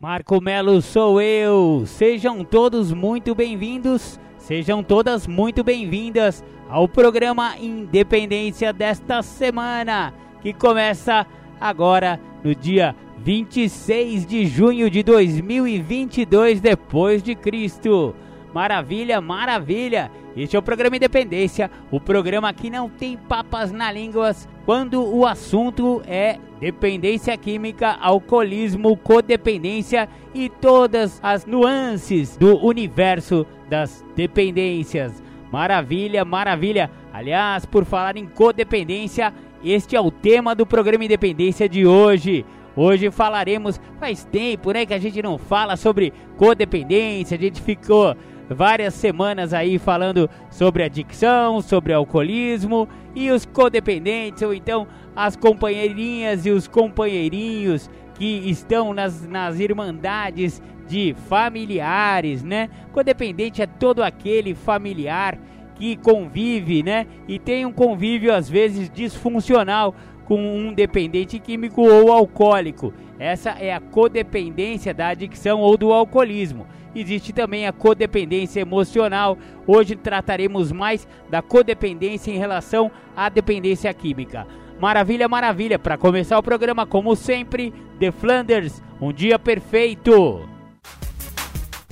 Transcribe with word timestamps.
Marco 0.00 0.40
Melo 0.40 0.80
sou 0.80 1.20
eu. 1.20 1.84
Sejam 1.84 2.42
todos 2.42 2.90
muito 2.90 3.34
bem-vindos, 3.34 4.18
sejam 4.38 4.82
todas 4.82 5.26
muito 5.26 5.62
bem-vindas 5.62 6.42
ao 6.70 6.88
programa 6.88 7.58
Independência 7.58 8.72
desta 8.72 9.20
semana, 9.20 10.14
que 10.40 10.54
começa 10.54 11.26
agora 11.60 12.18
no 12.42 12.54
dia 12.54 12.96
26 13.18 14.24
de 14.24 14.46
junho 14.46 14.88
de 14.88 15.02
2022 15.02 16.62
depois 16.62 17.22
de 17.22 17.34
Cristo. 17.34 18.14
Maravilha, 18.54 19.20
maravilha! 19.20 20.10
Este 20.36 20.56
é 20.56 20.58
o 20.58 20.62
programa 20.62 20.96
Independência, 20.96 21.70
o 21.90 22.00
programa 22.00 22.52
que 22.52 22.68
não 22.68 22.88
tem 22.88 23.16
papas 23.16 23.70
na 23.70 23.92
língua 23.92 24.34
quando 24.64 25.02
o 25.02 25.24
assunto 25.24 26.02
é 26.06 26.38
dependência 26.60 27.36
química, 27.36 27.96
alcoolismo, 28.00 28.96
codependência 28.96 30.08
e 30.34 30.48
todas 30.48 31.20
as 31.22 31.46
nuances 31.46 32.36
do 32.36 32.56
universo 32.64 33.46
das 33.68 34.04
dependências. 34.16 35.22
Maravilha, 35.52 36.24
maravilha! 36.24 36.90
Aliás, 37.12 37.64
por 37.64 37.84
falar 37.84 38.16
em 38.16 38.26
codependência, 38.26 39.32
este 39.64 39.94
é 39.94 40.00
o 40.00 40.10
tema 40.10 40.54
do 40.54 40.66
programa 40.66 41.04
Independência 41.04 41.68
de 41.68 41.86
hoje. 41.86 42.44
Hoje 42.76 43.10
falaremos, 43.10 43.80
faz 43.98 44.24
tempo 44.24 44.70
né, 44.70 44.86
que 44.86 44.94
a 44.94 44.98
gente 44.98 45.20
não 45.20 45.36
fala 45.36 45.76
sobre 45.76 46.12
codependência, 46.36 47.36
a 47.36 47.40
gente 47.40 47.60
ficou 47.60 48.16
várias 48.50 48.94
semanas 48.94 49.54
aí 49.54 49.78
falando 49.78 50.28
sobre 50.50 50.82
adicção, 50.82 51.60
sobre 51.60 51.92
alcoolismo 51.92 52.88
e 53.14 53.30
os 53.30 53.46
codependentes, 53.46 54.42
ou 54.42 54.52
então 54.52 54.86
as 55.14 55.36
companheirinhas 55.36 56.46
e 56.46 56.50
os 56.50 56.66
companheirinhos 56.66 57.88
que 58.14 58.50
estão 58.50 58.92
nas, 58.92 59.26
nas 59.26 59.58
irmandades 59.58 60.60
de 60.86 61.14
familiares, 61.28 62.42
né? 62.42 62.68
Codependente 62.92 63.62
é 63.62 63.66
todo 63.66 64.02
aquele 64.02 64.54
familiar 64.54 65.38
que 65.76 65.96
convive, 65.96 66.82
né? 66.82 67.06
E 67.26 67.38
tem 67.38 67.64
um 67.64 67.72
convívio 67.72 68.34
às 68.34 68.50
vezes 68.50 68.90
disfuncional 68.90 69.94
com 70.30 70.38
um 70.40 70.72
dependente 70.72 71.40
químico 71.40 71.82
ou 71.82 72.12
alcoólico. 72.12 72.94
Essa 73.18 73.50
é 73.50 73.74
a 73.74 73.80
codependência 73.80 74.94
da 74.94 75.08
adicção 75.08 75.58
ou 75.58 75.76
do 75.76 75.92
alcoolismo 75.92 76.68
existe 76.94 77.32
também 77.32 77.66
a 77.66 77.72
codependência 77.72 78.60
emocional. 78.60 79.38
Hoje 79.66 79.94
trataremos 79.96 80.72
mais 80.72 81.06
da 81.28 81.40
codependência 81.42 82.30
em 82.30 82.38
relação 82.38 82.90
à 83.16 83.28
dependência 83.28 83.92
química. 83.94 84.46
Maravilha, 84.80 85.28
maravilha! 85.28 85.78
Para 85.78 85.98
começar 85.98 86.38
o 86.38 86.42
programa, 86.42 86.86
como 86.86 87.14
sempre, 87.14 87.72
The 87.98 88.10
Flanders, 88.10 88.82
um 89.00 89.12
dia 89.12 89.38
perfeito! 89.38 90.48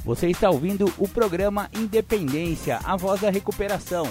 Você 0.05 0.29
está 0.29 0.49
ouvindo 0.49 0.91
o 0.97 1.07
programa 1.07 1.69
Independência, 1.77 2.81
a 2.83 2.97
voz 2.97 3.21
da 3.21 3.31
recuperação. 3.31 4.07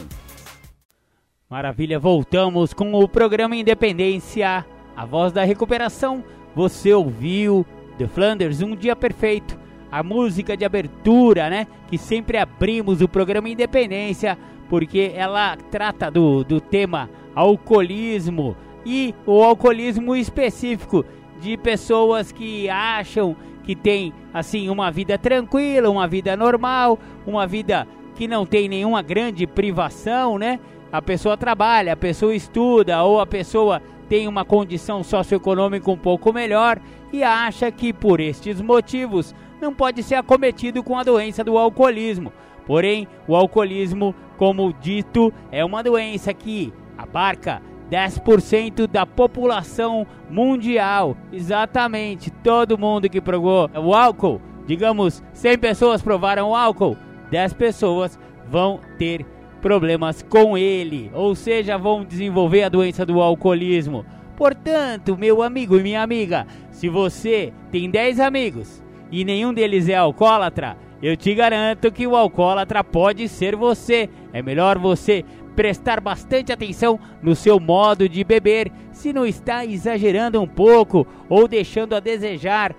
Maravilha, 1.50 1.98
voltamos 1.98 2.74
com 2.74 2.94
o 2.94 3.08
programa 3.08 3.56
Independência, 3.56 4.66
a 4.94 5.06
voz 5.06 5.32
da 5.32 5.46
recuperação. 5.46 6.22
Você 6.54 6.94
ouviu 6.94 7.66
The 7.98 8.06
Flanders, 8.06 8.62
um 8.62 8.76
dia 8.76 8.98
perfeito 8.98 9.58
a 9.90 10.04
música 10.04 10.58
de 10.58 10.66
abertura, 10.66 11.50
né? 11.50 11.66
Que 11.88 11.98
sempre 11.98 12.38
abrimos 12.38 13.00
o 13.00 13.08
programa 13.08 13.48
Independência, 13.48 14.38
porque 14.68 15.14
ela 15.16 15.56
trata 15.72 16.12
do, 16.12 16.44
do 16.44 16.60
tema 16.60 17.10
alcoolismo 17.34 18.54
e 18.86 19.16
o 19.26 19.42
alcoolismo 19.42 20.18
específico 20.18 21.06
de 21.40 21.56
pessoas 21.56 22.30
que 22.30 22.70
acham 22.70 23.38
que 23.64 23.74
tem 23.74 24.12
assim 24.34 24.70
uma 24.70 24.92
vida 24.92 25.18
tranquila, 25.18 25.90
uma 25.90 26.10
vida 26.10 26.36
normal, 26.36 27.00
uma 27.26 27.48
vida 27.48 27.88
que 28.16 28.28
não 28.28 28.46
tem 28.46 28.68
nenhuma 28.68 29.02
grande 29.02 29.48
privação, 29.48 30.38
né? 30.38 30.60
A 30.92 31.02
pessoa 31.02 31.36
trabalha, 31.36 31.94
a 31.94 31.98
pessoa 31.98 32.34
estuda 32.34 33.04
ou 33.04 33.20
a 33.20 33.26
pessoa 33.26 33.82
tem 34.08 34.28
uma 34.28 34.46
condição 34.46 35.04
socioeconômica 35.04 35.92
um 35.92 35.98
pouco 35.98 36.32
melhor 36.32 36.80
e 37.12 37.24
acha 37.24 37.70
que 37.72 37.92
por 37.92 38.20
estes 38.20 38.62
motivos 38.62 39.36
não 39.62 39.74
pode 39.74 40.02
ser 40.02 40.16
acometido 40.16 40.82
com 40.82 40.98
a 40.98 41.04
doença 41.04 41.44
do 41.44 41.58
alcoolismo. 41.58 42.32
Porém, 42.66 43.08
o 43.28 43.36
alcoolismo, 43.36 44.16
como 44.38 44.74
dito, 44.74 45.34
é 45.52 45.64
uma 45.64 45.84
doença 45.84 46.34
que 46.34 46.74
abarca 46.98 47.62
10% 47.90 48.88
da 48.88 49.06
população 49.06 50.06
mundial. 50.30 51.16
Exatamente, 51.32 52.30
todo 52.30 52.78
mundo 52.78 53.10
que 53.10 53.22
provou 53.22 53.70
o 53.76 53.94
álcool, 53.94 54.42
digamos, 54.66 55.24
100 55.34 55.58
pessoas 55.58 56.02
provaram 56.02 56.50
o 56.50 56.56
álcool, 56.56 56.98
10 57.32 57.54
pessoas 57.54 58.20
vão 58.50 58.80
ter 58.98 59.26
problemas 59.62 60.22
com 60.22 60.58
ele, 60.58 61.12
ou 61.14 61.36
seja, 61.36 61.78
vão 61.78 62.04
desenvolver 62.04 62.64
a 62.64 62.70
doença 62.70 63.06
do 63.06 63.22
alcoolismo. 63.22 64.06
Portanto, 64.36 65.18
meu 65.18 65.42
amigo 65.42 65.78
e 65.78 65.84
minha 65.84 66.02
amiga, 66.02 66.46
se 66.72 66.88
você 66.88 67.52
tem 67.72 67.90
10 67.90 68.20
amigos 68.20 68.84
e 69.12 69.26
nenhum 69.26 69.54
deles 69.54 69.90
é 69.90 69.96
alcoólatra, 69.96 70.78
eu 71.02 71.16
te 71.16 71.34
garanto 71.34 71.92
que 71.92 72.08
o 72.08 72.16
alcoólatra 72.16 72.84
pode 72.84 73.28
ser 73.28 73.56
você. 73.56 74.10
É 74.34 74.42
melhor 74.42 74.78
você 74.78 75.24
prestar 75.56 76.00
bastante 76.00 76.52
atenção 76.52 77.00
no 77.22 77.36
seu 77.36 77.60
modo 77.60 78.08
de 78.08 78.24
beber, 78.24 78.72
se 78.92 79.12
não 79.12 79.26
está 79.26 79.66
exagerando 79.66 80.40
um 80.40 80.48
pouco 80.48 81.06
ou 81.28 81.48
deixando 81.48 81.96
a 81.96 82.00
desejar 82.00 82.76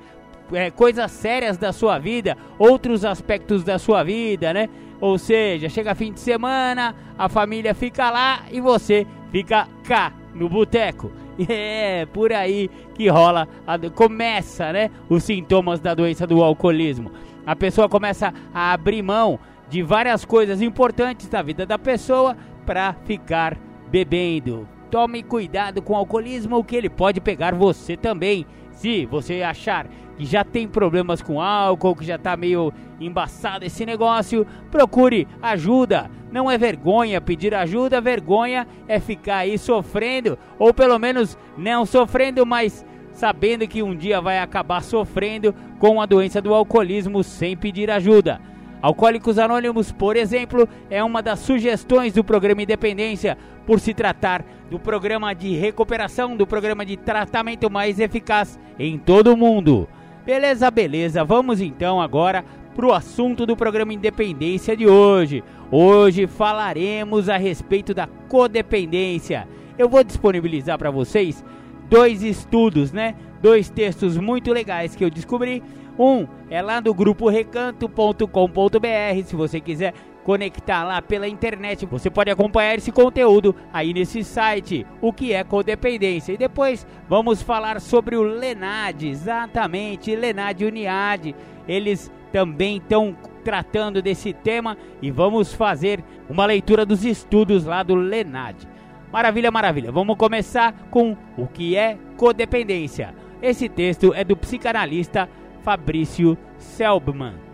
é, 0.52 0.70
coisas 0.70 1.10
sérias 1.10 1.56
da 1.56 1.72
sua 1.72 1.98
vida, 1.98 2.36
outros 2.58 3.04
aspectos 3.04 3.64
da 3.64 3.78
sua 3.78 4.02
vida, 4.02 4.52
né? 4.52 4.68
Ou 5.00 5.18
seja, 5.18 5.68
chega 5.68 5.94
fim 5.94 6.12
de 6.12 6.20
semana, 6.20 6.94
a 7.16 7.28
família 7.28 7.74
fica 7.74 8.10
lá 8.10 8.44
e 8.50 8.60
você 8.60 9.06
fica 9.30 9.68
cá 9.84 10.12
no 10.34 10.48
boteco. 10.48 11.10
É 11.48 12.04
por 12.06 12.32
aí 12.32 12.68
que 12.94 13.08
rola, 13.08 13.46
a, 13.64 13.78
começa, 13.90 14.72
né, 14.72 14.90
os 15.08 15.22
sintomas 15.22 15.78
da 15.78 15.94
doença 15.94 16.26
do 16.26 16.42
alcoolismo. 16.42 17.12
A 17.46 17.54
pessoa 17.54 17.88
começa 17.88 18.34
a 18.52 18.72
abrir 18.72 19.02
mão 19.02 19.38
de 19.70 19.80
várias 19.80 20.24
coisas 20.24 20.60
importantes 20.60 21.28
da 21.28 21.40
vida 21.40 21.64
da 21.64 21.78
pessoa 21.78 22.36
para 22.66 22.92
ficar 23.04 23.56
bebendo. 23.88 24.68
Tome 24.90 25.22
cuidado 25.22 25.80
com 25.80 25.92
o 25.92 25.96
alcoolismo, 25.96 26.64
que 26.64 26.74
ele 26.74 26.90
pode 26.90 27.20
pegar 27.20 27.54
você 27.54 27.96
também. 27.96 28.44
Se 28.72 29.06
você 29.06 29.42
achar 29.42 29.86
que 30.18 30.26
já 30.26 30.42
tem 30.42 30.66
problemas 30.66 31.22
com 31.22 31.40
álcool, 31.40 31.94
que 31.94 32.04
já 32.04 32.16
está 32.16 32.36
meio 32.36 32.72
embaçado 33.00 33.64
esse 33.64 33.86
negócio, 33.86 34.44
procure 34.68 35.28
ajuda. 35.40 36.10
Não 36.32 36.50
é 36.50 36.58
vergonha 36.58 37.20
pedir 37.20 37.54
ajuda, 37.54 38.00
vergonha 38.00 38.66
é 38.88 38.98
ficar 38.98 39.38
aí 39.38 39.56
sofrendo, 39.56 40.36
ou 40.58 40.74
pelo 40.74 40.98
menos 40.98 41.38
não 41.56 41.86
sofrendo, 41.86 42.44
mas 42.44 42.84
sabendo 43.12 43.66
que 43.68 43.80
um 43.80 43.96
dia 43.96 44.20
vai 44.20 44.40
acabar 44.40 44.82
sofrendo 44.82 45.54
com 45.78 46.02
a 46.02 46.06
doença 46.06 46.42
do 46.42 46.52
alcoolismo 46.52 47.22
sem 47.22 47.56
pedir 47.56 47.88
ajuda. 47.88 48.40
Alcoólicos 48.82 49.38
Anônimos, 49.38 49.90
por 49.90 50.16
exemplo, 50.16 50.68
é 50.90 51.02
uma 51.02 51.20
das 51.20 51.40
sugestões 51.40 52.12
do 52.12 52.22
programa 52.22 52.62
Independência, 52.62 53.36
por 53.66 53.80
se 53.80 53.92
tratar 53.92 54.44
do 54.70 54.78
programa 54.78 55.34
de 55.34 55.54
recuperação, 55.54 56.36
do 56.36 56.46
programa 56.46 56.86
de 56.86 56.96
tratamento 56.96 57.70
mais 57.70 57.98
eficaz 57.98 58.58
em 58.78 58.98
todo 58.98 59.32
o 59.32 59.36
mundo. 59.36 59.88
Beleza, 60.28 60.70
beleza. 60.70 61.24
Vamos 61.24 61.58
então 61.58 62.02
agora 62.02 62.44
para 62.76 62.84
o 62.84 62.92
assunto 62.92 63.46
do 63.46 63.56
programa 63.56 63.94
Independência 63.94 64.76
de 64.76 64.86
hoje. 64.86 65.42
Hoje 65.70 66.26
falaremos 66.26 67.30
a 67.30 67.38
respeito 67.38 67.94
da 67.94 68.06
codependência. 68.28 69.48
Eu 69.78 69.88
vou 69.88 70.04
disponibilizar 70.04 70.76
para 70.76 70.90
vocês 70.90 71.42
dois 71.88 72.22
estudos, 72.22 72.92
né? 72.92 73.14
Dois 73.40 73.70
textos 73.70 74.18
muito 74.18 74.52
legais 74.52 74.94
que 74.94 75.02
eu 75.02 75.08
descobri. 75.08 75.62
Um 75.98 76.26
é 76.50 76.60
lá 76.60 76.78
do 76.78 76.92
grupo 76.92 77.30
recanto.com.br, 77.30 79.24
se 79.24 79.34
você 79.34 79.60
quiser 79.60 79.94
conectar 80.28 80.84
lá 80.84 81.00
pela 81.00 81.26
internet. 81.26 81.86
Você 81.86 82.10
pode 82.10 82.30
acompanhar 82.30 82.76
esse 82.76 82.92
conteúdo 82.92 83.56
aí 83.72 83.94
nesse 83.94 84.22
site, 84.22 84.86
o 85.00 85.10
que 85.10 85.32
é 85.32 85.42
codependência. 85.42 86.34
E 86.34 86.36
depois 86.36 86.86
vamos 87.08 87.40
falar 87.40 87.80
sobre 87.80 88.14
o 88.14 88.22
Lenad, 88.22 89.08
exatamente, 89.08 90.14
Lenad 90.14 90.60
Uniad. 90.62 91.34
eles 91.66 92.12
também 92.30 92.76
estão 92.76 93.16
tratando 93.42 94.02
desse 94.02 94.34
tema 94.34 94.76
e 95.00 95.10
vamos 95.10 95.54
fazer 95.54 96.04
uma 96.28 96.44
leitura 96.44 96.84
dos 96.84 97.06
estudos 97.06 97.64
lá 97.64 97.82
do 97.82 97.94
Lenad. 97.94 98.68
Maravilha, 99.10 99.50
maravilha. 99.50 99.90
Vamos 99.90 100.18
começar 100.18 100.74
com 100.90 101.16
o 101.38 101.46
que 101.46 101.74
é 101.74 101.96
codependência. 102.18 103.14
Esse 103.40 103.66
texto 103.66 104.12
é 104.12 104.24
do 104.24 104.36
psicanalista 104.36 105.26
Fabrício 105.62 106.36
Selbman. 106.58 107.47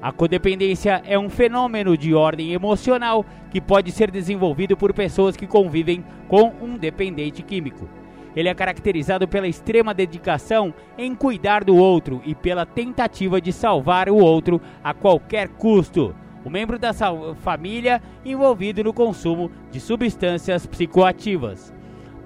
A 0.00 0.12
codependência 0.12 1.02
é 1.04 1.18
um 1.18 1.28
fenômeno 1.28 1.96
de 1.96 2.14
ordem 2.14 2.52
emocional 2.52 3.26
que 3.50 3.60
pode 3.60 3.90
ser 3.90 4.12
desenvolvido 4.12 4.76
por 4.76 4.92
pessoas 4.92 5.36
que 5.36 5.46
convivem 5.46 6.04
com 6.28 6.52
um 6.62 6.76
dependente 6.76 7.42
químico. 7.42 7.88
Ele 8.36 8.48
é 8.48 8.54
caracterizado 8.54 9.26
pela 9.26 9.48
extrema 9.48 9.92
dedicação 9.92 10.72
em 10.96 11.16
cuidar 11.16 11.64
do 11.64 11.74
outro 11.74 12.22
e 12.24 12.32
pela 12.32 12.64
tentativa 12.64 13.40
de 13.40 13.52
salvar 13.52 14.08
o 14.08 14.16
outro 14.16 14.60
a 14.84 14.94
qualquer 14.94 15.48
custo. 15.48 16.14
O 16.44 16.50
membro 16.50 16.78
da 16.78 16.92
família 17.40 18.00
envolvido 18.24 18.84
no 18.84 18.92
consumo 18.92 19.50
de 19.72 19.80
substâncias 19.80 20.64
psicoativas. 20.64 21.74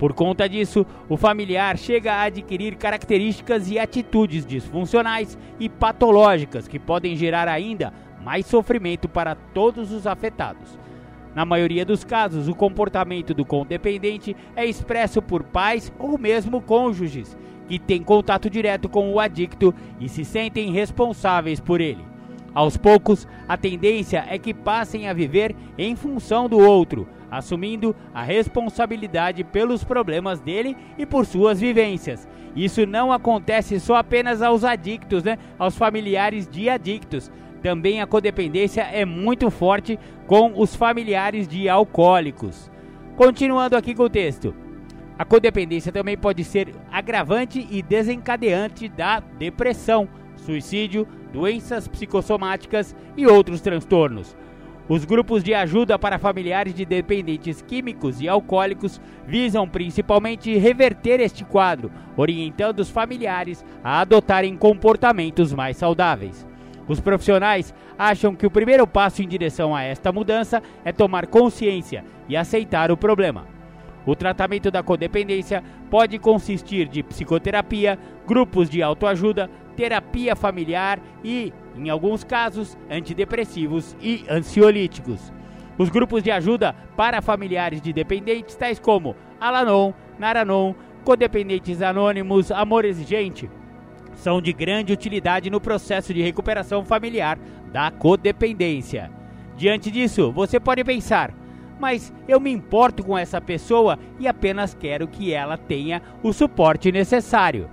Por 0.02 0.14
conta 0.14 0.48
disso, 0.48 0.84
o 1.08 1.16
familiar 1.16 1.78
chega 1.78 2.12
a 2.12 2.22
adquirir 2.22 2.74
características 2.74 3.70
e 3.70 3.78
atitudes 3.78 4.44
disfuncionais 4.44 5.38
e 5.60 5.68
patológicas 5.68 6.66
que 6.66 6.76
podem 6.76 7.14
gerar 7.14 7.46
ainda 7.46 7.94
mais 8.20 8.46
sofrimento 8.46 9.08
para 9.08 9.36
todos 9.36 9.92
os 9.92 10.04
afetados. 10.04 10.76
Na 11.36 11.44
maioria 11.44 11.84
dos 11.84 12.02
casos, 12.02 12.48
o 12.48 12.54
comportamento 12.56 13.32
do 13.32 13.44
condependente 13.44 14.34
é 14.56 14.66
expresso 14.66 15.22
por 15.22 15.44
pais 15.44 15.92
ou 16.00 16.18
mesmo 16.18 16.60
cônjuges, 16.60 17.38
que 17.68 17.78
têm 17.78 18.02
contato 18.02 18.50
direto 18.50 18.88
com 18.88 19.12
o 19.12 19.20
adicto 19.20 19.72
e 20.00 20.08
se 20.08 20.24
sentem 20.24 20.72
responsáveis 20.72 21.60
por 21.60 21.80
ele. 21.80 22.04
Aos 22.52 22.76
poucos, 22.76 23.28
a 23.46 23.56
tendência 23.56 24.26
é 24.28 24.36
que 24.36 24.52
passem 24.52 25.08
a 25.08 25.12
viver 25.12 25.54
em 25.78 25.94
função 25.94 26.48
do 26.48 26.58
outro, 26.58 27.06
assumindo 27.32 27.96
a 28.12 28.22
responsabilidade 28.22 29.42
pelos 29.42 29.82
problemas 29.82 30.38
dele 30.38 30.76
e 30.98 31.06
por 31.06 31.24
suas 31.24 31.58
vivências. 31.58 32.28
Isso 32.54 32.84
não 32.86 33.10
acontece 33.10 33.80
só 33.80 33.96
apenas 33.96 34.42
aos 34.42 34.62
adictos, 34.64 35.24
né? 35.24 35.38
aos 35.58 35.74
familiares 35.74 36.46
de 36.46 36.68
adictos. 36.68 37.32
Também 37.62 38.02
a 38.02 38.06
codependência 38.06 38.82
é 38.82 39.06
muito 39.06 39.50
forte 39.50 39.98
com 40.26 40.52
os 40.54 40.76
familiares 40.76 41.48
de 41.48 41.70
alcoólicos. 41.70 42.70
Continuando 43.16 43.76
aqui 43.76 43.94
com 43.94 44.02
o 44.02 44.10
texto. 44.10 44.54
A 45.18 45.24
codependência 45.24 45.90
também 45.90 46.18
pode 46.18 46.44
ser 46.44 46.74
agravante 46.90 47.66
e 47.70 47.82
desencadeante 47.82 48.88
da 48.88 49.20
depressão, 49.20 50.06
suicídio, 50.36 51.08
doenças 51.32 51.88
psicossomáticas 51.88 52.94
e 53.16 53.26
outros 53.26 53.62
transtornos. 53.62 54.36
Os 54.88 55.04
grupos 55.04 55.44
de 55.44 55.54
ajuda 55.54 55.98
para 55.98 56.18
familiares 56.18 56.74
de 56.74 56.84
dependentes 56.84 57.62
químicos 57.62 58.20
e 58.20 58.28
alcoólicos 58.28 59.00
visam 59.26 59.68
principalmente 59.68 60.56
reverter 60.58 61.20
este 61.20 61.44
quadro, 61.44 61.90
orientando 62.16 62.80
os 62.80 62.90
familiares 62.90 63.64
a 63.82 64.00
adotarem 64.00 64.56
comportamentos 64.56 65.52
mais 65.52 65.76
saudáveis. 65.76 66.46
Os 66.88 66.98
profissionais 66.98 67.72
acham 67.96 68.34
que 68.34 68.44
o 68.44 68.50
primeiro 68.50 68.86
passo 68.86 69.22
em 69.22 69.28
direção 69.28 69.74
a 69.74 69.82
esta 69.82 70.10
mudança 70.10 70.60
é 70.84 70.92
tomar 70.92 71.28
consciência 71.28 72.04
e 72.28 72.36
aceitar 72.36 72.90
o 72.90 72.96
problema. 72.96 73.46
O 74.04 74.16
tratamento 74.16 74.70
da 74.70 74.82
codependência 74.82 75.62
pode 75.90 76.18
consistir 76.18 76.88
de 76.88 77.02
psicoterapia, 77.02 77.98
grupos 78.26 78.68
de 78.68 78.82
autoajuda, 78.82 79.48
terapia 79.76 80.34
familiar 80.34 81.00
e, 81.24 81.52
em 81.76 81.88
alguns 81.88 82.24
casos, 82.24 82.76
antidepressivos 82.90 83.96
e 84.00 84.24
ansiolíticos. 84.28 85.32
Os 85.78 85.88
grupos 85.88 86.22
de 86.22 86.30
ajuda 86.30 86.74
para 86.96 87.22
familiares 87.22 87.80
de 87.80 87.92
dependentes, 87.92 88.54
tais 88.56 88.78
como 88.78 89.16
Alanon, 89.40 89.92
Naranon, 90.18 90.74
Codependentes 91.04 91.82
Anônimos, 91.82 92.52
Amor 92.52 92.84
Exigente, 92.84 93.50
são 94.14 94.40
de 94.40 94.52
grande 94.52 94.92
utilidade 94.92 95.50
no 95.50 95.60
processo 95.60 96.12
de 96.12 96.22
recuperação 96.22 96.84
familiar 96.84 97.38
da 97.72 97.90
codependência. 97.90 99.10
Diante 99.56 99.90
disso, 99.90 100.30
você 100.30 100.60
pode 100.60 100.84
pensar: 100.84 101.34
mas 101.78 102.12
eu 102.28 102.40
me 102.40 102.50
importo 102.50 103.02
com 103.04 103.16
essa 103.16 103.40
pessoa 103.40 103.98
e 104.18 104.28
apenas 104.28 104.74
quero 104.74 105.08
que 105.08 105.32
ela 105.32 105.56
tenha 105.56 106.02
o 106.22 106.32
suporte 106.32 106.90
necessário. 106.92 107.68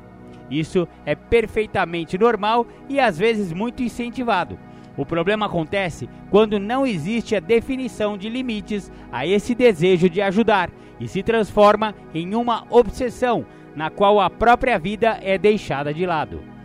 Isso 0.49 0.87
é 1.05 1.15
perfeitamente 1.15 2.17
normal 2.17 2.65
e 2.87 2.99
às 2.99 3.17
vezes 3.17 3.53
muito 3.53 3.83
incentivado. 3.83 4.57
O 4.97 5.05
problema 5.05 5.45
acontece 5.45 6.09
quando 6.29 6.59
não 6.59 6.85
existe 6.85 7.35
a 7.35 7.39
definição 7.39 8.17
de 8.17 8.27
limites 8.27 8.91
a 9.11 9.25
esse 9.25 9.55
desejo 9.55 10.09
de 10.09 10.21
ajudar 10.21 10.69
e 10.99 11.07
se 11.07 11.23
transforma 11.23 11.95
em 12.13 12.35
uma 12.35 12.65
obsessão 12.69 13.45
na 13.75 13.89
qual 13.89 14.19
a 14.19 14.29
própria 14.29 14.77
vida 14.77 15.17
é 15.21 15.37
deixada 15.37 15.93
de 15.93 16.05
lado. 16.05 16.58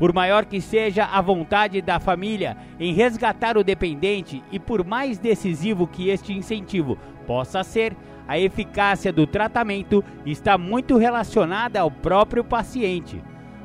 Por 0.00 0.14
maior 0.14 0.46
que 0.46 0.62
seja 0.62 1.04
a 1.04 1.20
vontade 1.20 1.82
da 1.82 2.00
família 2.00 2.56
em 2.80 2.94
resgatar 2.94 3.58
o 3.58 3.62
dependente 3.62 4.42
e 4.50 4.58
por 4.58 4.82
mais 4.82 5.18
decisivo 5.18 5.86
que 5.86 6.08
este 6.08 6.32
incentivo 6.32 6.96
possa 7.26 7.62
ser, 7.62 7.94
a 8.26 8.38
eficácia 8.38 9.12
do 9.12 9.26
tratamento 9.26 10.02
está 10.24 10.56
muito 10.56 10.96
relacionada 10.96 11.80
ao 11.80 11.90
próprio 11.90 12.42
paciente. 12.42 13.22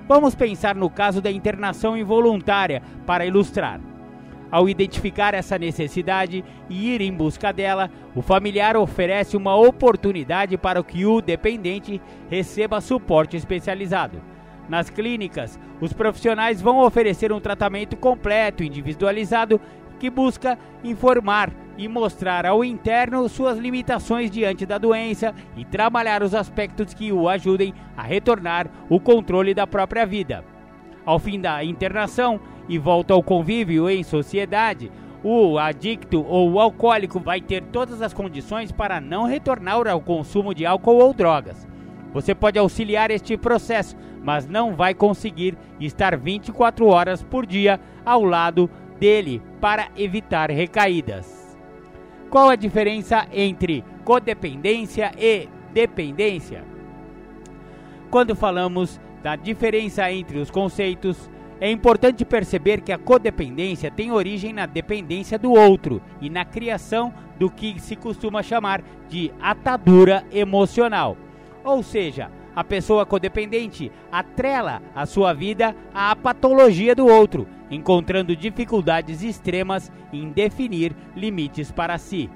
Vamos 0.09 0.35
pensar 0.35 0.75
no 0.75 0.89
caso 0.89 1.21
da 1.21 1.31
internação 1.31 1.95
involuntária 1.95 2.83
para 3.05 3.25
ilustrar. 3.25 3.79
Ao 4.51 4.67
identificar 4.67 5.33
essa 5.33 5.57
necessidade 5.57 6.43
e 6.69 6.93
ir 6.93 6.99
em 6.99 7.13
busca 7.13 7.53
dela, 7.53 7.89
o 8.13 8.21
familiar 8.21 8.75
oferece 8.75 9.37
uma 9.37 9.55
oportunidade 9.55 10.57
para 10.57 10.83
que 10.83 11.05
o 11.05 11.21
dependente 11.21 12.01
receba 12.29 12.81
suporte 12.81 13.37
especializado. 13.37 14.34
Nas 14.67 14.89
clínicas, 14.89 15.59
os 15.79 15.93
profissionais 15.93 16.61
vão 16.61 16.79
oferecer 16.79 17.31
um 17.31 17.39
tratamento 17.39 17.95
completo, 17.95 18.63
individualizado, 18.63 19.61
que 19.99 20.09
busca 20.09 20.57
informar 20.83 21.51
e 21.77 21.87
mostrar 21.87 22.45
ao 22.45 22.63
interno 22.63 23.27
suas 23.29 23.57
limitações 23.57 24.31
diante 24.31 24.65
da 24.65 24.77
doença 24.77 25.33
e 25.55 25.63
trabalhar 25.63 26.23
os 26.23 26.33
aspectos 26.33 26.93
que 26.93 27.11
o 27.11 27.29
ajudem 27.29 27.73
a 27.95 28.01
retornar 28.01 28.69
o 28.89 28.99
controle 28.99 29.53
da 29.53 29.67
própria 29.67 30.05
vida. 30.05 30.43
Ao 31.05 31.19
fim 31.19 31.39
da 31.39 31.63
internação 31.63 32.39
e 32.67 32.77
volta 32.77 33.13
ao 33.13 33.21
convívio 33.21 33.89
em 33.89 34.03
sociedade, 34.03 34.91
o 35.23 35.57
adicto 35.57 36.23
ou 36.27 36.51
o 36.51 36.59
alcoólico 36.59 37.19
vai 37.19 37.41
ter 37.41 37.63
todas 37.63 38.01
as 38.01 38.13
condições 38.13 38.71
para 38.71 39.01
não 39.01 39.25
retornar 39.25 39.87
ao 39.87 40.01
consumo 40.01 40.53
de 40.53 40.65
álcool 40.65 40.97
ou 40.97 41.13
drogas. 41.13 41.67
Você 42.15 42.33
pode 42.33 42.57
auxiliar 42.57 43.11
este 43.11 43.35
processo, 43.35 43.93
mas 44.23 44.47
não 44.47 44.73
vai 44.73 44.93
conseguir 44.93 45.57
estar 45.81 46.15
24 46.15 46.87
horas 46.87 47.21
por 47.21 47.45
dia 47.45 47.77
ao 48.05 48.23
lado 48.23 48.69
dele 48.97 49.41
para 49.59 49.89
evitar 49.97 50.49
recaídas. 50.49 51.57
Qual 52.29 52.49
a 52.49 52.55
diferença 52.55 53.27
entre 53.33 53.83
codependência 54.05 55.11
e 55.17 55.49
dependência? 55.73 56.63
Quando 58.09 58.33
falamos 58.33 58.97
da 59.21 59.35
diferença 59.35 60.09
entre 60.09 60.37
os 60.37 60.49
conceitos, 60.49 61.29
é 61.59 61.69
importante 61.69 62.23
perceber 62.23 62.79
que 62.79 62.93
a 62.93 62.97
codependência 62.97 63.91
tem 63.91 64.09
origem 64.13 64.53
na 64.53 64.65
dependência 64.65 65.37
do 65.37 65.51
outro 65.51 66.01
e 66.21 66.29
na 66.29 66.45
criação 66.45 67.13
do 67.37 67.49
que 67.49 67.77
se 67.81 67.97
costuma 67.97 68.41
chamar 68.41 68.81
de 69.09 69.33
atadura 69.41 70.23
emocional. 70.31 71.17
Ou 71.65 71.81
seja, 71.81 72.29
a 72.55 72.63
pessoa 72.63 73.07
codependente 73.07 73.91
atrela 74.11 74.83
a 74.95 75.07
sua 75.07 75.33
vida 75.33 75.75
à 75.91 76.15
patologia 76.15 76.95
do 76.95 77.07
outro, 77.07 77.47
encontrando 77.71 78.35
dificuldades 78.35 79.23
extremas 79.23 79.91
em 80.13 80.29
definir 80.29 80.95
limites 81.15 81.71
para 81.71 81.97
si. 81.97 82.29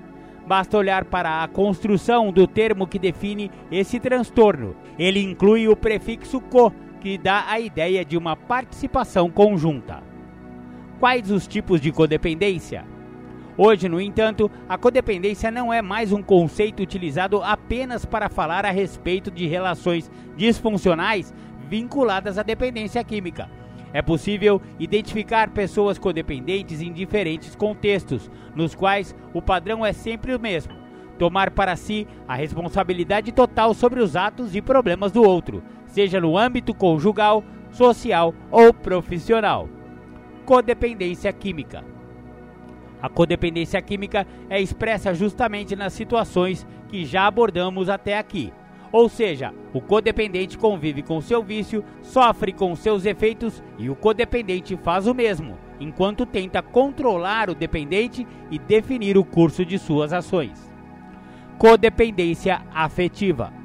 Basta 0.48 0.76
olhar 0.76 1.06
para 1.06 1.44
a 1.44 1.48
construção 1.48 2.32
do 2.32 2.48
termo 2.48 2.88
que 2.88 2.98
define 2.98 3.52
esse 3.72 4.00
transtorno. 4.00 4.76
Ele 4.98 5.22
inclui 5.22 5.68
o 5.68 5.76
prefixo 5.76 6.42
co, 6.42 6.74
que 7.00 7.16
dá 7.16 7.46
a 7.48 7.60
ideia 7.60 8.04
de 8.04 8.18
uma 8.18 8.36
participação 8.36 9.30
conjunta. 9.30 10.02
Quais 11.00 11.30
os 11.30 11.48
tipos 11.48 11.80
de 11.80 11.92
codependência? 11.92 12.84
Hoje, 13.62 13.90
no 13.90 14.00
entanto, 14.00 14.50
a 14.70 14.78
codependência 14.78 15.52
não 15.52 15.74
é 15.74 15.82
mais 15.82 16.14
um 16.14 16.24
conceito 16.24 16.82
utilizado 16.82 17.44
apenas 17.44 18.06
para 18.06 18.30
falar 18.30 18.66
a 18.66 18.72
respeito 18.72 19.30
de 19.30 19.48
relações 19.48 20.10
disfuncionais 20.38 21.34
vinculadas 21.68 22.38
à 22.38 22.42
dependência 22.42 23.04
química. 23.04 23.50
É 23.92 24.02
possível 24.02 24.62
identificar 24.80 25.50
pessoas 25.50 26.00
codependentes 26.00 26.80
em 26.80 26.94
diferentes 26.94 27.54
contextos, 27.54 28.32
nos 28.56 28.74
quais 28.74 29.14
o 29.34 29.42
padrão 29.42 29.86
é 29.86 29.92
sempre 29.92 30.34
o 30.34 30.40
mesmo: 30.40 30.72
tomar 31.18 31.52
para 31.52 31.76
si 31.76 32.08
a 32.26 32.36
responsabilidade 32.36 33.34
total 33.34 33.74
sobre 33.74 34.00
os 34.00 34.16
atos 34.16 34.56
e 34.56 34.62
problemas 34.62 35.12
do 35.12 35.22
outro, 35.22 35.62
seja 35.86 36.22
no 36.22 36.38
âmbito 36.38 36.74
conjugal, 36.74 37.44
social 37.72 38.34
ou 38.50 38.74
profissional. 38.74 39.68
codependência 40.46 41.34
química. 41.34 41.99
A 43.02 43.08
codependência 43.08 43.82
química 43.82 44.28
é 44.50 44.62
expressa 44.62 45.14
justamente 45.14 45.76
nas 45.76 45.94
situações 45.94 46.68
que 46.88 47.06
já 47.06 47.28
abordamos 47.28 47.90
até 47.90 48.18
aqui. 48.18 48.52
Ou 48.92 49.08
seja, 49.08 49.54
o 49.74 49.80
codependente 49.80 50.58
convive 50.58 51.04
com 51.04 51.22
seu 51.22 51.44
vício, 51.44 51.84
sofre 52.02 52.52
com 52.52 52.76
seus 52.76 53.06
efeitos 53.06 53.64
e 53.78 53.90
o 53.90 53.96
codependente 53.96 54.76
faz 54.78 55.06
o 55.06 55.14
mesmo, 55.14 55.58
enquanto 55.80 56.26
tenta 56.26 56.62
controlar 56.62 57.50
o 57.50 57.56
dependente 57.56 58.28
e 58.50 58.58
definir 58.58 59.18
o 59.18 59.24
curso 59.24 59.64
de 59.64 59.78
suas 59.78 60.12
ações. 60.12 60.70
Codependência 61.58 62.62
afetiva. 62.74 63.59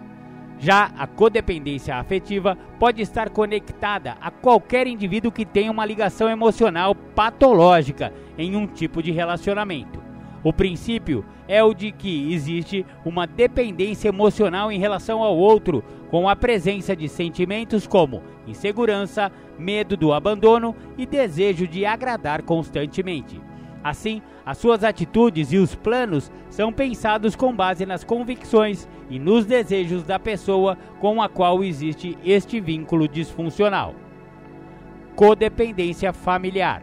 Já 0.59 0.91
a 0.97 1.07
codependência 1.07 1.97
afetiva 1.97 2.57
pode 2.79 3.03
estar 3.03 3.31
conectada 3.31 4.17
a 4.21 4.31
qualquer 4.31 4.87
indivíduo 4.87 5.33
que 5.33 5.45
tenha 5.45 5.71
uma 5.71 5.85
ligação 5.85 6.29
emocional 6.29 6.95
patológica 6.95 8.13
em 8.39 8.57
um 8.57 8.67
tipo 8.67 9.03
de 9.03 9.11
relacionamento. 9.11 10.03
O 10.43 10.53
princípio 10.53 11.25
é 11.49 11.63
o 11.65 11.73
de 11.73 11.91
que 11.91 12.33
existe 12.33 12.85
uma 13.05 13.27
dependência 13.27 14.09
emocional 14.09 14.71
em 14.71 14.79
relação 14.79 15.23
ao 15.23 15.37
outro, 15.37 15.83
com 16.11 16.29
a 16.29 16.37
presença 16.37 16.95
de 16.95 17.09
sentimentos 17.09 17.87
como 17.87 18.23
insegurança, 18.47 19.33
medo 19.59 19.97
do 19.97 20.13
abandono 20.13 20.77
e 20.99 21.07
desejo 21.07 21.67
de 21.67 21.87
agradar 21.87 22.43
constantemente. 22.43 23.41
Assim, 23.83 24.23
as 24.47 24.59
suas 24.59 24.85
atitudes 24.85 25.53
e 25.53 25.57
os 25.57 25.75
planos 25.75 26.31
são 26.51 26.71
pensados 26.71 27.35
com 27.35 27.55
base 27.55 27.87
nas 27.87 28.05
convicções 28.05 28.87
e 29.09 29.19
nos 29.19 29.47
desejos 29.47 30.03
da 30.03 30.19
pessoa 30.19 30.77
com 31.01 31.23
a 31.23 31.29
qual 31.29 31.65
existe 31.65 32.19
este 32.23 32.61
vínculo 32.61 33.09
disfuncional. 33.09 33.95
Codependência 35.17 36.13
familiar. 36.13 36.83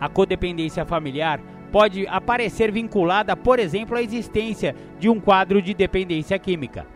A 0.00 0.08
codependência 0.08 0.84
familiar 0.84 1.40
pode 1.70 2.06
aparecer 2.08 2.72
vinculada, 2.72 3.36
por 3.36 3.60
exemplo, 3.60 3.96
à 3.96 4.02
existência 4.02 4.74
de 4.98 5.08
um 5.08 5.20
quadro 5.20 5.62
de 5.62 5.72
dependência 5.72 6.38
química. 6.38 6.86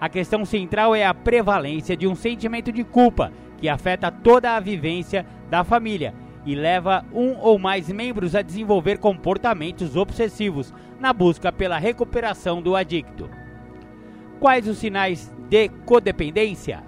A 0.00 0.08
questão 0.08 0.44
central 0.44 0.94
é 0.94 1.04
a 1.04 1.12
prevalência 1.12 1.96
de 1.96 2.06
um 2.06 2.14
sentimento 2.14 2.72
de 2.72 2.84
culpa 2.84 3.30
que 3.58 3.68
afeta 3.68 4.10
toda 4.10 4.56
a 4.56 4.60
vivência 4.60 5.26
da 5.50 5.64
família 5.64 6.14
e 6.46 6.54
leva 6.54 7.04
um 7.12 7.36
ou 7.40 7.58
mais 7.58 7.90
membros 7.90 8.36
a 8.36 8.40
desenvolver 8.40 8.98
comportamentos 8.98 9.96
obsessivos 9.96 10.72
na 10.98 11.12
busca 11.12 11.52
pela 11.52 11.76
recuperação 11.76 12.62
do 12.62 12.76
adicto. 12.76 13.28
Quais 14.38 14.68
os 14.68 14.78
sinais 14.78 15.34
de 15.50 15.68
codependência? 15.84 16.84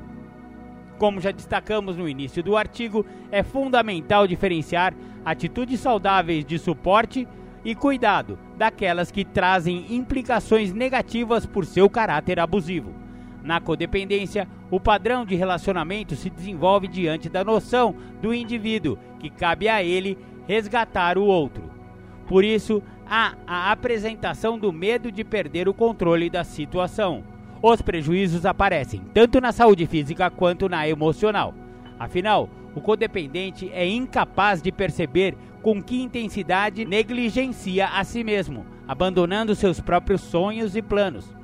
Como 0.97 1.21
já 1.21 1.33
destacamos 1.33 1.97
no 1.97 2.09
início 2.09 2.43
do 2.43 2.57
artigo, 2.57 3.05
é 3.31 3.43
fundamental 3.43 4.27
diferenciar 4.27 4.95
atitudes 5.25 5.81
saudáveis 5.81 6.45
de 6.45 6.59
suporte 6.59 7.27
e 7.65 7.75
cuidado 7.75 8.39
daquelas 8.57 9.11
que 9.11 9.25
trazem 9.25 9.87
implicações 9.95 10.73
negativas 10.73 11.45
por 11.45 11.65
seu 11.65 11.91
caráter 11.91 12.39
abusivo. 12.39 12.95
Na 13.43 13.61
codependência, 13.61 14.49
o 14.71 14.79
padrão 14.79 15.25
de 15.25 15.35
relacionamento 15.35 16.15
se 16.15 16.29
desenvolve 16.29 16.87
diante 16.89 17.29
da 17.29 17.45
noção 17.45 17.95
do 18.21 18.35
indivíduo, 18.35 18.99
que 19.19 19.31
cabe 19.31 19.69
a 19.69 19.83
ele 19.83 20.19
resgatar 20.47 21.19
o 21.19 21.25
outro. 21.25 21.63
Por 22.27 22.45
isso, 22.45 22.83
há 23.07 23.35
a 23.47 23.73
apresentação 23.73 24.59
do 24.59 24.73
medo 24.73 25.11
de 25.11 25.25
perder 25.25 25.69
o 25.69 25.75
controle 25.75 26.29
da 26.29 26.45
situação. 26.45 27.25
Os 27.63 27.83
prejuízos 27.83 28.47
aparecem 28.47 29.03
tanto 29.13 29.41
na 29.41 29.51
saúde 29.51 29.87
física 29.87 30.31
quanto 30.31 30.69
na 30.69 30.89
emocional. 30.89 31.55
Afinal, 31.99 32.49
o 32.75 32.81
codependente 32.81 33.71
é 33.73 33.87
incapaz 33.87 34.63
de 34.63 34.71
perceber 34.71 35.37
com 35.63 35.83
que 35.83 36.01
intensidade 36.01 36.85
negligencia 36.85 37.87
a 37.89 38.05
si 38.05 38.23
mesmo, 38.23 38.65
abandonando 38.87 39.55
seus 39.55 39.81
próprios 39.81 40.21
sonhos 40.21 40.77
e 40.77 40.83
planos. 40.83 41.35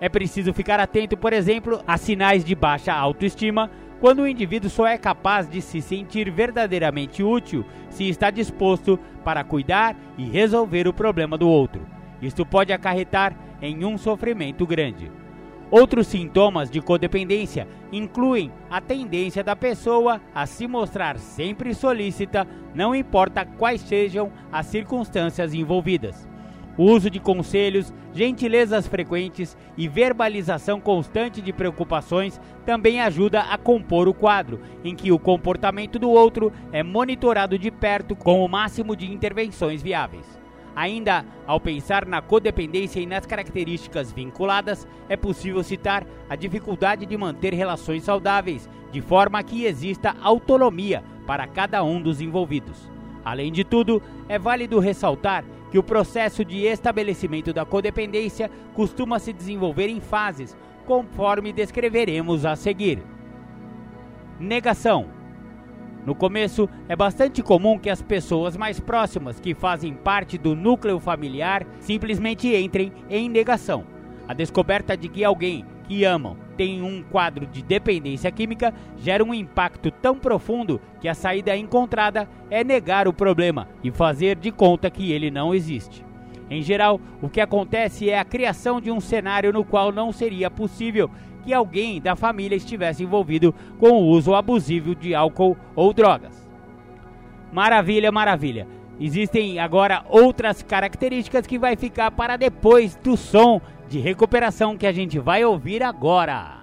É 0.00 0.08
preciso 0.08 0.52
ficar 0.52 0.80
atento, 0.80 1.16
por 1.16 1.32
exemplo, 1.32 1.82
a 1.86 1.96
sinais 1.96 2.44
de 2.44 2.54
baixa 2.54 2.92
autoestima, 2.92 3.70
quando 4.00 4.20
o 4.20 4.26
indivíduo 4.26 4.70
só 4.70 4.86
é 4.86 4.96
capaz 4.96 5.48
de 5.48 5.60
se 5.60 5.82
sentir 5.82 6.30
verdadeiramente 6.30 7.22
útil 7.22 7.64
se 7.90 8.08
está 8.08 8.30
disposto 8.30 8.98
para 9.22 9.44
cuidar 9.44 9.94
e 10.16 10.24
resolver 10.24 10.88
o 10.88 10.92
problema 10.92 11.36
do 11.36 11.48
outro. 11.48 11.86
Isto 12.22 12.46
pode 12.46 12.72
acarretar 12.72 13.36
em 13.60 13.84
um 13.84 13.98
sofrimento 13.98 14.66
grande. 14.66 15.12
Outros 15.70 16.08
sintomas 16.08 16.70
de 16.70 16.80
codependência 16.80 17.68
incluem 17.92 18.50
a 18.68 18.80
tendência 18.80 19.44
da 19.44 19.54
pessoa 19.54 20.20
a 20.34 20.46
se 20.46 20.66
mostrar 20.66 21.18
sempre 21.18 21.74
solícita, 21.74 22.48
não 22.74 22.94
importa 22.94 23.44
quais 23.44 23.82
sejam 23.82 24.32
as 24.50 24.66
circunstâncias 24.66 25.54
envolvidas. 25.54 26.29
Uso 26.82 27.10
de 27.10 27.20
conselhos, 27.20 27.92
gentilezas 28.14 28.86
frequentes 28.86 29.54
e 29.76 29.86
verbalização 29.86 30.80
constante 30.80 31.42
de 31.42 31.52
preocupações 31.52 32.40
também 32.64 33.02
ajuda 33.02 33.42
a 33.42 33.58
compor 33.58 34.08
o 34.08 34.14
quadro, 34.14 34.62
em 34.82 34.96
que 34.96 35.12
o 35.12 35.18
comportamento 35.18 35.98
do 35.98 36.08
outro 36.08 36.50
é 36.72 36.82
monitorado 36.82 37.58
de 37.58 37.70
perto 37.70 38.16
com 38.16 38.42
o 38.42 38.48
máximo 38.48 38.96
de 38.96 39.12
intervenções 39.12 39.82
viáveis. 39.82 40.24
Ainda 40.74 41.26
ao 41.46 41.60
pensar 41.60 42.06
na 42.06 42.22
codependência 42.22 42.98
e 42.98 43.04
nas 43.04 43.26
características 43.26 44.10
vinculadas, 44.10 44.88
é 45.06 45.18
possível 45.18 45.62
citar 45.62 46.06
a 46.30 46.34
dificuldade 46.34 47.04
de 47.04 47.14
manter 47.14 47.52
relações 47.52 48.04
saudáveis, 48.04 48.70
de 48.90 49.02
forma 49.02 49.42
que 49.42 49.66
exista 49.66 50.16
autonomia 50.22 51.04
para 51.26 51.46
cada 51.46 51.84
um 51.84 52.00
dos 52.00 52.22
envolvidos. 52.22 52.90
Além 53.22 53.52
de 53.52 53.64
tudo, 53.64 54.02
é 54.30 54.38
válido 54.38 54.78
ressaltar 54.78 55.44
que 55.70 55.78
o 55.78 55.82
processo 55.82 56.44
de 56.44 56.64
estabelecimento 56.64 57.52
da 57.52 57.64
codependência 57.64 58.50
costuma 58.74 59.18
se 59.18 59.32
desenvolver 59.32 59.88
em 59.88 60.00
fases, 60.00 60.56
conforme 60.84 61.52
descreveremos 61.52 62.44
a 62.44 62.56
seguir. 62.56 63.02
Negação. 64.38 65.06
No 66.04 66.14
começo, 66.14 66.68
é 66.88 66.96
bastante 66.96 67.42
comum 67.42 67.78
que 67.78 67.90
as 67.90 68.00
pessoas 68.00 68.56
mais 68.56 68.80
próximas 68.80 69.38
que 69.38 69.54
fazem 69.54 69.92
parte 69.94 70.38
do 70.38 70.56
núcleo 70.56 70.98
familiar 70.98 71.66
simplesmente 71.78 72.48
entrem 72.56 72.92
em 73.08 73.28
negação. 73.28 73.84
A 74.26 74.32
descoberta 74.32 74.96
de 74.96 75.08
que 75.08 75.22
alguém 75.22 75.64
que 75.90 76.04
amam 76.04 76.36
tem 76.56 76.82
um 76.82 77.02
quadro 77.02 77.44
de 77.44 77.62
dependência 77.62 78.30
química 78.30 78.72
gera 78.96 79.24
um 79.24 79.34
impacto 79.34 79.90
tão 79.90 80.16
profundo 80.16 80.80
que 81.00 81.08
a 81.08 81.14
saída 81.14 81.56
encontrada 81.56 82.28
é 82.48 82.62
negar 82.62 83.08
o 83.08 83.12
problema 83.12 83.66
e 83.82 83.90
fazer 83.90 84.36
de 84.36 84.52
conta 84.52 84.88
que 84.88 85.10
ele 85.10 85.32
não 85.32 85.52
existe. 85.52 86.04
Em 86.48 86.62
geral, 86.62 87.00
o 87.20 87.28
que 87.28 87.40
acontece 87.40 88.08
é 88.08 88.20
a 88.20 88.24
criação 88.24 88.80
de 88.80 88.88
um 88.88 89.00
cenário 89.00 89.52
no 89.52 89.64
qual 89.64 89.90
não 89.90 90.12
seria 90.12 90.48
possível 90.48 91.10
que 91.42 91.52
alguém 91.52 92.00
da 92.00 92.14
família 92.14 92.54
estivesse 92.54 93.02
envolvido 93.02 93.52
com 93.80 93.90
o 93.90 94.06
uso 94.10 94.32
abusivo 94.32 94.94
de 94.94 95.12
álcool 95.12 95.56
ou 95.74 95.92
drogas. 95.92 96.48
Maravilha, 97.52 98.12
maravilha. 98.12 98.64
Existem 99.00 99.58
agora 99.58 100.04
outras 100.08 100.62
características 100.62 101.48
que 101.48 101.58
vai 101.58 101.74
ficar 101.74 102.12
para 102.12 102.36
depois 102.36 102.94
do 102.94 103.16
som 103.16 103.60
de 103.90 103.98
recuperação 103.98 104.76
que 104.78 104.86
a 104.86 104.92
gente 104.92 105.18
vai 105.18 105.44
ouvir 105.44 105.82
agora. 105.82 106.60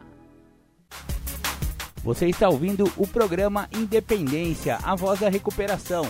Você 2.01 2.27
está 2.27 2.47
ouvindo 2.47 2.89
o 2.95 3.05
programa 3.05 3.67
Independência, 3.75 4.79
a 4.81 4.95
voz 4.95 5.19
da 5.19 5.27
recuperação. 5.27 6.05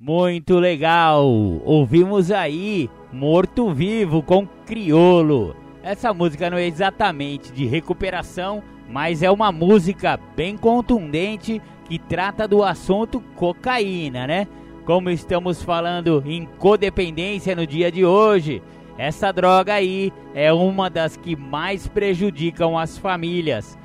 Muito 0.00 0.58
legal! 0.58 1.26
Ouvimos 1.64 2.30
aí 2.30 2.88
Morto 3.12 3.74
Vivo 3.74 4.22
com 4.22 4.46
Criolo. 4.64 5.54
Essa 5.82 6.14
música 6.14 6.48
não 6.48 6.56
é 6.56 6.66
exatamente 6.66 7.52
de 7.52 7.66
recuperação, 7.66 8.62
mas 8.88 9.22
é 9.22 9.30
uma 9.30 9.52
música 9.52 10.18
bem 10.34 10.56
contundente 10.56 11.60
que 11.84 11.98
trata 11.98 12.48
do 12.48 12.62
assunto 12.62 13.20
cocaína, 13.36 14.26
né? 14.26 14.48
Como 14.86 15.10
estamos 15.10 15.62
falando 15.62 16.22
em 16.26 16.46
codependência 16.58 17.54
no 17.54 17.66
dia 17.66 17.92
de 17.92 18.02
hoje, 18.04 18.62
essa 18.96 19.32
droga 19.32 19.74
aí 19.74 20.12
é 20.34 20.52
uma 20.52 20.88
das 20.88 21.16
que 21.16 21.34
mais 21.34 21.88
prejudicam 21.88 22.78
as 22.78 22.96
famílias. 22.96 23.78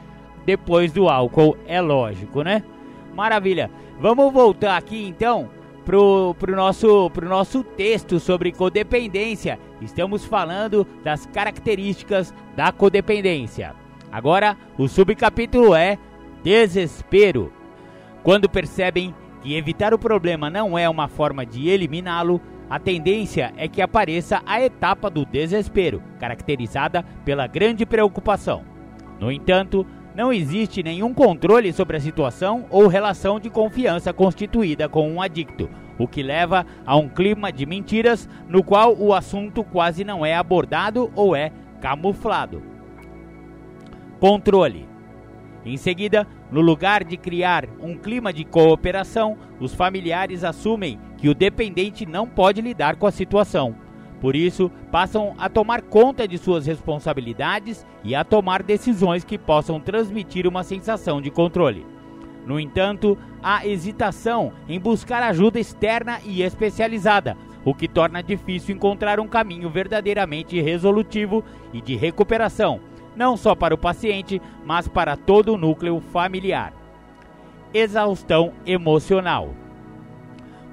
Depois 0.45 0.91
do 0.91 1.09
álcool, 1.09 1.57
é 1.67 1.81
lógico, 1.81 2.41
né? 2.43 2.63
Maravilha. 3.15 3.69
Vamos 3.99 4.31
voltar 4.31 4.77
aqui 4.77 5.07
então 5.07 5.49
pro, 5.83 6.35
pro, 6.37 6.55
nosso, 6.55 7.09
pro 7.09 7.27
nosso 7.27 7.63
texto 7.63 8.19
sobre 8.19 8.51
codependência. 8.51 9.59
Estamos 9.81 10.23
falando 10.23 10.85
das 11.03 11.25
características 11.25 12.33
da 12.55 12.71
codependência. 12.71 13.75
Agora, 14.11 14.55
o 14.77 14.87
subcapítulo 14.87 15.73
é 15.75 15.97
Desespero. 16.43 17.51
Quando 18.23 18.49
percebem 18.49 19.13
que 19.41 19.55
evitar 19.55 19.93
o 19.93 19.99
problema 19.99 20.49
não 20.49 20.77
é 20.77 20.87
uma 20.89 21.07
forma 21.07 21.45
de 21.45 21.69
eliminá-lo, 21.69 22.39
a 22.69 22.77
tendência 22.77 23.51
é 23.57 23.67
que 23.67 23.81
apareça 23.81 24.41
a 24.45 24.61
etapa 24.61 25.09
do 25.09 25.25
desespero, 25.25 26.03
caracterizada 26.19 27.03
pela 27.25 27.47
grande 27.47 27.85
preocupação. 27.85 28.63
No 29.19 29.31
entanto, 29.31 29.85
não 30.15 30.31
existe 30.31 30.83
nenhum 30.83 31.13
controle 31.13 31.73
sobre 31.73 31.97
a 31.97 31.99
situação 31.99 32.65
ou 32.69 32.87
relação 32.87 33.39
de 33.39 33.49
confiança 33.49 34.13
constituída 34.13 34.87
com 34.87 35.09
um 35.09 35.21
adicto, 35.21 35.69
o 35.97 36.07
que 36.07 36.21
leva 36.21 36.65
a 36.85 36.95
um 36.95 37.09
clima 37.09 37.51
de 37.51 37.65
mentiras 37.65 38.29
no 38.47 38.63
qual 38.63 38.95
o 38.95 39.13
assunto 39.13 39.63
quase 39.63 40.03
não 40.03 40.25
é 40.25 40.35
abordado 40.35 41.11
ou 41.15 41.35
é 41.35 41.51
camuflado. 41.81 42.61
Controle. 44.19 44.88
Em 45.65 45.75
seguida, 45.75 46.25
no 46.51 46.61
lugar 46.61 47.03
de 47.03 47.17
criar 47.17 47.67
um 47.81 47.95
clima 47.97 48.31
de 48.31 48.45
cooperação, 48.45 49.37
os 49.59 49.73
familiares 49.73 50.43
assumem 50.43 50.99
que 51.17 51.27
o 51.27 51.35
dependente 51.35 52.05
não 52.05 52.27
pode 52.27 52.61
lidar 52.61 52.95
com 52.95 53.05
a 53.05 53.11
situação. 53.11 53.75
Por 54.21 54.35
isso, 54.35 54.71
passam 54.91 55.33
a 55.37 55.49
tomar 55.49 55.81
conta 55.81 56.27
de 56.27 56.37
suas 56.37 56.65
responsabilidades 56.65 57.85
e 58.03 58.15
a 58.15 58.23
tomar 58.23 58.63
decisões 58.63 59.23
que 59.23 59.37
possam 59.37 59.79
transmitir 59.79 60.47
uma 60.47 60.63
sensação 60.63 61.21
de 61.21 61.29
controle. 61.29 61.85
No 62.45 62.59
entanto, 62.59 63.17
há 63.43 63.65
hesitação 63.65 64.51
em 64.67 64.79
buscar 64.79 65.21
ajuda 65.23 65.59
externa 65.59 66.19
e 66.25 66.41
especializada, 66.41 67.37
o 67.63 67.73
que 67.73 67.87
torna 67.87 68.23
difícil 68.23 68.75
encontrar 68.75 69.19
um 69.19 69.27
caminho 69.27 69.69
verdadeiramente 69.69 70.59
resolutivo 70.59 71.43
e 71.73 71.81
de 71.81 71.95
recuperação, 71.95 72.79
não 73.15 73.35
só 73.37 73.55
para 73.55 73.73
o 73.73 73.77
paciente, 73.77 74.41
mas 74.65 74.87
para 74.87 75.15
todo 75.15 75.53
o 75.53 75.57
núcleo 75.57 75.99
familiar. 75.99 76.73
Exaustão 77.73 78.53
emocional. 78.65 79.49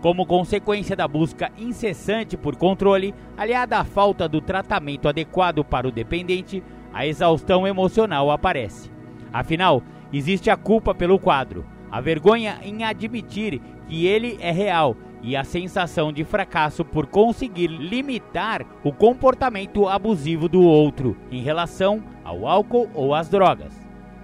Como 0.00 0.26
consequência 0.26 0.94
da 0.94 1.08
busca 1.08 1.50
incessante 1.58 2.36
por 2.36 2.56
controle, 2.56 3.14
aliada 3.36 3.78
à 3.78 3.84
falta 3.84 4.28
do 4.28 4.40
tratamento 4.40 5.08
adequado 5.08 5.64
para 5.64 5.88
o 5.88 5.92
dependente, 5.92 6.62
a 6.92 7.06
exaustão 7.06 7.66
emocional 7.66 8.30
aparece. 8.30 8.90
Afinal, 9.32 9.82
existe 10.12 10.48
a 10.48 10.56
culpa 10.56 10.94
pelo 10.94 11.18
quadro, 11.18 11.66
a 11.90 12.00
vergonha 12.00 12.58
em 12.62 12.84
admitir 12.84 13.60
que 13.88 14.06
ele 14.06 14.38
é 14.40 14.50
real 14.50 14.96
e 15.26 15.34
a 15.34 15.42
sensação 15.42 16.12
de 16.12 16.22
fracasso 16.22 16.84
por 16.84 17.08
conseguir 17.08 17.66
limitar 17.66 18.64
o 18.84 18.92
comportamento 18.92 19.88
abusivo 19.88 20.48
do 20.48 20.62
outro 20.62 21.16
em 21.32 21.42
relação 21.42 22.00
ao 22.24 22.46
álcool 22.46 22.88
ou 22.94 23.12
às 23.12 23.28
drogas. 23.28 23.74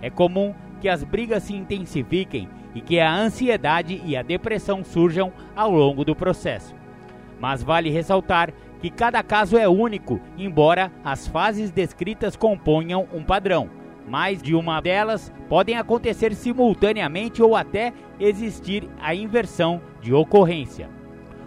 É 0.00 0.08
comum 0.08 0.54
que 0.80 0.88
as 0.88 1.02
brigas 1.02 1.42
se 1.42 1.54
intensifiquem 1.54 2.48
e 2.72 2.80
que 2.80 3.00
a 3.00 3.12
ansiedade 3.12 4.00
e 4.04 4.16
a 4.16 4.22
depressão 4.22 4.84
surjam 4.84 5.32
ao 5.56 5.72
longo 5.72 6.04
do 6.04 6.14
processo. 6.14 6.72
Mas 7.40 7.64
vale 7.64 7.90
ressaltar 7.90 8.54
que 8.80 8.88
cada 8.88 9.24
caso 9.24 9.58
é 9.58 9.68
único, 9.68 10.20
embora 10.38 10.92
as 11.04 11.26
fases 11.26 11.72
descritas 11.72 12.36
componham 12.36 13.08
um 13.12 13.24
padrão. 13.24 13.81
Mais 14.06 14.42
de 14.42 14.54
uma 14.54 14.80
delas 14.80 15.32
podem 15.48 15.76
acontecer 15.76 16.34
simultaneamente 16.34 17.42
ou 17.42 17.56
até 17.56 17.92
existir 18.18 18.88
a 19.00 19.14
inversão 19.14 19.80
de 20.00 20.12
ocorrência. 20.12 20.90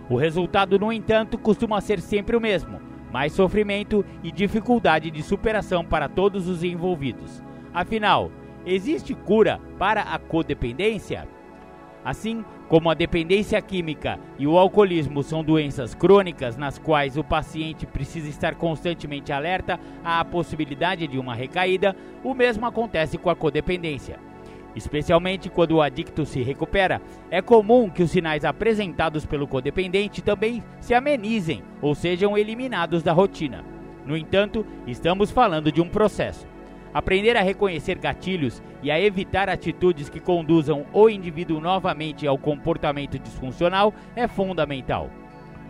O 0.10 0.16
resultado, 0.16 0.80
no 0.80 0.92
entanto, 0.92 1.38
costuma 1.38 1.82
ser 1.82 2.00
sempre 2.00 2.36
o 2.36 2.42
mesmo: 2.42 2.80
mais 3.12 3.34
sofrimento 3.34 4.06
e 4.24 4.32
dificuldade 4.32 5.12
de 5.12 5.22
superação 5.22 5.84
para 5.84 6.08
todos 6.08 6.48
os 6.48 6.64
envolvidos. 6.64 7.44
Afinal, 7.74 8.32
existe 8.66 9.14
cura 9.14 9.60
para 9.78 10.02
a 10.02 10.18
codependência? 10.18 11.28
Assim 12.04 12.46
como 12.68 12.90
a 12.90 12.94
dependência 12.94 13.62
química 13.62 14.20
e 14.40 14.48
o 14.48 14.58
alcoolismo 14.58 15.22
são 15.22 15.44
doenças 15.44 15.94
crônicas 15.94 16.58
nas 16.58 16.78
quais 16.78 17.18
o 17.18 17.24
paciente 17.24 17.86
precisa 17.86 18.28
estar 18.28 18.56
constantemente 18.56 19.32
alerta 19.32 19.80
à 20.04 20.24
possibilidade 20.26 21.08
de 21.08 21.20
uma 21.20 21.36
recaída, 21.36 21.96
o 22.24 22.34
mesmo 22.34 22.66
acontece 22.66 23.18
com 23.18 23.30
a 23.30 23.36
codependência. 23.36 24.20
Especialmente 24.76 25.50
quando 25.50 25.74
o 25.74 25.82
adicto 25.82 26.26
se 26.26 26.42
recupera, 26.42 27.02
é 27.32 27.42
comum 27.42 27.90
que 27.90 28.04
os 28.04 28.12
sinais 28.12 28.44
apresentados 28.44 29.26
pelo 29.26 29.48
codependente 29.48 30.22
também 30.22 30.62
se 30.82 30.94
amenizem 30.94 31.64
ou 31.82 31.96
sejam 31.96 32.38
eliminados 32.38 33.02
da 33.02 33.14
rotina. 33.14 33.64
No 34.06 34.18
entanto, 34.18 34.66
estamos 34.86 35.32
falando 35.32 35.72
de 35.72 35.82
um 35.82 35.88
processo. 35.88 36.46
Aprender 36.96 37.36
a 37.36 37.42
reconhecer 37.42 37.98
gatilhos 37.98 38.64
e 38.82 38.90
a 38.90 38.98
evitar 38.98 39.50
atitudes 39.50 40.08
que 40.08 40.22
conduzam 40.22 40.86
o 40.94 41.10
indivíduo 41.10 41.60
novamente 41.60 42.26
ao 42.26 42.38
comportamento 42.38 43.20
disfuncional 43.20 43.94
é 44.16 44.30
fundamental. 44.30 45.10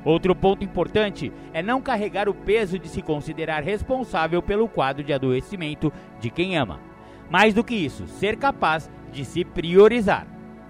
Outro 0.04 0.36
ponto 0.36 0.64
importante 0.64 1.34
é 1.52 1.64
não 1.64 1.82
carregar 1.82 2.30
o 2.30 2.34
peso 2.36 2.78
de 2.78 2.88
se 2.88 3.02
considerar 3.02 3.64
responsável 3.64 4.40
pelo 4.40 4.70
quadro 4.70 5.04
de 5.04 5.12
adoecimento 5.12 5.92
de 6.20 6.30
quem 6.30 6.56
ama. 6.56 6.80
Mais 7.28 7.56
do 7.56 7.64
que 7.64 7.74
isso, 7.74 8.06
ser 8.06 8.36
capaz 8.36 8.88
de 9.12 9.26
se 9.26 9.44
priorizar. 9.44 10.28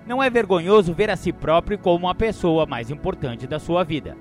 Não 0.08 0.24
é 0.24 0.30
vergonhoso 0.30 0.94
ver 0.94 1.10
a 1.10 1.18
si 1.18 1.34
próprio 1.34 1.78
como 1.78 2.08
a 2.08 2.16
pessoa 2.16 2.66
mais 2.66 2.90
importante 2.90 3.46
da 3.46 3.60
sua 3.60 3.84
vida. 3.84 4.16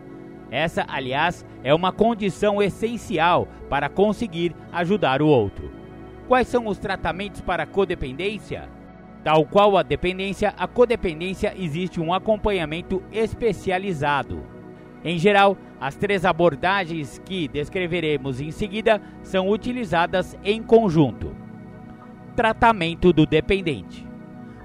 Essa, 0.51 0.85
aliás, 0.89 1.47
é 1.63 1.73
uma 1.73 1.93
condição 1.93 2.61
essencial 2.61 3.47
para 3.71 3.89
conseguir 3.89 4.53
ajudar 4.73 5.23
o 5.23 5.29
outro. 5.29 5.84
Quais 6.29 6.49
são 6.49 6.67
os 6.67 6.79
tratamentos 6.79 7.41
para 7.41 7.65
a 7.65 7.67
codependência? 7.67 8.69
Tal 9.23 9.45
qual 9.45 9.77
a 9.77 9.83
dependência, 9.83 10.55
a 10.57 10.67
codependência 10.67 11.55
existe 11.57 12.01
um 12.01 12.13
acompanhamento 12.13 13.03
especializado. 13.13 14.43
Em 15.05 15.19
geral, 15.19 15.57
as 15.81 15.95
três 15.97 16.25
abordagens 16.25 17.21
que 17.25 17.49
descreveremos 17.49 18.41
em 18.41 18.51
seguida 18.51 19.01
são 19.23 19.49
utilizadas 19.49 20.37
em 20.45 20.63
conjunto 20.63 21.45
tratamento 22.35 23.13
do 23.13 23.25
dependente. 23.25 24.04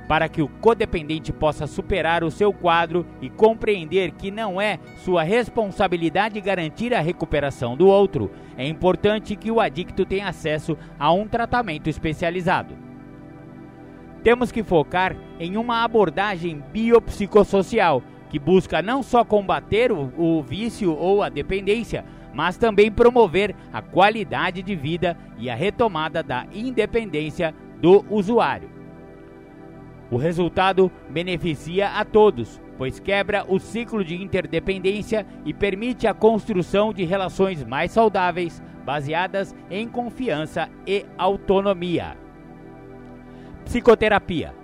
Para 0.10 0.28
que 0.28 0.42
o 0.42 0.48
codependente 0.48 1.32
possa 1.32 1.68
superar 1.68 2.24
o 2.24 2.32
seu 2.32 2.52
quadro 2.52 3.06
e 3.22 3.30
compreender 3.30 4.10
que 4.14 4.32
não 4.32 4.60
é 4.60 4.80
sua 4.98 5.22
responsabilidade 5.22 6.42
garantir 6.42 6.96
a 6.96 7.00
recuperação 7.00 7.78
do 7.78 7.86
outro, 7.86 8.32
é 8.58 8.68
importante 8.68 9.36
que 9.36 9.52
o 9.52 9.60
adicto 9.60 10.04
tenha 10.08 10.28
acesso 10.28 10.76
a 10.98 11.14
um 11.14 11.28
tratamento 11.28 11.92
especializado. 11.92 12.74
Temos 14.24 14.52
que 14.52 14.64
focar 14.64 15.16
em 15.40 15.56
uma 15.58 15.84
abordagem 15.84 16.64
biopsicossocial 16.74 18.02
que 18.32 18.40
busca 18.40 18.82
não 18.82 19.04
só 19.04 19.24
combater 19.24 19.92
o, 19.92 20.12
o 20.18 20.42
vício 20.42 20.92
ou 20.92 21.22
a 21.22 21.30
dependência, 21.30 22.04
mas 22.34 22.58
também 22.58 22.92
promover 22.92 23.56
a 23.72 23.80
qualidade 23.80 24.64
de 24.64 24.76
vida 24.76 25.16
e 25.38 25.52
a 25.52 25.56
retomada 25.56 26.24
da 26.24 26.48
independência 26.52 27.54
do 27.80 28.04
usuário. 28.10 28.79
O 30.12 30.18
resultado 30.18 30.92
beneficia 31.10 31.90
a 31.90 32.04
todos, 32.04 32.60
pois 32.78 33.00
quebra 33.00 33.46
o 33.48 33.60
ciclo 33.60 34.04
de 34.04 34.16
interdependência 34.16 35.26
e 35.46 35.54
permite 35.54 36.08
a 36.08 36.14
construção 36.14 36.92
de 36.92 37.04
relações 37.04 37.64
mais 37.64 37.92
saudáveis, 37.92 38.62
baseadas 38.84 39.56
em 39.70 39.88
confiança 39.88 40.68
e 40.88 41.06
autonomia. 41.18 42.18
Psicoterapia. 43.66 44.56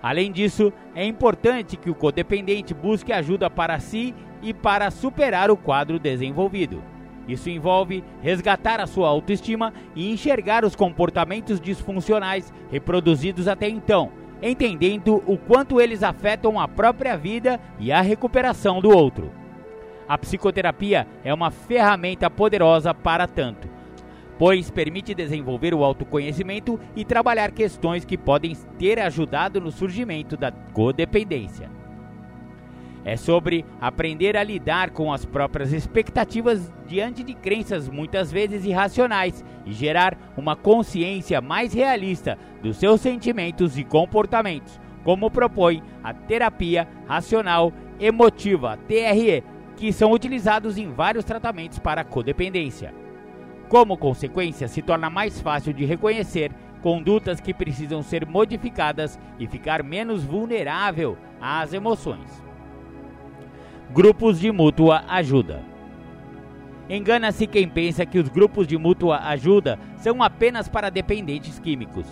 Além 0.00 0.30
disso, 0.30 0.72
é 0.94 1.04
importante 1.04 1.76
que 1.76 1.90
o 1.90 1.94
codependente 1.94 2.72
busque 2.72 3.12
ajuda 3.12 3.50
para 3.50 3.80
si 3.80 4.14
e 4.40 4.54
para 4.54 4.92
superar 4.92 5.50
o 5.50 5.56
quadro 5.56 5.98
desenvolvido. 5.98 6.80
Isso 7.26 7.50
envolve 7.50 8.04
resgatar 8.22 8.80
a 8.80 8.86
sua 8.86 9.08
autoestima 9.08 9.74
e 9.96 10.12
enxergar 10.12 10.64
os 10.64 10.76
comportamentos 10.76 11.60
disfuncionais 11.60 12.52
reproduzidos 12.70 13.48
até 13.48 13.68
então, 13.68 14.12
entendendo 14.42 15.22
o 15.26 15.36
quanto 15.36 15.80
eles 15.80 16.02
afetam 16.02 16.58
a 16.58 16.68
própria 16.68 17.16
vida 17.16 17.60
e 17.78 17.90
a 17.90 18.00
recuperação 18.00 18.80
do 18.80 18.90
outro. 18.90 19.30
A 20.08 20.16
psicoterapia 20.16 21.06
é 21.22 21.34
uma 21.34 21.50
ferramenta 21.50 22.30
poderosa 22.30 22.94
para 22.94 23.26
tanto, 23.26 23.68
pois 24.38 24.70
permite 24.70 25.14
desenvolver 25.14 25.74
o 25.74 25.84
autoconhecimento 25.84 26.80
e 26.96 27.04
trabalhar 27.04 27.50
questões 27.50 28.04
que 28.04 28.16
podem 28.16 28.56
ter 28.78 28.98
ajudado 29.00 29.60
no 29.60 29.70
surgimento 29.70 30.36
da 30.36 30.50
codependência. 30.50 31.77
É 33.04 33.16
sobre 33.16 33.64
aprender 33.80 34.36
a 34.36 34.42
lidar 34.42 34.90
com 34.90 35.12
as 35.12 35.24
próprias 35.24 35.72
expectativas 35.72 36.72
diante 36.86 37.22
de 37.22 37.34
crenças 37.34 37.88
muitas 37.88 38.30
vezes 38.30 38.64
irracionais 38.64 39.44
e 39.64 39.72
gerar 39.72 40.16
uma 40.36 40.56
consciência 40.56 41.40
mais 41.40 41.72
realista 41.72 42.38
dos 42.62 42.76
seus 42.76 43.00
sentimentos 43.00 43.78
e 43.78 43.84
comportamentos, 43.84 44.80
como 45.04 45.30
propõe 45.30 45.82
a 46.02 46.12
terapia 46.12 46.88
racional 47.06 47.72
emotiva 48.00 48.78
TRE, 48.88 49.42
que 49.76 49.92
são 49.92 50.12
utilizados 50.12 50.76
em 50.76 50.90
vários 50.90 51.24
tratamentos 51.24 51.78
para 51.78 52.04
codependência. 52.04 52.92
Como 53.68 53.96
consequência, 53.96 54.66
se 54.66 54.82
torna 54.82 55.08
mais 55.08 55.40
fácil 55.40 55.72
de 55.72 55.84
reconhecer 55.84 56.50
condutas 56.82 57.40
que 57.40 57.52
precisam 57.52 58.02
ser 58.02 58.26
modificadas 58.26 59.18
e 59.38 59.46
ficar 59.46 59.82
menos 59.82 60.24
vulnerável 60.24 61.18
às 61.40 61.72
emoções. 61.72 62.47
Grupos 63.90 64.38
de 64.38 64.52
mútua 64.52 65.02
ajuda. 65.08 65.62
Engana-se 66.90 67.46
quem 67.46 67.66
pensa 67.66 68.04
que 68.04 68.18
os 68.18 68.28
grupos 68.28 68.66
de 68.66 68.76
mútua 68.76 69.18
ajuda 69.20 69.78
são 69.96 70.22
apenas 70.22 70.68
para 70.68 70.90
dependentes 70.90 71.58
químicos. 71.58 72.06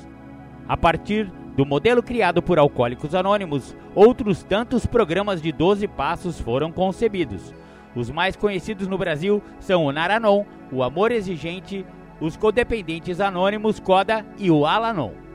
A 0.67 0.75
partir 0.75 1.31
do 1.55 1.67
modelo 1.67 2.03
criado 2.03 2.41
por 2.41 2.59
Alcoólicos 2.59 3.15
Anônimos, 3.15 3.77
outros 3.95 4.43
tantos 4.43 4.87
programas 4.87 5.43
de 5.43 5.53
12 5.53 5.87
passos 5.87 6.41
foram 6.41 6.73
concebidos. 6.73 7.53
Os 7.95 8.11
mais 8.11 8.37
conhecidos 8.37 8.89
no 8.89 8.97
Brasil 8.97 9.43
são 9.61 9.85
o 9.85 9.93
Naranon, 9.93 10.47
o 10.73 10.83
Amor 10.83 11.13
Exigente, 11.13 11.85
os 12.19 12.39
Codependentes 12.39 13.21
Anônimos 13.21 13.79
Coda 13.79 14.25
e 14.39 14.51
o 14.51 14.65
Alanon. 14.65 15.26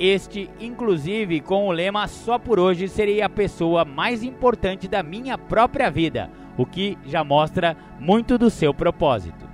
Este, 0.00 0.48
inclusive, 0.60 1.40
com 1.40 1.66
o 1.66 1.72
lema 1.72 2.06
Só 2.06 2.38
por 2.38 2.60
hoje 2.60 2.86
serei 2.86 3.20
a 3.20 3.28
pessoa 3.28 3.84
mais 3.84 4.22
importante 4.22 4.86
da 4.86 5.02
minha 5.02 5.36
própria 5.36 5.90
vida, 5.90 6.30
o 6.56 6.64
que 6.64 6.96
já 7.04 7.24
mostra 7.24 7.76
muito 7.98 8.38
do 8.38 8.48
seu 8.48 8.72
propósito. 8.72 9.48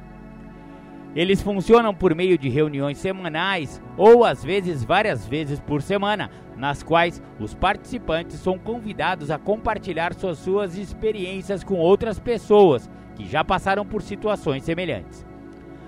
Eles 1.17 1.41
funcionam 1.41 1.95
por 1.95 2.15
meio 2.15 2.37
de 2.37 2.49
reuniões 2.49 2.99
semanais 2.99 3.81
ou 3.97 4.25
às 4.25 4.45
vezes 4.45 4.85
várias 4.85 5.27
vezes 5.27 5.61
por 5.61 5.81
semana, 5.81 6.29
nas 6.57 6.83
quais 6.83 7.23
os 7.41 7.55
participantes 7.55 8.39
são 8.41 8.59
convidados 8.59 9.31
a 9.31 9.39
compartilhar 9.39 10.13
suas, 10.13 10.39
suas 10.39 10.77
experiências 10.77 11.65
com 11.65 11.77
outras 11.77 12.19
pessoas 12.19 12.91
que 13.15 13.27
já 13.27 13.45
passaram 13.45 13.87
por 13.87 14.03
situações 14.03 14.65
semelhantes. 14.65 15.25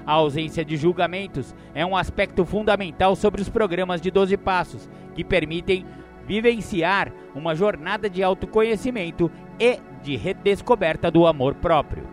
A 0.07 0.13
ausência 0.13 0.65
de 0.65 0.77
julgamentos 0.77 1.53
é 1.75 1.85
um 1.85 1.97
aspecto 1.97 2.45
fundamental 2.45 3.17
sobre 3.17 3.43
os 3.43 3.49
programas 3.49 4.01
de 4.01 4.09
12 4.09 4.37
Passos, 4.37 4.89
que 5.17 5.25
permitem 5.25 5.85
vivenciar 6.25 7.13
uma 7.35 7.57
jornada 7.57 8.09
de 8.09 8.23
autoconhecimento 8.23 9.29
e 9.59 9.81
de 10.05 10.15
redescoberta 10.15 11.11
do 11.11 11.27
amor 11.27 11.55
próprio. 11.55 12.05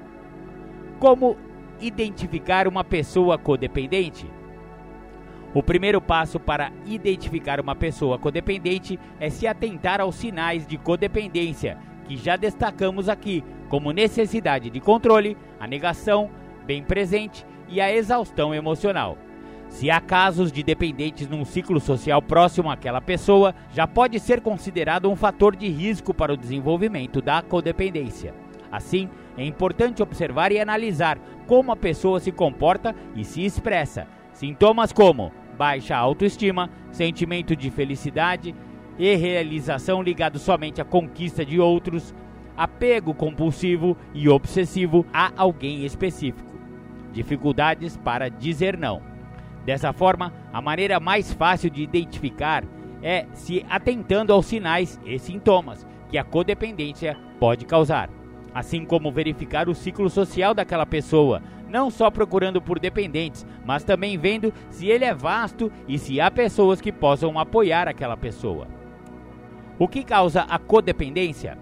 Como 1.00 1.38
identificar 1.80 2.68
uma 2.68 2.84
pessoa 2.84 3.38
codependente? 3.38 4.26
O 5.54 5.62
primeiro 5.62 6.02
passo 6.02 6.40
para 6.40 6.72
identificar 6.88 7.60
uma 7.60 7.76
pessoa 7.76 8.18
codependente 8.18 9.00
é 9.20 9.30
se 9.30 9.46
atentar 9.46 10.02
aos 10.02 10.16
sinais 10.16 10.66
de 10.66 10.80
codependência, 10.80 11.78
que 12.06 12.18
já 12.18 12.36
destacamos 12.36 13.08
aqui, 13.08 13.44
como 13.70 13.92
necessidade 13.92 14.72
de 14.72 14.80
controle, 14.80 15.38
a 15.60 15.68
negação, 15.68 16.32
bem 16.66 16.82
presente 16.82 17.46
e 17.68 17.80
a 17.82 17.94
exaustão 17.94 18.54
emocional. 18.54 19.18
Se 19.70 19.90
há 19.90 20.00
casos 20.00 20.52
de 20.52 20.62
dependentes 20.62 21.28
num 21.28 21.44
ciclo 21.44 21.80
social 21.80 22.22
próximo 22.22 22.70
àquela 22.70 23.02
pessoa, 23.02 23.56
já 23.74 23.88
pode 23.88 24.20
ser 24.20 24.40
considerado 24.40 25.10
um 25.10 25.16
fator 25.16 25.56
de 25.56 25.68
risco 25.68 26.14
para 26.14 26.34
o 26.34 26.38
desenvolvimento 26.38 27.22
da 27.22 27.42
codependência. 27.42 28.36
Assim, 28.72 29.10
é 29.38 29.44
importante 29.44 30.04
observar 30.04 30.52
e 30.52 30.60
analisar 30.60 31.18
como 31.48 31.72
a 31.72 31.76
pessoa 31.76 32.20
se 32.20 32.32
comporta 32.32 32.96
e 33.16 33.24
se 33.24 33.44
expressa. 33.44 34.08
Sintomas 34.32 34.92
como 34.92 35.32
baixa 35.58 35.96
autoestima, 35.96 36.70
sentimento 36.92 37.56
de 37.56 37.70
felicidade 37.70 38.56
e 38.98 39.16
realização 39.16 40.02
ligado 40.02 40.38
somente 40.38 40.82
à 40.82 40.86
conquista 40.86 41.46
de 41.46 41.60
outros, 41.60 42.14
apego 42.56 43.14
compulsivo 43.14 43.98
e 44.14 44.30
obsessivo 44.30 45.06
a 45.12 45.32
alguém 45.36 45.86
específico, 45.86 46.53
dificuldades 47.14 47.96
para 47.96 48.30
dizer 48.30 48.78
não. 48.78 49.02
Dessa 49.66 49.94
forma, 49.94 50.34
a 50.52 50.62
maneira 50.62 51.00
mais 51.00 51.32
fácil 51.32 51.70
de 51.70 51.82
identificar 51.82 52.66
é 53.02 53.26
se 53.34 53.66
atentando 53.70 54.34
aos 54.34 54.46
sinais 54.46 55.00
e 55.06 55.18
sintomas 55.18 55.88
que 56.10 56.18
a 56.18 56.24
codependência 56.24 57.18
pode 57.40 57.66
causar 57.66 58.10
assim 58.54 58.86
como 58.86 59.12
verificar 59.12 59.68
o 59.68 59.74
ciclo 59.74 60.10
social 60.10 60.54
daquela 60.54 60.86
pessoa, 60.86 61.42
não 61.68 61.90
só 61.90 62.12
procurando 62.12 62.62
por 62.62 62.80
dependentes, 62.80 63.46
mas 63.66 63.84
também 63.84 64.18
vendo 64.18 64.54
se 64.70 64.88
ele 64.88 65.06
é 65.06 65.14
vasto 65.14 65.72
e 65.88 65.98
se 65.98 66.22
há 66.22 66.30
pessoas 66.30 66.80
que 66.80 66.92
possam 66.92 67.40
apoiar 67.40 67.88
aquela 67.88 68.16
pessoa. 68.16 68.68
O 69.80 69.88
que 69.88 70.04
causa 70.04 70.42
a 70.42 70.60
codependência? 70.60 71.58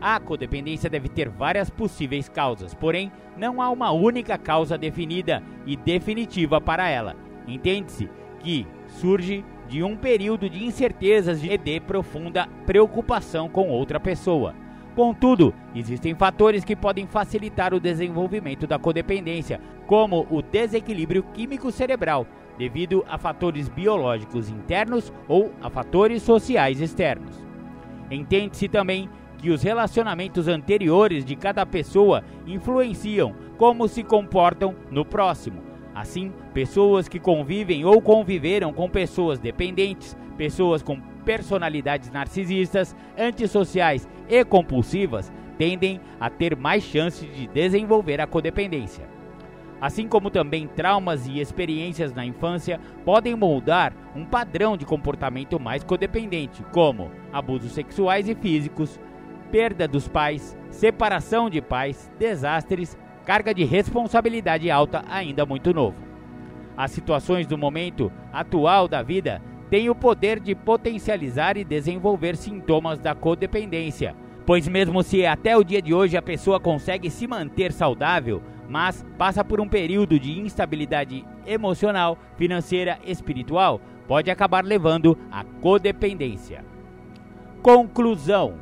A 0.00 0.20
codependência 0.20 0.88
deve 0.88 1.08
ter 1.08 1.28
várias 1.28 1.68
possíveis 1.68 2.28
causas, 2.28 2.72
porém, 2.72 3.10
não 3.36 3.60
há 3.60 3.68
uma 3.70 3.90
única 3.90 4.38
causa 4.38 4.78
definida 4.78 5.42
e 5.66 5.76
definitiva 5.76 6.60
para 6.60 6.88
ela. 6.88 7.16
Entende-se 7.46 8.08
que 8.38 8.66
surge 8.86 9.44
de 9.68 9.82
um 9.82 9.96
período 9.96 10.48
de 10.48 10.64
incertezas 10.64 11.42
e 11.42 11.58
de 11.58 11.80
profunda 11.80 12.48
preocupação 12.64 13.48
com 13.48 13.68
outra 13.68 13.98
pessoa. 13.98 14.54
Contudo, 14.94 15.54
existem 15.74 16.14
fatores 16.14 16.64
que 16.64 16.74
podem 16.74 17.06
facilitar 17.06 17.74
o 17.74 17.80
desenvolvimento 17.80 18.66
da 18.66 18.78
codependência, 18.78 19.60
como 19.86 20.26
o 20.30 20.42
desequilíbrio 20.42 21.22
químico 21.34 21.70
cerebral, 21.70 22.26
devido 22.56 23.04
a 23.08 23.18
fatores 23.18 23.68
biológicos 23.68 24.48
internos 24.48 25.12
ou 25.28 25.52
a 25.60 25.70
fatores 25.70 26.22
sociais 26.22 26.80
externos. 26.80 27.46
Entende-se 28.10 28.68
também 28.68 29.08
que 29.38 29.50
os 29.50 29.62
relacionamentos 29.62 30.48
anteriores 30.48 31.24
de 31.24 31.36
cada 31.36 31.64
pessoa 31.64 32.22
influenciam 32.46 33.34
como 33.56 33.88
se 33.88 34.02
comportam 34.02 34.74
no 34.90 35.04
próximo. 35.04 35.62
Assim, 35.94 36.32
pessoas 36.52 37.08
que 37.08 37.18
convivem 37.18 37.84
ou 37.84 38.00
conviveram 38.00 38.72
com 38.72 38.88
pessoas 38.88 39.38
dependentes, 39.38 40.16
pessoas 40.36 40.82
com 40.82 41.00
personalidades 41.24 42.10
narcisistas, 42.10 42.94
antissociais 43.16 44.08
e 44.28 44.44
compulsivas 44.44 45.32
tendem 45.58 46.00
a 46.20 46.30
ter 46.30 46.56
mais 46.56 46.84
chances 46.84 47.28
de 47.34 47.48
desenvolver 47.48 48.20
a 48.20 48.26
codependência. 48.26 49.08
Assim 49.80 50.08
como 50.08 50.30
também 50.30 50.66
traumas 50.66 51.26
e 51.26 51.38
experiências 51.38 52.12
na 52.12 52.24
infância 52.24 52.80
podem 53.04 53.36
moldar 53.36 53.92
um 54.14 54.24
padrão 54.24 54.76
de 54.76 54.84
comportamento 54.84 55.60
mais 55.60 55.84
codependente, 55.84 56.64
como 56.72 57.10
abusos 57.32 57.72
sexuais 57.72 58.28
e 58.28 58.34
físicos, 58.34 58.98
perda 59.50 59.88
dos 59.88 60.08
pais, 60.08 60.56
separação 60.70 61.48
de 61.48 61.60
pais, 61.60 62.10
desastres, 62.18 62.96
carga 63.24 63.52
de 63.52 63.64
responsabilidade 63.64 64.70
alta 64.70 65.04
ainda 65.08 65.44
muito 65.44 65.74
novo. 65.74 65.96
As 66.76 66.90
situações 66.92 67.46
do 67.46 67.58
momento 67.58 68.12
atual 68.32 68.86
da 68.86 69.02
vida 69.02 69.42
tem 69.68 69.90
o 69.90 69.94
poder 69.94 70.40
de 70.40 70.54
potencializar 70.54 71.56
e 71.56 71.64
desenvolver 71.64 72.36
sintomas 72.36 72.98
da 72.98 73.14
codependência, 73.14 74.14
pois 74.46 74.66
mesmo 74.66 75.02
se 75.02 75.26
até 75.26 75.56
o 75.56 75.64
dia 75.64 75.82
de 75.82 75.92
hoje 75.92 76.16
a 76.16 76.22
pessoa 76.22 76.58
consegue 76.58 77.10
se 77.10 77.26
manter 77.26 77.72
saudável, 77.72 78.42
mas 78.68 79.04
passa 79.18 79.44
por 79.44 79.60
um 79.60 79.68
período 79.68 80.18
de 80.18 80.38
instabilidade 80.38 81.24
emocional, 81.46 82.16
financeira, 82.36 82.98
espiritual, 83.04 83.80
pode 84.06 84.30
acabar 84.30 84.64
levando 84.64 85.18
à 85.30 85.44
codependência. 85.44 86.64
Conclusão: 87.62 88.54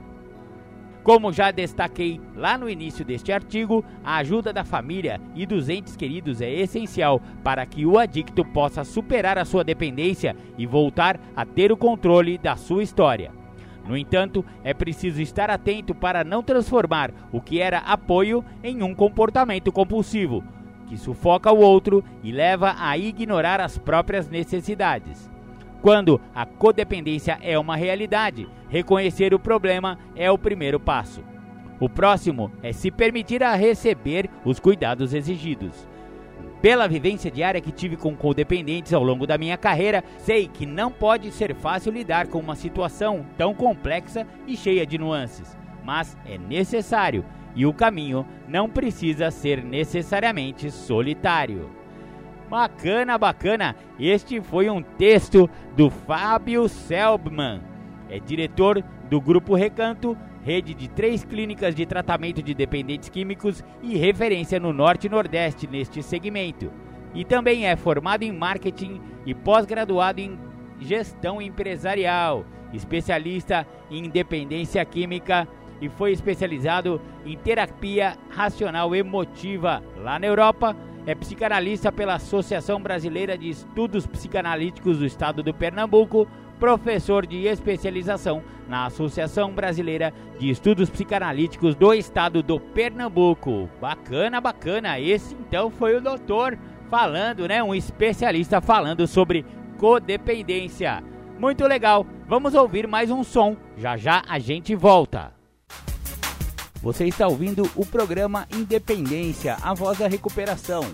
como 1.07 1.33
já 1.33 1.53
destaquei 1.53 2.21
lá 2.35 2.59
no 2.59 2.69
início 2.69 3.05
deste 3.05 3.31
artigo, 3.31 3.85
a 4.03 4.17
ajuda 4.17 4.53
da 4.53 4.65
família 4.65 5.21
e 5.37 5.47
dos 5.47 5.69
entes 5.69 5.95
queridos 5.95 6.41
é 6.41 6.53
essencial 6.53 7.23
para 7.45 7.65
que 7.65 7.87
o 7.87 7.97
adicto 7.97 8.45
possa 8.45 8.83
superar 8.83 9.39
a 9.39 9.45
sua 9.45 9.63
dependência 9.63 10.35
e 10.59 10.67
voltar 10.67 11.21
a 11.37 11.47
ter 11.47 11.71
o 11.71 11.77
controle 11.77 12.37
da 12.37 12.57
sua 12.57 12.83
história. 12.83 13.31
No 13.87 13.97
entanto, 13.97 14.45
é 14.65 14.75
preciso 14.75 15.23
estar 15.23 15.49
atento 15.49 15.95
para 15.95 16.25
não 16.25 16.43
transformar 16.43 17.13
o 17.31 17.41
que 17.41 17.61
era 17.61 17.79
apoio 17.79 18.45
em 18.61 18.83
um 18.83 18.93
comportamento 18.93 19.71
compulsivo, 19.71 20.43
que 20.89 20.97
sufoca 20.97 21.53
o 21.53 21.61
outro 21.61 22.03
e 22.21 22.33
leva 22.33 22.75
a 22.81 22.99
ignorar 22.99 23.61
as 23.61 23.79
próprias 23.79 24.29
necessidades. 24.29 25.36
Quando 25.87 26.21
a 26.35 26.45
codependência 26.45 27.39
é 27.41 27.57
uma 27.57 27.77
realidade, 27.77 28.49
reconhecer 28.69 29.33
o 29.33 29.39
problema 29.39 29.97
é 30.17 30.29
o 30.29 30.37
primeiro 30.37 30.81
passo. 30.81 31.23
O 31.79 31.89
próximo 31.89 32.51
é 32.61 32.73
se 32.73 32.91
permitir 32.91 33.41
a 33.45 33.55
receber 33.55 34.29
os 34.45 34.59
cuidados 34.59 35.15
exigidos. 35.15 35.89
Pela 36.61 36.89
vivência 36.89 37.31
diária 37.31 37.61
que 37.61 37.71
tive 37.71 37.97
com 37.97 38.17
codependentes 38.17 38.93
ao 38.93 39.05
longo 39.05 39.29
da 39.29 39.39
minha 39.39 39.57
carreira, 39.57 40.03
sei 40.19 40.49
que 40.49 40.67
não 40.67 40.91
pode 40.91 41.31
ser 41.31 41.55
fácil 41.55 41.93
lidar 41.93 42.27
com 42.27 42.41
uma 42.41 42.57
situação 42.57 43.25
tão 43.39 43.55
complexa 43.55 44.27
e 44.45 44.57
cheia 44.57 44.85
de 44.85 44.99
nuances, 44.99 45.57
mas 45.85 46.19
é 46.27 46.37
necessário 46.37 47.25
e 47.55 47.65
o 47.65 47.73
caminho 47.73 48.27
não 48.49 48.69
precisa 48.69 49.31
ser 49.31 49.63
necessariamente 49.63 50.69
solitário. 50.69 51.86
Bacana, 52.49 53.19
bacana. 53.19 53.75
Este 53.99 54.41
foi 54.41 54.71
um 54.71 54.81
texto 54.81 55.51
do 55.77 55.91
Fábio 55.91 56.69
Selbman, 56.69 57.61
é 58.09 58.21
diretor 58.21 58.85
do 59.11 59.21
Grupo 59.21 59.55
Recanto, 59.55 60.17
rede 60.45 60.73
de 60.73 60.89
três 60.89 61.25
clínicas 61.25 61.75
de 61.75 61.85
tratamento 61.85 62.41
de 62.41 62.55
dependentes 62.55 63.09
químicos 63.09 63.65
e 63.83 63.97
referência 63.97 64.61
no 64.61 64.73
Norte 64.73 65.09
e 65.09 65.11
Nordeste 65.11 65.67
neste 65.67 66.03
segmento. 66.05 66.71
E 67.13 67.25
também 67.25 67.67
é 67.67 67.75
formado 67.75 68.23
em 68.23 68.31
marketing 68.31 69.01
e 69.25 69.35
pós-graduado 69.35 70.21
em 70.21 70.39
gestão 70.79 71.43
empresarial, 71.43 72.45
especialista 72.73 73.67
em 73.91 74.09
dependência 74.09 74.85
química 74.85 75.49
e 75.81 75.89
foi 75.89 76.13
especializado 76.13 77.01
em 77.25 77.37
terapia 77.37 78.17
racional 78.31 78.95
emotiva 78.95 79.83
lá 79.97 80.19
na 80.19 80.27
Europa 80.27 80.77
é 81.07 81.15
psicanalista 81.15 81.93
pela 81.93 82.15
Associação 82.17 82.81
Brasileira 82.81 83.39
de 83.39 83.49
Estudos 83.49 84.07
Psicanalíticos 84.07 84.99
do 84.99 85.07
Estado 85.07 85.41
do 85.41 85.55
Pernambuco, 85.55 86.27
professor 86.59 87.25
de 87.25 87.47
especialização 87.47 88.43
na 88.69 88.87
Associação 88.87 89.53
Brasileira 89.53 90.13
de 90.39 90.51
Estudos 90.51 90.91
Psicanalíticos 90.91 91.77
do 91.77 91.95
Estado 91.95 92.43
do 92.43 92.59
Pernambuco. 92.59 93.71
Bacana, 93.81 94.41
bacana. 94.41 94.99
Esse 94.99 95.35
então 95.35 95.71
foi 95.71 95.95
o 95.95 96.01
doutor 96.01 96.59
falando, 96.91 97.47
né? 97.47 97.63
Um 97.63 97.75
especialista 97.75 98.61
falando 98.61 99.07
sobre 99.07 99.47
codependência. 99.79 101.05
Muito 101.39 101.65
legal. 101.67 102.05
Vamos 102.27 102.55
ouvir 102.55 102.89
mais 102.89 103.11
um 103.13 103.23
som. 103.23 103.57
Já 103.77 103.97
já 103.97 104.23
a 104.29 104.41
gente 104.41 104.75
volta. 104.75 105.37
Você 106.87 107.05
está 107.05 107.27
ouvindo 107.27 107.69
o 107.75 107.85
programa 107.85 108.47
Independência, 108.55 109.57
a 109.61 109.75
voz 109.75 109.99
da 109.99 110.07
recuperação. 110.07 110.85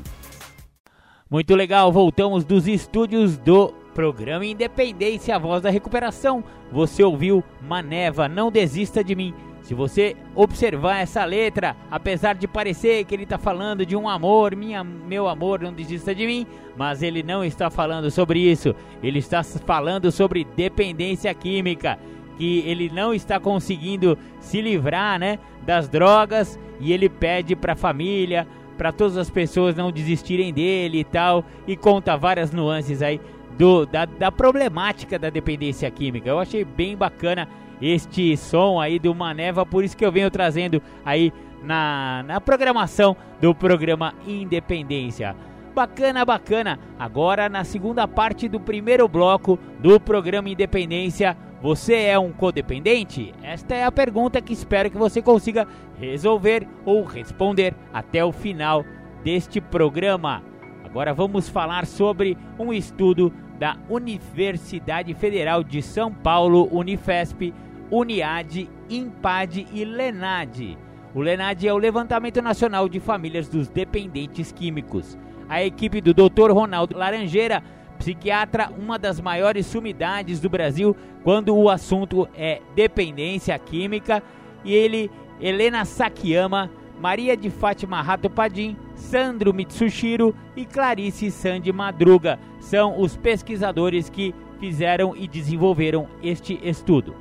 Muito 1.31 1.55
legal, 1.55 1.93
voltamos 1.93 2.45
dos 2.47 2.67
estúdios 2.67 3.37
do 3.37 3.75
programa 3.95 4.47
Independência, 4.47 5.37
a 5.37 5.39
voz 5.39 5.61
da 5.61 5.69
recuperação. 5.69 6.43
Você 6.73 7.05
ouviu 7.05 7.45
Maneva, 7.61 8.27
não 8.27 8.51
desista 8.51 9.05
de 9.05 9.15
mim. 9.15 9.35
Se 9.61 9.75
você 9.75 10.17
observar 10.35 11.01
essa 11.01 11.27
letra, 11.27 11.77
apesar 11.91 12.37
de 12.37 12.49
parecer 12.49 13.05
que 13.05 13.15
ele 13.15 13.25
está 13.25 13.37
falando 13.37 13.85
de 13.85 13.95
um 13.95 14.09
amor, 14.09 14.57
minha, 14.57 14.83
meu 14.83 15.29
amor, 15.29 15.61
não 15.61 15.75
desista 15.75 16.15
de 16.15 16.27
mim, 16.27 16.47
mas 16.75 17.03
ele 17.03 17.23
não 17.23 17.45
está 17.45 17.69
falando 17.69 18.11
sobre 18.11 18.41
isso. 18.41 18.75
Ele 19.03 19.19
está 19.19 19.43
falando 19.45 20.11
sobre 20.11 20.43
dependência 20.57 21.35
química, 21.35 21.99
que 22.43 22.65
ele 22.67 22.91
não 22.93 23.15
está 23.15 23.39
conseguindo 23.39 24.19
se 24.41 24.61
livrar, 24.61 25.17
né, 25.17 25.39
das 25.65 25.89
drogas 25.89 26.59
e 26.81 26.93
ele 26.93 27.09
pede 27.09 27.55
para 27.55 27.75
a 27.75 27.77
família, 27.77 28.49
para 28.77 28.91
todas 28.91 29.17
as 29.17 29.31
pessoas 29.31 29.77
não 29.77 29.93
desistirem 29.93 30.53
dele 30.53 30.99
e 30.99 31.05
tal, 31.05 31.45
e 31.69 31.77
conta 31.77 32.17
várias 32.17 32.51
nuances 32.51 33.01
aí 33.01 33.21
do, 33.57 33.87
da, 33.87 34.07
da 34.07 34.33
problemática 34.33 35.21
da 35.21 35.31
dependência 35.31 35.89
química. 35.89 36.29
Eu 36.29 36.41
achei 36.41 36.65
bem 36.65 36.97
bacana 36.97 37.47
este 37.81 38.37
som 38.37 38.81
aí 38.81 38.99
do 38.99 39.15
Maneva, 39.15 39.65
por 39.65 39.85
isso 39.85 39.97
que 39.97 40.05
eu 40.05 40.11
venho 40.11 40.29
trazendo 40.29 40.83
aí 41.05 41.33
na, 41.63 42.25
na 42.27 42.41
programação 42.41 43.17
do 43.41 43.55
programa 43.55 44.15
Independência. 44.27 45.37
Bacana, 45.73 46.25
bacana. 46.25 46.81
Agora 46.99 47.49
na 47.49 47.63
segunda 47.63 48.09
parte 48.09 48.49
do 48.49 48.59
primeiro 48.59 49.07
bloco 49.07 49.57
do 49.79 50.01
programa 50.01 50.49
Independência, 50.49 51.37
você 51.63 51.95
é 51.95 52.19
um 52.19 52.33
codependente? 52.33 53.33
Esta 53.41 53.77
é 53.77 53.85
a 53.85 53.93
pergunta 53.93 54.43
que 54.43 54.53
espero 54.53 54.91
que 54.91 54.99
você 54.99 55.23
consiga 55.23 55.69
resolver 55.97 56.67
ou 56.85 57.05
responder 57.05 57.73
até 57.93 58.25
o 58.25 58.33
final 58.33 58.85
deste 59.23 59.61
programa. 59.61 60.43
Agora 60.85 61.15
vamos 61.15 61.49
falar 61.49 61.87
sobre 61.87 62.37
um 62.59 62.73
estudo 62.73 63.33
da 63.61 63.77
Universidade 63.89 65.15
Federal 65.15 65.63
de 65.63 65.81
São 65.81 66.13
Paulo, 66.13 66.69
Unifesp, 66.73 67.55
Uniad, 67.93 68.69
Impad 68.91 69.65
e 69.73 69.85
Lenad. 69.85 70.77
O 71.15 71.21
Lenad 71.21 71.65
é 71.65 71.73
o 71.73 71.79
Levantamento 71.79 72.43
Nacional 72.43 72.89
de 72.89 72.99
Famílias 72.99 73.49
dos 73.49 73.69
Dependentes 73.69 74.51
Químicos. 74.51 75.17
A 75.49 75.63
equipe 75.63 76.01
do 76.01 76.13
Dr. 76.13 76.51
Ronaldo 76.51 76.99
Laranjeira, 76.99 77.63
psiquiatra, 78.03 78.69
uma 78.77 78.99
das 78.99 79.21
maiores 79.21 79.65
sumidades 79.65 80.41
do 80.41 80.51
Brasil 80.51 80.97
quando 81.23 81.57
o 81.57 81.71
assunto 81.71 82.29
é 82.35 82.61
dependência 82.75 83.57
química, 83.61 84.21
e 84.65 84.75
ele, 84.75 85.09
Helena 85.41 85.85
Sakiyama, 85.85 86.69
Maria 87.01 87.37
de 87.37 87.49
Fátima 87.49 88.03
Rato 88.03 88.29
Padim, 88.29 88.77
Sandro 88.97 89.55
Mitsushiro 89.55 90.35
e 90.57 90.65
Clarice 90.65 91.31
Sandi 91.31 91.73
Madruga 91.73 92.41
são 92.59 93.01
os 93.01 93.17
pesquisadores 93.17 94.11
que 94.11 94.35
fizeram 94.59 95.15
e 95.17 95.29
desenvolveram 95.29 96.09
este 96.23 96.59
estudo. 96.63 97.15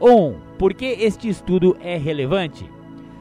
1. 0.00 0.34
Por 0.56 0.72
que 0.72 0.86
este 0.86 1.28
estudo 1.28 1.76
é 1.80 1.96
relevante? 1.96 2.68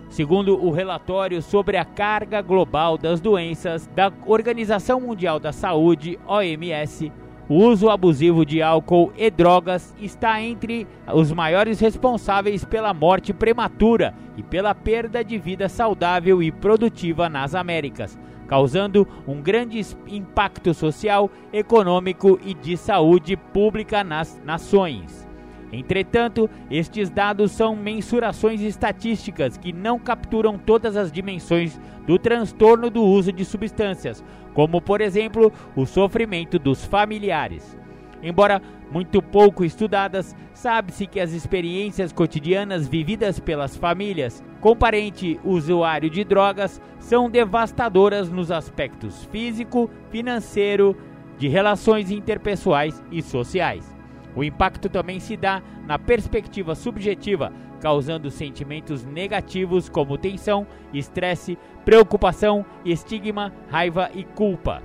Segundo 0.10 0.62
o 0.62 0.72
relatório 0.72 1.40
sobre 1.40 1.78
a 1.78 1.86
carga 1.86 2.42
global 2.42 2.98
das 2.98 3.22
doenças 3.22 3.88
da 3.96 4.12
Organização 4.26 5.00
Mundial 5.00 5.40
da 5.40 5.54
Saúde, 5.54 6.20
OMS, 6.26 7.12
o 7.48 7.56
uso 7.56 7.90
abusivo 7.90 8.44
de 8.44 8.60
álcool 8.60 9.14
e 9.16 9.30
drogas 9.30 9.96
está 10.00 10.42
entre 10.42 10.88
os 11.14 11.32
maiores 11.32 11.80
responsáveis 11.80 12.66
pela 12.66 12.92
morte 12.92 13.34
prematura 13.34 14.16
e 14.36 14.42
pela 14.42 14.74
perda 14.74 15.24
de 15.24 15.38
vida 15.38 15.70
saudável 15.70 16.42
e 16.42 16.52
produtiva 16.52 17.30
nas 17.30 17.54
Américas, 17.54 18.18
causando 18.48 19.08
um 19.28 19.40
grande 19.40 19.80
impacto 20.08 20.74
social, 20.74 21.30
econômico 21.54 22.40
e 22.44 22.56
de 22.56 22.76
saúde 22.76 23.38
pública 23.38 24.04
nas 24.04 24.42
nações. 24.44 25.29
Entretanto, 25.72 26.50
estes 26.70 27.10
dados 27.10 27.52
são 27.52 27.76
mensurações 27.76 28.62
estatísticas 28.62 29.58
que 29.58 29.72
não 29.72 30.00
capturam 30.00 30.58
todas 30.58 30.98
as 30.98 31.12
dimensões 31.12 31.80
do 32.08 32.18
transtorno 32.18 32.90
do 32.90 33.04
uso 33.04 33.32
de 33.32 33.46
substâncias, 33.46 34.24
como 34.54 34.82
por 34.82 35.00
exemplo 35.00 35.52
o 35.76 35.86
sofrimento 35.86 36.58
dos 36.58 36.84
familiares. 36.84 37.78
Embora 38.22 38.62
muito 38.92 39.22
pouco 39.22 39.64
estudadas, 39.64 40.36
sabe-se 40.54 41.06
que 41.06 41.20
as 41.20 41.32
experiências 41.32 42.12
cotidianas 42.12 42.88
vividas 42.88 43.40
pelas 43.40 43.78
famílias 43.78 44.44
com 44.60 44.76
parente 44.76 45.40
usuário 45.44 46.10
de 46.10 46.24
drogas 46.24 46.82
são 47.00 47.30
devastadoras 47.30 48.30
nos 48.30 48.52
aspectos 48.52 49.24
físico, 49.26 49.90
financeiro, 50.10 50.98
de 51.38 51.48
relações 51.48 52.12
interpessoais 52.12 53.02
e 53.10 53.22
sociais. 53.22 53.99
O 54.36 54.44
impacto 54.44 54.90
também 54.90 55.20
se 55.20 55.36
dá 55.36 55.62
na 55.86 55.98
perspectiva 55.98 56.76
subjetiva, 56.76 57.52
causando 57.80 58.30
sentimentos 58.30 59.06
negativos 59.06 59.90
como 59.90 60.18
tensão, 60.18 60.68
estresse, 60.94 61.58
preocupação, 61.84 62.66
estigma, 62.86 63.54
raiva 63.70 64.10
e 64.14 64.24
culpa. 64.24 64.84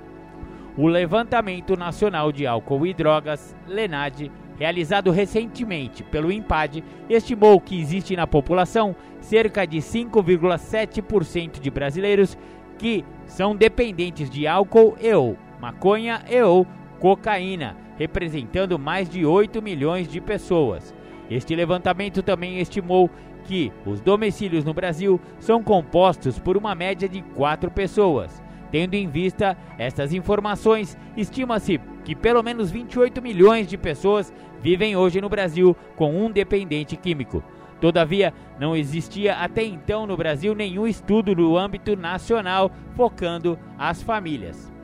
O 0.77 0.87
Levantamento 0.87 1.77
Nacional 1.77 2.31
de 2.31 2.45
Álcool 2.45 2.85
e 2.85 2.93
Drogas, 2.93 3.55
LENAD, 3.67 4.31
realizado 4.57 5.11
recentemente 5.11 6.03
pelo 6.03 6.31
IMPAD, 6.31 6.83
estimou 7.09 7.59
que 7.61 7.79
existe 7.79 8.15
na 8.15 8.25
população 8.25 8.95
cerca 9.19 9.65
de 9.65 9.77
5,7% 9.77 11.59
de 11.59 11.69
brasileiros 11.69 12.37
que 12.77 13.05
são 13.25 13.55
dependentes 13.55 14.29
de 14.29 14.47
álcool 14.47 14.97
e 14.99 15.13
ou 15.13 15.37
maconha 15.61 16.23
e 16.29 16.41
ou 16.41 16.67
cocaína 17.05 17.77
representando 17.99 18.79
mais 18.79 19.07
de 19.07 19.23
8 19.23 19.61
milhões 19.61 20.07
de 20.07 20.19
pessoas. 20.19 20.91
Este 21.29 21.55
levantamento 21.55 22.23
também 22.23 22.59
estimou 22.59 23.11
que 23.43 23.71
os 23.85 24.01
domicílios 24.01 24.65
no 24.65 24.73
Brasil 24.73 25.21
são 25.37 25.61
compostos 25.61 26.39
por 26.39 26.57
uma 26.57 26.73
média 26.73 27.07
de 27.07 27.21
4 27.21 27.69
pessoas. 27.69 28.41
Tendo 28.71 28.95
em 28.95 29.07
vista 29.07 29.55
estas 29.77 30.15
informações, 30.15 30.97
estima-se 31.15 31.79
que 32.03 32.15
pelo 32.15 32.41
menos 32.41 32.71
28 32.71 33.21
milhões 33.21 33.67
de 33.67 33.77
pessoas 33.77 34.33
vivem 34.59 34.95
hoje 34.95 35.21
no 35.21 35.29
Brasil 35.29 35.77
com 35.95 36.11
um 36.11 36.31
dependente 36.31 36.95
químico. 36.95 37.43
Todavia, 37.79 38.33
não 38.59 38.75
existia 38.75 39.35
até 39.35 39.63
então 39.63 40.07
no 40.07 40.17
Brasil 40.17 40.55
nenhum 40.55 40.87
estudo 40.87 41.35
no 41.35 41.55
âmbito 41.55 41.95
nacional 41.95 42.71
focando 42.95 43.59
as 43.77 44.01
famílias. 44.01 44.74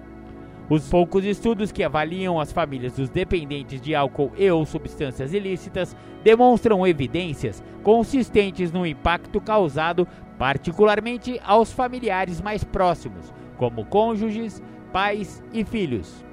Os 0.71 0.87
poucos 0.87 1.25
estudos 1.25 1.69
que 1.69 1.83
avaliam 1.83 2.39
as 2.39 2.53
famílias 2.53 2.93
dos 2.93 3.09
dependentes 3.09 3.81
de 3.81 3.93
álcool 3.93 4.31
e 4.37 4.49
ou 4.49 4.65
substâncias 4.65 5.33
ilícitas 5.33 5.93
demonstram 6.23 6.87
evidências 6.87 7.61
consistentes 7.83 8.71
no 8.71 8.85
impacto 8.85 9.41
causado 9.41 10.07
particularmente 10.37 11.37
aos 11.43 11.73
familiares 11.73 12.39
mais 12.39 12.63
próximos, 12.63 13.33
como 13.57 13.83
cônjuges, 13.83 14.63
pais 14.93 15.43
e 15.51 15.65
filhos. 15.65 16.23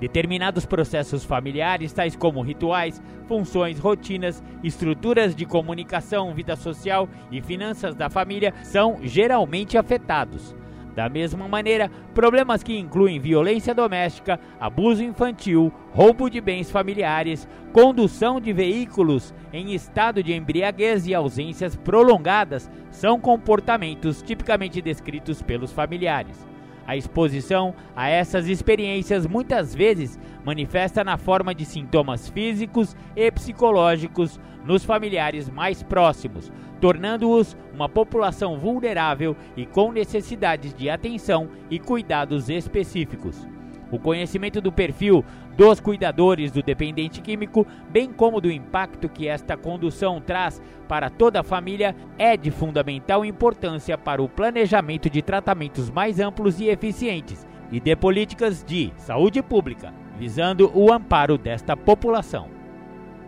Determinados 0.00 0.64
processos 0.64 1.22
familiares, 1.22 1.92
tais 1.92 2.16
como 2.16 2.40
rituais, 2.40 3.02
funções, 3.28 3.78
rotinas, 3.78 4.42
estruturas 4.62 5.36
de 5.36 5.44
comunicação, 5.44 6.32
vida 6.32 6.56
social 6.56 7.06
e 7.30 7.42
finanças 7.42 7.94
da 7.94 8.08
família, 8.08 8.54
são 8.62 9.00
geralmente 9.02 9.76
afetados. 9.76 10.56
Da 10.94 11.08
mesma 11.08 11.48
maneira, 11.48 11.90
problemas 12.14 12.62
que 12.62 12.78
incluem 12.78 13.18
violência 13.18 13.74
doméstica, 13.74 14.38
abuso 14.60 15.02
infantil, 15.02 15.72
roubo 15.92 16.30
de 16.30 16.40
bens 16.40 16.70
familiares, 16.70 17.48
condução 17.72 18.40
de 18.40 18.52
veículos 18.52 19.34
em 19.52 19.74
estado 19.74 20.22
de 20.22 20.32
embriaguez 20.32 21.06
e 21.06 21.14
ausências 21.14 21.74
prolongadas 21.74 22.70
são 22.90 23.18
comportamentos 23.18 24.22
tipicamente 24.22 24.80
descritos 24.80 25.42
pelos 25.42 25.72
familiares. 25.72 26.53
A 26.86 26.96
exposição 26.96 27.74
a 27.96 28.08
essas 28.08 28.48
experiências 28.48 29.26
muitas 29.26 29.74
vezes 29.74 30.18
manifesta 30.44 31.02
na 31.02 31.16
forma 31.16 31.54
de 31.54 31.64
sintomas 31.64 32.28
físicos 32.28 32.94
e 33.16 33.30
psicológicos 33.30 34.38
nos 34.64 34.84
familiares 34.84 35.48
mais 35.48 35.82
próximos, 35.82 36.52
tornando-os 36.80 37.56
uma 37.72 37.88
população 37.88 38.58
vulnerável 38.58 39.36
e 39.56 39.64
com 39.64 39.92
necessidades 39.92 40.74
de 40.74 40.90
atenção 40.90 41.48
e 41.70 41.78
cuidados 41.78 42.48
específicos. 42.48 43.46
O 43.90 43.98
conhecimento 43.98 44.60
do 44.60 44.72
perfil 44.72 45.24
dos 45.56 45.78
cuidadores 45.78 46.50
do 46.50 46.62
dependente 46.62 47.20
químico, 47.20 47.66
bem 47.90 48.12
como 48.12 48.40
do 48.40 48.50
impacto 48.50 49.08
que 49.08 49.28
esta 49.28 49.56
condução 49.56 50.20
traz 50.20 50.60
para 50.88 51.10
toda 51.10 51.40
a 51.40 51.44
família, 51.44 51.94
é 52.18 52.36
de 52.36 52.50
fundamental 52.50 53.24
importância 53.24 53.96
para 53.96 54.22
o 54.22 54.28
planejamento 54.28 55.08
de 55.08 55.22
tratamentos 55.22 55.90
mais 55.90 56.18
amplos 56.18 56.60
e 56.60 56.68
eficientes 56.68 57.46
e 57.70 57.78
de 57.78 57.94
políticas 57.94 58.64
de 58.64 58.92
saúde 58.96 59.42
pública, 59.42 59.92
visando 60.18 60.70
o 60.74 60.92
amparo 60.92 61.38
desta 61.38 61.76
população. 61.76 62.48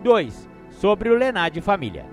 2. 0.02 0.48
Sobre 0.70 1.08
o 1.08 1.16
Lenad 1.16 1.60
Família. 1.60 2.04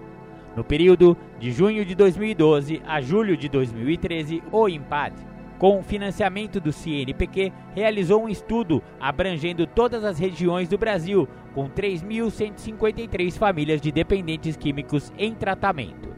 No 0.55 0.63
período 0.63 1.17
de 1.39 1.51
junho 1.51 1.83
de 1.83 1.95
2012 1.95 2.81
a 2.85 3.01
julho 3.01 3.35
de 3.35 3.49
2013, 3.49 4.43
o 4.51 4.69
IMPAD 4.69 5.32
com 5.63 5.79
o 5.79 5.81
financiamento 5.81 6.59
do 6.59 6.73
CNPq, 6.73 7.53
realizou 7.73 8.21
um 8.21 8.27
estudo 8.27 8.83
abrangendo 8.99 9.65
todas 9.65 10.03
as 10.03 10.19
regiões 10.19 10.67
do 10.67 10.77
Brasil, 10.77 11.25
com 11.55 11.69
3.153 11.69 13.37
famílias 13.37 13.79
de 13.79 13.89
dependentes 13.89 14.57
químicos 14.57 15.13
em 15.17 15.33
tratamento. 15.33 16.13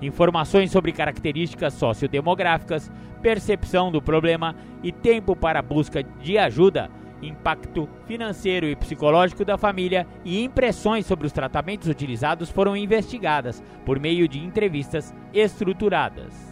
Informações 0.00 0.70
sobre 0.70 0.92
características 0.92 1.74
sociodemográficas, 1.74 2.90
percepção 3.20 3.92
do 3.92 4.00
problema 4.00 4.56
e 4.82 4.90
tempo 4.92 5.36
para 5.36 5.60
busca 5.60 6.02
de 6.02 6.38
ajuda, 6.38 6.90
impacto 7.20 7.86
financeiro 8.06 8.64
e 8.64 8.74
psicológico 8.74 9.44
da 9.44 9.58
família 9.58 10.06
e 10.24 10.42
impressões 10.42 11.04
sobre 11.04 11.26
os 11.26 11.34
tratamentos 11.34 11.86
utilizados 11.86 12.48
foram 12.48 12.74
investigadas 12.74 13.62
por 13.84 14.00
meio 14.00 14.26
de 14.26 14.38
entrevistas 14.38 15.14
estruturadas. 15.34 16.47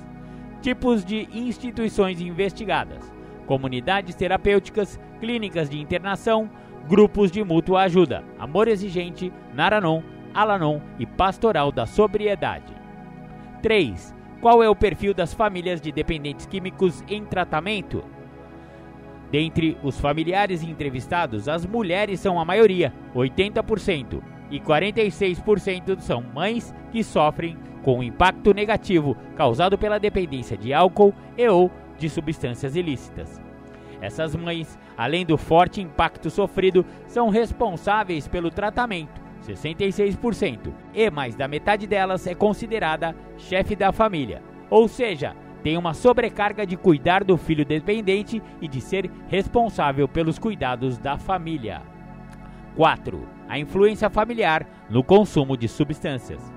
Tipos 0.66 1.04
de 1.04 1.28
instituições 1.32 2.20
investigadas: 2.20 3.12
comunidades 3.46 4.16
terapêuticas, 4.16 4.98
clínicas 5.20 5.70
de 5.70 5.78
internação, 5.78 6.50
grupos 6.88 7.30
de 7.30 7.44
mútua 7.44 7.82
ajuda, 7.82 8.24
Amor 8.36 8.66
Exigente, 8.66 9.32
Naranon, 9.54 10.02
Alanon 10.34 10.80
e 10.98 11.06
Pastoral 11.06 11.70
da 11.70 11.86
Sobriedade. 11.86 12.74
3. 13.62 14.12
Qual 14.40 14.60
é 14.60 14.68
o 14.68 14.74
perfil 14.74 15.14
das 15.14 15.32
famílias 15.32 15.80
de 15.80 15.92
dependentes 15.92 16.46
químicos 16.46 17.00
em 17.06 17.24
tratamento? 17.24 18.02
Dentre 19.30 19.78
os 19.84 20.00
familiares 20.00 20.64
entrevistados, 20.64 21.48
as 21.48 21.64
mulheres 21.64 22.18
são 22.18 22.40
a 22.40 22.44
maioria, 22.44 22.92
80%, 23.14 24.20
e 24.50 24.58
46% 24.58 26.00
são 26.00 26.24
mães 26.34 26.74
que 26.90 27.04
sofrem 27.04 27.56
com 27.86 28.00
o 28.00 28.02
impacto 28.02 28.52
negativo 28.52 29.16
causado 29.36 29.78
pela 29.78 30.00
dependência 30.00 30.56
de 30.56 30.74
álcool 30.74 31.14
e 31.38 31.48
ou 31.48 31.70
de 31.96 32.10
substâncias 32.10 32.74
ilícitas. 32.74 33.40
Essas 34.00 34.34
mães, 34.34 34.76
além 34.98 35.24
do 35.24 35.38
forte 35.38 35.80
impacto 35.80 36.28
sofrido, 36.28 36.84
são 37.06 37.28
responsáveis 37.28 38.26
pelo 38.26 38.50
tratamento, 38.50 39.20
66%, 39.46 40.72
e 40.92 41.08
mais 41.12 41.36
da 41.36 41.46
metade 41.46 41.86
delas 41.86 42.26
é 42.26 42.34
considerada 42.34 43.14
chefe 43.38 43.76
da 43.76 43.92
família, 43.92 44.42
ou 44.68 44.88
seja, 44.88 45.36
tem 45.62 45.78
uma 45.78 45.94
sobrecarga 45.94 46.66
de 46.66 46.76
cuidar 46.76 47.22
do 47.22 47.36
filho 47.36 47.64
dependente 47.64 48.42
e 48.60 48.66
de 48.66 48.80
ser 48.80 49.08
responsável 49.28 50.08
pelos 50.08 50.40
cuidados 50.40 50.98
da 50.98 51.16
família. 51.16 51.82
4. 52.74 53.28
A 53.48 53.60
influência 53.60 54.10
familiar 54.10 54.66
no 54.90 55.04
consumo 55.04 55.56
de 55.56 55.68
substâncias 55.68 56.55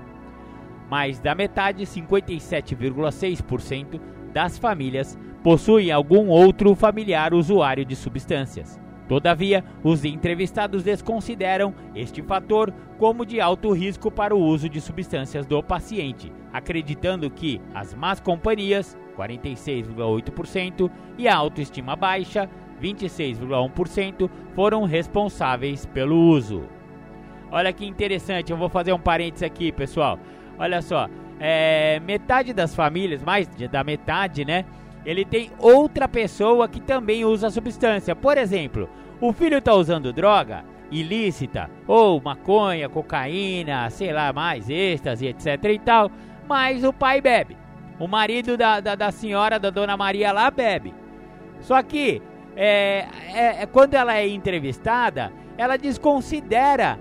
mais 0.90 1.20
da 1.20 1.36
metade, 1.36 1.86
57,6% 1.86 4.00
das 4.32 4.58
famílias 4.58 5.16
possuem 5.42 5.90
algum 5.92 6.28
outro 6.28 6.74
familiar 6.74 7.32
usuário 7.32 7.84
de 7.84 7.94
substâncias. 7.94 8.80
Todavia, 9.08 9.64
os 9.82 10.04
entrevistados 10.04 10.82
desconsideram 10.82 11.74
este 11.94 12.20
fator 12.22 12.74
como 12.98 13.24
de 13.24 13.40
alto 13.40 13.72
risco 13.72 14.10
para 14.10 14.34
o 14.34 14.40
uso 14.40 14.68
de 14.68 14.80
substâncias 14.80 15.46
do 15.46 15.62
paciente, 15.62 16.32
acreditando 16.52 17.30
que 17.30 17.60
as 17.72 17.94
más 17.94 18.18
companhias, 18.20 18.98
46,8%, 19.16 20.90
e 21.16 21.28
a 21.28 21.36
autoestima 21.36 21.94
baixa, 21.96 22.48
26,1%, 22.80 24.28
foram 24.54 24.84
responsáveis 24.84 25.86
pelo 25.86 26.16
uso. 26.16 26.64
Olha 27.50 27.72
que 27.72 27.84
interessante, 27.84 28.52
eu 28.52 28.56
vou 28.56 28.68
fazer 28.68 28.92
um 28.92 29.00
parênteses 29.00 29.42
aqui, 29.42 29.72
pessoal. 29.72 30.20
Olha 30.60 30.82
só, 30.82 31.08
é, 31.40 31.98
metade 32.00 32.52
das 32.52 32.74
famílias, 32.74 33.22
mais 33.22 33.48
da 33.48 33.82
metade, 33.82 34.44
né? 34.44 34.66
Ele 35.06 35.24
tem 35.24 35.50
outra 35.58 36.06
pessoa 36.06 36.68
que 36.68 36.78
também 36.78 37.24
usa 37.24 37.46
a 37.46 37.50
substância. 37.50 38.14
Por 38.14 38.36
exemplo, 38.36 38.86
o 39.18 39.32
filho 39.32 39.56
está 39.56 39.72
usando 39.72 40.12
droga 40.12 40.62
ilícita, 40.90 41.70
ou 41.86 42.20
maconha, 42.20 42.90
cocaína, 42.90 43.88
sei 43.88 44.12
lá, 44.12 44.34
mais 44.34 44.68
êxtase, 44.68 45.28
etc 45.28 45.64
e 45.64 45.78
tal, 45.78 46.10
mas 46.46 46.84
o 46.84 46.92
pai 46.92 47.22
bebe. 47.22 47.56
O 47.98 48.06
marido 48.06 48.56
da, 48.56 48.80
da, 48.80 48.94
da 48.94 49.10
senhora, 49.10 49.58
da 49.58 49.70
dona 49.70 49.96
Maria 49.96 50.32
lá, 50.32 50.50
bebe. 50.50 50.92
Só 51.60 51.82
que, 51.82 52.20
é, 52.54 53.06
é, 53.32 53.66
quando 53.66 53.94
ela 53.94 54.16
é 54.16 54.28
entrevistada, 54.28 55.32
ela 55.56 55.78
desconsidera 55.78 56.98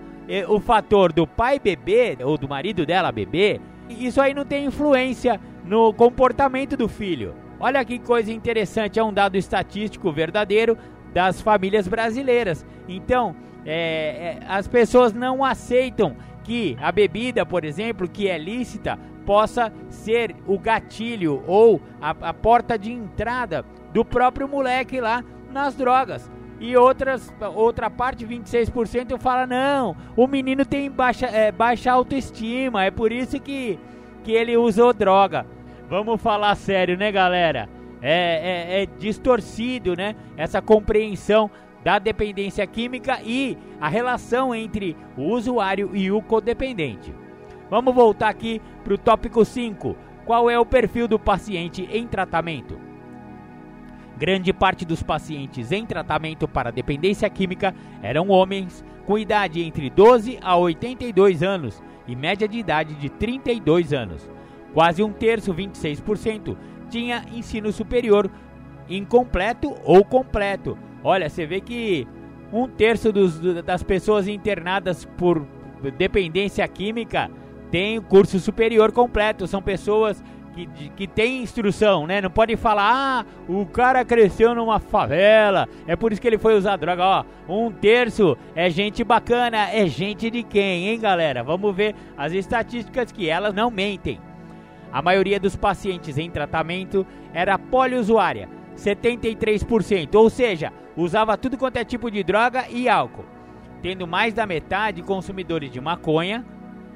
o 0.47 0.59
fator 0.59 1.11
do 1.11 1.25
pai 1.25 1.59
beber, 1.59 2.17
ou 2.23 2.37
do 2.37 2.47
marido 2.47 2.85
dela 2.85 3.11
beber, 3.11 3.59
isso 3.89 4.21
aí 4.21 4.33
não 4.33 4.45
tem 4.45 4.65
influência 4.65 5.39
no 5.65 5.93
comportamento 5.93 6.77
do 6.77 6.87
filho. 6.87 7.33
Olha 7.59 7.83
que 7.83 7.99
coisa 7.99 8.31
interessante, 8.31 8.99
é 8.99 9.03
um 9.03 9.11
dado 9.11 9.35
estatístico 9.35 10.11
verdadeiro 10.11 10.77
das 11.13 11.41
famílias 11.41 11.87
brasileiras. 11.87 12.65
Então, 12.87 13.35
é, 13.65 14.39
é, 14.41 14.45
as 14.47 14.67
pessoas 14.67 15.13
não 15.13 15.43
aceitam 15.43 16.15
que 16.43 16.77
a 16.81 16.91
bebida, 16.91 17.45
por 17.45 17.65
exemplo, 17.65 18.07
que 18.07 18.27
é 18.27 18.37
lícita, 18.37 18.97
possa 19.25 19.71
ser 19.89 20.35
o 20.47 20.57
gatilho 20.57 21.43
ou 21.45 21.81
a, 22.01 22.11
a 22.29 22.33
porta 22.33 22.77
de 22.77 22.91
entrada 22.91 23.65
do 23.93 24.05
próprio 24.05 24.47
moleque 24.47 25.01
lá 25.01 25.23
nas 25.51 25.75
drogas. 25.75 26.31
E 26.59 26.75
outras, 26.75 27.33
outra 27.55 27.89
parte, 27.89 28.25
26%, 28.25 29.17
fala: 29.17 29.47
não, 29.47 29.95
o 30.15 30.27
menino 30.27 30.65
tem 30.65 30.91
baixa, 30.91 31.25
é, 31.27 31.51
baixa 31.51 31.91
autoestima, 31.91 32.83
é 32.83 32.91
por 32.91 33.11
isso 33.11 33.39
que, 33.39 33.79
que 34.23 34.33
ele 34.33 34.57
usou 34.57 34.93
droga. 34.93 35.45
Vamos 35.89 36.21
falar 36.21 36.55
sério, 36.55 36.97
né, 36.97 37.11
galera? 37.11 37.69
É, 38.01 38.77
é, 38.79 38.83
é 38.83 38.85
distorcido, 38.85 39.95
né? 39.95 40.15
Essa 40.37 40.61
compreensão 40.61 41.49
da 41.83 41.97
dependência 41.97 42.65
química 42.67 43.19
e 43.23 43.57
a 43.79 43.87
relação 43.87 44.53
entre 44.53 44.95
o 45.17 45.23
usuário 45.23 45.91
e 45.93 46.11
o 46.11 46.21
codependente. 46.21 47.13
Vamos 47.69 47.95
voltar 47.95 48.29
aqui 48.29 48.61
para 48.83 48.93
o 48.93 48.97
tópico 48.97 49.45
5. 49.45 49.95
Qual 50.25 50.49
é 50.49 50.59
o 50.59 50.65
perfil 50.65 51.07
do 51.07 51.17
paciente 51.17 51.87
em 51.91 52.05
tratamento? 52.05 52.88
Grande 54.19 54.51
parte 54.51 54.83
dos 54.83 55.01
pacientes 55.01 55.71
em 55.71 55.85
tratamento 55.85 56.45
para 56.45 56.73
dependência 56.73 57.29
química 57.29 57.73
eram 58.03 58.27
homens 58.27 58.83
com 59.05 59.17
idade 59.17 59.61
entre 59.61 59.89
12 59.89 60.37
a 60.41 60.57
82 60.57 61.41
anos 61.41 61.81
e 62.05 62.17
média 62.17 62.45
de 62.45 62.59
idade 62.59 62.95
de 62.95 63.07
32 63.09 63.93
anos. 63.93 64.29
Quase 64.73 65.01
um 65.01 65.13
terço, 65.13 65.53
26%, 65.53 66.57
tinha 66.89 67.23
ensino 67.33 67.71
superior 67.71 68.29
incompleto 68.89 69.73
ou 69.85 70.03
completo. 70.03 70.77
Olha, 71.01 71.29
você 71.29 71.45
vê 71.45 71.61
que 71.61 72.05
um 72.51 72.67
terço 72.67 73.13
dos, 73.13 73.39
das 73.63 73.83
pessoas 73.83 74.27
internadas 74.27 75.05
por 75.17 75.47
dependência 75.97 76.67
química 76.67 77.31
tem 77.71 78.01
curso 78.01 78.37
superior 78.37 78.91
completo. 78.91 79.47
São 79.47 79.61
pessoas 79.61 80.21
que, 80.67 80.89
que 80.89 81.07
tem 81.07 81.41
instrução, 81.41 82.07
né? 82.07 82.21
Não 82.21 82.29
pode 82.29 82.55
falar, 82.55 82.91
ah, 82.91 83.25
o 83.47 83.65
cara 83.65 84.03
cresceu 84.03 84.55
numa 84.55 84.79
favela, 84.79 85.67
é 85.87 85.95
por 85.95 86.11
isso 86.11 86.21
que 86.21 86.27
ele 86.27 86.37
foi 86.37 86.57
usar 86.57 86.75
droga. 86.77 87.03
Ó, 87.03 87.23
um 87.47 87.71
terço 87.71 88.37
é 88.55 88.69
gente 88.69 89.03
bacana, 89.03 89.69
é 89.71 89.87
gente 89.87 90.29
de 90.29 90.43
quem, 90.43 90.89
hein, 90.89 90.99
galera? 90.99 91.43
Vamos 91.43 91.75
ver 91.75 91.95
as 92.17 92.33
estatísticas 92.33 93.11
que 93.11 93.29
elas 93.29 93.53
não 93.53 93.69
mentem. 93.69 94.19
A 94.91 95.01
maioria 95.01 95.39
dos 95.39 95.55
pacientes 95.55 96.17
em 96.17 96.31
tratamento 96.31 97.05
era 97.33 97.59
poliusuária, 97.59 98.49
73%, 98.75 100.15
ou 100.15 100.29
seja, 100.29 100.73
usava 100.97 101.37
tudo 101.37 101.57
quanto 101.57 101.77
é 101.77 101.85
tipo 101.85 102.09
de 102.09 102.23
droga 102.23 102.65
e 102.69 102.89
álcool, 102.89 103.25
tendo 103.81 104.07
mais 104.07 104.33
da 104.33 104.47
metade 104.47 105.03
consumidores 105.03 105.71
de 105.71 105.79
maconha 105.79 106.43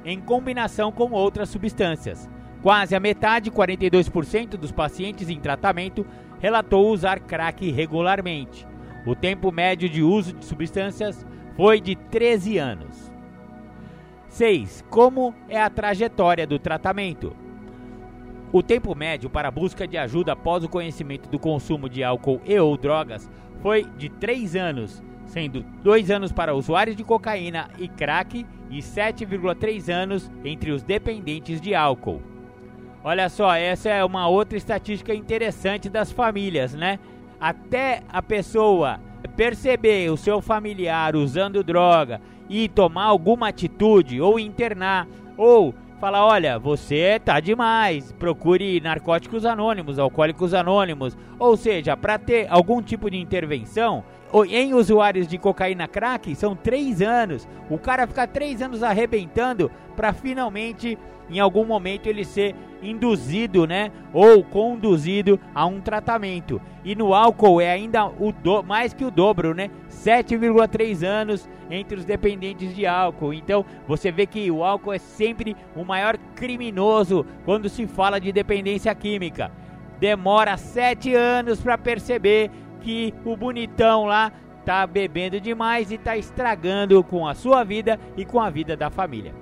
em 0.03 0.19
combinação 0.19 0.91
com 0.91 1.11
outras 1.11 1.49
substâncias. 1.49 2.29
Quase 2.63 2.95
a 2.95 2.99
metade, 2.99 3.51
42% 3.51 4.51
dos 4.51 4.71
pacientes 4.71 5.29
em 5.29 5.37
tratamento, 5.37 6.07
relatou 6.39 6.89
usar 6.89 7.19
crack 7.19 7.69
regularmente. 7.69 8.65
O 9.05 9.13
tempo 9.13 9.51
médio 9.51 9.89
de 9.89 10.01
uso 10.01 10.31
de 10.31 10.45
substâncias 10.45 11.25
foi 11.57 11.81
de 11.81 11.97
13 11.97 12.57
anos. 12.57 13.11
6. 14.29 14.85
Como 14.89 15.35
é 15.49 15.61
a 15.61 15.69
trajetória 15.69 16.47
do 16.47 16.57
tratamento? 16.57 17.35
O 18.53 18.63
tempo 18.63 18.95
médio 18.95 19.29
para 19.29 19.49
a 19.49 19.51
busca 19.51 19.85
de 19.85 19.97
ajuda 19.97 20.31
após 20.31 20.63
o 20.63 20.69
conhecimento 20.69 21.27
do 21.27 21.37
consumo 21.37 21.89
de 21.89 22.01
álcool 22.01 22.39
e 22.45 22.57
ou 22.57 22.77
drogas 22.77 23.29
foi 23.61 23.83
de 23.97 24.07
3 24.07 24.55
anos, 24.55 25.03
sendo 25.25 25.63
2 25.83 26.09
anos 26.09 26.31
para 26.31 26.55
usuários 26.55 26.95
de 26.95 27.03
cocaína 27.03 27.69
e 27.77 27.89
crack 27.89 28.45
e 28.69 28.77
7,3 28.77 29.93
anos 29.93 30.31
entre 30.45 30.71
os 30.71 30.81
dependentes 30.81 31.59
de 31.59 31.75
álcool. 31.75 32.32
Olha 33.03 33.27
só, 33.27 33.53
essa 33.53 33.89
é 33.89 34.03
uma 34.05 34.29
outra 34.29 34.57
estatística 34.57 35.13
interessante 35.13 35.89
das 35.89 36.09
famílias, 36.09 36.73
né? 36.73 36.99
Até 37.39 38.01
a 38.07 38.21
pessoa 38.21 38.97
perceber 39.35 40.09
o 40.09 40.15
seu 40.15 40.41
familiar 40.41 41.13
usando 41.13 41.63
droga 41.63 42.21
e 42.49 42.69
tomar 42.69 43.03
alguma 43.03 43.49
atitude 43.49 44.21
ou 44.21 44.39
internar 44.39 45.05
ou 45.35 45.75
falar, 45.99 46.25
olha, 46.25 46.57
você 46.57 47.19
tá 47.19 47.41
demais, 47.41 48.13
procure 48.13 48.79
narcóticos 48.79 49.45
anônimos, 49.45 49.99
alcoólicos 49.99 50.53
anônimos, 50.53 51.17
ou 51.37 51.57
seja, 51.57 51.97
para 51.97 52.17
ter 52.17 52.47
algum 52.49 52.81
tipo 52.81 53.09
de 53.09 53.17
intervenção, 53.17 54.03
em 54.49 54.73
usuários 54.73 55.27
de 55.27 55.37
cocaína 55.37 55.87
crack 55.87 56.35
são 56.35 56.55
três 56.55 57.01
anos. 57.01 57.47
O 57.69 57.77
cara 57.77 58.07
fica 58.07 58.25
três 58.25 58.61
anos 58.61 58.81
arrebentando 58.81 59.69
para 59.95 60.11
finalmente, 60.11 60.97
em 61.29 61.39
algum 61.39 61.63
momento, 61.63 62.07
ele 62.07 62.25
ser 62.25 62.55
induzido, 62.81 63.65
né, 63.65 63.91
ou 64.11 64.43
conduzido 64.43 65.39
a 65.53 65.65
um 65.65 65.79
tratamento. 65.79 66.59
E 66.83 66.95
no 66.95 67.13
álcool 67.13 67.61
é 67.61 67.71
ainda 67.71 68.07
o 68.07 68.31
do, 68.31 68.61
mais 68.63 68.93
que 68.93 69.05
o 69.05 69.11
dobro, 69.11 69.53
né? 69.53 69.69
7,3 69.89 71.03
anos 71.03 71.47
entre 71.71 71.97
os 71.97 72.03
dependentes 72.03 72.75
de 72.75 72.85
álcool. 72.85 73.33
Então, 73.33 73.65
você 73.87 74.11
vê 74.11 74.25
que 74.25 74.51
o 74.51 74.63
álcool 74.63 74.93
é 74.93 74.97
sempre 74.97 75.55
o 75.75 75.85
maior 75.85 76.17
criminoso 76.35 77.25
quando 77.45 77.69
se 77.69 77.87
fala 77.87 78.19
de 78.19 78.31
dependência 78.33 78.93
química. 78.93 79.49
Demora 79.97 80.57
sete 80.57 81.15
anos 81.15 81.61
para 81.61 81.77
perceber 81.77 82.51
que 82.83 83.13
o 83.25 83.35
bonitão 83.35 84.05
lá 84.05 84.31
tá 84.65 84.85
bebendo 84.85 85.39
demais 85.39 85.91
e 85.91 85.97
tá 85.97 86.15
estragando 86.17 87.03
com 87.03 87.27
a 87.27 87.33
sua 87.33 87.63
vida 87.63 87.99
e 88.15 88.25
com 88.25 88.39
a 88.39 88.49
vida 88.49 88.77
da 88.77 88.89
família. 88.89 89.33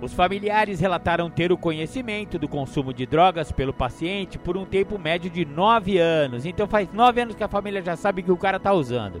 Os 0.00 0.12
familiares 0.14 0.78
relataram 0.78 1.28
ter 1.28 1.50
o 1.50 1.58
conhecimento 1.58 2.38
do 2.38 2.46
consumo 2.48 2.94
de 2.94 3.04
drogas 3.04 3.50
pelo 3.50 3.72
paciente 3.72 4.38
por 4.38 4.56
um 4.56 4.64
tempo 4.64 4.96
médio 4.96 5.28
de 5.28 5.44
9 5.44 5.98
anos. 5.98 6.46
Então 6.46 6.68
faz 6.68 6.88
9 6.92 7.20
anos 7.20 7.34
que 7.34 7.42
a 7.42 7.48
família 7.48 7.82
já 7.82 7.96
sabe 7.96 8.22
que 8.22 8.30
o 8.30 8.36
cara 8.36 8.58
está 8.58 8.72
usando. 8.72 9.20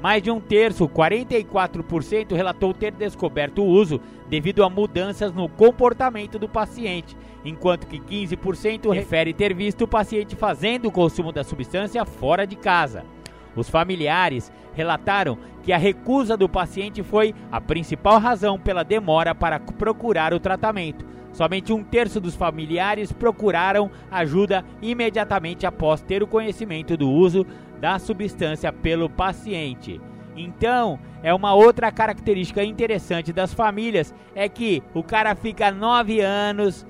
Mais 0.00 0.22
de 0.22 0.30
um 0.30 0.40
terço, 0.40 0.88
44%, 0.88 2.34
relatou 2.34 2.72
ter 2.72 2.92
descoberto 2.92 3.62
o 3.62 3.66
uso 3.66 4.00
devido 4.28 4.62
a 4.62 4.70
mudanças 4.70 5.32
no 5.32 5.48
comportamento 5.48 6.38
do 6.38 6.48
paciente, 6.48 7.16
enquanto 7.44 7.86
que 7.86 7.98
15% 7.98 8.92
refere 8.92 9.32
ter 9.32 9.52
visto 9.52 9.82
o 9.82 9.88
paciente 9.88 10.36
fazendo 10.36 10.86
o 10.86 10.92
consumo 10.92 11.32
da 11.32 11.42
substância 11.42 12.04
fora 12.04 12.46
de 12.46 12.54
casa. 12.54 13.04
Os 13.56 13.68
familiares 13.68 14.52
relataram 14.72 15.36
que 15.64 15.72
a 15.72 15.78
recusa 15.78 16.36
do 16.36 16.48
paciente 16.48 17.02
foi 17.02 17.34
a 17.50 17.60
principal 17.60 18.20
razão 18.20 18.56
pela 18.56 18.84
demora 18.84 19.34
para 19.34 19.58
procurar 19.58 20.32
o 20.32 20.38
tratamento. 20.38 21.04
Somente 21.32 21.72
um 21.72 21.82
terço 21.82 22.20
dos 22.20 22.36
familiares 22.36 23.12
procuraram 23.12 23.90
ajuda 24.10 24.64
imediatamente 24.80 25.66
após 25.66 26.00
ter 26.00 26.22
o 26.22 26.26
conhecimento 26.26 26.96
do 26.96 27.10
uso 27.10 27.44
da 27.80 27.98
substância 27.98 28.72
pelo 28.72 29.08
paciente. 29.08 30.00
Então, 30.36 30.98
é 31.22 31.34
uma 31.34 31.54
outra 31.54 31.90
característica 31.90 32.62
interessante 32.62 33.32
das 33.32 33.52
famílias 33.52 34.14
é 34.34 34.48
que 34.48 34.82
o 34.94 35.02
cara 35.02 35.34
fica 35.34 35.70
nove 35.70 36.20
anos, 36.20 36.86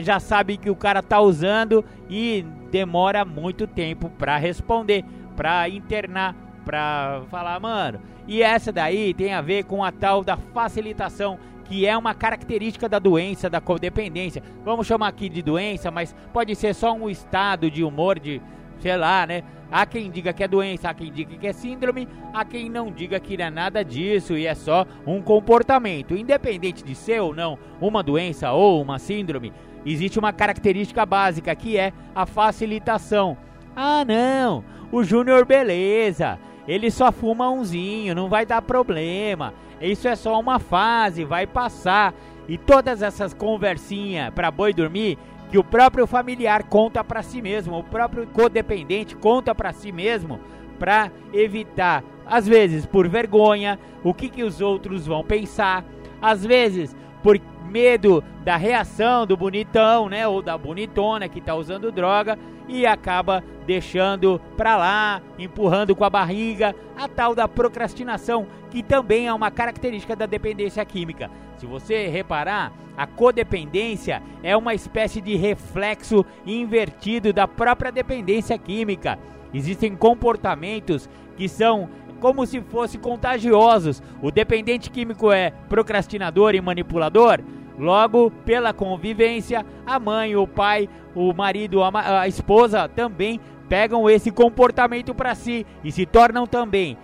já 0.00 0.18
sabe 0.18 0.56
que 0.56 0.70
o 0.70 0.76
cara 0.76 1.02
tá 1.02 1.20
usando 1.20 1.84
e 2.08 2.46
demora 2.70 3.24
muito 3.24 3.66
tempo 3.66 4.08
para 4.10 4.36
responder 4.38 5.04
pra 5.36 5.68
internar, 5.68 6.34
pra 6.64 7.22
falar, 7.30 7.60
mano. 7.60 8.00
E 8.26 8.42
essa 8.42 8.72
daí 8.72 9.14
tem 9.14 9.32
a 9.32 9.40
ver 9.40 9.64
com 9.64 9.84
a 9.84 9.92
tal 9.92 10.24
da 10.24 10.36
facilitação, 10.36 11.38
que 11.64 11.86
é 11.86 11.96
uma 11.96 12.14
característica 12.14 12.88
da 12.88 12.98
doença, 12.98 13.48
da 13.48 13.60
codependência. 13.60 14.42
Vamos 14.64 14.86
chamar 14.86 15.08
aqui 15.08 15.28
de 15.28 15.42
doença, 15.42 15.90
mas 15.90 16.14
pode 16.32 16.54
ser 16.56 16.74
só 16.74 16.92
um 16.92 17.08
estado 17.08 17.70
de 17.70 17.84
humor, 17.84 18.18
de 18.18 18.42
sei 18.80 18.96
lá, 18.96 19.26
né? 19.26 19.42
Há 19.70 19.84
quem 19.84 20.10
diga 20.10 20.32
que 20.32 20.42
é 20.42 20.48
doença, 20.48 20.88
há 20.88 20.94
quem 20.94 21.12
diga 21.12 21.36
que 21.36 21.46
é 21.46 21.52
síndrome, 21.52 22.08
há 22.32 22.44
quem 22.44 22.70
não 22.70 22.90
diga 22.90 23.20
que 23.20 23.36
não 23.36 23.44
é 23.44 23.50
nada 23.50 23.84
disso 23.84 24.36
e 24.36 24.46
é 24.46 24.54
só 24.54 24.86
um 25.06 25.20
comportamento. 25.20 26.16
Independente 26.16 26.82
de 26.82 26.94
ser 26.94 27.20
ou 27.20 27.34
não 27.34 27.58
uma 27.80 28.02
doença 28.02 28.50
ou 28.52 28.80
uma 28.80 28.98
síndrome, 28.98 29.52
existe 29.84 30.18
uma 30.18 30.32
característica 30.32 31.04
básica 31.04 31.54
que 31.54 31.76
é 31.76 31.92
a 32.14 32.24
facilitação. 32.24 33.36
Ah, 33.76 34.04
não, 34.06 34.64
o 34.90 35.04
Júnior, 35.04 35.44
beleza. 35.44 36.38
Ele 36.66 36.90
só 36.90 37.12
fuma 37.12 37.50
umzinho, 37.50 38.14
não 38.14 38.28
vai 38.28 38.44
dar 38.44 38.62
problema. 38.62 39.52
Isso 39.80 40.08
é 40.08 40.16
só 40.16 40.38
uma 40.38 40.58
fase, 40.58 41.24
vai 41.24 41.46
passar. 41.46 42.14
E 42.48 42.56
todas 42.56 43.02
essas 43.02 43.34
conversinhas 43.34 44.32
para 44.32 44.50
boi 44.50 44.72
dormir 44.72 45.18
que 45.50 45.58
o 45.58 45.64
próprio 45.64 46.06
familiar 46.06 46.64
conta 46.64 47.02
para 47.02 47.22
si 47.22 47.40
mesmo, 47.40 47.78
o 47.78 47.84
próprio 47.84 48.26
codependente 48.26 49.16
conta 49.16 49.54
para 49.54 49.72
si 49.72 49.90
mesmo 49.90 50.40
para 50.78 51.10
evitar, 51.32 52.04
às 52.26 52.46
vezes 52.46 52.86
por 52.86 53.08
vergonha, 53.08 53.78
o 54.04 54.14
que, 54.14 54.28
que 54.28 54.42
os 54.42 54.60
outros 54.60 55.06
vão 55.06 55.24
pensar, 55.24 55.84
às 56.20 56.44
vezes 56.44 56.94
por 57.22 57.38
medo 57.68 58.24
da 58.44 58.56
reação 58.56 59.26
do 59.26 59.36
bonitão, 59.36 60.08
né, 60.08 60.26
ou 60.26 60.42
da 60.42 60.56
bonitona 60.56 61.28
que 61.28 61.38
está 61.38 61.54
usando 61.54 61.92
droga 61.92 62.38
e 62.66 62.86
acaba 62.86 63.42
deixando 63.66 64.40
para 64.56 64.76
lá, 64.76 65.22
empurrando 65.38 65.94
com 65.94 66.04
a 66.04 66.10
barriga, 66.10 66.74
a 66.96 67.08
tal 67.08 67.34
da 67.34 67.46
procrastinação, 67.46 68.46
que 68.70 68.82
também 68.82 69.26
é 69.26 69.32
uma 69.32 69.50
característica 69.50 70.16
da 70.16 70.26
dependência 70.26 70.84
química. 70.84 71.30
Se 71.56 71.66
você 71.66 72.08
reparar, 72.08 72.72
a 72.96 73.06
codependência 73.06 74.22
é 74.42 74.56
uma 74.56 74.74
espécie 74.74 75.20
de 75.20 75.36
reflexo 75.36 76.24
invertido 76.46 77.32
da 77.32 77.46
própria 77.46 77.92
dependência 77.92 78.58
química. 78.58 79.18
Existem 79.52 79.94
comportamentos 79.96 81.08
que 81.36 81.48
são 81.48 81.88
como 82.20 82.44
se 82.46 82.60
fossem 82.60 83.00
contagiosos. 83.00 84.02
O 84.20 84.30
dependente 84.30 84.90
químico 84.90 85.30
é 85.30 85.52
procrastinador 85.68 86.54
e 86.54 86.60
manipulador. 86.60 87.40
Logo, 87.78 88.30
pela 88.44 88.72
convivência, 88.72 89.64
a 89.86 90.00
mãe, 90.00 90.34
o 90.34 90.46
pai, 90.46 90.88
o 91.14 91.32
marido, 91.32 91.82
a, 91.82 92.20
a 92.22 92.28
esposa 92.28 92.88
também 92.88 93.40
pegam 93.68 94.08
esse 94.10 94.30
comportamento 94.30 95.14
para 95.14 95.34
si 95.34 95.64
e 95.84 95.92
se 95.92 96.04
tornam 96.04 96.46
também 96.46 96.98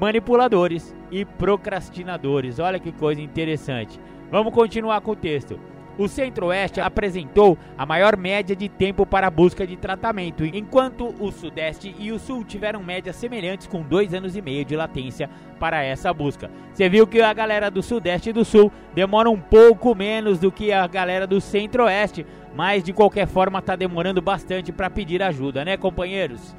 manipuladores 0.00 0.94
e 1.10 1.24
procrastinadores. 1.24 2.58
Olha 2.58 2.80
que 2.80 2.90
coisa 2.92 3.20
interessante. 3.20 4.00
Vamos 4.30 4.52
continuar 4.52 5.00
com 5.00 5.12
o 5.12 5.16
texto. 5.16 5.58
O 5.98 6.08
Centro-Oeste 6.08 6.78
apresentou 6.78 7.56
a 7.76 7.86
maior 7.86 8.18
média 8.18 8.54
de 8.54 8.68
tempo 8.68 9.06
para 9.06 9.28
a 9.28 9.30
busca 9.30 9.66
de 9.66 9.76
tratamento, 9.76 10.44
enquanto 10.44 11.14
o 11.18 11.32
Sudeste 11.32 11.94
e 11.98 12.12
o 12.12 12.18
Sul 12.18 12.44
tiveram 12.44 12.82
médias 12.82 13.16
semelhantes 13.16 13.66
com 13.66 13.80
dois 13.80 14.12
anos 14.12 14.36
e 14.36 14.42
meio 14.42 14.64
de 14.64 14.76
latência 14.76 15.30
para 15.58 15.82
essa 15.82 16.12
busca. 16.12 16.50
Você 16.72 16.86
viu 16.88 17.06
que 17.06 17.22
a 17.22 17.32
galera 17.32 17.70
do 17.70 17.82
Sudeste 17.82 18.28
e 18.28 18.32
do 18.32 18.44
Sul 18.44 18.70
demora 18.94 19.30
um 19.30 19.40
pouco 19.40 19.94
menos 19.94 20.38
do 20.38 20.52
que 20.52 20.70
a 20.70 20.86
galera 20.86 21.26
do 21.26 21.40
Centro-Oeste, 21.40 22.26
mas 22.54 22.84
de 22.84 22.92
qualquer 22.92 23.26
forma 23.26 23.60
está 23.60 23.74
demorando 23.74 24.20
bastante 24.20 24.72
para 24.72 24.90
pedir 24.90 25.22
ajuda, 25.22 25.64
né, 25.64 25.78
companheiros? 25.78 26.54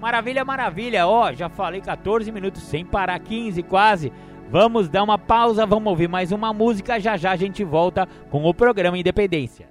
Maravilha, 0.00 0.44
maravilha. 0.44 1.06
Ó, 1.06 1.30
já 1.32 1.50
falei 1.50 1.82
14 1.82 2.32
minutos 2.32 2.62
sem 2.62 2.84
parar, 2.84 3.18
15 3.20 3.62
quase. 3.62 4.10
Vamos 4.50 4.88
dar 4.88 5.04
uma 5.04 5.16
pausa, 5.16 5.64
vamos 5.64 5.88
ouvir 5.88 6.08
mais 6.08 6.32
uma 6.32 6.52
música. 6.52 6.98
Já 6.98 7.16
já 7.16 7.30
a 7.30 7.36
gente 7.36 7.62
volta 7.62 8.08
com 8.30 8.44
o 8.44 8.52
programa 8.52 8.98
Independência. 8.98 9.68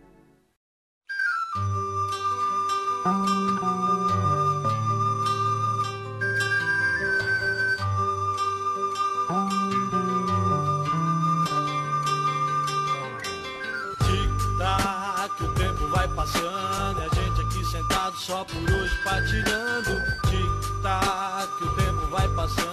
Tic-tac, 14.05 15.43
o 15.43 15.53
tempo 15.55 15.87
vai 15.89 16.07
passando. 16.07 17.01
E 17.01 17.03
a 17.03 17.09
gente 17.15 17.41
aqui 17.41 17.65
sentado 17.65 18.15
só 18.15 18.45
por 18.45 18.55
hoje 18.55 19.03
patinando. 19.03 19.91
Tic-tac, 20.29 21.63
o 21.65 21.75
tempo 21.75 22.07
vai 22.09 22.29
passando 22.29 22.69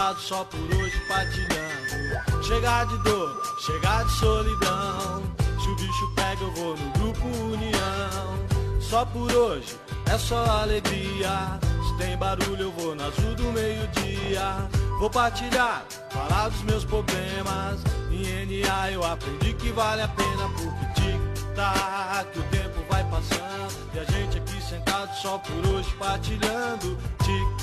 sentado 0.00 0.20
só 0.20 0.44
por 0.44 0.60
hoje 0.60 0.98
patinando. 1.06 2.42
Chegar 2.42 2.86
de 2.86 2.98
dor, 2.98 3.42
chegar 3.58 4.04
de 4.04 4.12
solidão. 4.12 5.22
Se 5.62 5.68
o 5.68 5.76
bicho 5.76 6.10
pega, 6.16 6.42
eu 6.42 6.52
vou 6.52 6.76
no 6.76 6.90
grupo 6.92 7.26
União. 7.26 8.80
só 8.80 9.04
por 9.04 9.30
hoje, 9.30 9.76
é 10.10 10.16
só 10.16 10.42
alegria. 10.62 11.60
Se 11.86 11.96
tem 11.98 12.16
barulho, 12.16 12.62
eu 12.62 12.72
vou 12.72 12.94
na 12.94 13.06
azul 13.06 13.34
do 13.34 13.52
meio-dia. 13.52 14.68
Vou 14.98 15.10
partilhar, 15.10 15.84
falar 16.10 16.48
dos 16.48 16.62
meus 16.62 16.84
problemas. 16.84 17.80
Em 18.10 18.62
NA 18.62 18.90
eu 18.92 19.04
aprendi 19.04 19.52
que 19.54 19.70
vale 19.70 20.02
a 20.02 20.08
pena, 20.08 20.48
porque 20.56 21.00
tic-tac, 21.00 22.38
o 22.38 22.42
tempo 22.44 22.84
vai 22.88 23.04
passando. 23.04 23.90
E 23.94 23.98
a 23.98 24.04
gente 24.04 24.38
aqui 24.38 24.62
sentado 24.62 25.14
só 25.16 25.38
por 25.38 25.74
hoje 25.74 25.94
partilhando. 25.98 26.98
Tic-tac, 27.22 27.59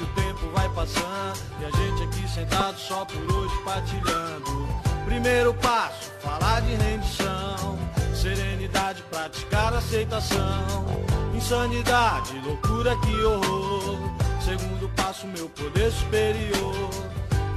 o 0.00 0.06
tempo 0.14 0.50
vai 0.54 0.68
passando. 0.70 1.38
E 1.60 1.64
a 1.64 1.70
gente 1.70 2.02
aqui 2.02 2.28
sentado 2.28 2.76
só 2.78 3.04
por 3.04 3.36
hoje 3.36 3.54
partilhando. 3.64 4.68
Primeiro 5.04 5.54
passo, 5.54 6.10
falar 6.20 6.60
de 6.60 6.74
rendição. 6.74 7.78
Serenidade, 8.14 9.02
praticar 9.10 9.74
aceitação. 9.74 10.86
Insanidade, 11.34 12.40
loucura, 12.44 12.96
que 12.96 13.24
horror. 13.24 13.98
Segundo 14.40 14.88
passo, 14.96 15.26
meu 15.28 15.48
poder 15.50 15.90
superior. 15.92 16.90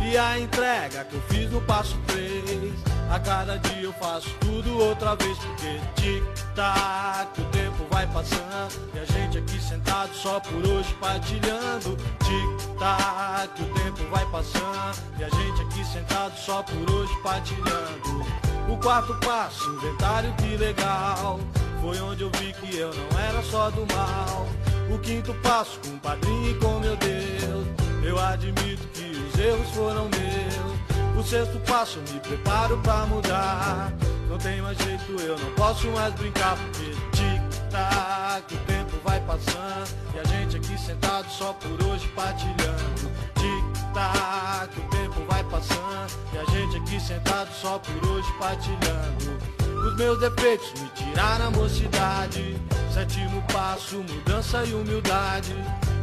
E 0.06 0.16
a 0.18 0.40
entrega 0.40 1.04
que 1.04 1.16
eu 1.16 1.22
fiz 1.30 1.50
no 1.50 1.60
passo 1.62 1.98
3. 2.06 2.74
A 3.10 3.20
cada 3.20 3.58
dia 3.58 3.82
eu 3.82 3.94
faço 3.94 4.30
tudo 4.40 4.78
outra 4.78 5.16
vez, 5.16 5.36
porque 5.38 5.80
tic-tac, 5.96 7.42
o 7.42 7.46
tempo 7.46 7.88
vai 7.90 8.06
passando. 8.08 8.92
E 8.94 9.00
a 9.00 9.06
gente 9.06 9.40
aqui 9.40 9.60
sentado 9.60 10.14
só 10.14 10.40
por 10.40 10.64
hoje 10.68 10.94
partilhando. 11.02 11.98
Tic-tac, 12.24 13.62
o 13.62 13.74
tempo 13.74 14.10
vai 14.12 14.26
passando. 14.28 14.96
E 15.18 15.24
a 15.24 15.30
gente 15.30 15.62
aqui 15.64 15.84
sentado 15.84 16.38
só 16.38 16.62
por 16.62 16.92
hoje 16.92 17.14
partilhando. 17.24 18.26
O 18.70 18.78
quarto 18.78 19.14
passo, 19.26 19.68
inventário 19.72 20.32
que 20.36 20.56
legal. 20.56 21.40
Foi 21.82 22.00
onde 22.00 22.22
eu 22.22 22.32
vi 22.38 22.54
que 22.54 22.78
eu 22.78 22.92
não 22.94 23.20
era 23.20 23.42
só 23.42 23.72
do 23.72 23.86
mal. 23.94 24.48
O 24.94 25.00
quinto 25.00 25.34
passo, 25.42 25.80
com 25.80 25.96
o 25.96 26.00
padrinho 26.00 26.52
e 26.52 26.60
com 26.60 26.80
meu 26.80 26.96
Deus. 26.96 27.68
Eu 28.04 28.20
admito 28.20 28.88
que 28.90 29.15
os 29.36 29.40
erros 29.40 29.70
foram 29.72 30.10
meus. 30.10 31.18
O 31.18 31.24
sexto 31.24 31.60
passo, 31.62 32.00
me 32.00 32.20
preparo 32.20 32.78
pra 32.80 33.06
mudar. 33.06 33.92
Não 34.30 34.38
tem 34.38 34.62
mais 34.62 34.78
jeito, 34.78 35.12
eu 35.22 35.38
não 35.38 35.52
posso 35.54 35.88
mais 35.92 36.14
brincar, 36.16 36.58
porque 36.58 36.92
tic-tac, 37.12 38.54
o 38.54 38.58
tempo 38.66 38.98
vai 39.04 39.20
passando. 39.22 39.88
E 40.14 40.20
a 40.20 40.24
gente 40.24 40.58
aqui 40.58 40.78
sentado 40.78 41.30
só 41.30 41.54
por 41.54 41.84
hoje 41.88 42.08
partilhando. 42.10 43.12
Tic-tac, 43.36 44.80
o 44.80 44.90
tempo 44.90 45.26
vai 45.30 45.44
passando. 45.44 46.12
E 46.34 46.38
a 46.38 46.46
gente 46.46 46.78
aqui 46.78 47.00
sentado 47.00 47.50
só 47.54 47.80
por 47.80 48.10
hoje 48.10 48.32
partilhando. 48.40 49.65
Os 49.86 49.96
meus 49.96 50.20
defeitos 50.20 50.74
me 50.82 50.90
tiraram 50.90 51.48
a 51.48 51.52
mocidade. 51.52 52.60
Sétimo 52.92 53.44
passo, 53.54 53.98
mudança 53.98 54.64
e 54.66 54.74
humildade. 54.74 55.56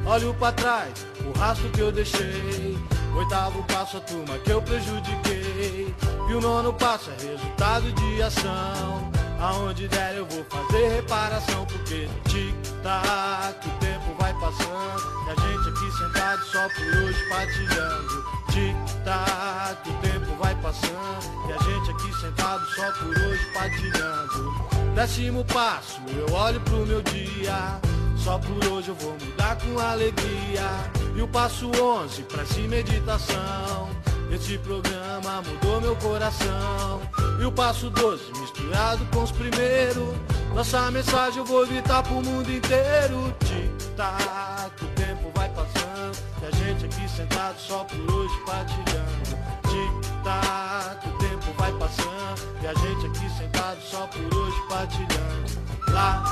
Olho 0.07 0.33
pra 0.35 0.53
trás, 0.53 1.07
o 1.27 1.37
rastro 1.37 1.69
que 1.71 1.81
eu 1.81 1.91
deixei. 1.91 2.79
Oitavo 3.17 3.65
passo, 3.65 3.97
a 3.97 4.01
turma 4.01 4.39
que 4.39 4.51
eu 4.51 4.63
prejudiquei. 4.63 5.95
E 6.29 6.35
o 6.35 6.41
nono 6.41 6.73
passo 6.73 7.11
é 7.11 7.27
resultado 7.27 7.93
de 7.93 8.23
ação. 8.23 9.11
Aonde 9.41 9.89
der 9.89 10.15
eu 10.17 10.27
vou 10.27 10.45
fazer 10.45 10.89
reparação, 10.89 11.67
porque 11.67 12.09
tic-tac, 12.29 13.67
o 13.67 13.71
tempo 13.81 14.15
vai 14.21 14.33
passando. 14.35 15.27
E 15.27 15.31
a 15.31 15.35
gente 15.35 15.69
aqui 15.69 15.99
sentado 15.99 16.45
só 16.45 16.69
por 16.69 17.03
hoje 17.03 17.29
partilhando. 17.29 18.42
Tic-tac, 18.53 19.89
o 19.89 19.93
tempo 20.03 20.37
vai 20.39 20.55
passando. 20.57 21.49
E 21.49 21.53
a 21.53 21.59
gente 21.63 21.91
aqui 21.91 22.21
sentado 22.21 22.67
só 22.75 22.93
por 22.93 23.09
hoje 23.09 23.47
partilhando. 23.55 24.55
Décimo 24.95 25.43
passo, 25.47 26.03
eu 26.15 26.35
olho 26.35 26.61
pro 26.61 26.85
meu 26.85 27.01
dia. 27.01 27.81
Só 28.15 28.39
por 28.39 28.63
hoje 28.71 28.91
eu 28.91 28.95
vou 28.95 29.13
mudar 29.13 29.57
com 29.57 29.79
alegria. 29.79 30.69
E 31.17 31.23
o 31.23 31.29
passo 31.29 31.71
11, 31.75 32.23
prece 32.25 32.61
e 32.61 32.69
meditação. 32.69 33.89
Esse 34.31 34.59
programa 34.59 35.41
mudou 35.41 35.81
meu 35.81 35.97
coração. 35.97 37.01
E 37.41 37.45
o 37.47 37.53
passo 37.53 37.89
12, 37.89 38.33
misturado 38.39 39.03
com 39.15 39.23
os 39.23 39.33
primeiros. 39.33 40.15
Nossa 40.55 40.91
mensagem 40.91 41.39
eu 41.39 41.45
vou 41.47 41.67
gritar 41.67 42.03
pro 42.03 42.17
mundo 42.17 42.53
inteiro. 42.53 43.35
Tic-tac, 43.41 44.92
tempo 45.23 45.31
vai 45.35 45.49
passando. 45.51 46.19
E 46.43 46.47
a 46.47 46.51
gente 46.51 46.85
aqui 46.85 47.09
sentado 47.09 47.59
só 47.59 47.85
por 47.85 48.13
hoje 48.13 48.35
partilhando. 48.45 49.39
Tic-tac, 49.69 51.09
o 51.09 51.19
tempo 51.19 51.53
vai 51.57 51.73
passando. 51.73 52.43
E 52.61 52.67
a 52.67 52.75
gente 52.75 53.07
aqui 53.07 53.31
sentado 53.31 53.81
só 53.83 54.07
por 54.09 54.35
hoje 54.37 54.57
partilhando. 54.69 55.63
Lá, 55.89 56.25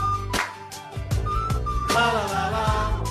lá, 1.95 2.13
lá, 2.13 2.27
lá, 2.27 2.49
lá. 2.51 3.03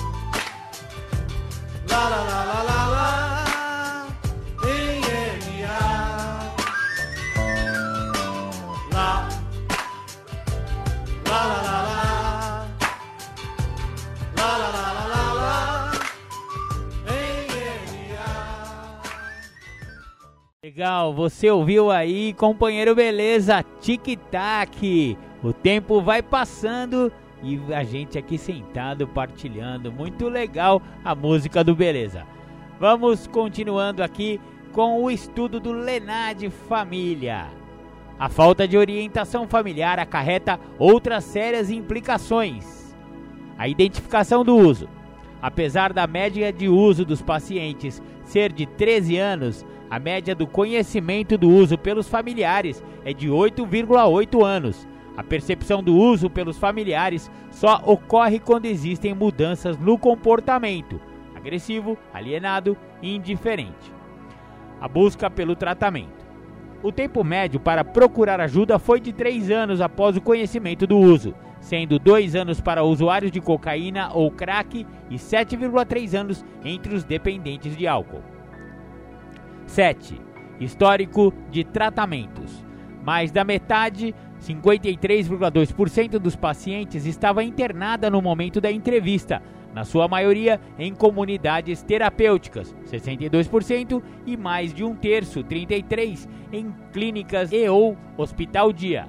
Lá, 1.88 2.08
lá, 2.08 2.22
lá, 2.22 2.44
lá, 2.44 2.62
lá, 2.62 2.86
lá. 2.88 3.39
Legal, 20.80 21.12
você 21.12 21.50
ouviu 21.50 21.90
aí, 21.90 22.32
companheiro 22.32 22.94
Beleza, 22.94 23.62
tic-tac. 23.82 25.14
O 25.42 25.52
tempo 25.52 26.00
vai 26.00 26.22
passando 26.22 27.12
e 27.42 27.60
a 27.74 27.84
gente 27.84 28.16
aqui 28.16 28.38
sentado 28.38 29.06
partilhando. 29.06 29.92
Muito 29.92 30.26
legal 30.26 30.80
a 31.04 31.14
música 31.14 31.62
do 31.62 31.76
Beleza. 31.76 32.26
Vamos 32.78 33.26
continuando 33.26 34.02
aqui 34.02 34.40
com 34.72 35.02
o 35.02 35.10
estudo 35.10 35.60
do 35.60 35.70
Lenad 35.70 36.48
Família. 36.66 37.48
A 38.18 38.30
falta 38.30 38.66
de 38.66 38.78
orientação 38.78 39.46
familiar 39.46 39.98
acarreta 39.98 40.58
outras 40.78 41.24
sérias 41.24 41.70
implicações. 41.70 42.96
A 43.58 43.68
identificação 43.68 44.42
do 44.42 44.56
uso. 44.56 44.88
Apesar 45.42 45.92
da 45.92 46.06
média 46.06 46.50
de 46.50 46.70
uso 46.70 47.04
dos 47.04 47.20
pacientes 47.20 48.02
ser 48.24 48.50
de 48.50 48.64
13 48.64 49.18
anos, 49.18 49.66
a 49.90 49.98
média 49.98 50.34
do 50.34 50.46
conhecimento 50.46 51.36
do 51.36 51.50
uso 51.50 51.76
pelos 51.76 52.08
familiares 52.08 52.82
é 53.04 53.12
de 53.12 53.28
8,8 53.28 54.44
anos. 54.44 54.86
A 55.16 55.24
percepção 55.24 55.82
do 55.82 55.96
uso 55.96 56.30
pelos 56.30 56.56
familiares 56.56 57.30
só 57.50 57.82
ocorre 57.84 58.38
quando 58.38 58.66
existem 58.66 59.12
mudanças 59.12 59.76
no 59.76 59.98
comportamento 59.98 61.00
agressivo, 61.40 61.98
alienado 62.12 62.76
e 63.02 63.14
indiferente. 63.14 63.92
A 64.80 64.86
busca 64.86 65.30
pelo 65.30 65.56
tratamento. 65.56 66.20
O 66.82 66.92
tempo 66.92 67.24
médio 67.24 67.58
para 67.58 67.84
procurar 67.84 68.40
ajuda 68.40 68.78
foi 68.78 69.00
de 69.00 69.12
3 69.12 69.50
anos 69.50 69.80
após 69.80 70.16
o 70.16 70.20
conhecimento 70.20 70.86
do 70.86 70.96
uso, 70.96 71.34
sendo 71.58 71.98
2 71.98 72.34
anos 72.34 72.60
para 72.60 72.84
usuários 72.84 73.32
de 73.32 73.40
cocaína 73.40 74.10
ou 74.12 74.30
crack 74.30 74.86
e 75.10 75.16
7,3 75.16 76.18
anos 76.18 76.44
entre 76.64 76.94
os 76.94 77.04
dependentes 77.04 77.76
de 77.76 77.86
álcool. 77.86 78.22
7. 79.70 80.20
Histórico 80.58 81.32
de 81.50 81.64
tratamentos. 81.64 82.66
Mais 83.04 83.30
da 83.30 83.44
metade, 83.44 84.14
53,2% 84.42 86.18
dos 86.18 86.34
pacientes 86.36 87.06
estava 87.06 87.44
internada 87.44 88.10
no 88.10 88.20
momento 88.20 88.60
da 88.60 88.70
entrevista, 88.70 89.40
na 89.72 89.84
sua 89.84 90.08
maioria 90.08 90.60
em 90.76 90.92
comunidades 90.92 91.82
terapêuticas, 91.82 92.74
62%, 92.84 94.02
e 94.26 94.36
mais 94.36 94.74
de 94.74 94.84
um 94.84 94.94
terço, 94.94 95.44
33%, 95.44 96.28
em 96.52 96.74
clínicas 96.92 97.52
e 97.52 97.68
ou 97.68 97.96
hospital 98.18 98.72
dia. 98.72 99.06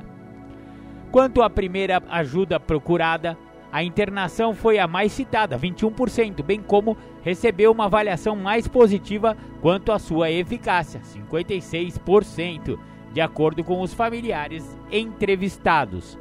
Quanto 1.11 1.41
à 1.41 1.49
primeira 1.49 2.01
ajuda 2.07 2.59
procurada, 2.59 3.35
a 3.71 3.81
internação 3.83 4.53
foi 4.53 4.77
a 4.79 4.87
mais 4.87 5.13
citada, 5.13 5.57
21%, 5.57 6.43
bem 6.43 6.61
como 6.61 6.97
recebeu 7.23 7.71
uma 7.71 7.85
avaliação 7.85 8.35
mais 8.35 8.67
positiva 8.67 9.37
quanto 9.61 9.93
à 9.93 9.99
sua 9.99 10.29
eficácia, 10.29 10.99
56%, 11.01 12.77
de 13.13 13.21
acordo 13.21 13.63
com 13.63 13.79
os 13.79 13.93
familiares 13.93 14.77
entrevistados. 14.91 16.19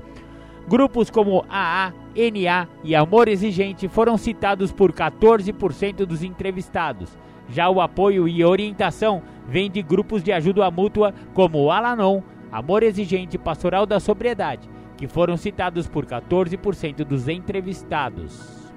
Grupos 0.69 1.11
como 1.11 1.45
AA, 1.49 1.93
NA 2.15 2.69
e 2.85 2.95
Amor 2.95 3.27
Exigente 3.27 3.89
foram 3.89 4.17
citados 4.17 4.71
por 4.71 4.93
14% 4.93 6.07
dos 6.07 6.23
entrevistados. 6.23 7.19
Já 7.49 7.69
o 7.69 7.81
apoio 7.81 8.29
e 8.29 8.45
orientação 8.45 9.23
vem 9.49 9.69
de 9.69 9.83
grupos 9.83 10.23
de 10.23 10.31
ajuda 10.31 10.71
mútua 10.71 11.13
como 11.35 11.59
o 11.59 11.71
Alanon, 11.73 12.23
Amor 12.53 12.85
Exigente 12.85 13.37
Pastoral 13.37 13.87
da 13.87 13.99
Sobriedade, 13.99 14.69
que 15.01 15.09
foram 15.09 15.37
citados 15.39 15.89
por 15.89 16.05
14% 16.05 17.05
dos 17.05 17.27
entrevistados. 17.27 18.71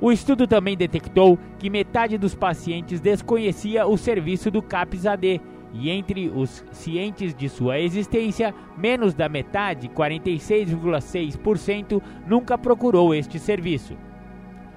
O 0.00 0.12
estudo 0.12 0.46
também 0.46 0.76
detectou 0.76 1.36
que 1.58 1.68
metade 1.68 2.16
dos 2.16 2.36
pacientes 2.36 3.00
desconhecia 3.00 3.88
o 3.88 3.98
serviço 3.98 4.52
do 4.52 4.62
CAPS-AD 4.62 5.40
e 5.74 5.90
entre 5.90 6.28
os 6.28 6.64
cientes 6.70 7.34
de 7.34 7.48
sua 7.48 7.80
existência, 7.80 8.54
menos 8.76 9.14
da 9.14 9.28
metade, 9.28 9.88
46,6%, 9.88 12.00
nunca 12.24 12.56
procurou 12.56 13.12
este 13.12 13.40
serviço. 13.40 13.96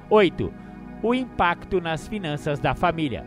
8. 0.09 0.51
O 1.03 1.13
impacto 1.13 1.79
nas 1.79 2.07
finanças 2.07 2.57
da 2.57 2.73
família. 2.73 3.23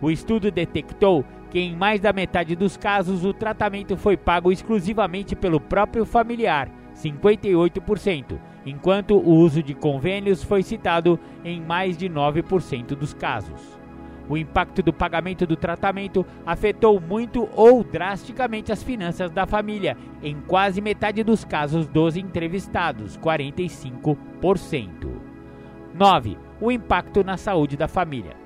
O 0.00 0.12
estudo 0.12 0.52
detectou 0.52 1.24
que 1.54 1.60
em 1.60 1.76
mais 1.76 2.00
da 2.00 2.12
metade 2.12 2.56
dos 2.56 2.76
casos 2.76 3.24
o 3.24 3.32
tratamento 3.32 3.96
foi 3.96 4.16
pago 4.16 4.50
exclusivamente 4.50 5.36
pelo 5.36 5.60
próprio 5.60 6.04
familiar, 6.04 6.68
58%, 6.96 8.36
enquanto 8.66 9.14
o 9.14 9.30
uso 9.30 9.62
de 9.62 9.72
convênios 9.72 10.42
foi 10.42 10.64
citado 10.64 11.16
em 11.44 11.60
mais 11.60 11.96
de 11.96 12.10
9% 12.10 12.96
dos 12.96 13.14
casos. 13.14 13.78
O 14.28 14.36
impacto 14.36 14.82
do 14.82 14.92
pagamento 14.92 15.46
do 15.46 15.54
tratamento 15.54 16.26
afetou 16.44 17.00
muito 17.00 17.48
ou 17.54 17.84
drasticamente 17.84 18.72
as 18.72 18.82
finanças 18.82 19.30
da 19.30 19.46
família, 19.46 19.96
em 20.24 20.40
quase 20.40 20.80
metade 20.80 21.22
dos 21.22 21.44
casos 21.44 21.86
dos 21.86 22.16
entrevistados, 22.16 23.16
45%. 23.16 24.16
9. 25.94 26.36
O 26.60 26.72
impacto 26.72 27.22
na 27.22 27.36
saúde 27.36 27.76
da 27.76 27.86
família. 27.86 28.43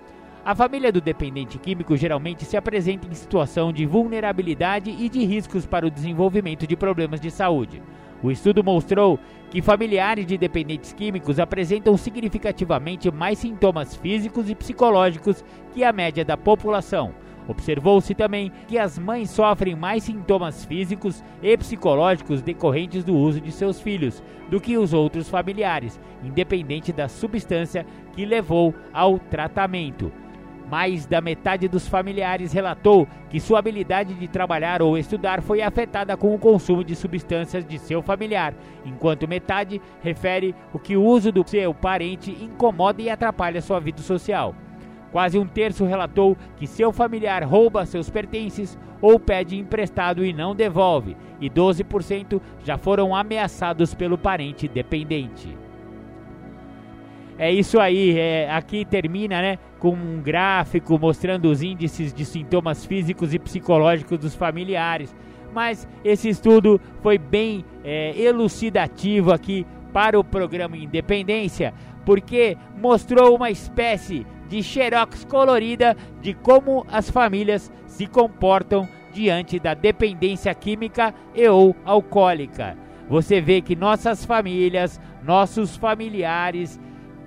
A 0.48 0.54
família 0.54 0.90
do 0.90 0.98
dependente 0.98 1.58
químico 1.58 1.94
geralmente 1.94 2.46
se 2.46 2.56
apresenta 2.56 3.06
em 3.06 3.12
situação 3.12 3.70
de 3.70 3.84
vulnerabilidade 3.84 4.88
e 4.90 5.06
de 5.06 5.22
riscos 5.22 5.66
para 5.66 5.86
o 5.86 5.90
desenvolvimento 5.90 6.66
de 6.66 6.74
problemas 6.74 7.20
de 7.20 7.30
saúde. 7.30 7.82
O 8.22 8.30
estudo 8.30 8.64
mostrou 8.64 9.20
que 9.50 9.60
familiares 9.60 10.24
de 10.24 10.38
dependentes 10.38 10.94
químicos 10.94 11.38
apresentam 11.38 11.98
significativamente 11.98 13.10
mais 13.10 13.40
sintomas 13.40 13.94
físicos 13.94 14.48
e 14.48 14.54
psicológicos 14.54 15.44
que 15.74 15.84
a 15.84 15.92
média 15.92 16.24
da 16.24 16.34
população. 16.34 17.12
Observou-se 17.46 18.14
também 18.14 18.50
que 18.66 18.78
as 18.78 18.98
mães 18.98 19.28
sofrem 19.28 19.76
mais 19.76 20.04
sintomas 20.04 20.64
físicos 20.64 21.22
e 21.42 21.58
psicológicos 21.58 22.40
decorrentes 22.40 23.04
do 23.04 23.14
uso 23.14 23.38
de 23.38 23.52
seus 23.52 23.82
filhos 23.82 24.22
do 24.48 24.58
que 24.62 24.78
os 24.78 24.94
outros 24.94 25.28
familiares, 25.28 26.00
independente 26.24 26.90
da 26.90 27.06
substância 27.06 27.84
que 28.14 28.24
levou 28.24 28.74
ao 28.94 29.18
tratamento. 29.18 30.10
Mais 30.70 31.06
da 31.06 31.20
metade 31.20 31.66
dos 31.66 31.88
familiares 31.88 32.52
relatou 32.52 33.08
que 33.30 33.40
sua 33.40 33.58
habilidade 33.58 34.14
de 34.14 34.28
trabalhar 34.28 34.82
ou 34.82 34.98
estudar 34.98 35.40
foi 35.40 35.62
afetada 35.62 36.16
com 36.16 36.34
o 36.34 36.38
consumo 36.38 36.84
de 36.84 36.94
substâncias 36.94 37.64
de 37.64 37.78
seu 37.78 38.02
familiar, 38.02 38.54
enquanto 38.84 39.26
metade 39.26 39.80
refere 40.02 40.54
o 40.72 40.78
que 40.78 40.96
o 40.96 41.02
uso 41.02 41.32
do 41.32 41.46
seu 41.48 41.72
parente 41.72 42.30
incomoda 42.30 43.00
e 43.00 43.08
atrapalha 43.08 43.62
sua 43.62 43.80
vida 43.80 44.02
social. 44.02 44.54
Quase 45.10 45.38
um 45.38 45.46
terço 45.46 45.84
relatou 45.84 46.36
que 46.56 46.66
seu 46.66 46.92
familiar 46.92 47.42
rouba 47.42 47.86
seus 47.86 48.10
pertences 48.10 48.78
ou 49.00 49.18
pede 49.18 49.56
emprestado 49.56 50.24
e 50.24 50.32
não 50.32 50.54
devolve, 50.54 51.16
e 51.40 51.48
12% 51.48 52.40
já 52.62 52.76
foram 52.76 53.16
ameaçados 53.16 53.94
pelo 53.94 54.18
parente 54.18 54.68
dependente. 54.68 55.57
É 57.38 57.52
isso 57.52 57.78
aí, 57.78 58.18
é, 58.18 58.50
aqui 58.50 58.84
termina 58.84 59.40
né, 59.40 59.58
com 59.78 59.90
um 59.90 60.20
gráfico 60.20 60.98
mostrando 60.98 61.48
os 61.48 61.62
índices 61.62 62.12
de 62.12 62.24
sintomas 62.24 62.84
físicos 62.84 63.32
e 63.32 63.38
psicológicos 63.38 64.18
dos 64.18 64.34
familiares. 64.34 65.14
Mas 65.54 65.86
esse 66.04 66.28
estudo 66.28 66.80
foi 67.00 67.16
bem 67.16 67.64
é, 67.84 68.12
elucidativo 68.20 69.32
aqui 69.32 69.64
para 69.92 70.18
o 70.18 70.24
programa 70.24 70.76
Independência, 70.76 71.72
porque 72.04 72.56
mostrou 72.76 73.36
uma 73.36 73.50
espécie 73.50 74.26
de 74.48 74.62
xerox 74.62 75.24
colorida 75.24 75.96
de 76.20 76.34
como 76.34 76.84
as 76.90 77.08
famílias 77.08 77.70
se 77.86 78.06
comportam 78.06 78.88
diante 79.12 79.58
da 79.58 79.74
dependência 79.74 80.52
química 80.54 81.14
e 81.34 81.46
ou 81.48 81.74
alcoólica. 81.84 82.76
Você 83.08 83.40
vê 83.40 83.60
que 83.60 83.74
nossas 83.74 84.24
famílias, 84.24 85.00
nossos 85.24 85.76
familiares, 85.76 86.78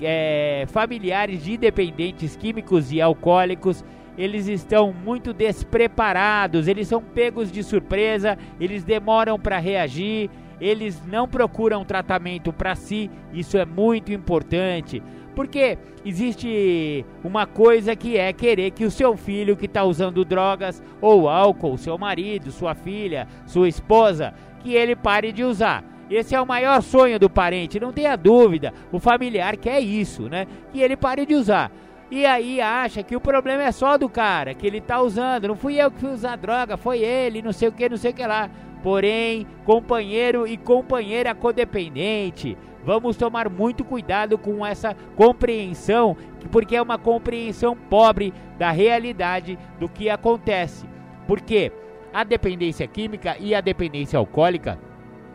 é, 0.01 0.65
familiares 0.67 1.43
de 1.43 1.57
dependentes 1.57 2.35
químicos 2.35 2.91
e 2.91 3.01
alcoólicos, 3.01 3.83
eles 4.17 4.47
estão 4.47 4.93
muito 4.93 5.33
despreparados, 5.33 6.67
eles 6.67 6.87
são 6.87 7.01
pegos 7.01 7.51
de 7.51 7.63
surpresa, 7.63 8.37
eles 8.59 8.83
demoram 8.83 9.39
para 9.39 9.57
reagir, 9.57 10.29
eles 10.59 11.01
não 11.07 11.27
procuram 11.27 11.83
tratamento 11.83 12.51
para 12.53 12.75
si, 12.75 13.09
isso 13.33 13.57
é 13.57 13.65
muito 13.65 14.11
importante. 14.11 15.01
Porque 15.33 15.77
existe 16.05 17.05
uma 17.23 17.45
coisa 17.45 17.95
que 17.95 18.17
é 18.17 18.33
querer 18.33 18.71
que 18.71 18.83
o 18.83 18.91
seu 18.91 19.15
filho 19.15 19.55
que 19.55 19.65
está 19.65 19.83
usando 19.83 20.25
drogas 20.25 20.83
ou 20.99 21.29
álcool, 21.29 21.77
seu 21.77 21.97
marido, 21.97 22.51
sua 22.51 22.75
filha, 22.75 23.27
sua 23.45 23.69
esposa, 23.69 24.33
que 24.59 24.73
ele 24.73 24.95
pare 24.95 25.31
de 25.31 25.43
usar. 25.43 25.83
Esse 26.11 26.35
é 26.35 26.41
o 26.41 26.45
maior 26.45 26.81
sonho 26.81 27.17
do 27.17 27.29
parente, 27.29 27.79
não 27.79 27.93
tenha 27.93 28.17
dúvida. 28.17 28.73
O 28.91 28.99
familiar 28.99 29.55
quer 29.55 29.79
isso, 29.79 30.23
né? 30.27 30.45
Que 30.71 30.81
ele 30.81 30.97
pare 30.97 31.25
de 31.25 31.35
usar. 31.35 31.71
E 32.11 32.25
aí 32.25 32.59
acha 32.59 33.01
que 33.01 33.15
o 33.15 33.21
problema 33.21 33.63
é 33.63 33.71
só 33.71 33.97
do 33.97 34.09
cara, 34.09 34.53
que 34.53 34.67
ele 34.67 34.81
tá 34.81 35.01
usando. 35.01 35.47
Não 35.47 35.55
fui 35.55 35.75
eu 35.75 35.89
que 35.89 36.01
fui 36.01 36.11
usar 36.11 36.35
droga, 36.35 36.75
foi 36.75 36.99
ele, 36.99 37.41
não 37.41 37.53
sei 37.53 37.69
o 37.69 37.71
que, 37.71 37.87
não 37.87 37.95
sei 37.95 38.11
o 38.11 38.13
que 38.13 38.27
lá. 38.27 38.49
Porém, 38.83 39.47
companheiro 39.63 40.45
e 40.45 40.57
companheira 40.57 41.33
codependente, 41.33 42.57
vamos 42.83 43.15
tomar 43.15 43.47
muito 43.47 43.85
cuidado 43.85 44.37
com 44.37 44.65
essa 44.65 44.93
compreensão, 45.15 46.17
porque 46.51 46.75
é 46.75 46.81
uma 46.81 46.97
compreensão 46.97 47.73
pobre 47.73 48.33
da 48.59 48.71
realidade 48.71 49.57
do 49.79 49.87
que 49.87 50.09
acontece. 50.09 50.85
Porque 51.25 51.71
a 52.13 52.25
dependência 52.25 52.85
química 52.85 53.37
e 53.39 53.55
a 53.55 53.61
dependência 53.61 54.19
alcoólica 54.19 54.77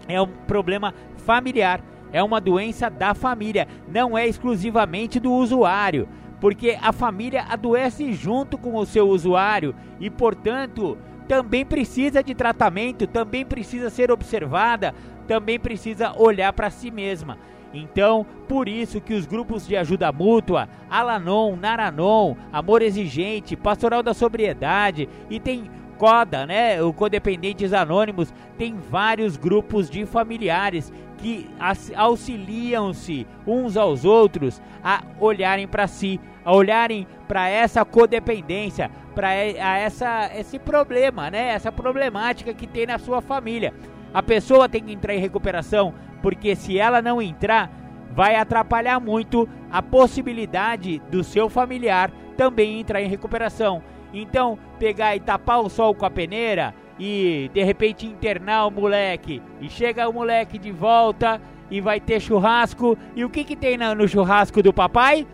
é 0.09 0.21
um 0.21 0.27
problema 0.27 0.95
familiar, 1.17 1.81
é 2.13 2.23
uma 2.23 2.41
doença 2.41 2.89
da 2.89 3.15
família, 3.15 3.67
não 3.89 4.17
é 4.17 4.27
exclusivamente 4.27 5.19
do 5.19 5.33
usuário, 5.33 6.09
porque 6.41 6.79
a 6.81 6.93
família 6.93 7.45
adoece 7.49 8.13
junto 8.13 8.57
com 8.57 8.77
o 8.77 8.87
seu 8.87 9.09
usuário 9.09 9.75
e, 9.99 10.09
portanto, 10.09 10.97
também 11.27 11.65
precisa 11.65 12.23
de 12.23 12.35
tratamento, 12.35 13.07
também 13.07 13.45
precisa 13.45 13.91
ser 13.91 14.11
observada, 14.11 14.95
também 15.27 15.59
precisa 15.59 16.13
olhar 16.17 16.53
para 16.53 16.71
si 16.71 16.91
mesma. 16.91 17.37
Então, 17.75 18.25
por 18.49 18.69
isso 18.69 19.01
que 19.01 19.13
os 19.13 19.27
grupos 19.27 19.67
de 19.67 19.77
ajuda 19.77 20.13
mútua, 20.13 20.69
Alanon, 20.89 21.57
Naranon, 21.57 22.37
Amor 22.53 22.81
Exigente, 22.81 23.57
Pastoral 23.57 24.03
da 24.03 24.15
Sobriedade 24.15 25.09
e 25.29 25.41
tem 25.41 25.69
CODA, 25.97 26.47
né, 26.47 26.83
o 26.83 26.93
Codependentes 26.93 27.73
Anônimos, 27.73 28.33
tem 28.57 28.77
vários 28.77 29.37
grupos 29.37 29.89
de 29.91 30.05
familiares 30.07 30.93
que 31.19 31.49
auxiliam-se 31.97 33.27
uns 33.47 33.77
aos 33.77 34.05
outros 34.05 34.61
a 34.85 35.03
olharem 35.19 35.67
para 35.67 35.87
si, 35.87 36.21
a 36.45 36.55
olharem 36.55 37.07
para 37.27 37.49
essa 37.49 37.85
codependência, 37.85 38.91
para 39.15 39.33
essa 39.33 40.31
esse 40.35 40.59
problema, 40.59 41.31
né, 41.31 41.49
essa 41.49 41.73
problemática 41.73 42.53
que 42.53 42.67
tem 42.67 42.87
na 42.87 42.99
sua 42.99 43.21
família. 43.21 43.73
A 44.13 44.23
pessoa 44.23 44.69
tem 44.69 44.83
que 44.83 44.93
entrar 44.93 45.15
em 45.15 45.21
recuperação, 45.21 45.95
porque 46.23 46.55
se 46.55 46.79
ela 46.79 47.03
não 47.03 47.21
entrar, 47.21 47.71
vai 48.13 48.37
atrapalhar 48.37 49.01
muito 49.01 49.49
a 49.71 49.83
possibilidade 49.83 51.01
do 51.11 51.25
seu 51.25 51.49
familiar 51.49 52.11
também 52.37 52.81
entrar 52.81 53.01
em 53.01 53.09
recuperação. 53.09 53.83
Então, 54.19 54.59
pegar 54.79 55.15
e 55.15 55.21
tapar 55.21 55.61
o 55.61 55.69
sol 55.69 55.95
com 55.95 56.07
a 56.07 56.11
peneira 56.11 56.75
e 56.99 57.51
de 57.53 57.63
repente 57.63 58.07
internar 58.07 58.67
o 58.67 58.71
moleque 58.71 59.43
e 59.61 59.69
chega 59.69 60.09
o 60.09 60.13
moleque 60.13 60.59
de 60.59 60.73
volta 60.73 61.39
e 61.71 61.83
vai 61.83 62.01
ter 62.01 62.19
churrasco. 62.19 62.97
E 63.15 63.25
o 63.25 63.31
que 63.31 63.45
que 63.45 63.55
tem 63.55 63.77
no 63.77 64.09
churrasco 64.09 64.63
do 64.63 64.73
papai? 64.73 65.27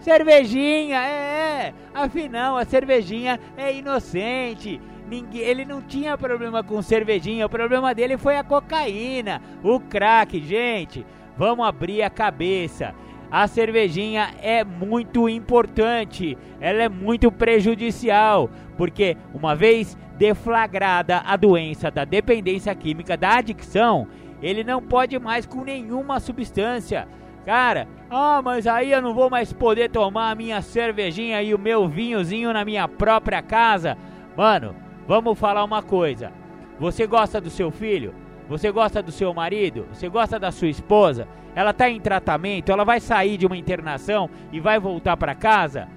Cervejinha, 0.00 0.98
é, 0.98 1.68
é. 1.68 1.74
Afinal, 1.94 2.58
a 2.58 2.64
cervejinha 2.64 3.38
é 3.56 3.72
inocente. 3.72 4.80
Ninguém, 5.08 5.42
ele 5.42 5.64
não 5.64 5.80
tinha 5.80 6.18
problema 6.18 6.64
com 6.64 6.82
cervejinha, 6.82 7.46
o 7.46 7.48
problema 7.48 7.94
dele 7.94 8.16
foi 8.16 8.36
a 8.36 8.42
cocaína, 8.42 9.40
o 9.62 9.78
crack, 9.78 10.40
gente. 10.42 11.06
Vamos 11.36 11.66
abrir 11.66 12.02
a 12.02 12.10
cabeça 12.10 12.94
a 13.30 13.46
cervejinha 13.46 14.30
é 14.40 14.64
muito 14.64 15.28
importante, 15.28 16.36
ela 16.60 16.82
é 16.82 16.88
muito 16.88 17.30
prejudicial, 17.32 18.48
porque 18.76 19.16
uma 19.32 19.54
vez 19.54 19.96
deflagrada 20.16 21.22
a 21.26 21.36
doença 21.36 21.90
da 21.90 22.04
dependência 22.04 22.74
química 22.74 23.16
da 23.16 23.36
adicção, 23.36 24.06
ele 24.42 24.62
não 24.62 24.80
pode 24.80 25.18
mais 25.18 25.46
com 25.46 25.64
nenhuma 25.64 26.20
substância. 26.20 27.08
Cara, 27.44 27.86
ah, 28.08 28.40
mas 28.42 28.66
aí 28.66 28.92
eu 28.92 29.02
não 29.02 29.12
vou 29.12 29.28
mais 29.28 29.52
poder 29.52 29.90
tomar 29.90 30.30
a 30.30 30.34
minha 30.34 30.62
cervejinha 30.62 31.42
e 31.42 31.54
o 31.54 31.58
meu 31.58 31.88
vinhozinho 31.88 32.52
na 32.52 32.64
minha 32.64 32.88
própria 32.88 33.42
casa. 33.42 33.98
Mano, 34.36 34.74
vamos 35.06 35.38
falar 35.38 35.64
uma 35.64 35.82
coisa. 35.82 36.32
Você 36.78 37.06
gosta 37.06 37.40
do 37.40 37.50
seu 37.50 37.70
filho? 37.70 38.14
Você 38.48 38.70
gosta 38.70 39.02
do 39.02 39.12
seu 39.12 39.32
marido? 39.32 39.86
Você 39.92 40.08
gosta 40.08 40.38
da 40.38 40.50
sua 40.50 40.68
esposa? 40.68 41.26
Ela 41.54 41.70
está 41.70 41.88
em 41.88 42.00
tratamento? 42.00 42.72
Ela 42.72 42.84
vai 42.84 43.00
sair 43.00 43.36
de 43.36 43.46
uma 43.46 43.56
internação 43.56 44.28
e 44.52 44.60
vai 44.60 44.78
voltar 44.78 45.16
para 45.16 45.34
casa? 45.34 45.88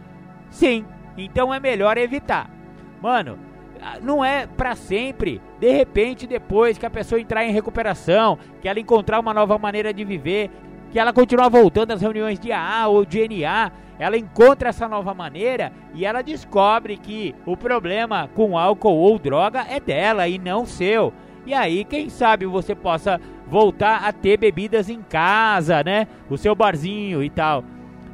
Sim, 0.49 0.85
então 1.17 1.53
é 1.53 1.59
melhor 1.59 1.97
evitar. 1.97 2.49
Mano, 3.01 3.37
ah, 3.81 3.97
não 4.01 4.23
é 4.23 4.47
para 4.47 4.75
sempre. 4.75 5.41
De 5.59 5.71
repente, 5.71 6.27
depois 6.27 6.77
que 6.77 6.85
a 6.85 6.89
pessoa 6.89 7.19
entrar 7.19 7.45
em 7.45 7.51
recuperação, 7.51 8.37
que 8.61 8.67
ela 8.67 8.79
encontrar 8.79 9.19
uma 9.19 9.33
nova 9.33 9.57
maneira 9.57 9.93
de 9.93 10.03
viver, 10.03 10.49
que 10.91 10.99
ela 10.99 11.13
continuar 11.13 11.49
voltando 11.49 11.91
às 11.91 12.01
reuniões 12.01 12.39
de 12.39 12.51
AA 12.51 12.87
ou 12.87 13.05
de 13.05 13.27
NA, 13.27 13.71
ela 13.99 14.17
encontra 14.17 14.69
essa 14.69 14.87
nova 14.87 15.13
maneira 15.13 15.71
e 15.93 16.05
ela 16.05 16.21
descobre 16.21 16.97
que 16.97 17.35
o 17.45 17.57
problema 17.57 18.29
com 18.35 18.57
álcool 18.57 18.95
ou 18.95 19.17
droga 19.17 19.65
é 19.67 19.79
dela 19.79 20.27
e 20.27 20.37
não 20.37 20.65
seu. 20.65 21.11
E 21.45 21.53
aí, 21.53 21.83
quem 21.83 22.09
sabe 22.09 22.45
você 22.45 22.75
possa 22.75 23.19
voltar 23.49 24.03
a 24.03 24.11
ter 24.11 24.37
bebidas 24.37 24.89
em 24.89 25.01
casa, 25.01 25.83
né? 25.83 26.07
O 26.29 26.37
seu 26.37 26.53
barzinho 26.53 27.23
e 27.23 27.29
tal. 27.29 27.63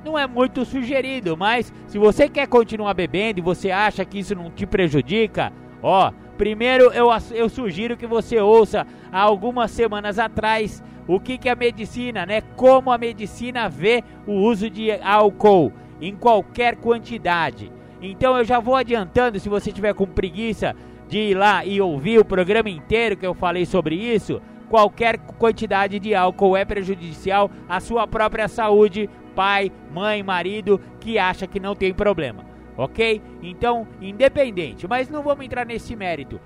Não 0.05 0.17
é 0.17 0.27
muito 0.27 0.65
sugerido, 0.65 1.37
mas 1.37 1.71
se 1.87 1.97
você 1.97 2.27
quer 2.27 2.47
continuar 2.47 2.93
bebendo 2.93 3.39
e 3.39 3.43
você 3.43 3.71
acha 3.71 4.03
que 4.03 4.19
isso 4.19 4.35
não 4.35 4.51
te 4.51 4.65
prejudica, 4.65 5.51
ó, 5.81 6.11
primeiro 6.37 6.91
eu, 6.91 7.07
eu 7.31 7.47
sugiro 7.47 7.95
que 7.95 8.05
você 8.05 8.37
ouça 8.39 8.85
há 9.11 9.21
algumas 9.21 9.71
semanas 9.71 10.19
atrás 10.19 10.83
o 11.07 11.19
que, 11.19 11.37
que 11.37 11.49
a 11.49 11.55
medicina, 11.55 12.25
né? 12.25 12.41
Como 12.55 12.91
a 12.91 12.97
medicina 12.97 13.69
vê 13.69 14.03
o 14.25 14.33
uso 14.33 14.69
de 14.69 14.91
álcool 14.91 15.71
em 16.01 16.15
qualquer 16.15 16.75
quantidade. 16.77 17.71
Então 18.01 18.37
eu 18.37 18.43
já 18.43 18.59
vou 18.59 18.75
adiantando, 18.75 19.39
se 19.39 19.49
você 19.49 19.71
tiver 19.71 19.93
com 19.93 20.05
preguiça 20.05 20.75
de 21.07 21.17
ir 21.17 21.33
lá 21.35 21.65
e 21.65 21.79
ouvir 21.79 22.19
o 22.19 22.25
programa 22.25 22.69
inteiro 22.69 23.15
que 23.15 23.25
eu 23.25 23.33
falei 23.33 23.65
sobre 23.65 23.95
isso, 23.95 24.41
qualquer 24.69 25.17
quantidade 25.17 25.99
de 25.99 26.15
álcool 26.15 26.57
é 26.57 26.65
prejudicial 26.65 27.49
à 27.67 27.79
sua 27.79 28.07
própria 28.07 28.47
saúde, 28.47 29.09
pai, 29.35 29.71
mãe, 29.93 30.23
marido 30.23 30.79
que 30.99 31.17
acha 31.17 31.47
que 31.47 31.59
não 31.59 31.75
tem 31.75 31.93
problema, 31.93 32.45
ok? 32.77 33.21
Então, 33.41 33.87
independente, 34.01 34.87
mas 34.87 35.09
não 35.09 35.23
vamos 35.23 35.45
entrar 35.45 35.65
nesse 35.65 35.95
mérito. 35.95 36.39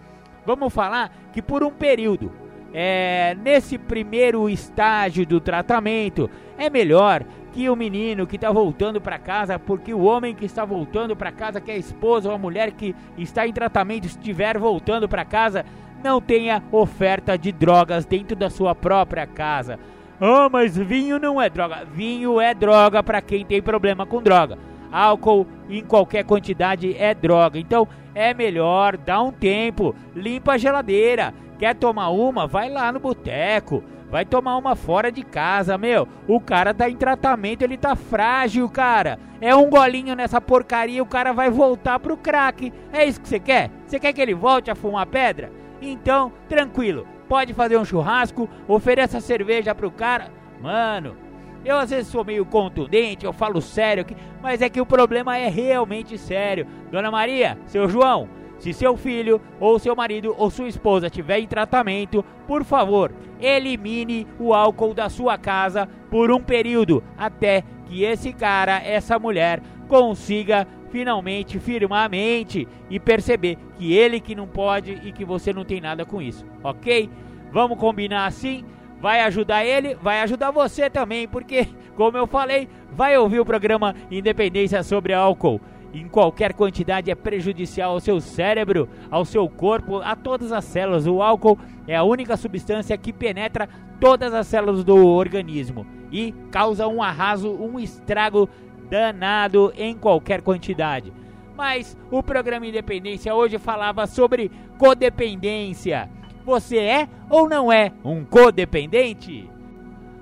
Vamos 0.46 0.74
falar 0.74 1.12
que 1.34 1.42
por 1.42 1.64
um 1.64 1.72
período, 1.72 2.32
é, 2.74 3.36
nesse 3.42 3.78
primeiro 3.78 4.50
estágio 4.50 5.26
do 5.26 5.42
tratamento, 5.42 6.30
é 6.58 6.70
melhor 6.70 7.26
que 7.52 7.70
o 7.70 7.76
menino 7.76 8.28
que 8.28 8.36
está 8.36 8.52
voltando 8.52 9.02
para 9.02 9.18
casa, 9.18 9.58
porque 9.58 9.94
o 9.94 10.04
homem 10.04 10.36
que 10.36 10.46
está 10.46 10.64
voltando 10.64 11.16
para 11.16 11.32
casa, 11.32 11.60
que 11.60 11.72
é 11.72 11.74
a 11.74 11.78
esposa 11.78 12.30
ou 12.30 12.36
a 12.36 12.38
mulher 12.38 12.72
que 12.72 12.96
está 13.18 13.48
em 13.48 13.52
tratamento, 13.52 14.06
estiver 14.06 14.58
voltando 14.60 15.10
para 15.10 15.26
casa, 15.26 15.66
não 16.04 16.22
tenha 16.22 16.64
oferta 16.72 17.38
de 17.38 17.52
drogas 17.52 18.06
dentro 18.06 18.36
da 18.36 18.50
sua 18.50 18.74
própria 18.74 19.26
casa. 19.26 19.80
Ah, 20.20 20.50
mas 20.52 20.76
vinho 20.76 21.20
não 21.20 21.42
é 21.42 21.50
droga. 21.50 21.86
Vinho 21.86 22.42
é 22.42 22.54
droga 22.54 23.04
para 23.04 23.22
quem 23.22 23.46
tem 23.46 23.62
problema 23.62 24.06
com 24.06 24.22
droga. 24.22 24.58
Álcool 24.92 25.46
em 25.70 25.84
qualquer 25.84 26.24
quantidade 26.24 26.96
é 26.98 27.14
droga. 27.14 27.60
Então 27.60 27.88
é 28.16 28.34
melhor 28.34 28.98
dar 28.98 29.22
um 29.22 29.32
tempo, 29.32 29.96
limpa 30.16 30.54
a 30.54 30.58
geladeira. 30.58 31.34
Quer 31.60 31.76
tomar 31.76 32.10
uma? 32.10 32.48
Vai 32.48 32.70
lá 32.70 32.92
no 32.92 33.00
boteco. 33.00 33.84
Vai 34.10 34.24
tomar 34.24 34.56
uma 34.56 34.76
fora 34.76 35.12
de 35.12 35.22
casa, 35.22 35.78
meu. 35.78 36.08
O 36.28 36.40
cara 36.40 36.74
tá 36.74 36.90
em 36.90 36.96
tratamento, 36.96 37.62
ele 37.62 37.78
tá 37.78 37.96
frágil, 37.96 38.70
cara. 38.70 39.20
É 39.42 39.54
um 39.54 39.70
golinho 39.70 40.16
nessa 40.16 40.40
porcaria, 40.40 41.04
o 41.04 41.06
cara 41.06 41.34
vai 41.34 41.50
voltar 41.50 42.00
pro 42.00 42.16
crack. 42.16 42.72
É 42.94 43.04
isso 43.04 43.20
que 43.20 43.28
você 43.28 43.40
quer? 43.40 43.70
Você 43.86 44.00
quer 44.00 44.14
que 44.14 44.22
ele 44.22 44.34
volte 44.34 44.72
a 44.72 44.76
fumar 44.76 45.06
pedra? 45.08 45.52
Então, 45.82 46.32
tranquilo. 46.48 47.08
Pode 47.28 47.54
fazer 47.54 47.78
um 47.78 47.86
churrasco, 47.86 48.50
ofereça 48.68 49.20
cerveja 49.20 49.76
pro 49.76 49.92
cara. 49.92 50.32
Mano, 50.62 51.16
eu 51.64 51.78
às 51.78 51.90
vezes 51.90 52.08
sou 52.08 52.24
meio 52.24 52.46
contundente, 52.46 53.26
eu 53.26 53.34
falo 53.34 53.62
sério 53.62 54.06
mas 54.42 54.62
é 54.62 54.70
que 54.70 54.80
o 54.80 54.86
problema 54.86 55.38
é 55.38 55.50
realmente 55.50 56.18
sério. 56.18 56.66
Dona 56.90 57.12
Maria, 57.12 57.58
seu 57.66 57.90
João, 57.90 58.30
se 58.60 58.74
seu 58.74 58.96
filho 58.96 59.42
ou 59.60 59.78
seu 59.78 59.96
marido 59.96 60.34
ou 60.38 60.50
sua 60.50 60.68
esposa 60.68 61.08
estiver 61.08 61.40
em 61.40 61.48
tratamento, 61.48 62.24
por 62.48 62.64
favor, 62.64 63.12
elimine 63.40 64.26
o 64.40 64.54
álcool 64.54 64.94
da 64.94 65.10
sua 65.10 65.38
casa 65.38 65.88
por 66.10 66.32
um 66.32 66.40
período 66.40 67.04
até 67.18 67.64
que 67.86 68.04
esse 68.04 68.34
cara, 68.34 68.82
essa 68.84 69.20
mulher 69.20 69.62
consiga 69.88 70.68
finalmente 70.92 71.60
firmar 71.60 72.06
a 72.06 72.10
mente 72.10 72.68
e 72.90 73.00
perceber 73.00 73.58
que 73.78 73.94
ele 73.94 74.20
que 74.20 74.36
não 74.36 74.48
pode 74.48 74.94
e 75.04 75.12
que 75.12 75.26
você 75.26 75.54
não 75.54 75.66
tem 75.66 75.82
nada 75.82 76.06
com 76.06 76.22
isso, 76.22 76.46
ok? 76.64 77.10
Vamos 77.52 77.80
combinar 77.80 78.26
assim? 78.26 78.64
Vai 79.00 79.22
ajudar 79.22 79.64
ele, 79.64 79.96
vai 79.96 80.22
ajudar 80.22 80.52
você 80.52 80.90
também, 80.90 81.28
porque, 81.28 81.68
como 81.96 82.18
eu 82.18 82.26
falei, 82.26 82.68
vai 82.92 83.18
ouvir 83.18 83.40
o 83.40 83.46
programa 83.46 83.96
Independência 84.10 84.82
sobre 84.84 85.14
álcool. 85.14 85.62
Em 85.94 86.08
qualquer 86.08 86.54
quantidade 86.54 87.10
é 87.10 87.16
prejudicial 87.16 87.92
ao 87.92 88.00
seu 88.00 88.20
cérebro, 88.20 88.90
ao 89.10 89.24
seu 89.24 89.48
corpo, 89.48 89.98
a 89.98 90.16
todas 90.16 90.52
as 90.52 90.66
células. 90.66 91.08
O 91.08 91.22
álcool 91.22 91.58
é 91.88 91.96
a 91.96 92.04
única 92.04 92.36
substância 92.36 92.98
que 92.98 93.14
penetra 93.14 93.70
todas 94.00 94.34
as 94.34 94.48
células 94.48 94.84
do 94.84 95.08
organismo 95.08 95.86
e 96.12 96.34
causa 96.52 96.88
um 96.88 97.02
arraso, 97.02 97.52
um 97.52 97.80
estrago 97.80 98.50
danado 98.90 99.74
em 99.78 99.96
qualquer 99.96 100.42
quantidade. 100.42 101.12
Mas 101.56 101.98
o 102.12 102.22
programa 102.22 102.68
Independência 102.68 103.34
hoje 103.34 103.58
falava 103.58 104.06
sobre 104.06 104.52
codependência. 104.78 106.10
Você 106.46 106.78
é 106.78 107.10
ou 107.30 107.50
não 107.50 107.72
é 107.72 107.92
um 108.04 108.24
codependente? 108.24 109.50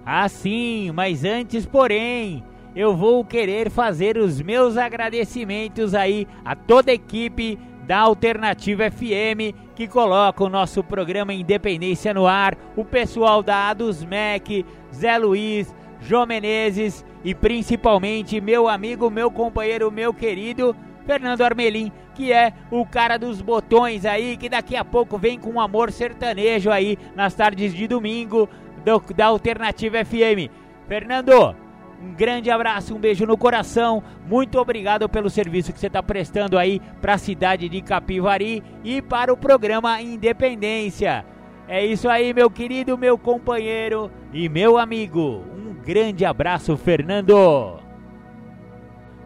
Ah, 0.05 0.29
sim, 0.29 0.91
mas 0.93 1.23
antes, 1.23 1.65
porém, 1.65 2.43
eu 2.75 2.95
vou 2.95 3.23
querer 3.25 3.69
fazer 3.69 4.17
os 4.17 4.41
meus 4.41 4.77
agradecimentos 4.77 5.93
aí 5.93 6.27
a 6.43 6.55
toda 6.55 6.91
a 6.91 6.95
equipe 6.95 7.59
da 7.85 7.99
Alternativa 7.99 8.89
FM 8.89 9.53
que 9.75 9.87
coloca 9.87 10.43
o 10.43 10.49
nosso 10.49 10.83
programa 10.83 11.33
Independência 11.33 12.13
no 12.13 12.25
ar, 12.25 12.57
o 12.75 12.85
pessoal 12.85 13.43
da 13.43 13.69
Adusmec, 13.69 14.65
Zé 14.93 15.17
Luiz, 15.17 15.73
João 15.99 16.25
Menezes 16.25 17.05
e 17.25 17.33
principalmente 17.33 18.39
meu 18.39 18.69
amigo, 18.69 19.09
meu 19.09 19.31
companheiro, 19.31 19.91
meu 19.91 20.13
querido 20.13 20.75
Fernando 21.07 21.41
Armelim, 21.41 21.91
que 22.13 22.31
é 22.31 22.53
o 22.69 22.85
cara 22.85 23.17
dos 23.17 23.41
botões 23.41 24.05
aí, 24.05 24.37
que 24.37 24.47
daqui 24.47 24.75
a 24.75 24.85
pouco 24.85 25.17
vem 25.17 25.39
com 25.39 25.49
um 25.49 25.59
amor 25.59 25.91
sertanejo 25.91 26.69
aí 26.69 26.99
nas 27.15 27.33
tardes 27.33 27.73
de 27.73 27.87
domingo 27.87 28.47
do, 28.85 29.01
da 29.15 29.25
Alternativa 29.25 30.05
FM. 30.05 30.51
Fernando, 30.87 31.55
um 31.99 32.13
grande 32.13 32.51
abraço, 32.51 32.93
um 32.93 32.99
beijo 32.99 33.25
no 33.25 33.35
coração. 33.35 34.03
Muito 34.27 34.59
obrigado 34.59 35.09
pelo 35.09 35.29
serviço 35.29 35.73
que 35.73 35.79
você 35.79 35.87
está 35.87 36.03
prestando 36.03 36.59
aí 36.59 36.79
para 37.01 37.15
a 37.15 37.17
cidade 37.17 37.67
de 37.67 37.81
Capivari 37.81 38.63
e 38.83 39.01
para 39.01 39.33
o 39.33 39.37
programa 39.37 39.99
Independência. 39.99 41.25
É 41.67 41.83
isso 41.83 42.07
aí, 42.07 42.31
meu 42.31 42.51
querido, 42.51 42.95
meu 42.95 43.17
companheiro 43.17 44.11
e 44.31 44.47
meu 44.47 44.77
amigo. 44.77 45.43
Um 45.57 45.64
grande 45.85 46.25
abraço, 46.25 46.75
Fernando. 46.75 47.79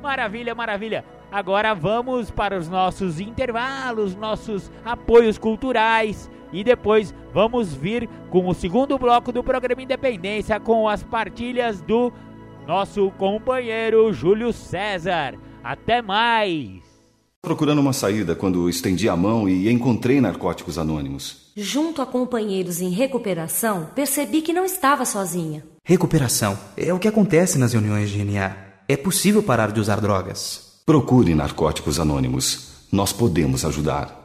Maravilha, 0.02 0.54
maravilha. 0.54 1.06
Agora 1.32 1.74
vamos 1.74 2.32
para 2.32 2.58
os 2.58 2.68
nossos 2.68 3.20
intervalos, 3.20 4.16
nossos 4.16 4.72
apoios 4.84 5.38
culturais 5.38 6.30
e 6.52 6.64
depois 6.64 7.14
vamos 7.32 7.74
vir 7.74 8.10
com 8.30 8.48
o 8.48 8.54
segundo 8.54 8.98
bloco 8.98 9.32
do 9.32 9.44
programa 9.44 9.82
Independência 9.82 10.60
com 10.60 10.88
as 10.90 11.04
partilhas 11.04 11.82
do 11.82 12.12
nosso 12.68 13.12
companheiro 13.12 14.12
Júlio 14.12 14.52
César. 14.52 15.36
Até 15.64 16.02
mais! 16.02 16.82
Procurando 17.42 17.80
uma 17.80 17.94
saída 17.94 18.36
quando 18.36 18.68
estendi 18.70 19.08
a 19.08 19.16
mão 19.16 19.48
e 19.48 19.72
encontrei 19.72 20.20
Narcóticos 20.20 20.78
Anônimos. 20.78 21.49
Junto 21.62 22.02
a 22.02 22.06
companheiros 22.06 22.80
em 22.80 22.90
recuperação, 22.90 23.90
percebi 23.94 24.42
que 24.42 24.54
não 24.54 24.64
estava 24.64 25.04
sozinha. 25.04 25.62
Recuperação 25.84 26.58
é 26.78 26.94
o 26.94 27.00
que 27.00 27.08
acontece 27.08 27.58
nas 27.58 27.74
reuniões 27.74 28.10
de 28.10 28.24
NA. 28.24 28.56
É 28.88 28.96
possível 28.96 29.44
parar 29.44 29.74
de 29.74 29.80
usar 29.82 30.00
drogas. 30.00 30.80
Procure 30.86 31.36
Narcóticos 31.36 32.00
Anônimos. 32.00 32.88
Nós 32.90 33.12
podemos 33.12 33.66
ajudar. 33.66 34.19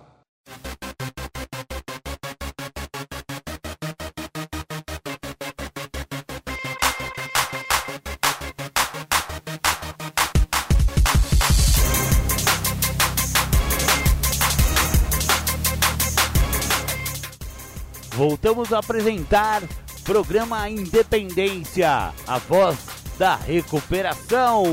Voltamos 18.45 18.75
a 18.75 18.81
apresentar 18.81 19.63
programa 20.05 20.69
Independência, 20.69 22.13
a 22.27 22.39
voz 22.39 22.77
da 23.19 23.37
recuperação. 23.37 24.65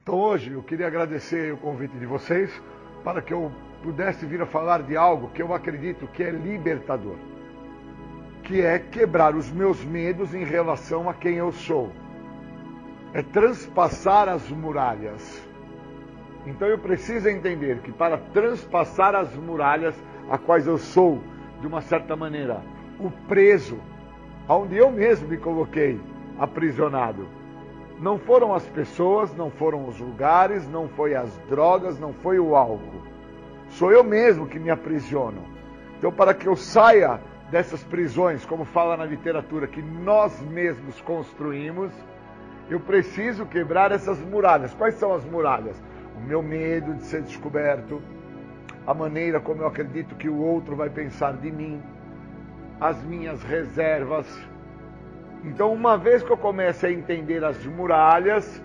Então 0.00 0.14
hoje 0.14 0.52
eu 0.52 0.62
queria 0.62 0.86
agradecer 0.86 1.52
o 1.52 1.56
convite 1.56 1.98
de 1.98 2.06
vocês 2.06 2.52
para 3.02 3.20
que 3.20 3.34
eu 3.34 3.50
pudesse 3.82 4.24
vir 4.26 4.40
a 4.40 4.46
falar 4.46 4.84
de 4.84 4.96
algo 4.96 5.28
que 5.30 5.42
eu 5.42 5.52
acredito 5.52 6.06
que 6.06 6.22
é 6.22 6.30
libertador 6.30 7.16
que 8.50 8.62
é 8.62 8.80
quebrar 8.80 9.36
os 9.36 9.48
meus 9.48 9.84
medos 9.84 10.34
em 10.34 10.42
relação 10.42 11.08
a 11.08 11.14
quem 11.14 11.36
eu 11.36 11.52
sou. 11.52 11.92
É 13.14 13.22
transpassar 13.22 14.28
as 14.28 14.50
muralhas. 14.50 15.48
Então 16.44 16.66
eu 16.66 16.76
preciso 16.76 17.28
entender 17.28 17.78
que 17.78 17.92
para 17.92 18.18
transpassar 18.18 19.14
as 19.14 19.32
muralhas 19.36 19.94
a 20.28 20.36
quais 20.36 20.66
eu 20.66 20.78
sou, 20.78 21.20
de 21.60 21.66
uma 21.68 21.80
certa 21.80 22.16
maneira, 22.16 22.60
o 22.98 23.08
preso, 23.28 23.78
aonde 24.48 24.76
eu 24.76 24.90
mesmo 24.90 25.28
me 25.28 25.36
coloquei 25.36 26.00
aprisionado. 26.36 27.28
Não 28.00 28.18
foram 28.18 28.52
as 28.52 28.66
pessoas, 28.66 29.32
não 29.32 29.48
foram 29.48 29.86
os 29.86 30.00
lugares, 30.00 30.68
não 30.68 30.88
foi 30.88 31.14
as 31.14 31.38
drogas, 31.48 32.00
não 32.00 32.12
foi 32.14 32.40
o 32.40 32.56
álcool. 32.56 33.04
Sou 33.68 33.92
eu 33.92 34.02
mesmo 34.02 34.48
que 34.48 34.58
me 34.58 34.70
aprisiono. 34.70 35.44
Então, 35.96 36.10
para 36.10 36.34
que 36.34 36.48
eu 36.48 36.56
saia 36.56 37.20
dessas 37.50 37.82
prisões, 37.82 38.44
como 38.44 38.64
fala 38.64 38.96
na 38.96 39.04
literatura, 39.04 39.66
que 39.66 39.82
nós 39.82 40.40
mesmos 40.40 41.00
construímos, 41.00 41.92
eu 42.68 42.78
preciso 42.78 43.44
quebrar 43.44 43.90
essas 43.90 44.18
muralhas. 44.20 44.72
Quais 44.74 44.94
são 44.94 45.12
as 45.12 45.24
muralhas? 45.24 45.82
O 46.16 46.20
meu 46.20 46.42
medo 46.42 46.94
de 46.94 47.02
ser 47.04 47.22
descoberto, 47.22 48.00
a 48.86 48.94
maneira 48.94 49.40
como 49.40 49.62
eu 49.62 49.66
acredito 49.66 50.14
que 50.14 50.28
o 50.28 50.38
outro 50.38 50.76
vai 50.76 50.88
pensar 50.88 51.32
de 51.32 51.50
mim, 51.50 51.82
as 52.80 53.02
minhas 53.02 53.42
reservas. 53.42 54.26
Então, 55.44 55.72
uma 55.72 55.98
vez 55.98 56.22
que 56.22 56.30
eu 56.30 56.36
comece 56.36 56.86
a 56.86 56.92
entender 56.92 57.42
as 57.44 57.64
muralhas, 57.66 58.62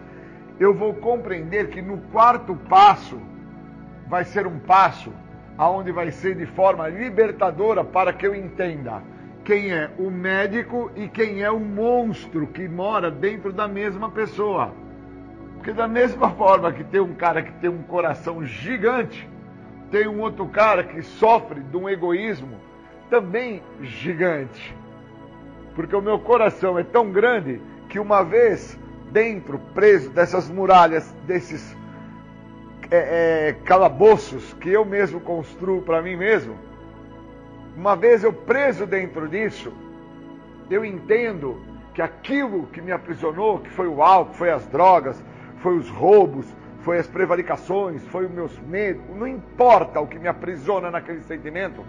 eu 0.59 0.73
vou 0.73 0.93
compreender 0.93 1.69
que 1.69 1.81
no 1.81 1.97
quarto 2.11 2.55
passo 2.69 3.19
vai 4.07 4.23
ser 4.23 4.45
um 4.45 4.59
passo 4.59 5.11
aonde 5.57 5.91
vai 5.91 6.11
ser 6.11 6.35
de 6.35 6.45
forma 6.45 6.87
libertadora 6.87 7.83
para 7.83 8.11
que 8.11 8.27
eu 8.27 8.35
entenda 8.35 9.01
quem 9.43 9.71
é 9.71 9.89
o 9.97 10.09
médico 10.09 10.91
e 10.95 11.07
quem 11.07 11.43
é 11.43 11.51
o 11.51 11.59
monstro 11.59 12.47
que 12.47 12.67
mora 12.67 13.11
dentro 13.11 13.53
da 13.53 13.67
mesma 13.67 14.09
pessoa. 14.09 14.73
Porque 15.55 15.71
da 15.71 15.87
mesma 15.87 16.31
forma 16.35 16.73
que 16.73 16.83
tem 16.83 16.99
um 16.99 17.13
cara 17.13 17.41
que 17.41 17.51
tem 17.53 17.69
um 17.69 17.83
coração 17.83 18.43
gigante, 18.43 19.29
tem 19.91 20.07
um 20.07 20.19
outro 20.19 20.47
cara 20.47 20.83
que 20.83 21.01
sofre 21.03 21.61
de 21.61 21.77
um 21.77 21.87
egoísmo 21.87 22.57
também 23.09 23.61
gigante. 23.81 24.75
Porque 25.75 25.95
o 25.95 26.01
meu 26.01 26.19
coração 26.19 26.79
é 26.79 26.83
tão 26.83 27.11
grande 27.11 27.61
que 27.89 27.99
uma 27.99 28.23
vez 28.23 28.79
dentro, 29.11 29.59
preso 29.73 30.09
dessas 30.09 30.49
muralhas, 30.49 31.15
desses 31.27 31.77
é, 32.91 33.49
é, 33.49 33.53
calabouços 33.65 34.53
que 34.53 34.69
eu 34.69 34.85
mesmo 34.85 35.19
construo 35.19 35.81
para 35.81 36.01
mim 36.01 36.15
mesmo, 36.15 36.55
uma 37.75 37.95
vez 37.95 38.23
eu 38.23 38.31
preso 38.31 38.85
dentro 38.85 39.27
disso, 39.27 39.73
eu 40.69 40.85
entendo 40.85 41.61
que 41.93 42.01
aquilo 42.01 42.67
que 42.67 42.81
me 42.81 42.91
aprisionou, 42.91 43.59
que 43.59 43.69
foi 43.69 43.87
o 43.87 44.01
álcool, 44.01 44.33
foi 44.33 44.49
as 44.49 44.65
drogas, 44.67 45.23
foi 45.57 45.77
os 45.77 45.89
roubos, 45.89 46.45
foi 46.81 46.99
as 46.99 47.07
prevaricações, 47.07 48.05
foi 48.07 48.25
os 48.25 48.31
meus 48.31 48.59
medos, 48.59 49.01
não 49.15 49.27
importa 49.27 49.99
o 49.99 50.07
que 50.07 50.19
me 50.19 50.27
aprisiona 50.27 50.91
naquele 50.91 51.21
sentimento, 51.21 51.83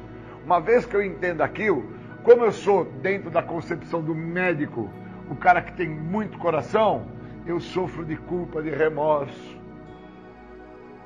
uma 0.45 0.61
vez 0.61 0.87
que 0.87 0.95
eu 0.95 1.03
entendo 1.03 1.43
aquilo, 1.43 1.85
como 2.23 2.45
eu 2.45 2.53
sou 2.53 2.85
dentro 2.85 3.31
da 3.31 3.43
concepção 3.43 4.03
do 4.03 4.15
médico, 4.15 4.91
o 5.31 5.37
cara 5.37 5.61
que 5.61 5.73
tem 5.73 5.89
muito 5.89 6.39
coração, 6.39 7.07
eu 7.47 7.61
sofro 7.61 8.05
de 8.05 8.17
culpa, 8.17 8.63
de 8.63 8.71
remorso. 8.71 9.57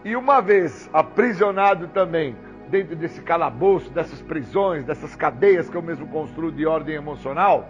E 0.04 0.16
uma 0.16 0.40
vez 0.40 0.88
aprisionado 0.92 1.88
também 1.88 2.34
dentro 2.70 2.96
desse 2.96 3.20
calabouço, 3.20 3.90
dessas 3.90 4.22
prisões, 4.22 4.84
dessas 4.84 5.14
cadeias 5.14 5.68
que 5.68 5.76
eu 5.76 5.82
mesmo 5.82 6.06
construo 6.06 6.50
de 6.50 6.64
ordem 6.64 6.94
emocional, 6.94 7.68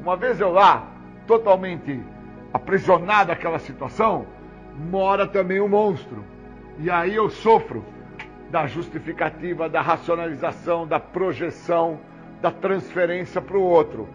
uma 0.00 0.16
vez 0.16 0.40
eu 0.40 0.52
lá, 0.52 0.86
totalmente 1.26 2.00
aprisionado 2.52 3.32
àquela 3.32 3.58
situação, 3.58 4.26
mora 4.90 5.26
também 5.26 5.58
o 5.58 5.64
um 5.64 5.68
monstro. 5.68 6.24
E 6.78 6.88
aí 6.88 7.14
eu 7.14 7.28
sofro 7.30 7.84
da 8.50 8.66
justificativa, 8.66 9.68
da 9.68 9.80
racionalização, 9.80 10.86
da 10.86 11.00
projeção, 11.00 11.98
da 12.40 12.50
transferência 12.50 13.40
para 13.40 13.56
o 13.56 13.62
outro. 13.62 14.08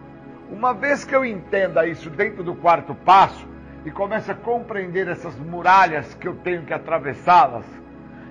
Uma 0.50 0.72
vez 0.72 1.04
que 1.04 1.14
eu 1.14 1.24
entenda 1.24 1.86
isso 1.86 2.08
dentro 2.08 2.42
do 2.42 2.54
quarto 2.54 2.94
passo 2.94 3.46
e 3.84 3.90
comece 3.90 4.30
a 4.30 4.34
compreender 4.34 5.08
essas 5.08 5.36
muralhas 5.38 6.14
que 6.14 6.26
eu 6.26 6.34
tenho 6.36 6.62
que 6.64 6.72
atravessá-las, 6.72 7.64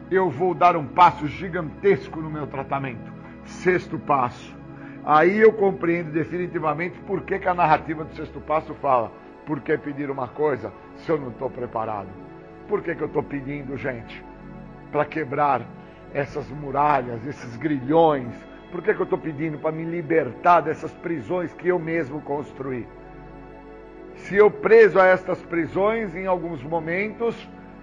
eu 0.10 0.30
vou 0.30 0.54
dar 0.54 0.76
um 0.76 0.86
passo 0.86 1.28
gigantesco 1.28 2.22
no 2.22 2.30
meu 2.30 2.48
tratamento. 2.48 3.12
Sexto 3.44 3.98
passo. 3.98 4.56
Aí 5.06 5.38
eu 5.38 5.54
compreendo 5.54 6.12
definitivamente 6.12 7.00
por 7.00 7.22
que, 7.22 7.40
que 7.40 7.48
a 7.48 7.54
narrativa 7.54 8.04
do 8.04 8.14
sexto 8.14 8.42
passo 8.42 8.74
fala: 8.76 9.12
por 9.46 9.62
que 9.62 9.78
pedir 9.78 10.10
uma 10.10 10.28
coisa 10.28 10.72
se 10.98 11.10
eu 11.10 11.18
não 11.18 11.30
estou 11.30 11.50
preparado? 11.50 12.10
Por 12.68 12.82
que, 12.82 12.94
que 12.94 13.02
eu 13.02 13.08
estou 13.08 13.24
pedindo, 13.24 13.78
gente? 13.78 14.24
Para 14.92 15.06
quebrar 15.06 15.62
essas 16.14 16.50
muralhas, 16.50 17.26
esses 17.26 17.56
grilhões? 17.56 18.34
Por 18.72 18.82
que, 18.82 18.94
que 18.94 19.00
eu 19.00 19.06
estou 19.06 19.18
pedindo 19.18 19.58
para 19.58 19.72
me 19.72 19.86
libertar 19.86 20.60
dessas 20.60 20.92
prisões 20.96 21.54
que 21.54 21.70
eu 21.70 21.80
mesmo 21.80 22.20
construí? 22.22 22.86
Se 24.28 24.36
eu 24.36 24.52
preso 24.52 25.00
a 25.00 25.06
estas 25.06 25.42
prisões, 25.44 26.14
em 26.14 26.26
alguns 26.26 26.62
momentos, 26.62 27.34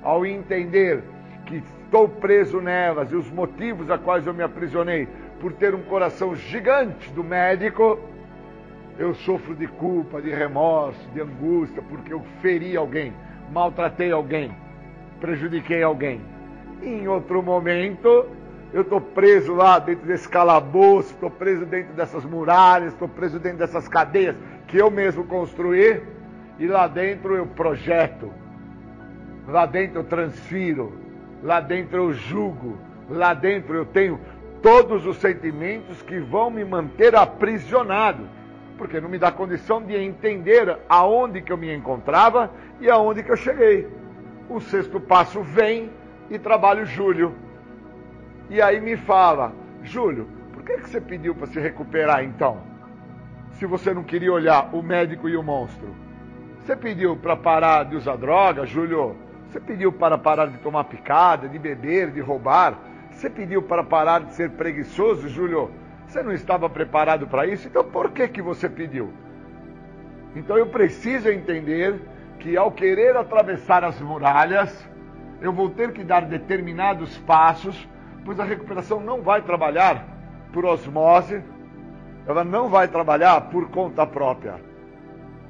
ao 0.03 0.27
entender 0.27 1.03
que 1.47 1.57
estou 1.57 2.07
preso 2.07 2.61
nelas 2.61 3.11
e 3.11 3.17
os 3.17 3.31
motivos 3.31 3.91
a 3.91 3.97
quais 3.97 4.27
eu 4.27 4.35
me 4.35 4.43
aprisionei 4.43 5.09
por 5.41 5.55
ter 5.55 5.75
um 5.75 5.81
coração 5.85 6.37
gigante 6.37 7.11
do 7.13 7.25
médico, 7.25 7.99
eu 8.99 9.15
sofro 9.15 9.55
de 9.55 9.67
culpa, 9.67 10.21
de 10.21 10.29
remorso, 10.29 11.01
de 11.15 11.23
angústia, 11.23 11.83
porque 11.89 12.13
eu 12.13 12.21
feri 12.43 12.77
alguém, 12.77 13.15
maltratei 13.51 14.13
alguém, 14.13 14.55
prejudiquei 15.21 15.83
alguém. 15.83 16.21
Em 16.83 17.09
outro 17.09 17.43
momento, 17.43 18.27
eu 18.71 18.83
estou 18.83 19.01
preso 19.01 19.55
lá 19.55 19.79
dentro 19.79 20.07
desse 20.07 20.29
calabouço, 20.29 21.15
estou 21.15 21.31
preso 21.31 21.65
dentro 21.65 21.95
dessas 21.95 22.23
muralhas, 22.23 22.93
estou 22.93 23.09
preso 23.09 23.39
dentro 23.39 23.61
dessas 23.61 23.89
cadeias 23.89 24.37
que 24.67 24.77
eu 24.77 24.91
mesmo 24.91 25.25
construí, 25.25 26.03
e 26.59 26.67
lá 26.67 26.87
dentro 26.87 27.35
eu 27.35 27.47
projeto, 27.47 28.33
lá 29.47 29.67
dentro 29.67 30.01
eu 30.01 30.05
transfiro, 30.05 30.93
lá 31.43 31.61
dentro 31.61 31.97
eu 31.97 32.13
julgo, 32.13 32.79
lá 33.09 33.35
dentro 33.35 33.75
eu 33.75 33.85
tenho 33.85 34.21
todos 34.63 35.07
os 35.07 35.19
sentimentos 35.19 36.01
que 36.03 36.19
vão 36.19 36.51
me 36.51 36.65
manter 36.65 37.15
aprisionado, 37.15 38.27
porque 38.79 39.01
não 39.01 39.09
me 39.09 39.19
dá 39.19 39.31
condição 39.31 39.83
de 39.83 39.95
entender 39.95 40.79
aonde 40.89 41.43
que 41.43 41.53
eu 41.53 41.57
me 41.57 41.73
encontrava 41.75 42.51
e 42.81 42.91
aonde 42.91 43.23
que 43.23 43.31
eu 43.31 43.37
cheguei. 43.37 43.87
O 44.49 44.61
sexto 44.61 45.01
passo 45.01 45.43
vem 45.43 45.91
e 46.31 46.39
trabalho 46.39 46.87
Júlio. 46.87 47.35
E 48.49 48.61
aí 48.61 48.81
me 48.81 48.97
fala, 48.97 49.53
Júlio, 49.83 50.29
por 50.53 50.63
que, 50.63 50.79
que 50.79 50.89
você 50.89 51.01
pediu 51.01 51.35
para 51.35 51.47
se 51.47 51.61
recuperar 51.61 52.25
então? 52.25 52.63
Se 53.53 53.67
você 53.67 53.93
não 53.93 54.03
queria 54.03 54.33
olhar 54.33 54.75
o 54.75 54.83
médico 54.83 55.29
e 55.29 55.37
o 55.37 55.43
monstro. 55.43 55.95
Você 56.65 56.75
pediu 56.75 57.15
para 57.15 57.37
parar 57.37 57.85
de 57.85 57.95
usar 57.95 58.17
droga, 58.17 58.65
Júlio? 58.65 59.15
Você 59.47 59.61
pediu 59.61 59.93
para 59.93 60.17
parar 60.17 60.47
de 60.47 60.57
tomar 60.57 60.85
picada, 60.85 61.47
de 61.47 61.59
beber, 61.59 62.11
de 62.11 62.23
roubar? 62.23 62.79
Você 63.11 63.29
pediu 63.29 63.61
para 63.61 63.85
parar 63.85 64.21
de 64.21 64.33
ser 64.33 64.49
preguiçoso, 64.53 65.29
Júlio? 65.29 65.71
Você 66.07 66.23
não 66.23 66.33
estava 66.33 66.71
preparado 66.71 67.27
para 67.27 67.47
isso? 67.47 67.69
Então 67.69 67.85
por 67.85 68.13
que, 68.13 68.27
que 68.29 68.41
você 68.41 68.67
pediu? 68.67 69.13
Então 70.35 70.57
eu 70.57 70.67
preciso 70.69 71.29
entender 71.29 72.01
que 72.39 72.57
ao 72.57 72.73
querer 72.73 73.15
atravessar 73.15 73.85
as 73.85 74.01
muralhas, 74.01 74.89
eu 75.43 75.53
vou 75.53 75.69
ter 75.69 75.93
que 75.93 76.03
dar 76.03 76.23
determinados 76.23 77.19
passos, 77.19 77.87
pois 78.25 78.41
a 78.41 78.45
recuperação 78.45 79.01
não 79.01 79.21
vai 79.21 79.43
trabalhar 79.43 80.03
por 80.51 80.65
osmose, 80.65 81.43
ela 82.27 82.43
não 82.43 82.71
vai 82.71 82.89
trabalhar 82.89 83.39
por 83.51 83.69
conta 83.69 84.07
própria. 84.07 84.74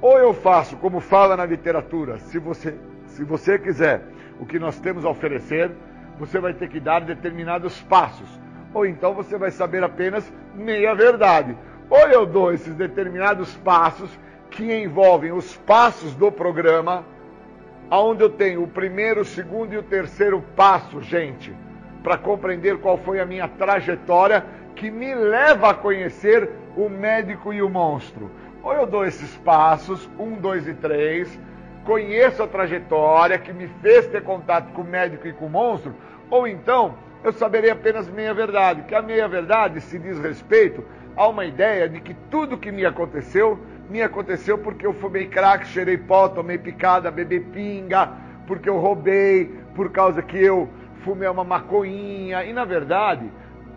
Ou 0.05 0.19
eu 0.19 0.35
faço, 0.35 0.77
como 0.77 1.01
fala 1.01 1.35
na 1.35 1.47
literatura, 1.47 2.19
se 2.19 2.39
você, 2.39 2.75
se 3.07 3.25
você 3.25 3.59
quiser 3.59 4.03
o 4.39 4.45
que 4.45 4.59
nós 4.59 4.79
temos 4.79 5.03
a 5.03 5.09
oferecer, 5.09 5.71
você 6.19 6.39
vai 6.39 6.53
ter 6.53 6.69
que 6.69 6.79
dar 6.79 7.01
determinados 7.01 7.81
passos. 7.85 8.29
Ou 8.75 8.85
então 8.85 9.15
você 9.15 9.39
vai 9.39 9.51
saber 9.51 9.83
apenas 9.83 10.31
meia 10.55 10.95
verdade. 10.95 11.57
Ou 11.89 12.01
eu 12.01 12.27
dou 12.27 12.53
esses 12.53 12.75
determinados 12.75 13.57
passos 13.57 14.11
que 14.51 14.71
envolvem 14.75 15.33
os 15.33 15.57
passos 15.57 16.15
do 16.15 16.31
programa, 16.31 17.03
aonde 17.89 18.25
eu 18.25 18.29
tenho 18.29 18.63
o 18.63 18.69
primeiro, 18.69 19.23
o 19.23 19.25
segundo 19.25 19.73
e 19.73 19.79
o 19.79 19.83
terceiro 19.83 20.45
passo, 20.55 21.01
gente, 21.01 21.51
para 22.03 22.19
compreender 22.19 22.77
qual 22.77 22.99
foi 22.99 23.21
a 23.21 23.25
minha 23.25 23.49
trajetória 23.49 24.45
que 24.77 24.91
me 24.91 25.15
leva 25.15 25.71
a 25.71 25.75
conhecer 25.75 26.51
o 26.77 26.91
médico 26.91 27.55
e 27.55 27.63
o 27.63 27.71
monstro. 27.71 28.31
Ou 28.65 28.73
eu 28.73 28.87
dou 28.87 29.05
esses 29.05 29.37
passos, 29.39 30.09
um, 30.19 30.33
dois 30.33 30.67
e 30.67 30.73
três, 30.73 31.39
conheço 31.85 32.43
a 32.43 32.47
trajetória 32.47 33.39
que 33.39 33.53
me 33.53 33.69
fez 33.83 34.07
ter 34.07 34.23
contato 34.23 34.73
com 34.73 34.81
o 34.81 34.85
médico 34.85 35.29
e 35.29 35.35
com 35.35 35.45
o 35.45 35.51
monstro, 35.51 35.95
ou 36.31 36.49
então 36.49 36.95
eu 37.23 37.31
saberei 37.31 37.71
apenas 37.71 38.09
meia 38.09 38.33
verdade, 38.33 38.83
que 38.83 38.95
a 38.95 39.03
meia 39.03 39.29
verdade 39.29 39.83
se 39.83 39.99
diz 39.99 40.19
respeito 40.19 40.83
há 41.15 41.29
uma 41.29 41.45
ideia 41.45 41.87
de 41.89 42.01
que 42.01 42.15
tudo 42.31 42.57
que 42.57 42.73
me 42.73 42.87
aconteceu, 42.87 43.59
me 43.91 44.03
aconteceu 44.03 44.57
porque 44.57 44.87
eu 44.87 44.95
fumei 44.95 45.27
crack, 45.27 45.67
cheirei 45.67 45.99
pó, 45.99 46.29
tomei 46.29 46.57
picada, 46.57 47.11
bebi 47.11 47.41
pinga, 47.41 48.13
porque 48.47 48.69
eu 48.69 48.79
roubei, 48.79 49.55
por 49.75 49.91
causa 49.91 50.23
que 50.23 50.43
eu 50.43 50.71
fumei 51.05 51.29
uma 51.29 51.45
maconhinha. 51.45 52.45
E 52.45 52.53
na 52.53 52.65
verdade, 52.65 53.31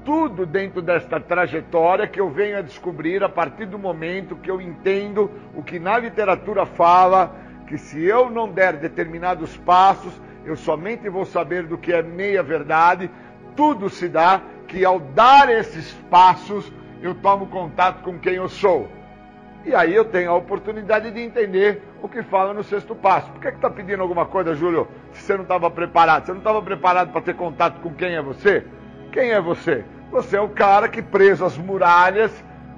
tudo 0.07 0.45
dentro 0.45 0.81
desta 0.81 1.19
trajetória 1.19 2.07
que 2.07 2.21
eu 2.21 2.29
venho 2.29 2.57
a 2.57 2.61
descobrir 2.61 3.21
a 3.25 3.27
partir 3.27 3.65
do 3.65 3.77
momento 3.77 4.37
que 4.37 4.49
eu 4.49 4.61
entendo 4.61 5.29
o 5.53 5.61
que 5.61 5.79
na 5.79 5.97
literatura 5.97 6.65
fala, 6.65 7.35
que 7.67 7.77
se 7.77 8.01
eu 8.05 8.29
não 8.29 8.49
der 8.49 8.77
determinados 8.77 9.57
passos, 9.57 10.13
eu 10.45 10.55
somente 10.55 11.09
vou 11.09 11.25
saber 11.25 11.63
do 11.63 11.77
que 11.77 11.91
é 11.91 12.01
meia 12.01 12.41
verdade. 12.41 13.11
Tudo 13.53 13.89
se 13.89 14.07
dá 14.07 14.39
que 14.65 14.85
ao 14.85 14.97
dar 14.97 15.49
esses 15.49 15.91
passos, 16.09 16.71
eu 17.01 17.13
tomo 17.13 17.47
contato 17.47 18.01
com 18.01 18.17
quem 18.17 18.35
eu 18.35 18.47
sou. 18.47 18.87
E 19.65 19.75
aí 19.75 19.93
eu 19.93 20.05
tenho 20.05 20.31
a 20.31 20.35
oportunidade 20.35 21.11
de 21.11 21.19
entender 21.19 21.83
o 22.01 22.07
que 22.07 22.23
fala 22.23 22.53
no 22.53 22.63
sexto 22.63 22.95
passo. 22.95 23.29
Por 23.31 23.41
que 23.41 23.49
está 23.49 23.69
pedindo 23.69 24.03
alguma 24.03 24.25
coisa, 24.25 24.55
Júlio, 24.55 24.87
se 25.11 25.23
você 25.23 25.35
não 25.35 25.43
estava 25.43 25.69
preparado? 25.69 26.25
Você 26.25 26.31
não 26.31 26.39
estava 26.39 26.61
preparado 26.61 27.11
para 27.11 27.19
ter 27.19 27.35
contato 27.35 27.81
com 27.81 27.93
quem 27.93 28.15
é 28.15 28.21
você? 28.21 28.65
Quem 29.11 29.31
é 29.31 29.41
você? 29.41 29.83
Você 30.11 30.37
é 30.37 30.41
o 30.41 30.49
cara 30.49 30.87
que, 30.87 31.01
preso 31.01 31.43
às 31.43 31.57
muralhas, 31.57 32.31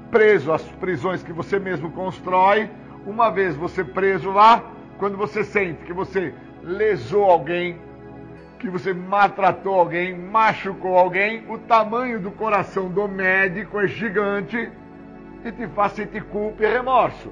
preso 0.10 0.52
às 0.52 0.64
prisões 0.64 1.22
que 1.22 1.32
você 1.32 1.60
mesmo 1.60 1.92
constrói, 1.92 2.70
uma 3.06 3.30
vez 3.30 3.56
você 3.56 3.84
preso 3.84 4.32
lá, 4.32 4.64
quando 4.98 5.16
você 5.16 5.44
sente 5.44 5.86
que 5.86 5.94
você 5.94 6.34
lesou 6.64 7.24
alguém, 7.26 7.78
que 8.58 8.70
você 8.70 8.94
maltratou 8.94 9.80
alguém, 9.80 10.18
machucou 10.18 10.98
alguém, 10.98 11.46
o 11.48 11.58
tamanho 11.58 12.20
do 12.20 12.32
coração 12.32 12.90
do 12.90 13.08
médico 13.08 13.80
é 13.80 13.88
gigante 13.88 14.70
e 15.46 15.52
te 15.52 15.68
faz 15.68 15.94
sentir 15.94 16.24
culpa 16.26 16.64
e 16.64 16.68
remorso. 16.68 17.32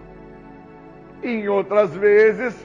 Em 1.21 1.47
outras 1.47 1.93
vezes, 1.95 2.55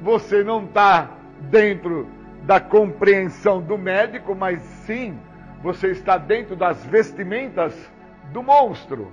você 0.00 0.44
não 0.44 0.64
está 0.64 1.10
dentro 1.50 2.06
da 2.42 2.60
compreensão 2.60 3.60
do 3.60 3.76
médico, 3.76 4.34
mas 4.34 4.60
sim 4.84 5.18
você 5.62 5.88
está 5.88 6.18
dentro 6.18 6.56
das 6.56 6.84
vestimentas 6.84 7.74
do 8.32 8.42
monstro. 8.42 9.12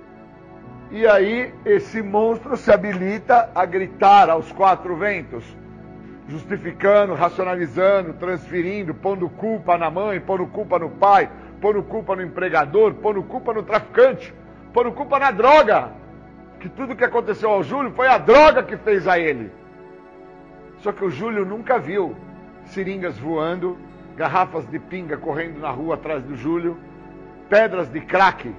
E 0.90 1.06
aí 1.06 1.52
esse 1.64 2.02
monstro 2.02 2.56
se 2.56 2.70
habilita 2.70 3.50
a 3.54 3.64
gritar 3.64 4.30
aos 4.30 4.52
quatro 4.52 4.94
ventos 4.96 5.44
justificando, 6.28 7.14
racionalizando, 7.14 8.14
transferindo, 8.14 8.94
pondo 8.94 9.28
culpa 9.28 9.76
na 9.76 9.90
mãe, 9.90 10.20
pondo 10.20 10.46
culpa 10.46 10.78
no 10.78 10.90
pai, 10.90 11.30
pondo 11.60 11.82
culpa 11.82 12.16
no 12.16 12.22
empregador, 12.22 12.94
pondo 12.94 13.22
culpa 13.22 13.52
no 13.52 13.62
traficante, 13.62 14.32
pondo 14.72 14.92
culpa 14.92 15.18
na 15.18 15.30
droga. 15.30 15.92
Que 16.60 16.68
tudo 16.68 16.96
que 16.96 17.04
aconteceu 17.04 17.50
ao 17.50 17.62
Júlio 17.62 17.90
foi 17.90 18.08
a 18.08 18.16
droga 18.16 18.62
que 18.62 18.76
fez 18.76 19.06
a 19.06 19.18
ele. 19.18 19.52
Só 20.78 20.92
que 20.92 21.04
o 21.04 21.10
Júlio 21.10 21.44
nunca 21.44 21.78
viu 21.78 22.16
seringas 22.64 23.18
voando, 23.18 23.78
garrafas 24.16 24.66
de 24.66 24.78
pinga 24.78 25.16
correndo 25.16 25.60
na 25.60 25.70
rua 25.70 25.94
atrás 25.94 26.22
do 26.22 26.36
Júlio, 26.36 26.78
pedras 27.48 27.88
de 27.88 28.00
crack 28.00 28.54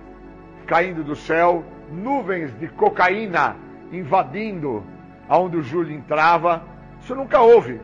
caindo 0.68 1.03
do 1.03 1.16
céu, 1.16 1.64
nuvens 1.91 2.58
de 2.60 2.68
cocaína 2.68 3.56
invadindo 3.91 4.84
aonde 5.30 5.58
o 5.58 5.64
Júlio 5.64 5.95
entrava 5.95 6.76
isso 7.06 7.14
nunca 7.14 7.39
houve. 7.39 7.80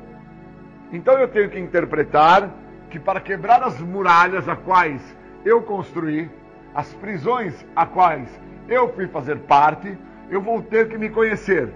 Então 0.91 1.13
eu 1.19 1.27
tenho 1.27 1.47
que 1.47 1.59
interpretar 1.59 2.49
que 2.89 2.99
para 2.99 3.21
quebrar 3.21 3.61
as 3.61 3.79
muralhas 3.79 4.49
a 4.49 4.55
quais 4.55 5.15
eu 5.45 5.61
construí, 5.61 6.27
as 6.73 6.91
prisões 6.95 7.63
a 7.75 7.85
quais 7.85 8.27
eu 8.67 8.91
fui 8.93 9.07
fazer 9.07 9.37
parte, 9.41 9.95
eu 10.27 10.41
vou 10.41 10.59
ter 10.63 10.89
que 10.89 10.97
me 10.97 11.07
conhecer. 11.11 11.71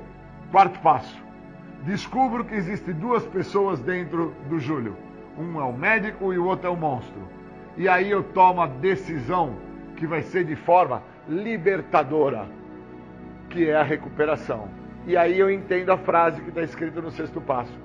Quarto 0.52 0.80
passo. 0.80 1.24
Descubro 1.84 2.43
que 2.43 2.56
existem 2.56 2.96
duas 2.96 3.24
pessoas 3.28 3.80
dentro 3.80 4.34
do 4.50 4.60
Júlio. 4.60 4.98
Um 5.38 5.59
é 5.59 5.63
o 5.63 5.73
médico 5.73 6.33
e 6.33 6.38
o 6.38 6.45
outro 6.45 6.67
é 6.67 6.69
o 6.69 6.75
monstro. 6.75 7.21
E 7.77 7.89
aí 7.89 8.09
eu 8.09 8.23
tomo 8.23 8.61
a 8.61 8.67
decisão 8.67 9.57
que 9.95 10.07
vai 10.07 10.21
ser 10.21 10.45
de 10.45 10.55
forma 10.55 11.03
libertadora, 11.27 12.47
que 13.49 13.69
é 13.69 13.75
a 13.75 13.83
recuperação. 13.83 14.69
E 15.05 15.15
aí 15.17 15.38
eu 15.38 15.51
entendo 15.51 15.91
a 15.91 15.97
frase 15.97 16.41
que 16.41 16.49
está 16.49 16.61
escrita 16.61 17.01
no 17.01 17.11
sexto 17.11 17.41
passo. 17.41 17.77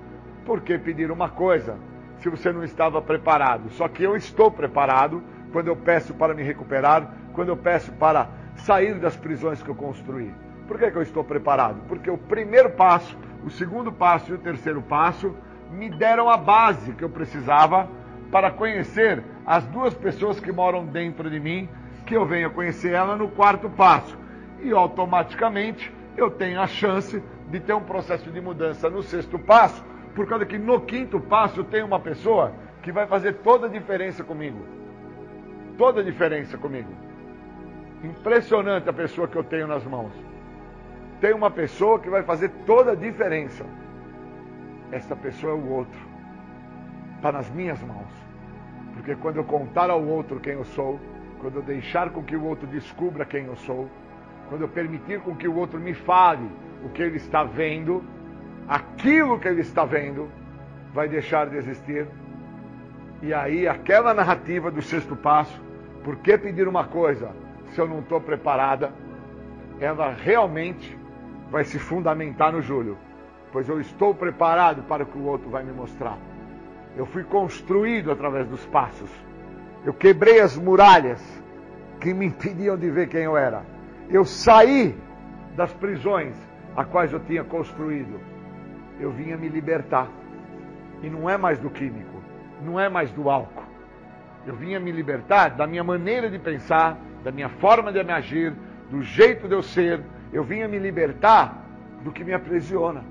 Por 0.45 0.61
que 0.61 0.79
pedir 0.79 1.11
uma 1.11 1.29
coisa 1.29 1.77
se 2.19 2.29
você 2.29 2.53
não 2.53 2.65
estava 2.65 3.03
preparado? 3.03 3.69
Só 3.71 3.89
que 3.89 4.03
eu 4.03 4.17
estou 4.17 4.51
preparado 4.51 5.23
quando 5.53 5.69
eu 5.69 5.77
peço 5.77 6.15
para 6.15 6.35
me 6.35 6.43
recuperar, 6.43 7.13
quando 7.33 7.49
eu 7.49 7.57
peço 7.57 7.93
para 7.93 8.29
sair 8.57 8.95
das 8.95 9.17
prisões 9.17 9.63
que 9.63 9.69
eu 9.69 9.75
construí. 9.75 10.33
Por 10.67 10.79
que, 10.79 10.91
que 10.91 10.97
eu 10.97 11.03
estou 11.03 11.25
preparado? 11.25 11.81
Porque 11.89 12.11
o 12.11 12.17
primeiro 12.17 12.71
passo, 12.71 13.17
o 13.45 13.51
segundo 13.51 13.91
passo 13.91 14.31
e 14.31 14.35
o 14.35 14.39
terceiro 14.39 14.81
passo 14.81 15.35
me 15.71 15.89
deram 15.89 16.29
a 16.29 16.37
base 16.37 16.93
que 16.93 17.05
eu 17.05 17.09
precisava 17.09 17.89
para 18.31 18.51
conhecer 18.51 19.23
as 19.47 19.65
duas 19.67 19.95
pessoas 19.95 20.39
que 20.39 20.53
moram 20.53 20.85
dentro 20.87 21.31
de 21.31 21.41
mim, 21.41 21.69
que 22.07 22.15
eu 22.15 22.25
venho 22.25 22.49
a 22.49 22.51
conhecer 22.51 22.93
ela 22.93 23.17
no 23.17 23.29
quarto 23.29 23.69
passo. 23.69 24.17
E 24.61 24.73
automaticamente 24.73 25.93
eu 26.17 26.31
tenho 26.31 26.61
a 26.61 26.67
chance 26.67 27.23
de 27.49 27.61
ter 27.61 27.73
um 27.73 27.83
processo 27.83 28.31
de 28.31 28.41
mudança 28.41 28.89
no 28.89 29.03
sexto 29.03 29.39
passo, 29.39 29.85
por 30.15 30.27
causa 30.27 30.45
que 30.45 30.59
no 30.59 30.81
quinto 30.81 31.21
passo 31.21 31.65
tenho 31.65 31.87
uma 31.87 32.01
pessoa 32.01 32.53
que 32.83 32.93
vai 32.93 33.07
fazer 33.07 33.35
toda 33.35 33.67
a 33.67 33.71
diferença 33.71 34.23
comigo. 34.23 34.59
Toda 35.79 36.01
a 36.01 36.05
diferença 36.05 36.59
comigo. 36.59 36.91
Impressionante 38.03 38.89
a 38.89 38.93
pessoa 38.93 39.29
que 39.29 39.37
eu 39.37 39.45
tenho 39.45 39.67
nas 39.67 39.85
mãos. 39.85 40.13
Tem 41.21 41.35
uma 41.35 41.51
pessoa 41.51 41.99
que 41.99 42.09
vai 42.09 42.23
fazer 42.23 42.51
toda 42.67 42.93
a 42.93 42.95
diferença. 42.95 43.65
Essa 44.93 45.15
pessoa 45.15 45.53
é 45.53 45.57
o 45.57 45.69
outro. 45.71 46.01
Está 47.17 47.33
nas 47.33 47.51
minhas 47.51 47.81
mãos. 47.83 48.09
Porque 48.95 49.15
quando 49.15 49.37
eu 49.37 49.45
contar 49.45 49.91
ao 49.91 50.05
outro 50.05 50.41
quem 50.41 50.55
eu 50.55 50.65
sou, 50.65 51.01
quando 51.41 51.57
eu 51.57 51.63
deixar 51.63 52.11
com 52.11 52.23
que 52.23 52.37
o 52.37 52.45
outro 52.45 52.67
descubra 52.67 53.25
quem 53.25 53.47
eu 53.47 53.57
sou, 53.57 53.89
quando 54.49 54.63
eu 54.63 54.69
permitir 54.69 55.21
com 55.21 55.35
que 55.35 55.49
o 55.49 55.57
outro 55.57 55.79
me 55.79 55.95
fale 55.95 56.51
o 56.85 56.89
que 56.89 57.03
ele 57.03 57.17
está 57.17 57.45
vendo, 57.45 58.03
aquilo 58.69 59.39
que 59.39 59.49
ele 59.49 59.61
está 59.61 59.85
vendo 59.85 60.29
vai 60.93 61.09
deixar 61.09 61.49
de 61.49 61.57
existir. 61.57 62.07
E 63.23 63.33
aí, 63.33 63.69
aquela 63.69 64.13
narrativa 64.13 64.71
do 64.71 64.83
sexto 64.83 65.15
passo, 65.15 65.61
por 66.03 66.17
que 66.17 66.37
pedir 66.37 66.67
uma 66.67 66.85
coisa 66.85 67.31
se 67.73 67.81
eu 67.81 67.87
não 67.87 68.01
estou 68.01 68.21
preparada, 68.21 68.93
ela 69.79 70.13
realmente 70.13 70.99
vai 71.51 71.65
se 71.65 71.79
fundamentar 71.79 72.53
no 72.53 72.61
Júlio, 72.61 72.99
pois 73.53 73.69
eu 73.69 73.81
estou 73.81 74.15
preparado 74.15 74.83
para 74.83 75.03
o 75.03 75.07
que 75.07 75.19
o 75.19 75.25
outro 75.25 75.49
vai 75.51 75.63
me 75.63 75.73
mostrar. 75.73 76.19
Eu 76.97 77.07
fui 77.07 77.25
construído 77.25 78.11
através 78.11 78.49
dos 78.49 78.65
passos. 78.67 79.11
Eu 79.85 79.95
quebrei 79.95 80.41
as 80.41 80.57
muralhas 80.57 81.21
que 82.01 82.13
me 82.13 82.27
impediam 82.27 82.77
de 82.77 82.91
ver 82.91 83.09
quem 83.09 83.23
eu 83.23 83.37
era 83.37 83.63
eu 84.11 84.25
saí 84.25 84.95
das 85.57 85.73
prisões 85.73 86.35
a 86.77 86.85
quais 86.85 87.13
eu 87.13 87.21
tinha 87.21 87.45
construído. 87.45 88.21
Eu 88.99 89.11
vinha 89.11 89.37
me 89.37 89.49
libertar. 89.49 90.09
E 91.03 91.09
não 91.09 91.31
é 91.31 91.37
mais 91.37 91.59
do 91.59 91.71
químico, 91.71 92.21
não 92.63 92.79
é 92.79 92.89
mais 92.89 93.11
do 93.13 93.31
álcool. 93.31 93.63
Eu 94.47 94.55
vinha 94.55 94.81
me 94.81 94.91
libertar 94.91 95.51
da 95.51 95.67
minha 95.67 95.85
maneira 95.85 96.29
de 96.29 96.39
pensar, 96.39 96.99
da 97.23 97.31
minha 97.31 97.49
forma 97.49 97.93
de 97.93 98.03
me 98.03 98.13
agir, 98.13 98.53
do 98.91 99.03
jeito 99.03 99.47
de 99.47 99.55
eu 99.55 99.63
ser. 99.63 100.01
Eu 100.33 100.43
vinha 100.43 100.69
me 100.69 100.79
libertar 100.79 101.65
do 102.03 102.11
que 102.11 102.25
me 102.25 102.33
aprisiona. 102.33 103.03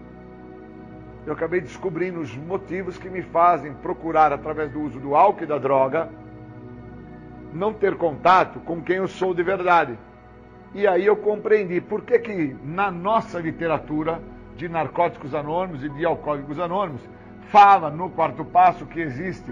Eu 1.30 1.36
acabei 1.36 1.62
descobrindo 1.62 2.22
os 2.22 2.36
motivos 2.36 2.98
que 2.98 3.08
me 3.08 3.22
fazem 3.22 3.72
procurar, 3.72 4.34
através 4.34 4.72
do 4.72 4.82
uso 4.82 5.00
do 5.00 5.16
álcool 5.16 5.44
e 5.44 5.46
da 5.46 5.60
droga, 5.60 6.10
não 7.54 7.72
ter 7.72 7.96
contato 7.98 8.60
com 8.62 8.82
quem 8.82 8.96
eu 8.96 9.08
sou 9.08 9.32
de 9.32 9.44
verdade. 9.44 9.96
E 10.74 10.88
aí 10.88 11.06
eu 11.06 11.16
compreendi 11.16 11.80
por 11.82 12.02
que, 12.02 12.18
que 12.18 12.58
na 12.64 12.90
nossa 12.90 13.40
literatura 13.40 14.20
de 14.56 14.68
narcóticos 14.68 15.36
anônimos 15.36 15.84
e 15.84 15.90
de 15.90 16.04
alcoólicos 16.04 16.60
anônimos 16.60 17.08
fala 17.52 17.92
no 17.92 18.10
quarto 18.10 18.44
passo 18.44 18.88
que 18.88 19.00
existe 19.00 19.52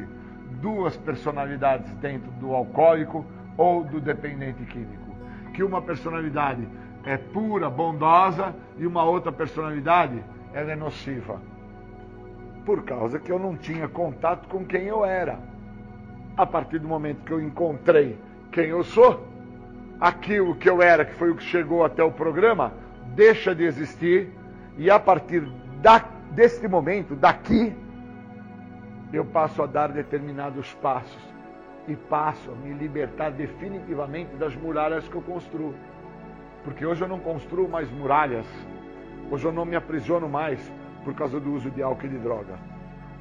duas 0.60 0.98
personalidades 0.98 1.94
dentro 1.98 2.32
do 2.40 2.56
alcoólico 2.56 3.24
ou 3.56 3.84
do 3.84 4.02
dependente 4.02 4.66
químico. 4.66 5.16
Que 5.54 5.62
uma 5.62 5.80
personalidade 5.80 6.68
é 7.06 7.18
pura, 7.18 7.70
bondosa 7.70 8.56
e 8.80 8.88
uma 8.88 9.04
outra 9.04 9.32
personalidade 9.32 10.24
ela 10.56 10.72
é 10.72 10.76
nociva. 10.76 11.40
Por 12.68 12.84
causa 12.84 13.18
que 13.18 13.32
eu 13.32 13.40
não 13.40 13.56
tinha 13.56 13.88
contato 13.88 14.50
com 14.50 14.66
quem 14.66 14.84
eu 14.84 15.06
era. 15.06 15.40
A 16.36 16.46
partir 16.46 16.80
do 16.80 16.88
momento 16.90 17.24
que 17.24 17.32
eu 17.32 17.40
encontrei 17.40 18.20
quem 18.52 18.66
eu 18.66 18.84
sou, 18.84 19.26
aquilo 20.02 20.54
que 20.54 20.70
eu 20.70 20.82
era, 20.82 21.06
que 21.06 21.14
foi 21.14 21.32
o 21.32 21.36
que 21.38 21.44
chegou 21.44 21.86
até 21.86 22.04
o 22.04 22.12
programa, 22.12 22.74
deixa 23.16 23.56
de 23.56 23.64
existir 23.64 24.34
e 24.78 24.92
a 24.92 25.00
partir 25.00 25.48
da, 25.82 26.00
deste 26.32 26.68
momento, 26.68 27.16
daqui, 27.16 27.74
eu 29.14 29.24
passo 29.24 29.64
a 29.64 29.66
dar 29.66 29.88
determinados 29.88 30.74
passos 30.82 31.34
e 31.88 31.96
passo 31.96 32.52
a 32.52 32.56
me 32.56 32.74
libertar 32.74 33.30
definitivamente 33.32 34.36
das 34.36 34.54
muralhas 34.58 35.08
que 35.08 35.16
eu 35.16 35.22
construo. 35.22 35.74
Porque 36.66 36.86
hoje 36.86 37.02
eu 37.02 37.08
não 37.08 37.20
construo 37.20 37.70
mais 37.70 37.90
muralhas. 37.90 38.46
Hoje 39.32 39.46
eu 39.46 39.54
não 39.54 39.64
me 39.64 39.78
aprisiono 39.78 40.28
mais 40.28 40.60
por 41.08 41.14
causa 41.14 41.40
do 41.40 41.54
uso 41.54 41.72
de 41.72 41.82
álcool 41.82 42.06
e 42.06 42.10
de 42.10 42.18
droga. 42.18 42.56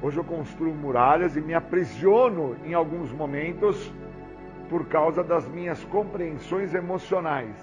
Hoje 0.01 0.17
eu 0.17 0.23
construo 0.25 0.75
muralhas 0.75 1.37
e 1.37 1.41
me 1.41 1.53
aprisiono 1.53 2.57
em 2.65 2.73
alguns 2.73 3.13
momentos 3.13 3.93
por 4.69 4.87
causa 4.87 5.23
das 5.23 5.47
minhas 5.47 5.81
compreensões 5.85 6.73
emocionais. 6.73 7.55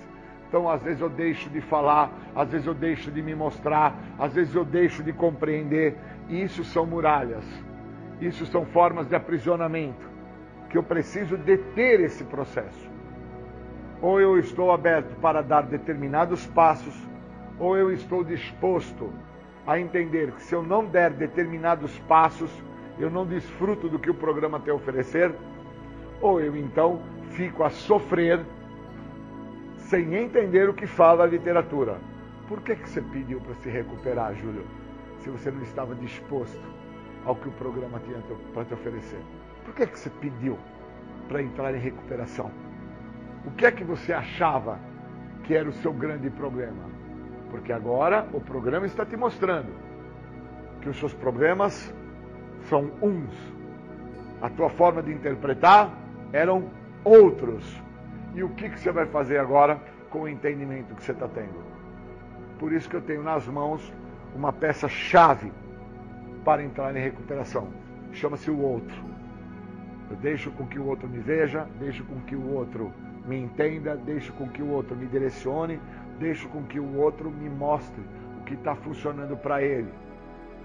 Então, 0.49 0.67
às 0.67 0.83
vezes 0.83 1.03
eu 1.03 1.11
deixo 1.11 1.51
de 1.51 1.61
falar, 1.61 2.11
às 2.35 2.49
vezes 2.49 2.67
eu 2.67 2.73
deixo 2.73 3.11
de 3.11 3.21
me 3.21 3.35
mostrar, 3.35 3.95
às 4.19 4.33
vezes 4.33 4.55
eu 4.55 4.65
deixo 4.65 5.03
de 5.03 5.13
compreender. 5.13 5.95
Isso 6.31 6.65
são 6.65 6.87
muralhas. 6.87 7.45
Isso 8.19 8.47
são 8.47 8.65
formas 8.65 9.07
de 9.07 9.15
aprisionamento 9.15 10.09
que 10.71 10.79
eu 10.79 10.83
preciso 10.83 11.37
deter 11.37 12.01
esse 12.01 12.25
processo. 12.25 12.91
Ou 14.01 14.19
eu 14.23 14.39
estou 14.39 14.73
aberto 14.73 15.15
para 15.21 15.43
dar 15.43 15.65
determinados 15.65 16.47
passos, 16.47 16.97
ou 17.59 17.77
eu 17.77 17.93
estou 17.93 18.25
disposto 18.25 19.13
a 19.67 19.79
entender 19.79 20.33
que 20.33 20.43
se 20.43 20.55
eu 20.55 20.63
não 20.63 20.85
der 20.85 21.11
determinados 21.11 21.99
passos, 22.01 22.51
eu 22.99 23.11
não 23.11 23.27
desfruto 23.27 23.89
do 23.89 23.99
que 23.99 24.11
o 24.11 24.15
programa 24.15 24.61
tem 24.61 24.73
a 24.73 24.77
oferecer, 24.77 25.35
ou 26.21 26.41
eu 26.41 26.57
então 26.57 27.03
fico 27.31 27.65
a 27.65 27.71
sofrer 27.71 28.41
sem 29.77 30.15
entender 30.15 30.69
o 30.69 30.75
que 30.75 30.87
fala 30.87 31.25
a 31.25 31.27
literatura. 31.27 31.99
Por 32.49 32.61
que, 32.61 32.77
que 32.77 32.89
você 32.89 33.01
pediu 33.01 33.41
para 33.41 33.55
se 33.55 33.71
recuperar, 33.71 34.35
Júlio, 34.35 34.65
se 35.21 35.31
você 35.31 35.51
não 35.51 35.63
estava 35.63 35.95
disposto 35.95 36.61
ao 37.25 37.35
que 37.35 37.49
o 37.49 37.53
programa 37.53 37.99
tinha 38.01 38.19
para 38.53 38.65
te 38.65 38.75
oferecer? 38.75 39.21
Por 39.65 39.75
que, 39.75 39.87
que 39.87 39.99
você 39.99 40.11
pediu 40.11 40.59
para 41.29 41.43
entrar 41.43 41.75
em 41.75 41.79
recuperação? 41.79 42.51
O 43.47 43.51
que 43.51 43.67
é 43.67 43.71
que 43.71 43.85
você 43.85 44.13
achava 44.13 44.79
que 45.45 45.55
era 45.55 45.69
o 45.69 45.73
seu 45.73 45.93
grande 45.93 46.31
problema? 46.31 46.94
Porque 47.55 47.73
agora 47.73 48.27
o 48.33 48.41
programa 48.41 48.85
está 48.85 49.07
te 49.07 49.17
mostrando 49.17 49.69
que 50.81 50.89
os 50.89 50.99
seus 50.99 51.15
problemas 51.15 51.95
são 52.69 52.91
uns. 53.01 53.33
A 54.43 54.51
tua 54.51 54.69
forma 54.69 55.01
de 55.01 55.13
interpretar 55.13 55.97
eram 56.33 56.69
outros. 57.05 57.81
E 58.35 58.43
o 58.43 58.49
que, 58.49 58.71
que 58.71 58.81
você 58.81 58.91
vai 58.91 59.07
fazer 59.07 59.39
agora 59.39 59.81
com 60.11 60.23
o 60.23 60.29
entendimento 60.29 60.97
que 60.97 61.05
você 61.05 61.13
está 61.13 61.29
tendo? 61.29 61.63
Por 62.59 62.73
isso 62.73 62.91
que 62.91 62.97
eu 62.97 63.03
tenho 63.03 63.23
nas 63.23 63.47
mãos 63.47 63.93
uma 64.35 64.53
peça-chave 64.53 65.53
para 66.45 66.61
entrar 66.61 66.97
em 66.97 67.01
recuperação. 67.01 67.69
Chama-se 68.11 68.51
o 68.51 68.61
outro. 68.61 68.97
Eu 70.11 70.17
deixo 70.17 70.51
com 70.51 70.67
que 70.67 70.81
o 70.81 70.87
outro 70.87 71.09
me 71.09 71.21
veja, 71.21 71.69
deixo 71.79 72.03
com 72.03 72.21
que 72.23 72.35
o 72.35 72.53
outro 72.53 72.93
me 73.25 73.39
entenda, 73.39 73.97
deixo 73.97 74.33
com 74.33 74.49
que 74.49 74.61
o 74.61 74.71
outro 74.71 74.97
me 74.97 75.07
direcione, 75.07 75.79
deixo 76.19 76.49
com 76.49 76.63
que 76.65 76.81
o 76.81 76.97
outro 76.97 77.31
me 77.31 77.49
mostre 77.49 78.03
o 78.41 78.45
que 78.45 78.55
está 78.55 78.75
funcionando 78.75 79.37
para 79.37 79.63
ele. 79.63 79.93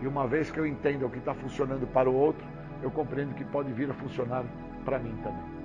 E 0.01 0.07
uma 0.07 0.27
vez 0.27 0.49
que 0.49 0.59
eu 0.59 0.65
entenda 0.65 1.05
o 1.05 1.09
que 1.09 1.19
está 1.19 1.33
funcionando 1.33 1.85
para 1.87 2.09
o 2.09 2.13
outro, 2.15 2.45
eu 2.81 2.89
compreendo 2.89 3.33
que 3.35 3.43
pode 3.43 3.71
vir 3.73 3.89
a 3.89 3.93
funcionar 3.93 4.43
para 4.85 4.99
mim 4.99 5.15
também. 5.23 5.59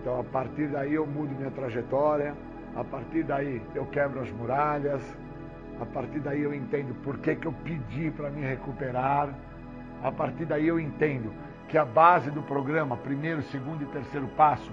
Então, 0.00 0.20
a 0.20 0.24
partir 0.24 0.68
daí, 0.68 0.94
eu 0.94 1.06
mudo 1.06 1.34
minha 1.34 1.50
trajetória, 1.50 2.34
a 2.76 2.84
partir 2.84 3.24
daí, 3.24 3.62
eu 3.74 3.86
quebro 3.86 4.20
as 4.20 4.30
muralhas, 4.30 5.02
a 5.80 5.86
partir 5.86 6.20
daí, 6.20 6.42
eu 6.42 6.54
entendo 6.54 6.94
por 7.02 7.18
que, 7.18 7.34
que 7.34 7.46
eu 7.46 7.52
pedi 7.64 8.10
para 8.10 8.30
me 8.30 8.42
recuperar, 8.42 9.34
a 10.02 10.12
partir 10.12 10.44
daí, 10.44 10.68
eu 10.68 10.78
entendo 10.78 11.32
que 11.68 11.78
a 11.78 11.84
base 11.84 12.30
do 12.30 12.42
programa, 12.42 12.96
primeiro, 12.96 13.42
segundo 13.42 13.82
e 13.82 13.86
terceiro 13.86 14.28
passo, 14.36 14.70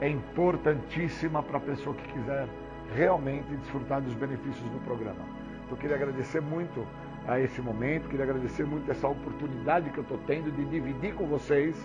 é 0.00 0.08
importantíssima 0.08 1.42
para 1.42 1.58
a 1.58 1.60
pessoa 1.60 1.94
que 1.94 2.12
quiser 2.12 2.48
realmente 2.94 3.46
desfrutar 3.56 4.00
dos 4.00 4.14
benefícios 4.14 4.68
do 4.70 4.78
programa. 4.84 5.20
Então, 5.64 5.72
eu 5.72 5.76
queria 5.76 5.96
agradecer 5.96 6.40
muito 6.40 6.86
a 7.26 7.38
esse 7.38 7.60
momento, 7.60 8.08
queria 8.08 8.24
agradecer 8.24 8.64
muito 8.64 8.90
essa 8.90 9.06
oportunidade 9.06 9.90
que 9.90 9.98
eu 9.98 10.02
estou 10.02 10.18
tendo 10.26 10.50
de 10.50 10.64
dividir 10.64 11.14
com 11.14 11.26
vocês, 11.26 11.76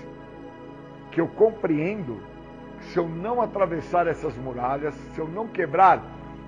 que 1.11 1.19
eu 1.19 1.27
compreendo 1.27 2.21
que 2.79 2.85
se 2.85 2.97
eu 2.97 3.07
não 3.07 3.41
atravessar 3.41 4.07
essas 4.07 4.37
muralhas, 4.37 4.95
se 5.13 5.19
eu 5.19 5.27
não 5.27 5.47
quebrar 5.47 6.01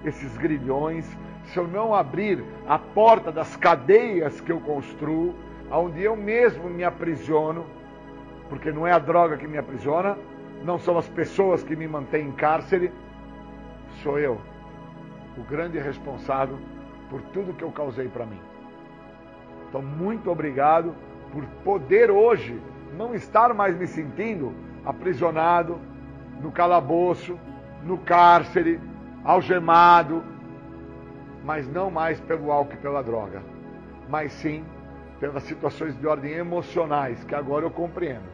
esses 0.03 0.37
grilhões, 0.37 1.05
se 1.45 1.57
eu 1.57 1.67
não 1.67 1.93
abrir 1.93 2.43
a 2.67 2.79
porta 2.79 3.31
das 3.31 3.55
cadeias 3.55 4.39
que 4.41 4.51
eu 4.51 4.59
construo, 4.59 5.35
onde 5.71 6.01
eu 6.01 6.15
mesmo 6.15 6.69
me 6.69 6.83
aprisiono, 6.83 7.65
porque 8.49 8.71
não 8.71 8.85
é 8.85 8.91
a 8.91 8.99
droga 8.99 9.37
que 9.37 9.47
me 9.47 9.57
aprisiona, 9.57 10.17
não 10.63 10.79
são 10.79 10.97
as 10.97 11.07
pessoas 11.07 11.63
que 11.63 11.75
me 11.75 11.87
mantêm 11.87 12.27
em 12.27 12.31
cárcere, 12.31 12.91
sou 14.05 14.19
eu, 14.19 14.39
o 15.35 15.41
grande 15.41 15.79
responsável 15.79 16.59
por 17.09 17.19
tudo 17.33 17.55
que 17.55 17.63
eu 17.63 17.71
causei 17.71 18.07
para 18.07 18.23
mim. 18.23 18.39
Então, 19.67 19.81
muito 19.81 20.29
obrigado 20.29 20.93
por 21.33 21.43
poder 21.63 22.11
hoje 22.11 22.61
não 22.95 23.15
estar 23.15 23.51
mais 23.51 23.75
me 23.75 23.87
sentindo 23.87 24.53
aprisionado 24.85 25.79
no 26.39 26.51
calabouço, 26.51 27.39
no 27.83 27.97
cárcere, 27.97 28.79
algemado, 29.23 30.23
mas 31.43 31.67
não 31.67 31.89
mais 31.89 32.19
pelo 32.21 32.51
álcool 32.51 32.75
e 32.75 32.77
pela 32.77 33.01
droga, 33.01 33.41
mas 34.07 34.31
sim 34.33 34.63
pelas 35.19 35.41
situações 35.43 35.97
de 35.97 36.05
ordem 36.05 36.33
emocionais 36.33 37.23
que 37.23 37.33
agora 37.33 37.65
eu 37.65 37.71
compreendo. 37.71 38.29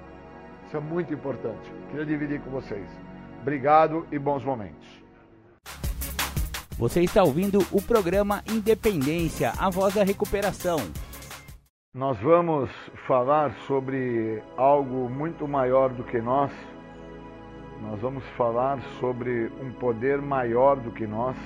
Isso 0.68 0.76
é 0.76 0.82
muito 0.82 1.14
importante. 1.14 1.74
Queria 1.90 2.06
dividir 2.06 2.42
com 2.42 2.50
vocês. 2.50 2.90
Obrigado 3.42 4.06
e 4.12 4.20
bons 4.20 4.44
momentos. 4.44 5.01
Você 6.82 7.02
está 7.02 7.22
ouvindo 7.22 7.60
o 7.72 7.80
programa 7.80 8.42
Independência, 8.52 9.52
a 9.60 9.70
voz 9.70 9.94
da 9.94 10.04
recuperação. 10.04 10.80
Nós 11.94 12.18
vamos 12.18 12.72
falar 13.06 13.54
sobre 13.68 14.42
algo 14.58 15.08
muito 15.08 15.48
maior 15.48 15.94
do 15.94 16.04
que 16.04 16.20
nós. 16.20 16.52
Nós 17.84 18.00
vamos 18.00 18.24
falar 18.36 18.82
sobre 19.00 19.52
um 19.62 19.72
poder 19.74 20.24
maior 20.24 20.76
do 20.76 20.90
que 20.90 21.06
nós. 21.06 21.38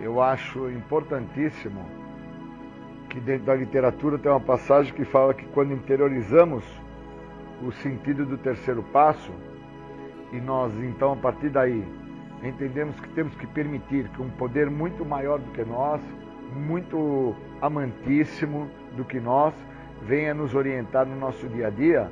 Eu 0.00 0.20
acho 0.20 0.70
importantíssimo 0.70 1.80
que 3.08 3.18
dentro 3.18 3.46
da 3.46 3.54
literatura 3.54 4.18
tem 4.18 4.30
uma 4.30 4.38
passagem 4.38 4.92
que 4.92 5.06
fala 5.06 5.32
que 5.32 5.46
quando 5.46 5.72
interiorizamos 5.72 6.62
o 7.62 7.72
sentido 7.72 8.26
do 8.26 8.36
terceiro 8.36 8.82
passo 8.92 9.32
e 10.30 10.36
nós 10.36 10.74
então 10.82 11.14
a 11.14 11.16
partir 11.16 11.48
daí 11.48 11.82
entendemos 12.42 12.98
que 13.00 13.08
temos 13.10 13.34
que 13.34 13.46
permitir 13.46 14.08
que 14.10 14.22
um 14.22 14.30
poder 14.30 14.70
muito 14.70 15.04
maior 15.04 15.38
do 15.38 15.50
que 15.52 15.64
nós, 15.64 16.00
muito 16.52 17.34
amantíssimo 17.60 18.68
do 18.96 19.04
que 19.04 19.18
nós, 19.20 19.54
venha 20.02 20.34
nos 20.34 20.54
orientar 20.54 21.06
no 21.06 21.16
nosso 21.16 21.48
dia 21.48 21.68
a 21.68 21.70
dia, 21.70 22.10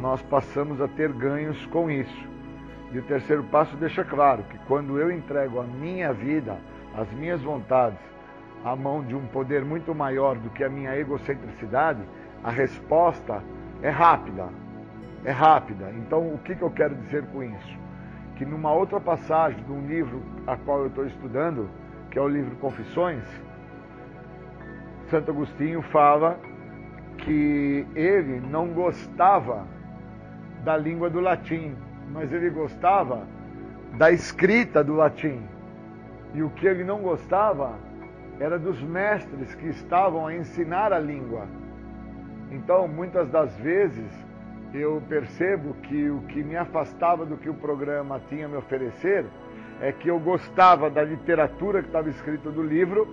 nós 0.00 0.22
passamos 0.22 0.80
a 0.80 0.88
ter 0.88 1.12
ganhos 1.12 1.64
com 1.66 1.90
isso. 1.90 2.28
E 2.92 2.98
o 2.98 3.02
terceiro 3.02 3.42
passo 3.44 3.76
deixa 3.76 4.04
claro 4.04 4.44
que 4.44 4.58
quando 4.66 4.98
eu 4.98 5.10
entrego 5.10 5.60
a 5.60 5.64
minha 5.64 6.12
vida, 6.12 6.56
as 6.96 7.10
minhas 7.12 7.42
vontades, 7.42 7.98
à 8.64 8.74
mão 8.74 9.02
de 9.02 9.14
um 9.14 9.26
poder 9.26 9.64
muito 9.64 9.94
maior 9.94 10.36
do 10.36 10.48
que 10.50 10.64
a 10.64 10.68
minha 10.68 10.96
egocentricidade, 10.96 12.00
a 12.42 12.50
resposta 12.50 13.42
é 13.82 13.90
rápida. 13.90 14.48
É 15.24 15.30
rápida. 15.30 15.90
Então, 15.96 16.34
o 16.34 16.38
que, 16.38 16.54
que 16.54 16.62
eu 16.62 16.70
quero 16.70 16.94
dizer 16.94 17.24
com 17.26 17.42
isso? 17.42 17.83
Que 18.36 18.44
numa 18.44 18.72
outra 18.72 19.00
passagem 19.00 19.62
de 19.64 19.70
um 19.70 19.86
livro 19.86 20.22
a 20.46 20.56
qual 20.56 20.80
eu 20.80 20.86
estou 20.88 21.06
estudando, 21.06 21.68
que 22.10 22.18
é 22.18 22.22
o 22.22 22.28
livro 22.28 22.56
Confissões, 22.56 23.24
Santo 25.08 25.30
Agostinho 25.30 25.82
fala 25.82 26.38
que 27.18 27.86
ele 27.94 28.40
não 28.40 28.68
gostava 28.68 29.64
da 30.64 30.76
língua 30.76 31.10
do 31.10 31.20
latim, 31.20 31.76
mas 32.10 32.32
ele 32.32 32.50
gostava 32.50 33.26
da 33.96 34.10
escrita 34.10 34.82
do 34.82 34.94
latim. 34.94 35.42
E 36.34 36.42
o 36.42 36.50
que 36.50 36.66
ele 36.66 36.82
não 36.82 37.00
gostava 37.00 37.74
era 38.40 38.58
dos 38.58 38.82
mestres 38.82 39.54
que 39.54 39.68
estavam 39.68 40.26
a 40.26 40.34
ensinar 40.34 40.92
a 40.92 40.98
língua. 40.98 41.46
Então, 42.50 42.88
muitas 42.88 43.28
das 43.30 43.54
vezes, 43.58 44.10
eu 44.74 45.00
percebo 45.08 45.74
que 45.74 46.10
o 46.10 46.20
que 46.22 46.42
me 46.42 46.56
afastava 46.56 47.24
do 47.24 47.36
que 47.36 47.48
o 47.48 47.54
programa 47.54 48.20
tinha 48.28 48.46
a 48.46 48.48
me 48.48 48.56
oferecer 48.56 49.24
é 49.80 49.92
que 49.92 50.08
eu 50.08 50.18
gostava 50.18 50.90
da 50.90 51.02
literatura 51.02 51.80
que 51.80 51.88
estava 51.88 52.08
escrita 52.08 52.50
no 52.50 52.62
livro, 52.62 53.06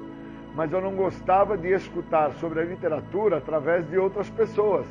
mas 0.56 0.72
eu 0.72 0.82
não 0.82 0.96
gostava 0.96 1.58
de 1.58 1.70
escutar 1.70 2.32
sobre 2.34 2.62
a 2.62 2.64
literatura 2.64 3.38
através 3.38 3.88
de 3.90 3.98
outras 3.98 4.30
pessoas, 4.30 4.86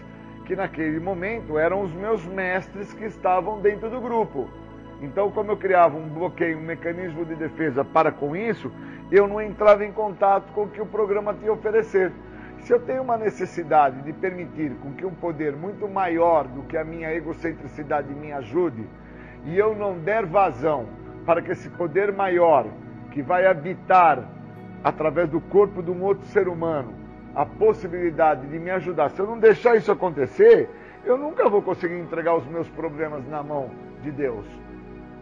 que 0.46 0.54
naquele 0.54 1.00
momento 1.00 1.58
eram 1.58 1.82
os 1.82 1.92
meus 1.92 2.24
mestres 2.26 2.92
que 2.94 3.04
estavam 3.04 3.60
dentro 3.60 3.90
do 3.90 4.00
grupo. 4.00 4.48
Então, 5.02 5.30
como 5.30 5.52
eu 5.52 5.56
criava 5.56 5.96
um 5.96 6.08
bloqueio, 6.08 6.58
um 6.58 6.62
mecanismo 6.62 7.24
de 7.24 7.34
defesa 7.34 7.84
para 7.84 8.12
com 8.12 8.36
isso, 8.36 8.70
eu 9.10 9.26
não 9.26 9.40
entrava 9.40 9.84
em 9.84 9.92
contato 9.92 10.52
com 10.52 10.64
o 10.64 10.68
que 10.68 10.80
o 10.80 10.86
programa 10.86 11.34
tinha 11.34 11.50
a 11.50 11.54
oferecer. 11.54 12.12
Se 12.60 12.72
eu 12.72 12.80
tenho 12.80 13.02
uma 13.02 13.16
necessidade 13.16 14.02
de 14.02 14.12
permitir 14.12 14.72
com 14.82 14.92
que 14.92 15.04
um 15.04 15.14
poder 15.14 15.56
muito 15.56 15.88
maior 15.88 16.46
do 16.46 16.62
que 16.62 16.76
a 16.76 16.84
minha 16.84 17.12
egocentricidade 17.12 18.12
me 18.14 18.32
ajude, 18.32 18.86
e 19.44 19.56
eu 19.58 19.74
não 19.74 19.98
der 19.98 20.26
vazão 20.26 20.86
para 21.24 21.40
que 21.42 21.50
esse 21.50 21.68
poder 21.70 22.12
maior, 22.12 22.66
que 23.10 23.22
vai 23.22 23.46
habitar 23.46 24.24
através 24.84 25.28
do 25.28 25.40
corpo 25.40 25.82
de 25.82 25.90
um 25.90 26.02
outro 26.02 26.26
ser 26.26 26.48
humano, 26.48 26.94
a 27.34 27.46
possibilidade 27.46 28.46
de 28.46 28.58
me 28.58 28.70
ajudar, 28.70 29.10
se 29.10 29.20
eu 29.20 29.26
não 29.26 29.38
deixar 29.38 29.76
isso 29.76 29.90
acontecer, 29.90 30.68
eu 31.04 31.16
nunca 31.16 31.48
vou 31.48 31.62
conseguir 31.62 31.98
entregar 31.98 32.34
os 32.34 32.46
meus 32.46 32.68
problemas 32.68 33.26
na 33.28 33.42
mão 33.42 33.70
de 34.02 34.10
Deus. 34.10 34.46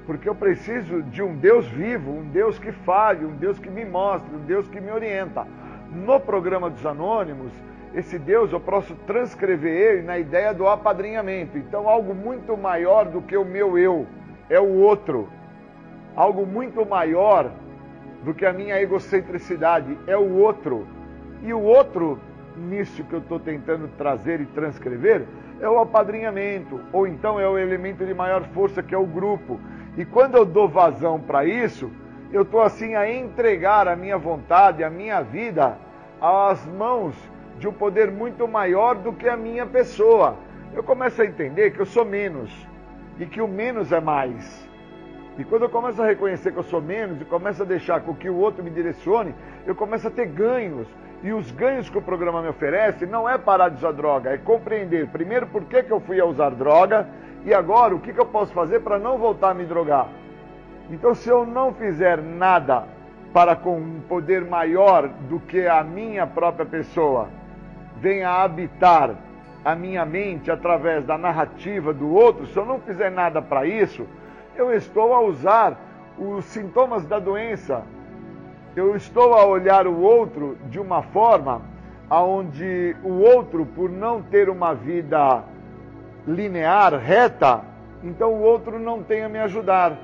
Porque 0.07 0.29
eu 0.29 0.35
preciso 0.35 1.03
de 1.03 1.23
um 1.23 1.37
Deus 1.37 1.67
vivo, 1.69 2.11
um 2.11 2.29
Deus 2.29 2.59
que 2.59 2.73
fale, 2.73 3.25
um 3.25 3.37
Deus 3.37 3.59
que 3.59 3.71
me 3.71 3.85
mostre, 3.85 4.35
um 4.35 4.45
Deus 4.45 4.67
que 4.69 4.81
me 4.81 4.91
orienta. 4.91 5.47
No 5.93 6.21
programa 6.21 6.69
dos 6.69 6.85
Anônimos, 6.85 7.51
esse 7.95 8.19
Deus 8.19 8.53
eu 8.53 8.61
posso 8.61 8.95
transcrever 9.07 9.73
ele 9.73 10.03
na 10.03 10.19
ideia 10.19 10.53
do 10.53 10.69
apadrinhamento. 10.69 11.57
Então, 11.57 11.89
algo 11.89 12.15
muito 12.15 12.57
maior 12.57 13.07
do 13.07 13.23
que 13.23 13.37
o 13.37 13.45
meu 13.45 13.79
eu 13.79 14.07
é 14.51 14.61
o 14.61 14.75
outro. 14.81 15.29
Algo 16.15 16.45
muito 16.45 16.85
maior 16.85 17.51
do 18.23 18.35
que 18.35 18.45
a 18.45 18.53
minha 18.53 18.81
egocentricidade 18.81 19.99
é 20.07 20.17
o 20.17 20.37
outro. 20.37 20.87
E 21.43 21.55
o 21.55 21.63
outro, 21.63 22.21
nisso 22.55 23.03
que 23.05 23.15
eu 23.15 23.21
estou 23.21 23.41
tentando 23.41 23.89
trazer 23.97 24.41
e 24.41 24.47
transcrever, 24.47 25.25
é 25.61 25.69
o 25.69 25.79
apadrinhamento, 25.79 26.81
ou 26.93 27.07
então 27.07 27.41
é 27.41 27.49
o 27.49 27.59
elemento 27.59 28.05
de 28.05 28.13
maior 28.13 28.45
força 28.49 28.83
que 28.83 28.95
é 28.95 28.99
o 28.99 29.07
grupo. 29.07 29.59
E 29.97 30.05
quando 30.05 30.37
eu 30.37 30.45
dou 30.45 30.69
vazão 30.69 31.19
para 31.19 31.45
isso, 31.45 31.91
eu 32.33 32.43
estou 32.43 32.61
assim 32.61 32.95
a 32.95 33.11
entregar 33.11 33.89
a 33.89 33.97
minha 33.97 34.19
vontade, 34.19 34.85
a 34.85 34.91
minha 34.91 35.23
vida 35.23 35.79
às 36.21 36.65
mãos 36.67 37.15
de 37.59 37.67
um 37.67 37.73
poder 37.73 38.11
muito 38.11 38.47
maior 38.47 38.95
do 38.97 39.13
que 39.13 39.29
a 39.29 39.37
minha 39.37 39.65
pessoa. 39.65 40.37
Eu 40.75 40.83
começo 40.83 41.23
a 41.23 41.27
entender 41.27 41.71
que 41.71 41.81
eu 41.81 41.87
sou 41.87 42.05
menos 42.05 42.51
e 43.19 43.25
que 43.25 43.41
o 43.41 43.49
menos 43.49 43.93
é 43.93 44.01
mais. 44.01 44.69
E 45.39 45.45
quando 45.45 45.63
eu 45.63 45.71
começo 45.71 46.03
a 46.03 46.07
reconhecer 46.07 46.53
que 46.53 46.59
eu 46.59 46.65
sou 46.65 46.83
menos 46.83 47.21
e 47.21 47.25
começo 47.25 47.63
a 47.63 47.65
deixar 47.65 48.01
com 48.03 48.15
que 48.15 48.29
o 48.29 48.37
outro 48.37 48.63
me 48.63 48.71
direcione, 48.71 49.35
eu 49.67 49.75
começo 49.75 50.09
a 50.09 50.11
ter 50.11 50.27
ganhos. 50.27 50.87
E 51.23 51.33
os 51.33 51.51
ganhos 51.51 51.89
que 51.89 51.99
o 51.99 52.03
programa 52.03 52.43
me 52.43 52.49
oferece 52.49 53.07
não 53.07 53.29
é 53.29 53.39
parar 53.39 53.71
de 53.71 53.77
usar 53.77 53.93
droga, 53.93 54.31
é 54.31 54.39
compreender 54.39 55.09
primeiro 55.09 55.47
por 55.47 55.65
que, 55.65 55.83
que 55.83 55.91
eu 55.91 55.99
fui 55.99 56.21
a 56.21 56.25
usar 56.25 56.51
droga 56.51 57.09
e 57.45 57.53
agora 57.53 57.95
o 57.95 57.99
que, 57.99 58.13
que 58.13 58.21
eu 58.21 58.27
posso 58.27 58.53
fazer 58.53 58.81
para 58.81 58.99
não 58.99 59.19
voltar 59.19 59.51
a 59.51 59.55
me 59.55 59.65
drogar. 59.65 60.09
Então, 60.91 61.15
se 61.15 61.29
eu 61.29 61.45
não 61.47 61.73
fizer 61.73 62.23
nada 62.23 62.85
para 63.33 63.55
com 63.55 63.79
um 63.79 64.01
poder 64.09 64.45
maior 64.45 65.09
do 65.29 65.39
que 65.41 65.67
a 65.67 65.83
minha 65.85 66.27
própria 66.27 66.65
pessoa 66.65 67.29
venha 67.97 68.31
habitar 68.31 69.15
a 69.65 69.75
minha 69.75 70.07
mente 70.07 70.51
através 70.51 71.05
da 71.05 71.19
narrativa 71.19 71.93
do 71.93 72.13
outro, 72.15 72.47
se 72.47 72.57
eu 72.57 72.65
não 72.65 72.81
fizer 72.81 73.11
nada 73.11 73.43
para 73.43 73.67
isso, 73.67 74.07
eu 74.57 74.73
estou 74.73 75.13
a 75.13 75.21
usar 75.21 75.77
os 76.19 76.45
sintomas 76.47 77.05
da 77.07 77.19
doença 77.19 77.85
eu 78.79 78.95
estou 78.95 79.35
a 79.35 79.45
olhar 79.45 79.87
o 79.87 80.01
outro 80.01 80.57
de 80.67 80.79
uma 80.79 81.03
forma 81.03 81.63
aonde 82.09 82.97
o 83.03 83.19
outro, 83.19 83.67
por 83.67 83.91
não 83.91 84.23
ter 84.23 84.49
uma 84.49 84.73
vida 84.73 85.43
linear, 86.27 86.95
reta, 86.95 87.63
então 88.05 88.33
o 88.33 88.41
outro 88.41 88.79
não 88.79 89.03
tem 89.03 89.25
a 89.25 89.29
me 89.29 89.39
ajudar. 89.41 89.99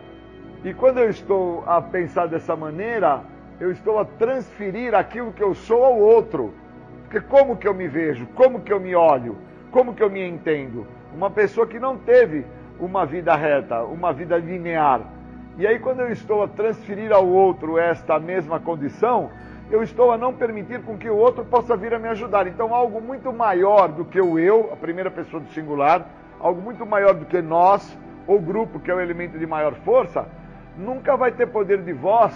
E 0.64 0.74
quando 0.74 0.98
eu 0.98 1.10
estou 1.10 1.62
a 1.66 1.80
pensar 1.80 2.26
dessa 2.26 2.56
maneira, 2.56 3.20
eu 3.60 3.70
estou 3.70 3.98
a 3.98 4.04
transferir 4.04 4.94
aquilo 4.94 5.32
que 5.32 5.42
eu 5.42 5.54
sou 5.54 5.84
ao 5.84 5.98
outro. 5.98 6.54
Porque 7.02 7.20
como 7.20 7.56
que 7.56 7.68
eu 7.68 7.74
me 7.74 7.86
vejo? 7.86 8.26
Como 8.34 8.60
que 8.60 8.72
eu 8.72 8.80
me 8.80 8.94
olho? 8.94 9.36
Como 9.70 9.94
que 9.94 10.02
eu 10.02 10.10
me 10.10 10.26
entendo? 10.26 10.86
Uma 11.14 11.30
pessoa 11.30 11.66
que 11.66 11.78
não 11.78 11.96
teve 11.96 12.44
uma 12.80 13.04
vida 13.04 13.36
reta, 13.36 13.84
uma 13.84 14.12
vida 14.12 14.36
linear, 14.38 15.02
e 15.56 15.68
aí, 15.68 15.78
quando 15.78 16.00
eu 16.00 16.10
estou 16.10 16.42
a 16.42 16.48
transferir 16.48 17.12
ao 17.12 17.28
outro 17.28 17.78
esta 17.78 18.18
mesma 18.18 18.58
condição, 18.58 19.30
eu 19.70 19.84
estou 19.84 20.10
a 20.10 20.18
não 20.18 20.34
permitir 20.34 20.82
com 20.82 20.98
que 20.98 21.08
o 21.08 21.16
outro 21.16 21.44
possa 21.44 21.76
vir 21.76 21.94
a 21.94 21.98
me 21.98 22.08
ajudar. 22.08 22.48
Então, 22.48 22.74
algo 22.74 23.00
muito 23.00 23.32
maior 23.32 23.86
do 23.86 24.04
que 24.04 24.20
o 24.20 24.36
eu, 24.36 24.70
a 24.72 24.76
primeira 24.76 25.12
pessoa 25.12 25.40
do 25.40 25.48
singular, 25.52 26.08
algo 26.40 26.60
muito 26.60 26.84
maior 26.84 27.14
do 27.14 27.24
que 27.24 27.40
nós, 27.40 27.96
ou 28.26 28.40
grupo, 28.40 28.80
que 28.80 28.90
é 28.90 28.94
o 28.94 29.00
elemento 29.00 29.38
de 29.38 29.46
maior 29.46 29.74
força, 29.84 30.26
nunca 30.76 31.16
vai 31.16 31.32
ter 31.32 31.46
poder 31.46 31.82
de 31.82 31.92
voz 31.92 32.34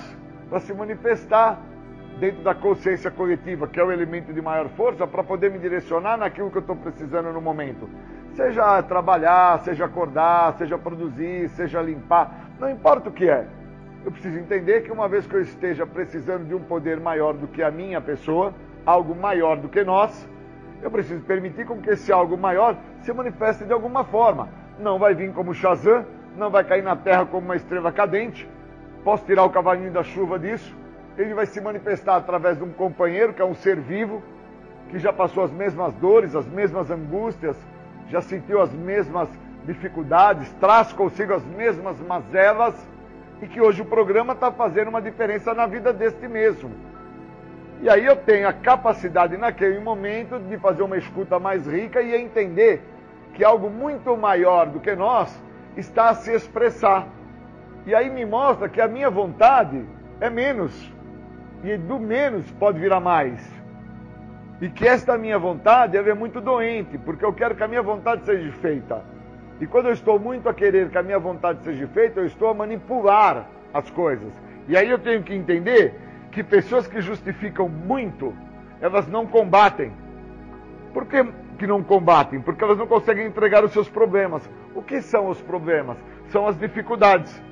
para 0.49 0.61
se 0.61 0.73
manifestar 0.73 1.61
dentro 2.19 2.43
da 2.43 2.55
consciência 2.55 3.11
coletiva, 3.11 3.69
que 3.69 3.79
é 3.79 3.85
o 3.85 3.93
elemento 3.93 4.33
de 4.33 4.43
maior 4.43 4.69
força, 4.71 5.07
para 5.07 5.23
poder 5.23 5.51
me 5.51 5.59
direcionar 5.59 6.17
naquilo 6.17 6.51
que 6.51 6.57
eu 6.57 6.63
estou 6.63 6.77
precisando 6.77 7.33
no 7.33 7.41
momento. 7.41 7.89
Seja 8.35 8.83
trabalhar, 8.83 9.61
seja 9.61 9.85
acordar, 9.85 10.55
seja 10.55 10.77
produzir, 10.77 11.49
seja 11.51 11.81
limpar 11.81 12.49
não 12.59 12.69
importa 12.69 13.09
o 13.09 13.13
que 13.13 13.29
é. 13.29 13.47
Eu 14.05 14.11
preciso 14.11 14.39
entender 14.39 14.83
que 14.83 14.91
uma 14.91 15.09
vez 15.09 15.27
que 15.27 15.35
eu 15.35 15.41
esteja 15.41 15.87
precisando 15.87 16.47
de 16.47 16.55
um 16.55 16.61
poder 16.61 16.99
maior 16.99 17.35
do 17.35 17.47
que 17.47 17.63
a 17.63 17.71
minha 17.71 18.01
pessoa, 18.01 18.53
algo 18.85 19.15
maior 19.15 19.57
do 19.57 19.69
que 19.69 19.85
nós, 19.85 20.29
eu 20.83 20.91
preciso 20.91 21.21
permitir 21.23 21.67
com 21.67 21.81
que 21.81 21.91
esse 21.91 22.11
algo 22.13 22.37
maior 22.37 22.77
se 23.03 23.13
manifeste 23.13 23.65
de 23.65 23.73
alguma 23.73 24.05
forma. 24.05 24.49
Não 24.79 24.99
vai 24.99 25.15
vir 25.15 25.33
como 25.33 25.55
Shazam, 25.55 26.05
não 26.39 26.51
vai 26.51 26.65
cair 26.65 26.83
na 26.83 26.97
terra 26.97 27.27
como 27.27 27.45
uma 27.47 27.57
estrela 27.57 27.93
cadente. 27.93 28.49
Posso 29.05 29.25
tirar 29.25 29.45
o 29.45 29.51
cavalinho 29.51 29.93
da 29.93 30.03
chuva 30.03 30.39
disso. 30.39 30.75
Ele 31.17 31.35
vai 31.35 31.47
se 31.47 31.61
manifestar 31.61 32.17
através 32.17 32.57
de 32.59 32.65
um 32.65 32.73
companheiro, 32.73 33.35
que 33.35 33.43
é 33.43 33.45
um 33.45 33.55
ser 33.55 33.77
vivo, 33.77 34.23
que 34.89 34.99
já 34.99 35.13
passou 35.13 35.45
as 35.45 35.51
mesmas 35.51 35.93
dores, 35.95 36.35
as 36.35 36.47
mesmas 36.47 36.91
angústias, 36.91 37.57
já 38.09 38.21
sentiu 38.21 38.63
as 38.63 38.73
mesmas 38.73 39.29
dificuldades, 39.67 40.51
traz 40.61 40.93
consigo 40.93 41.35
as 41.35 41.45
mesmas 41.45 42.01
mazelas 42.01 42.75
e 43.43 43.47
que 43.47 43.61
hoje 43.61 43.83
o 43.83 43.85
programa 43.85 44.33
está 44.33 44.51
fazendo 44.51 44.89
uma 44.89 45.03
diferença 45.03 45.53
na 45.53 45.67
vida 45.67 45.93
deste 45.93 46.27
mesmo. 46.27 46.71
E 47.83 47.89
aí 47.89 48.05
eu 48.05 48.17
tenho 48.17 48.49
a 48.49 48.53
capacidade 48.53 49.37
naquele 49.37 49.79
momento 49.79 50.39
de 50.39 50.57
fazer 50.59 50.83
uma 50.83 50.97
escuta 50.97 51.39
mais 51.39 51.67
rica 51.67 52.01
e 52.01 52.15
entender 52.15 52.83
que 53.35 53.45
algo 53.45 53.71
muito 53.71 54.17
maior 54.17 54.67
do 54.67 54.81
que 54.81 54.97
nós 54.97 55.48
está 55.79 56.11
a 56.11 56.15
se 56.15 56.33
expressar. 56.33 57.07
E 57.87 57.95
aí 57.95 58.11
me 58.11 58.27
mostra 58.27 58.69
que 58.69 58.81
a 58.81 58.89
minha 58.89 59.09
vontade 59.09 59.85
é 60.21 60.29
menos. 60.29 60.93
E 61.63 61.77
do 61.77 61.99
menos 61.99 62.51
pode 62.53 62.79
virar 62.79 63.01
mais. 63.01 63.41
E 64.61 64.69
que 64.69 64.87
esta 64.87 65.17
minha 65.17 65.39
vontade 65.39 65.97
é 65.97 66.15
muito 66.15 66.41
doente, 66.41 66.99
porque 66.99 67.25
eu 67.25 67.33
quero 67.33 67.55
que 67.55 67.63
a 67.63 67.69
minha 67.69 67.83
vontade 67.83 68.25
seja 68.25 68.51
feita. 68.53 69.03
E 69.61 69.67
quando 69.67 69.87
eu 69.87 69.93
estou 69.93 70.19
muito 70.19 70.49
a 70.49 70.55
querer 70.55 70.89
que 70.91 70.99
a 70.99 71.03
minha 71.03 71.19
vontade 71.19 71.63
seja 71.63 71.87
feita, 71.89 72.21
eu 72.21 72.27
estou 72.27 72.49
a 72.49 72.55
manipular 72.55 73.47
as 73.73 73.89
coisas. 73.91 74.33
E 74.67 74.77
aí 74.77 74.91
eu 74.91 74.99
tenho 74.99 75.23
que 75.23 75.35
entender 75.35 75.95
que 76.31 76.43
pessoas 76.43 76.87
que 76.87 77.01
justificam 77.01 77.69
muito, 77.69 78.35
elas 78.81 79.07
não 79.07 79.27
combatem. 79.27 79.93
Por 80.93 81.07
que, 81.59 81.67
não 81.67 81.83
combatem? 81.83 82.41
Porque 82.41 82.63
elas 82.63 82.79
não 82.79 82.87
conseguem 82.87 83.27
entregar 83.27 83.65
os 83.65 83.73
seus 83.73 83.89
problemas. 83.89 84.49
O 84.75 84.83
que 84.83 85.03
são 85.03 85.29
os 85.29 85.41
problemas? 85.41 85.97
São 86.29 86.47
as 86.47 86.59
dificuldades. 86.59 87.43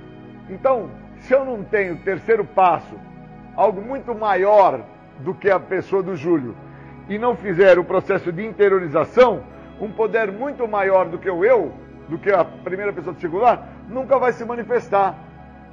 Então, 0.48 0.90
se 1.18 1.34
eu 1.34 1.44
não 1.44 1.62
tenho 1.64 1.96
terceiro 1.96 2.44
passo, 2.44 2.94
algo 3.56 3.80
muito 3.82 4.14
maior 4.14 4.80
do 5.20 5.34
que 5.34 5.50
a 5.50 5.58
pessoa 5.58 6.02
do 6.02 6.14
Júlio, 6.14 6.54
e 7.08 7.18
não 7.18 7.36
fizer 7.36 7.78
o 7.78 7.84
processo 7.84 8.32
de 8.32 8.44
interiorização, 8.44 9.42
um 9.80 9.90
poder 9.90 10.30
muito 10.30 10.66
maior 10.66 11.06
do 11.06 11.18
que 11.18 11.30
o 11.30 11.44
eu, 11.44 11.72
do 12.08 12.18
que 12.18 12.30
a 12.30 12.44
primeira 12.44 12.92
pessoa 12.92 13.14
do 13.14 13.20
singular, 13.20 13.68
nunca 13.88 14.18
vai 14.18 14.32
se 14.32 14.44
manifestar. 14.44 15.16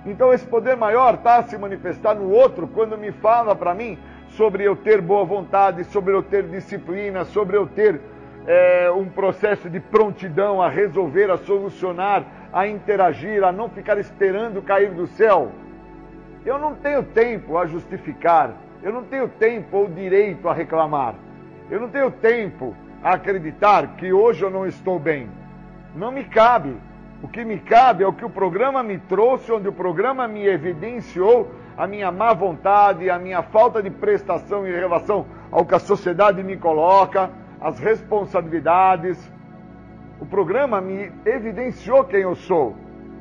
Então 0.05 0.34
esse 0.34 0.45
poder 0.45 0.76
maior 0.76 1.15
está 1.15 1.38
a 1.38 1.43
se 1.43 1.57
manifestar 1.57 2.14
no 2.14 2.30
outro 2.30 2.68
quando 2.68 2.97
me 2.97 3.11
fala 3.11 3.55
para 3.55 3.73
mim 3.73 3.97
sobre 4.30 4.64
eu 4.64 4.76
ter 4.76 5.01
boa 5.01 5.23
vontade, 5.23 5.84
sobre 5.85 6.14
eu 6.14 6.22
ter 6.22 6.43
disciplina, 6.43 7.23
sobre 7.26 7.55
eu 7.55 7.68
ter 7.68 8.01
é, 8.45 8.91
um 8.91 9.05
processo 9.05 9.69
de 9.69 9.79
prontidão 9.79 10.61
a 10.61 10.69
resolver, 10.69 11.29
a 11.31 11.37
solucionar, 11.37 12.25
a 12.51 12.67
interagir, 12.67 13.43
a 13.43 13.51
não 13.51 13.69
ficar 13.69 13.97
esperando 13.97 14.61
cair 14.61 14.91
do 14.91 15.07
céu. 15.07 15.51
Eu 16.45 16.59
não 16.59 16.75
tenho 16.75 17.03
tempo 17.03 17.57
a 17.57 17.65
justificar, 17.65 18.53
eu 18.81 18.91
não 18.91 19.03
tenho 19.03 19.27
tempo 19.27 19.77
ou 19.77 19.87
direito 19.87 20.49
a 20.49 20.53
reclamar, 20.53 21.15
eu 21.71 21.79
não 21.79 21.87
tenho 21.87 22.11
tempo 22.11 22.75
a 23.01 23.13
acreditar 23.13 23.95
que 23.95 24.11
hoje 24.11 24.43
eu 24.43 24.49
não 24.49 24.65
estou 24.67 24.99
bem. 24.99 25.29
Não 25.95 26.11
me 26.11 26.23
cabe. 26.23 26.75
O 27.21 27.27
que 27.27 27.45
me 27.45 27.57
cabe 27.57 28.03
é 28.03 28.07
o 28.07 28.11
que 28.11 28.25
o 28.25 28.29
programa 28.29 28.83
me 28.83 28.97
trouxe, 28.97 29.49
onde 29.51 29.69
o 29.69 29.73
programa 29.73 30.27
me 30.27 30.45
evidenciou 30.45 31.49
a 31.77 31.87
minha 31.87 32.11
má 32.11 32.33
vontade, 32.33 33.09
a 33.09 33.17
minha 33.17 33.41
falta 33.41 33.81
de 33.81 33.89
prestação 33.89 34.67
em 34.67 34.71
relação 34.71 35.25
ao 35.49 35.65
que 35.65 35.73
a 35.73 35.79
sociedade 35.79 36.43
me 36.43 36.57
coloca, 36.57 37.29
as 37.64 37.80
responsabilidades. 37.80 39.31
O 40.19 40.26
programa 40.26 40.81
me 40.81 41.10
evidenciou 41.26 42.03
quem 42.03 42.22
eu 42.22 42.35
sou. 42.35 42.76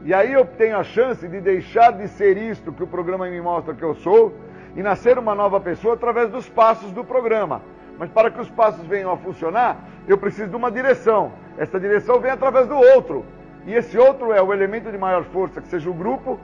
E 0.05 0.13
aí 0.13 0.33
eu 0.33 0.45
tenho 0.45 0.77
a 0.77 0.83
chance 0.83 1.27
de 1.29 1.41
deixar 1.41 1.93
de 1.93 2.09
ser 2.09 2.37
isto 2.37 2.73
que 2.73 2.83
o 2.83 2.87
programa 2.87 3.29
me 3.29 3.41
mostra 3.41 3.73
que 3.73 3.85
eu 3.85 3.95
sou 3.95 4.35
e 4.75 4.83
nascer 4.83 5.17
uma 5.17 5.33
nova 5.33 5.61
pessoa 5.61 5.95
através 5.95 6.29
dos 6.29 6.49
passos 6.49 6.91
do 6.91 7.05
programa. 7.05 7.63
Mas 7.97 8.11
para 8.11 8.33
que 8.33 8.41
os 8.41 8.51
passos 8.51 8.85
venham 8.85 9.13
a 9.13 9.17
funcionar, 9.17 9.77
eu 10.09 10.19
preciso 10.19 10.51
de 10.51 10.57
uma 10.57 10.73
direção. 10.73 11.33
Essa 11.57 11.79
direção 11.79 12.19
vem 12.19 12.33
através 12.33 12.67
do 12.67 12.77
outro. 12.77 13.25
E 13.65 13.73
esse 13.73 13.97
outro 13.97 14.33
é 14.33 14.43
o 14.43 14.53
elemento 14.53 14.91
de 14.91 14.99
maior 14.99 15.23
força, 15.25 15.61
que 15.61 15.69
seja 15.69 15.89
o 15.89 15.95
grupo, 15.95 16.41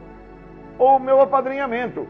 ou 0.79 0.99
o 0.99 1.01
meu 1.01 1.20
apadrinhamento, 1.20 2.07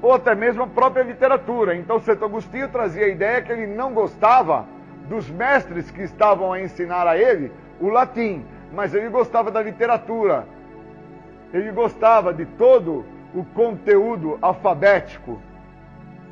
ou 0.00 0.14
até 0.14 0.34
mesmo 0.34 0.62
a 0.62 0.66
própria 0.66 1.02
literatura. 1.02 1.76
Então, 1.76 2.00
Santo 2.00 2.24
Agostinho 2.24 2.68
trazia 2.68 3.04
a 3.04 3.08
ideia 3.08 3.42
que 3.42 3.52
ele 3.52 3.66
não 3.66 3.92
gostava 3.92 4.64
dos 5.08 5.30
mestres 5.30 5.90
que 5.90 6.02
estavam 6.02 6.52
a 6.52 6.60
ensinar 6.60 7.06
a 7.06 7.16
ele 7.16 7.52
o 7.80 7.88
latim, 7.88 8.44
mas 8.72 8.94
ele 8.94 9.08
gostava 9.08 9.50
da 9.50 9.62
literatura, 9.62 10.46
ele 11.52 11.70
gostava 11.70 12.32
de 12.32 12.44
todo 12.44 13.04
o 13.34 13.44
conteúdo 13.44 14.38
alfabético. 14.40 15.40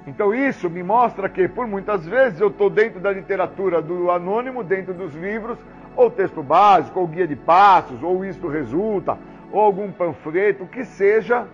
Então 0.07 0.35
isso 0.35 0.69
me 0.69 0.83
mostra 0.83 1.29
que, 1.29 1.47
por 1.47 1.67
muitas 1.67 2.07
vezes, 2.07 2.41
eu 2.41 2.49
estou 2.49 2.69
dentro 2.69 2.99
da 2.99 3.13
literatura 3.13 3.81
do 3.81 4.11
anônimo, 4.11 4.65
dentro 4.65 4.93
dos 4.93 5.15
livros, 5.15 5.59
ou 5.95 6.11
texto 6.11 6.43
básico, 6.43 6.99
ou 6.99 7.07
guia 7.07 7.27
de 7.27 7.37
passos, 7.37 8.03
ou 8.03 8.25
isto 8.25 8.49
resulta, 8.49 9.17
ou 9.53 9.61
algum 9.61 9.93
panfleto, 9.93 10.67
que 10.67 10.85
seja, 10.85 11.47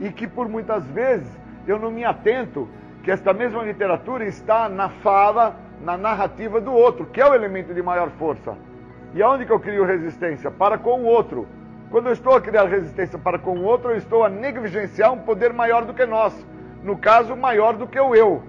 e 0.00 0.10
que 0.10 0.26
por 0.26 0.48
muitas 0.48 0.84
vezes 0.88 1.28
eu 1.66 1.78
não 1.78 1.90
me 1.90 2.04
atento 2.04 2.68
que 3.02 3.10
esta 3.10 3.32
mesma 3.32 3.62
literatura 3.62 4.26
está 4.26 4.68
na 4.68 4.88
fala, 4.88 5.56
na 5.82 5.96
narrativa 5.96 6.60
do 6.60 6.72
outro, 6.72 7.06
que 7.06 7.20
é 7.20 7.28
o 7.28 7.34
elemento 7.34 7.72
de 7.72 7.82
maior 7.82 8.10
força. 8.10 8.56
E 9.14 9.22
aonde 9.22 9.46
que 9.46 9.52
eu 9.52 9.60
crio 9.60 9.84
resistência? 9.84 10.50
Para 10.50 10.76
com 10.78 11.00
o 11.00 11.04
outro. 11.04 11.46
Quando 11.90 12.06
eu 12.08 12.12
estou 12.12 12.34
a 12.34 12.40
criar 12.40 12.64
resistência 12.66 13.18
para 13.18 13.38
com 13.38 13.58
o 13.58 13.64
outro, 13.64 13.90
eu 13.90 13.96
estou 13.96 14.22
a 14.22 14.28
negligenciar 14.28 15.12
um 15.12 15.18
poder 15.18 15.52
maior 15.52 15.84
do 15.84 15.94
que 15.94 16.04
nós. 16.04 16.34
No 16.82 16.98
caso, 16.98 17.34
maior 17.34 17.74
do 17.74 17.86
que 17.86 17.98
o 17.98 18.14
eu. 18.14 18.42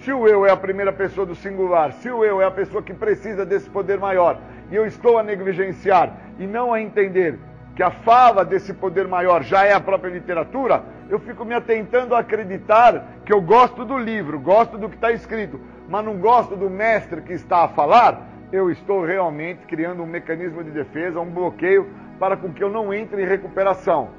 Se 0.00 0.12
o 0.12 0.26
eu 0.26 0.44
é 0.44 0.50
a 0.50 0.56
primeira 0.56 0.92
pessoa 0.92 1.24
do 1.24 1.34
singular, 1.34 1.92
se 1.92 2.10
o 2.10 2.24
eu 2.24 2.42
é 2.42 2.44
a 2.44 2.50
pessoa 2.50 2.82
que 2.82 2.92
precisa 2.92 3.46
desse 3.46 3.70
poder 3.70 4.00
maior, 4.00 4.36
e 4.70 4.74
eu 4.74 4.84
estou 4.84 5.16
a 5.18 5.22
negligenciar 5.22 6.12
e 6.38 6.46
não 6.46 6.72
a 6.72 6.80
entender 6.80 7.38
que 7.76 7.82
a 7.82 7.90
fala 7.90 8.44
desse 8.44 8.74
poder 8.74 9.06
maior 9.06 9.42
já 9.42 9.64
é 9.64 9.72
a 9.72 9.80
própria 9.80 10.10
literatura, 10.10 10.82
eu 11.08 11.18
fico 11.20 11.44
me 11.44 11.54
atentando 11.54 12.14
a 12.14 12.18
acreditar 12.18 13.04
que 13.24 13.32
eu 13.32 13.40
gosto 13.40 13.84
do 13.84 13.96
livro, 13.96 14.40
gosto 14.40 14.76
do 14.76 14.88
que 14.88 14.96
está 14.96 15.12
escrito, 15.12 15.60
mas 15.88 16.04
não 16.04 16.16
gosto 16.16 16.56
do 16.56 16.70
mestre 16.70 17.20
que 17.20 17.32
está 17.32 17.64
a 17.64 17.68
falar, 17.68 18.26
eu 18.52 18.70
estou 18.70 19.04
realmente 19.04 19.66
criando 19.66 20.02
um 20.02 20.06
mecanismo 20.06 20.62
de 20.62 20.70
defesa, 20.70 21.20
um 21.20 21.30
bloqueio 21.30 21.88
para 22.18 22.36
com 22.36 22.52
que 22.52 22.62
eu 22.62 22.70
não 22.70 22.92
entre 22.92 23.22
em 23.22 23.26
recuperação. 23.26 24.10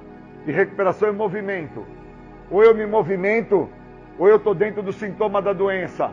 E 0.46 0.52
recuperação 0.52 1.08
é 1.08 1.12
movimento. 1.12 1.86
Ou 2.50 2.64
eu 2.64 2.76
me 2.76 2.86
movimento, 2.86 3.70
ou 4.18 4.28
eu 4.28 4.38
estou 4.38 4.54
dentro 4.54 4.82
do 4.82 4.92
sintoma 4.92 5.42
da 5.42 5.54
doença. 5.54 6.12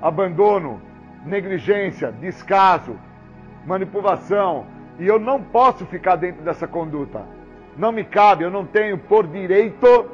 Abandono, 0.00 0.80
negligência, 1.24 2.12
descaso, 2.12 2.96
manipulação. 3.66 4.66
E 4.98 5.06
eu 5.06 5.18
não 5.18 5.42
posso 5.42 5.84
ficar 5.86 6.16
dentro 6.16 6.42
dessa 6.42 6.66
conduta. 6.66 7.22
Não 7.76 7.92
me 7.92 8.04
cabe, 8.04 8.44
eu 8.44 8.50
não 8.50 8.64
tenho 8.64 8.96
por 8.96 9.26
direito 9.26 10.10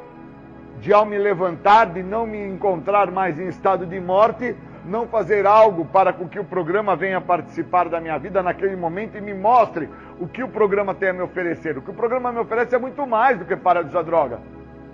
de, 0.83 0.91
ao 0.91 1.05
me 1.05 1.17
levantar, 1.17 1.85
de 1.85 2.03
não 2.03 2.27
me 2.27 2.45
encontrar 2.45 3.09
mais 3.09 3.39
em 3.39 3.47
estado 3.47 3.85
de 3.85 4.01
morte, 4.01 4.53
não 4.85 5.07
fazer 5.07 5.47
algo 5.47 5.85
para 5.85 6.11
que 6.11 6.37
o 6.37 6.43
programa 6.43 6.93
venha 6.93 7.21
participar 7.21 7.87
da 7.87 8.01
minha 8.01 8.17
vida 8.17 8.43
naquele 8.43 8.75
momento 8.75 9.17
e 9.17 9.21
me 9.21 9.33
mostre 9.33 9.89
o 10.19 10.27
que 10.27 10.43
o 10.43 10.49
programa 10.49 10.93
tem 10.93 11.07
a 11.07 11.13
me 11.13 11.21
oferecer. 11.21 11.77
O 11.77 11.81
que 11.81 11.91
o 11.91 11.93
programa 11.93 12.33
me 12.33 12.39
oferece 12.39 12.75
é 12.75 12.77
muito 12.77 13.07
mais 13.07 13.39
do 13.39 13.45
que 13.45 13.55
para 13.55 13.81
de 13.81 13.91
usar 13.91 14.01
droga. 14.01 14.41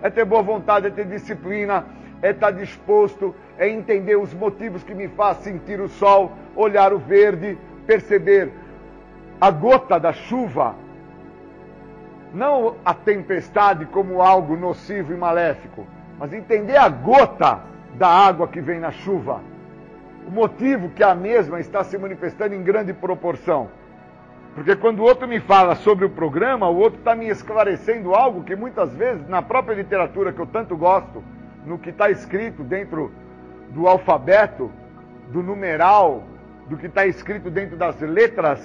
É 0.03 0.11
ter 0.11 0.26
boa 0.26 0.44
vontade, 0.44 0.86
é 0.86 0.91
ter 0.91 1.07
disciplina, 1.07 1.84
é 2.22 2.30
estar 2.30 2.52
disposto, 2.52 3.34
é 3.57 3.68
entender 3.68 4.16
os 4.16 4.32
motivos 4.32 4.84
que 4.84 4.94
me 4.94 5.07
faz 5.07 5.38
sentir 5.38 5.82
o 5.82 5.88
sol, 5.88 6.34
olhar 6.56 6.94
o 6.94 6.99
verde, 6.99 7.57
perceber 7.88 8.52
a 9.41 9.49
gota 9.49 9.99
da 9.99 10.14
chuva, 10.14 10.76
não 12.34 12.76
a 12.85 12.93
tempestade 12.93 13.85
como 13.85 14.22
algo 14.22 14.56
nocivo 14.56 15.14
e 15.14 15.18
maléfico, 15.18 15.85
mas 16.18 16.34
entender 16.34 16.77
a 16.77 16.89
gota 16.89 17.61
da 17.95 18.07
água 18.07 18.47
que 18.47 18.61
vem 18.61 18.80
na 18.80 18.91
chuva 18.91 19.41
o 20.30 20.31
motivo 20.31 20.89
que 20.89 21.03
a 21.03 21.15
mesma 21.15 21.60
está 21.60 21.84
se 21.84 21.97
manifestando 21.97 22.53
em 22.53 22.61
grande 22.61 22.93
proporção. 22.93 23.68
Porque 24.53 24.76
quando 24.76 24.99
o 24.99 25.03
outro 25.03 25.27
me 25.27 25.39
fala 25.39 25.73
sobre 25.73 26.06
o 26.06 26.10
programa, 26.10 26.69
o 26.69 26.77
outro 26.77 26.99
está 26.99 27.15
me 27.15 27.27
esclarecendo 27.27 28.14
algo 28.14 28.43
que 28.43 28.56
muitas 28.56 28.93
vezes, 28.93 29.27
na 29.27 29.41
própria 29.41 29.73
literatura 29.73 30.31
que 30.31 30.39
eu 30.39 30.45
tanto 30.45 30.77
gosto, 30.77 31.23
no 31.65 31.80
que 31.80 31.89
está 31.89 32.11
escrito 32.11 32.64
dentro 32.64 33.11
do 33.72 33.88
alfabeto, 33.88 34.72
do 35.30 35.41
numeral, 35.41 36.23
do 36.68 36.77
que 36.77 36.85
está 36.85 37.07
escrito 37.07 37.49
dentro 37.49 37.76
das 37.76 37.99
letras, 37.99 38.61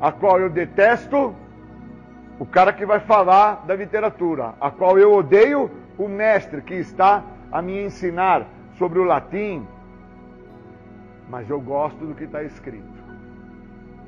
a 0.00 0.10
qual 0.10 0.40
eu 0.40 0.50
detesto, 0.50 1.36
o 2.40 2.46
cara 2.46 2.72
que 2.72 2.86
vai 2.86 3.00
falar 3.00 3.66
da 3.66 3.76
literatura, 3.76 4.54
a 4.58 4.70
qual 4.70 4.98
eu 4.98 5.12
odeio, 5.12 5.70
o 5.98 6.08
mestre 6.08 6.62
que 6.62 6.72
está 6.72 7.22
a 7.52 7.60
me 7.60 7.84
ensinar 7.84 8.46
sobre 8.78 8.98
o 8.98 9.04
latim, 9.04 9.66
mas 11.28 11.50
eu 11.50 11.60
gosto 11.60 11.98
do 12.06 12.14
que 12.14 12.24
está 12.24 12.42
escrito. 12.42 12.98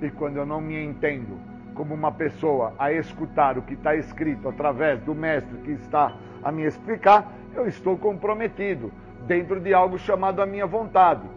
E 0.00 0.08
quando 0.10 0.38
eu 0.38 0.46
não 0.46 0.62
me 0.62 0.82
entendo 0.82 1.38
como 1.74 1.92
uma 1.92 2.10
pessoa 2.10 2.72
a 2.78 2.90
escutar 2.90 3.58
o 3.58 3.62
que 3.62 3.74
está 3.74 3.94
escrito 3.94 4.48
através 4.48 4.98
do 5.02 5.14
mestre 5.14 5.58
que 5.58 5.72
está 5.72 6.14
a 6.42 6.50
me 6.50 6.64
explicar, 6.64 7.30
eu 7.54 7.68
estou 7.68 7.98
comprometido 7.98 8.90
dentro 9.26 9.60
de 9.60 9.74
algo 9.74 9.98
chamado 9.98 10.40
a 10.40 10.46
minha 10.46 10.66
vontade. 10.66 11.28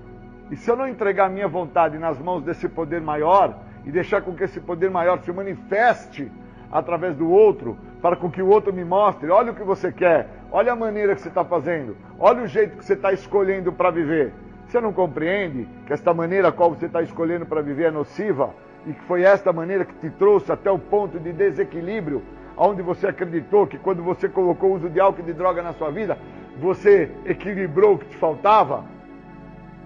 E 0.49 0.55
se 0.55 0.71
eu 0.71 0.77
não 0.77 0.87
entregar 0.87 1.25
a 1.25 1.29
minha 1.29 1.47
vontade 1.49 1.97
nas 1.97 2.17
mãos 2.17 2.41
desse 2.41 2.69
poder 2.69 3.01
maior 3.01 3.53
e 3.83 3.91
deixar 3.91 4.21
com 4.21 4.33
que 4.33 4.45
esse 4.45 4.61
poder 4.61 4.89
maior 4.89 5.19
se 5.19 5.33
manifeste 5.33 6.31
através 6.71 7.15
do 7.15 7.29
outro, 7.29 7.77
para 8.01 8.15
com 8.15 8.29
que 8.29 8.41
o 8.41 8.47
outro 8.47 8.73
me 8.73 8.83
mostre, 8.83 9.29
olha 9.29 9.51
o 9.51 9.55
que 9.55 9.63
você 9.63 9.91
quer, 9.91 10.27
olha 10.51 10.73
a 10.73 10.75
maneira 10.75 11.15
que 11.15 11.21
você 11.21 11.29
está 11.29 11.43
fazendo, 11.43 11.95
olha 12.19 12.43
o 12.43 12.47
jeito 12.47 12.77
que 12.77 12.85
você 12.85 12.93
está 12.93 13.11
escolhendo 13.11 13.71
para 13.71 13.91
viver. 13.91 14.33
Você 14.67 14.81
não 14.81 14.91
compreende 14.91 15.67
que 15.85 15.93
esta 15.93 16.13
maneira 16.13 16.49
a 16.49 16.51
qual 16.51 16.71
você 16.71 16.87
está 16.87 17.01
escolhendo 17.01 17.45
para 17.45 17.61
viver 17.61 17.85
é 17.85 17.91
nociva 17.91 18.53
e 18.85 18.93
que 18.93 19.01
foi 19.03 19.23
esta 19.23 19.53
maneira 19.53 19.85
que 19.85 19.93
te 19.95 20.09
trouxe 20.09 20.51
até 20.51 20.69
o 20.69 20.77
ponto 20.77 21.19
de 21.19 21.31
desequilíbrio, 21.31 22.21
onde 22.57 22.81
você 22.81 23.07
acreditou 23.07 23.67
que 23.67 23.77
quando 23.77 24.03
você 24.03 24.29
colocou 24.29 24.71
o 24.71 24.75
uso 24.75 24.89
de 24.89 24.99
álcool 24.99 25.21
e 25.21 25.25
de 25.25 25.33
droga 25.33 25.61
na 25.61 25.73
sua 25.73 25.91
vida, 25.91 26.17
você 26.57 27.11
equilibrou 27.25 27.95
o 27.95 27.97
que 27.97 28.05
te 28.07 28.17
faltava? 28.17 28.83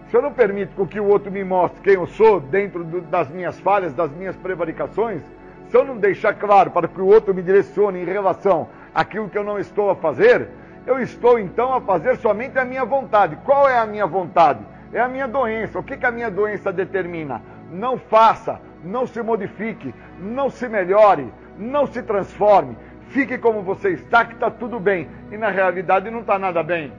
Se 0.09 0.17
eu 0.17 0.21
não 0.21 0.33
permito 0.33 0.75
com 0.75 0.87
que 0.87 0.99
o 0.99 1.07
outro 1.07 1.31
me 1.31 1.43
mostre 1.43 1.81
quem 1.81 1.93
eu 1.93 2.07
sou 2.07 2.39
dentro 2.39 2.83
do, 2.83 3.01
das 3.01 3.29
minhas 3.29 3.59
falhas, 3.59 3.93
das 3.93 4.11
minhas 4.11 4.35
prevaricações, 4.35 5.21
se 5.69 5.77
eu 5.77 5.85
não 5.85 5.97
deixar 5.97 6.33
claro 6.33 6.71
para 6.71 6.87
que 6.87 6.99
o 6.99 7.05
outro 7.05 7.33
me 7.33 7.43
direcione 7.43 8.01
em 8.01 8.05
relação 8.05 8.67
àquilo 8.93 9.29
que 9.29 9.37
eu 9.37 9.43
não 9.43 9.59
estou 9.59 9.91
a 9.91 9.95
fazer, 9.95 10.49
eu 10.85 10.99
estou 10.99 11.37
então 11.37 11.73
a 11.73 11.81
fazer 11.81 12.17
somente 12.17 12.57
a 12.57 12.65
minha 12.65 12.83
vontade. 12.83 13.37
Qual 13.45 13.69
é 13.69 13.77
a 13.77 13.85
minha 13.85 14.07
vontade? 14.07 14.59
É 14.91 14.99
a 14.99 15.07
minha 15.07 15.27
doença. 15.27 15.77
O 15.77 15.83
que, 15.83 15.95
que 15.95 16.05
a 16.05 16.11
minha 16.11 16.31
doença 16.31 16.73
determina? 16.73 17.41
Não 17.71 17.99
faça, 17.99 18.59
não 18.83 19.05
se 19.05 19.21
modifique, 19.21 19.93
não 20.19 20.49
se 20.49 20.67
melhore, 20.67 21.31
não 21.55 21.85
se 21.85 22.01
transforme. 22.01 22.75
Fique 23.09 23.37
como 23.37 23.61
você 23.61 23.89
está, 23.89 24.25
que 24.25 24.33
está 24.33 24.49
tudo 24.49 24.79
bem. 24.79 25.07
E 25.31 25.37
na 25.37 25.49
realidade 25.49 26.09
não 26.09 26.21
está 26.21 26.39
nada 26.39 26.63
bem. 26.63 26.91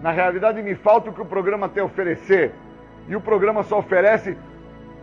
Na 0.00 0.10
realidade 0.10 0.62
me 0.62 0.74
falta 0.74 1.10
o 1.10 1.12
que 1.12 1.20
o 1.20 1.26
programa 1.26 1.68
tem 1.68 1.82
a 1.82 1.86
oferecer. 1.86 2.54
E 3.08 3.14
o 3.14 3.20
programa 3.20 3.62
só 3.62 3.78
oferece 3.78 4.38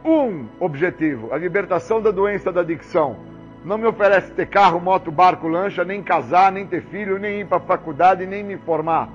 um 0.04 0.48
objetivo: 0.60 1.34
a 1.34 1.38
libertação 1.38 2.02
da 2.02 2.12
doença 2.12 2.52
da 2.52 2.62
adicção 2.62 3.18
não 3.64 3.78
me 3.78 3.86
oferece 3.86 4.32
ter 4.32 4.48
carro, 4.48 4.80
moto, 4.80 5.10
barco, 5.10 5.48
lancha, 5.48 5.86
nem 5.86 6.04
casar, 6.04 6.52
nem 6.52 6.68
ter 6.68 6.82
filho, 6.84 7.18
nem 7.18 7.42
ir 7.42 7.48
para 7.48 7.58
a 7.58 7.62
faculdade, 7.62 8.26
nem 8.26 8.44
me 8.44 8.58
formar. 8.58 9.10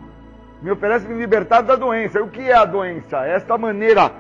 Me 0.63 0.71
oferece 0.71 1.07
me 1.07 1.15
libertar 1.15 1.61
da 1.61 1.77
doença. 1.77 2.19
E 2.19 2.23
o 2.23 2.29
que 2.29 2.41
é 2.41 2.55
a 2.55 2.65
doença? 2.65 3.27
É 3.27 3.35
esta 3.35 3.59
maneira 3.59 4.11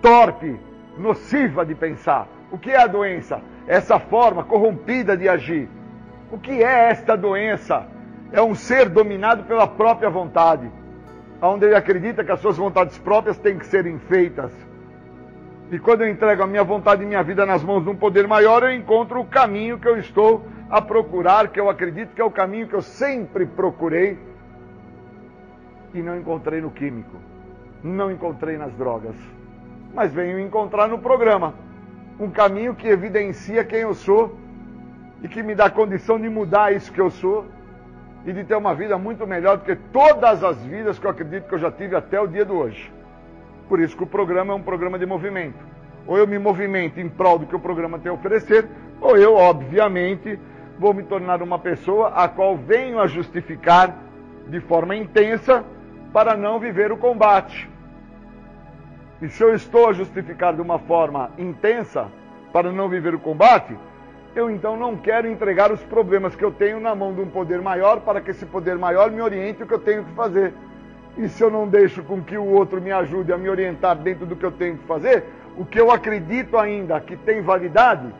torpe, 0.00 0.58
nociva 0.96 1.66
de 1.66 1.74
pensar. 1.74 2.28
O 2.52 2.58
que 2.58 2.70
é 2.70 2.80
a 2.80 2.86
doença? 2.86 3.42
Essa 3.66 3.98
forma 3.98 4.44
corrompida 4.44 5.16
de 5.16 5.28
agir. 5.28 5.68
O 6.30 6.38
que 6.38 6.62
é 6.62 6.90
esta 6.90 7.16
doença? 7.16 7.86
É 8.32 8.40
um 8.40 8.54
ser 8.54 8.88
dominado 8.88 9.44
pela 9.44 9.66
própria 9.66 10.08
vontade, 10.08 10.70
onde 11.42 11.66
ele 11.66 11.74
acredita 11.74 12.24
que 12.24 12.32
as 12.32 12.40
suas 12.40 12.56
vontades 12.56 12.96
próprias 12.98 13.38
têm 13.38 13.58
que 13.58 13.66
serem 13.66 13.98
feitas 13.98 14.52
e 15.74 15.78
quando 15.80 16.02
eu 16.02 16.08
entrego 16.08 16.40
a 16.40 16.46
minha 16.46 16.62
vontade 16.62 17.02
e 17.02 17.06
minha 17.06 17.24
vida 17.24 17.44
nas 17.44 17.64
mãos 17.64 17.82
de 17.82 17.90
um 17.90 17.96
poder 17.96 18.28
maior, 18.28 18.62
eu 18.62 18.72
encontro 18.72 19.18
o 19.20 19.26
caminho 19.26 19.76
que 19.76 19.88
eu 19.88 19.98
estou 19.98 20.46
a 20.70 20.80
procurar, 20.80 21.48
que 21.48 21.58
eu 21.58 21.68
acredito 21.68 22.14
que 22.14 22.20
é 22.20 22.24
o 22.24 22.30
caminho 22.30 22.68
que 22.68 22.74
eu 22.74 22.80
sempre 22.80 23.44
procurei 23.44 24.16
e 25.92 26.00
não 26.00 26.16
encontrei 26.16 26.60
no 26.60 26.70
químico, 26.70 27.16
não 27.82 28.08
encontrei 28.08 28.56
nas 28.56 28.72
drogas, 28.74 29.16
mas 29.92 30.14
venho 30.14 30.38
encontrar 30.38 30.86
no 30.86 31.00
programa. 31.00 31.54
Um 32.20 32.30
caminho 32.30 32.76
que 32.76 32.86
evidencia 32.86 33.64
quem 33.64 33.80
eu 33.80 33.94
sou 33.94 34.38
e 35.24 35.26
que 35.28 35.42
me 35.42 35.56
dá 35.56 35.68
condição 35.68 36.20
de 36.20 36.28
mudar 36.28 36.72
isso 36.72 36.92
que 36.92 37.00
eu 37.00 37.10
sou 37.10 37.46
e 38.24 38.32
de 38.32 38.44
ter 38.44 38.54
uma 38.54 38.76
vida 38.76 38.96
muito 38.96 39.26
melhor 39.26 39.56
do 39.56 39.64
que 39.64 39.74
todas 39.74 40.44
as 40.44 40.56
vidas 40.64 41.00
que 41.00 41.04
eu 41.04 41.10
acredito 41.10 41.48
que 41.48 41.54
eu 41.56 41.58
já 41.58 41.72
tive 41.72 41.96
até 41.96 42.20
o 42.20 42.28
dia 42.28 42.44
de 42.44 42.52
hoje. 42.52 42.92
Por 43.68 43.80
isso 43.80 43.96
que 43.96 44.04
o 44.04 44.06
programa 44.06 44.52
é 44.52 44.56
um 44.56 44.62
programa 44.62 44.98
de 44.98 45.06
movimento. 45.06 45.58
Ou 46.06 46.18
eu 46.18 46.26
me 46.26 46.38
movimento 46.38 47.00
em 47.00 47.08
prol 47.08 47.38
do 47.38 47.46
que 47.46 47.56
o 47.56 47.60
programa 47.60 47.98
tem 47.98 48.10
a 48.10 48.14
oferecer, 48.14 48.68
ou 49.00 49.16
eu, 49.16 49.34
obviamente, 49.34 50.38
vou 50.78 50.92
me 50.92 51.02
tornar 51.02 51.42
uma 51.42 51.58
pessoa 51.58 52.08
a 52.08 52.28
qual 52.28 52.56
venho 52.56 52.98
a 52.98 53.06
justificar 53.06 53.96
de 54.48 54.60
forma 54.60 54.94
intensa 54.94 55.64
para 56.12 56.36
não 56.36 56.58
viver 56.58 56.92
o 56.92 56.96
combate. 56.96 57.68
E 59.22 59.28
se 59.28 59.42
eu 59.42 59.54
estou 59.54 59.88
a 59.88 59.92
justificar 59.92 60.54
de 60.54 60.60
uma 60.60 60.78
forma 60.78 61.30
intensa 61.38 62.08
para 62.52 62.70
não 62.70 62.88
viver 62.88 63.14
o 63.14 63.18
combate, 63.18 63.76
eu 64.34 64.50
então 64.50 64.76
não 64.76 64.96
quero 64.96 65.28
entregar 65.28 65.72
os 65.72 65.82
problemas 65.84 66.34
que 66.34 66.44
eu 66.44 66.52
tenho 66.52 66.80
na 66.80 66.94
mão 66.94 67.14
de 67.14 67.20
um 67.20 67.28
poder 67.28 67.62
maior 67.62 68.00
para 68.00 68.20
que 68.20 68.32
esse 68.32 68.44
poder 68.44 68.76
maior 68.76 69.10
me 69.10 69.22
oriente 69.22 69.62
o 69.62 69.66
que 69.66 69.74
eu 69.74 69.78
tenho 69.78 70.04
que 70.04 70.12
fazer. 70.12 70.52
E 71.16 71.28
se 71.28 71.42
eu 71.42 71.50
não 71.50 71.68
deixo 71.68 72.02
com 72.02 72.20
que 72.20 72.36
o 72.36 72.44
outro 72.44 72.80
me 72.80 72.90
ajude 72.90 73.32
a 73.32 73.38
me 73.38 73.48
orientar 73.48 73.96
dentro 73.96 74.26
do 74.26 74.34
que 74.34 74.44
eu 74.44 74.50
tenho 74.50 74.76
que 74.76 74.86
fazer, 74.86 75.24
o 75.56 75.64
que 75.64 75.80
eu 75.80 75.90
acredito 75.90 76.58
ainda 76.58 77.00
que 77.00 77.16
tem 77.16 77.40
validade 77.40 78.12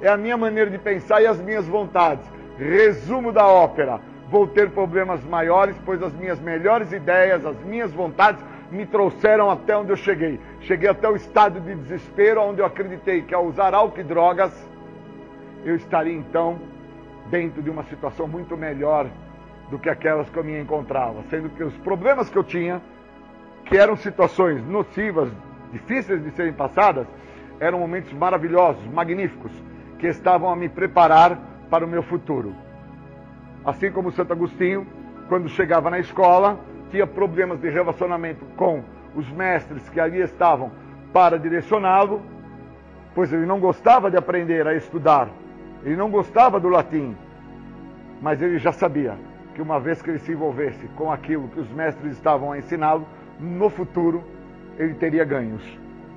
é 0.00 0.08
a 0.08 0.16
minha 0.16 0.36
maneira 0.36 0.70
de 0.70 0.78
pensar 0.78 1.20
e 1.20 1.26
as 1.26 1.38
minhas 1.38 1.66
vontades. 1.66 2.24
Resumo 2.58 3.32
da 3.32 3.46
ópera: 3.46 4.00
vou 4.30 4.46
ter 4.46 4.70
problemas 4.70 5.22
maiores, 5.24 5.76
pois 5.84 6.02
as 6.02 6.12
minhas 6.14 6.40
melhores 6.40 6.90
ideias, 6.92 7.44
as 7.44 7.58
minhas 7.64 7.92
vontades 7.92 8.42
me 8.70 8.86
trouxeram 8.86 9.50
até 9.50 9.76
onde 9.76 9.90
eu 9.90 9.96
cheguei. 9.96 10.40
Cheguei 10.60 10.88
até 10.88 11.08
o 11.08 11.16
estado 11.16 11.60
de 11.60 11.74
desespero, 11.74 12.42
onde 12.42 12.60
eu 12.60 12.66
acreditei 12.66 13.22
que 13.22 13.34
ao 13.34 13.44
usar 13.44 13.74
álcool 13.74 14.00
e 14.00 14.04
drogas, 14.04 14.52
eu 15.64 15.76
estaria 15.76 16.14
então 16.14 16.58
dentro 17.30 17.62
de 17.62 17.68
uma 17.68 17.84
situação 17.84 18.26
muito 18.26 18.56
melhor 18.56 19.06
do 19.70 19.78
que 19.78 19.88
aquelas 19.88 20.28
que 20.30 20.38
eu 20.38 20.44
me 20.44 20.58
encontrava, 20.58 21.22
sendo 21.28 21.50
que 21.50 21.62
os 21.62 21.76
problemas 21.78 22.30
que 22.30 22.36
eu 22.36 22.44
tinha, 22.44 22.80
que 23.64 23.76
eram 23.76 23.96
situações 23.96 24.66
nocivas, 24.66 25.30
difíceis 25.72 26.22
de 26.22 26.30
serem 26.30 26.52
passadas, 26.52 27.06
eram 27.60 27.80
momentos 27.80 28.12
maravilhosos, 28.12 28.84
magníficos, 28.86 29.52
que 29.98 30.06
estavam 30.06 30.50
a 30.50 30.56
me 30.56 30.68
preparar 30.68 31.38
para 31.68 31.84
o 31.84 31.88
meu 31.88 32.02
futuro. 32.02 32.54
Assim 33.64 33.90
como 33.90 34.12
Santo 34.12 34.32
Agostinho, 34.32 34.86
quando 35.28 35.48
chegava 35.48 35.90
na 35.90 35.98
escola, 35.98 36.58
tinha 36.90 37.06
problemas 37.06 37.60
de 37.60 37.68
relacionamento 37.68 38.44
com 38.56 38.82
os 39.14 39.28
mestres 39.30 39.86
que 39.90 40.00
ali 40.00 40.20
estavam 40.20 40.72
para 41.12 41.38
direcioná-lo, 41.38 42.22
pois 43.14 43.32
ele 43.32 43.44
não 43.44 43.60
gostava 43.60 44.10
de 44.10 44.16
aprender 44.16 44.66
a 44.66 44.74
estudar, 44.74 45.28
ele 45.84 45.96
não 45.96 46.10
gostava 46.10 46.58
do 46.58 46.68
latim, 46.68 47.14
mas 48.22 48.40
ele 48.40 48.58
já 48.58 48.72
sabia 48.72 49.27
que 49.58 49.62
uma 49.62 49.80
vez 49.80 50.00
que 50.00 50.08
ele 50.08 50.20
se 50.20 50.30
envolvesse 50.30 50.86
com 50.94 51.10
aquilo 51.10 51.48
que 51.48 51.58
os 51.58 51.68
mestres 51.72 52.12
estavam 52.12 52.52
a 52.52 52.58
ensiná-lo, 52.58 53.04
no 53.40 53.68
futuro 53.68 54.22
ele 54.78 54.94
teria 54.94 55.24
ganhos. 55.24 55.60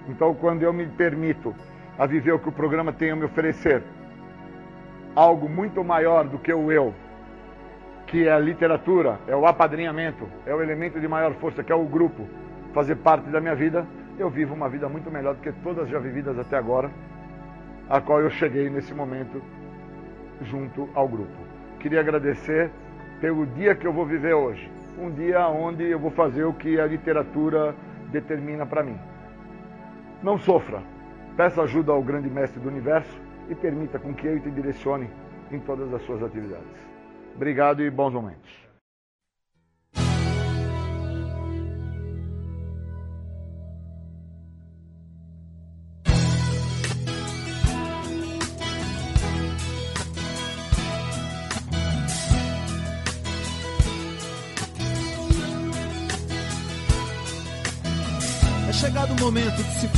Então, 0.07 0.35
quando 0.35 0.61
eu 0.61 0.71
me 0.71 0.85
permito 0.85 1.55
a 1.97 2.05
viver 2.05 2.33
o 2.33 2.37
que 2.37 2.49
o 2.49 2.51
programa 2.51 2.93
tem 2.93 3.09
a 3.09 3.15
me 3.15 3.23
oferecer, 3.23 3.81
algo 5.15 5.49
muito 5.49 5.83
maior 5.83 6.25
do 6.25 6.37
que 6.37 6.53
o 6.53 6.71
eu, 6.71 6.93
que 8.05 8.27
é 8.27 8.31
a 8.31 8.37
literatura, 8.37 9.17
é 9.27 9.35
o 9.35 9.47
apadrinhamento, 9.47 10.29
é 10.45 10.53
o 10.53 10.61
elemento 10.61 10.99
de 10.99 11.07
maior 11.07 11.33
força, 11.33 11.63
que 11.63 11.71
é 11.71 11.75
o 11.75 11.85
grupo, 11.85 12.27
fazer 12.75 12.97
parte 12.97 13.27
da 13.31 13.41
minha 13.41 13.55
vida, 13.55 13.87
eu 14.19 14.29
vivo 14.29 14.53
uma 14.53 14.69
vida 14.69 14.87
muito 14.87 15.09
melhor 15.09 15.33
do 15.33 15.41
que 15.41 15.51
todas 15.63 15.89
já 15.89 15.97
vividas 15.97 16.37
até 16.37 16.57
agora, 16.57 16.91
a 17.89 17.99
qual 17.99 18.21
eu 18.21 18.29
cheguei 18.29 18.69
nesse 18.69 18.93
momento 18.93 19.41
junto 20.43 20.87
ao 20.93 21.07
grupo. 21.07 21.41
Queria 21.79 22.01
agradecer 22.01 22.69
pelo 23.21 23.45
dia 23.45 23.75
que 23.75 23.85
eu 23.85 23.93
vou 23.93 24.05
viver 24.05 24.33
hoje, 24.33 24.69
um 24.97 25.11
dia 25.11 25.47
onde 25.47 25.83
eu 25.83 25.99
vou 25.99 26.09
fazer 26.09 26.43
o 26.43 26.53
que 26.53 26.79
a 26.79 26.87
literatura 26.87 27.75
determina 28.11 28.65
para 28.65 28.83
mim. 28.83 28.97
Não 30.23 30.39
sofra, 30.39 30.81
peça 31.37 31.61
ajuda 31.61 31.91
ao 31.91 32.01
grande 32.01 32.29
mestre 32.29 32.59
do 32.59 32.67
universo 32.67 33.21
e 33.47 33.53
permita 33.53 33.99
com 33.99 34.13
que 34.13 34.25
ele 34.25 34.39
te 34.39 34.49
direcione 34.49 35.07
em 35.51 35.59
todas 35.59 35.93
as 35.93 36.01
suas 36.01 36.23
atividades. 36.23 36.65
Obrigado 37.35 37.83
e 37.83 37.91
bons 37.91 38.11
momentos. 38.11 38.70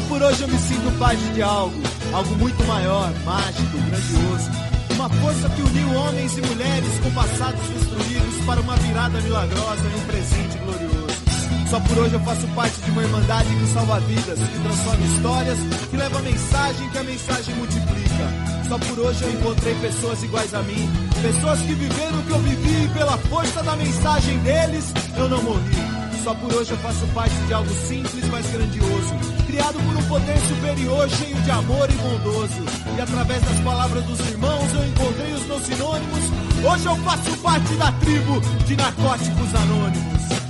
Só 0.00 0.06
por 0.08 0.22
hoje 0.22 0.40
eu 0.40 0.48
me 0.48 0.58
sinto 0.58 0.98
parte 0.98 1.22
de 1.34 1.42
algo, 1.42 1.76
algo 2.14 2.34
muito 2.36 2.64
maior, 2.64 3.12
mágico, 3.22 3.76
grandioso. 3.76 4.50
Uma 4.94 5.10
força 5.10 5.48
que 5.50 5.60
uniu 5.60 5.94
homens 5.94 6.38
e 6.38 6.40
mulheres 6.40 6.98
com 7.02 7.10
passados 7.10 7.60
destruídos 7.68 8.44
para 8.46 8.60
uma 8.62 8.76
virada 8.76 9.20
milagrosa 9.20 9.82
e 9.84 10.00
um 10.00 10.06
presente 10.06 10.58
glorioso. 10.58 11.68
Só 11.68 11.78
por 11.80 11.98
hoje 11.98 12.14
eu 12.14 12.20
faço 12.20 12.46
parte 12.48 12.80
de 12.80 12.90
uma 12.92 13.02
irmandade 13.02 13.54
que 13.54 13.66
salva 13.74 14.00
vidas, 14.00 14.38
que 14.38 14.58
transforma 14.62 15.04
histórias, 15.04 15.58
que 15.90 15.96
leva 15.98 16.18
a 16.18 16.22
mensagem 16.22 16.88
que 16.88 16.98
a 16.98 17.04
mensagem 17.04 17.54
multiplica. 17.56 18.68
Só 18.70 18.78
por 18.78 18.98
hoje 19.00 19.22
eu 19.22 19.32
encontrei 19.32 19.74
pessoas 19.74 20.22
iguais 20.22 20.54
a 20.54 20.62
mim, 20.62 20.88
pessoas 21.20 21.60
que 21.60 21.74
viveram 21.74 22.20
o 22.20 22.22
que 22.22 22.30
eu 22.30 22.38
vivi 22.38 22.84
e 22.84 22.88
pela 22.88 23.18
força 23.18 23.62
da 23.62 23.76
mensagem 23.76 24.38
deles 24.38 24.94
eu 25.18 25.28
não 25.28 25.42
morri. 25.42 25.99
Só 26.22 26.34
por 26.34 26.52
hoje 26.52 26.70
eu 26.70 26.76
faço 26.78 27.06
parte 27.14 27.34
de 27.46 27.54
algo 27.54 27.70
simples, 27.86 28.24
mas 28.30 28.46
grandioso, 28.50 29.14
criado 29.46 29.74
por 29.74 29.96
um 29.96 30.06
poder 30.06 30.38
superior, 30.38 31.08
cheio 31.08 31.36
de 31.36 31.50
amor 31.50 31.88
e 31.90 31.94
bondoso. 31.94 32.62
E 32.96 33.00
através 33.00 33.42
das 33.42 33.60
palavras 33.60 34.04
dos 34.04 34.20
irmãos 34.28 34.74
eu 34.74 34.86
encontrei 34.86 35.32
os 35.32 35.46
meus 35.46 35.62
sinônimos. 35.62 36.24
Hoje 36.62 36.86
eu 36.86 36.96
faço 36.96 37.36
parte 37.38 37.74
da 37.76 37.90
tribo 37.92 38.40
de 38.66 38.76
narcóticos 38.76 39.54
anônimos. 39.54 40.49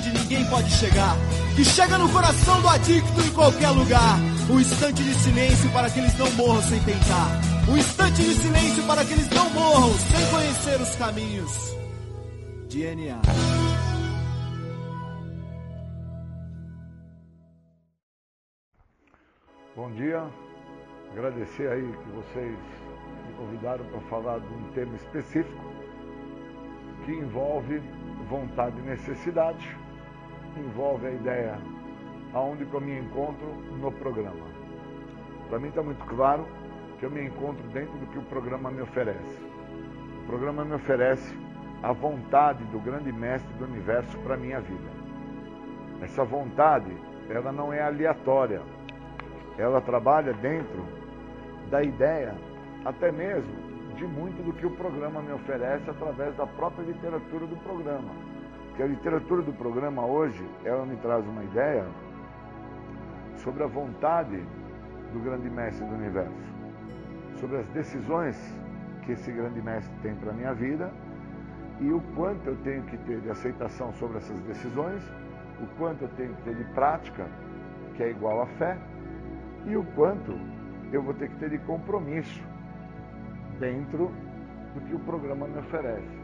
ninguém 0.00 0.44
pode 0.46 0.70
chegar. 0.70 1.16
Que 1.56 1.64
chega 1.64 1.98
no 1.98 2.08
coração 2.10 2.60
do 2.60 2.68
adicto 2.68 3.20
em 3.20 3.30
qualquer 3.32 3.70
lugar. 3.70 4.18
Um 4.50 4.60
instante 4.60 5.02
de 5.02 5.14
silêncio 5.14 5.70
para 5.70 5.90
que 5.90 5.98
eles 5.98 6.16
não 6.18 6.30
morram 6.32 6.62
sem 6.62 6.80
tentar. 6.80 7.40
Um 7.68 7.76
instante 7.76 8.22
de 8.22 8.34
silêncio 8.34 8.82
para 8.84 9.04
que 9.04 9.12
eles 9.12 9.28
não 9.30 9.50
morram 9.50 9.92
sem 9.94 10.26
conhecer 10.30 10.80
os 10.80 10.94
caminhos. 10.96 11.52
DNA. 12.70 13.20
Bom 19.74 19.90
dia. 19.92 20.28
Agradecer 21.12 21.68
aí 21.68 21.92
que 21.92 22.10
vocês 22.10 22.58
me 23.26 23.32
convidaram 23.36 23.84
para 23.86 24.00
falar 24.02 24.38
de 24.40 24.54
um 24.54 24.72
tema 24.72 24.94
específico 24.96 25.78
que 27.04 27.12
envolve 27.12 27.80
vontade 28.28 28.78
e 28.78 28.82
necessidade, 28.82 29.76
envolve 30.58 31.06
a 31.06 31.10
ideia 31.10 31.58
aonde 32.34 32.64
que 32.66 32.74
eu 32.74 32.80
me 32.80 32.98
encontro 32.98 33.46
no 33.80 33.90
programa. 33.92 34.46
Para 35.48 35.58
mim 35.58 35.68
está 35.68 35.82
muito 35.82 36.04
claro 36.04 36.46
que 36.98 37.06
eu 37.06 37.10
me 37.10 37.24
encontro 37.24 37.66
dentro 37.68 37.96
do 37.98 38.06
que 38.06 38.18
o 38.18 38.22
programa 38.22 38.70
me 38.70 38.82
oferece. 38.82 39.38
O 40.22 40.26
programa 40.26 40.64
me 40.64 40.74
oferece 40.74 41.34
a 41.82 41.92
vontade 41.92 42.64
do 42.64 42.78
grande 42.80 43.12
mestre 43.12 43.52
do 43.54 43.64
universo 43.64 44.18
para 44.18 44.36
minha 44.36 44.60
vida. 44.60 44.90
Essa 46.02 46.24
vontade, 46.24 46.94
ela 47.30 47.52
não 47.52 47.72
é 47.72 47.82
aleatória. 47.82 48.60
Ela 49.56 49.80
trabalha 49.80 50.32
dentro 50.34 50.84
da 51.70 51.82
ideia, 51.82 52.34
até 52.84 53.10
mesmo 53.10 53.68
de 53.96 54.06
muito 54.06 54.40
do 54.44 54.52
que 54.52 54.64
o 54.64 54.70
programa 54.70 55.20
me 55.20 55.32
oferece 55.32 55.90
através 55.90 56.34
da 56.36 56.46
própria 56.46 56.84
literatura 56.84 57.46
do 57.46 57.56
programa. 57.56 58.10
Porque 58.78 58.92
a 58.92 58.94
literatura 58.94 59.42
do 59.42 59.52
programa 59.52 60.06
hoje, 60.06 60.48
ela 60.64 60.86
me 60.86 60.94
traz 60.98 61.26
uma 61.26 61.42
ideia 61.42 61.84
sobre 63.38 63.64
a 63.64 63.66
vontade 63.66 64.40
do 65.12 65.18
grande 65.18 65.50
mestre 65.50 65.84
do 65.84 65.96
universo, 65.96 66.54
sobre 67.40 67.56
as 67.56 67.66
decisões 67.70 68.36
que 69.02 69.10
esse 69.10 69.32
grande 69.32 69.60
mestre 69.60 69.92
tem 70.00 70.14
para 70.14 70.30
a 70.30 70.32
minha 70.32 70.54
vida 70.54 70.92
e 71.80 71.90
o 71.90 72.00
quanto 72.14 72.46
eu 72.46 72.56
tenho 72.62 72.84
que 72.84 72.96
ter 72.98 73.18
de 73.18 73.28
aceitação 73.28 73.92
sobre 73.94 74.18
essas 74.18 74.40
decisões, 74.42 75.02
o 75.60 75.66
quanto 75.76 76.02
eu 76.02 76.08
tenho 76.10 76.32
que 76.36 76.42
ter 76.42 76.54
de 76.54 76.64
prática, 76.72 77.26
que 77.96 78.04
é 78.04 78.10
igual 78.10 78.42
à 78.42 78.46
fé, 78.46 78.78
e 79.66 79.76
o 79.76 79.82
quanto 79.96 80.38
eu 80.92 81.02
vou 81.02 81.14
ter 81.14 81.28
que 81.30 81.36
ter 81.38 81.50
de 81.50 81.58
compromisso 81.58 82.40
dentro 83.58 84.12
do 84.72 84.80
que 84.82 84.94
o 84.94 85.00
programa 85.00 85.48
me 85.48 85.58
oferece. 85.58 86.17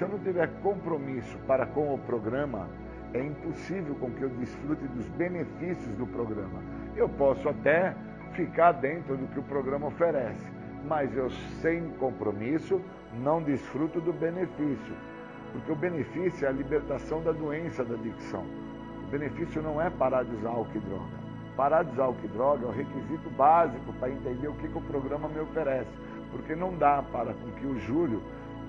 Se 0.00 0.04
eu 0.04 0.08
não 0.08 0.18
tiver 0.20 0.48
compromisso 0.62 1.36
para 1.46 1.66
com 1.66 1.92
o 1.92 1.98
programa, 1.98 2.66
é 3.12 3.22
impossível 3.22 3.94
com 3.96 4.10
que 4.10 4.22
eu 4.22 4.30
desfrute 4.30 4.86
dos 4.86 5.06
benefícios 5.10 5.94
do 5.96 6.06
programa. 6.06 6.58
Eu 6.96 7.06
posso 7.06 7.46
até 7.46 7.94
ficar 8.32 8.72
dentro 8.72 9.14
do 9.14 9.26
que 9.26 9.38
o 9.38 9.42
programa 9.42 9.88
oferece, 9.88 10.50
mas 10.88 11.14
eu 11.14 11.28
sem 11.60 11.90
compromisso 11.98 12.80
não 13.22 13.42
desfruto 13.42 14.00
do 14.00 14.10
benefício, 14.10 14.96
porque 15.52 15.70
o 15.70 15.76
benefício 15.76 16.46
é 16.46 16.48
a 16.48 16.52
libertação 16.52 17.22
da 17.22 17.32
doença 17.32 17.84
da 17.84 17.94
adicção. 17.94 18.46
O 19.06 19.10
benefício 19.10 19.60
não 19.60 19.82
é 19.82 19.90
parar 19.90 20.22
de 20.22 20.34
usar 20.36 20.48
álcool 20.48 20.78
e 20.78 20.80
droga. 20.80 21.20
Parar 21.54 21.82
de 21.82 21.92
usar 21.92 22.04
álcool 22.04 22.24
e 22.24 22.28
droga 22.28 22.64
é 22.64 22.68
o 22.68 22.72
requisito 22.72 23.28
básico 23.36 23.92
para 24.00 24.08
entender 24.08 24.48
o 24.48 24.54
que, 24.54 24.66
que 24.66 24.78
o 24.78 24.80
programa 24.80 25.28
me 25.28 25.40
oferece, 25.40 25.90
porque 26.30 26.56
não 26.56 26.74
dá 26.78 27.02
para 27.12 27.34
com 27.34 27.50
que 27.50 27.66
o 27.66 27.78
Júlio 27.80 28.22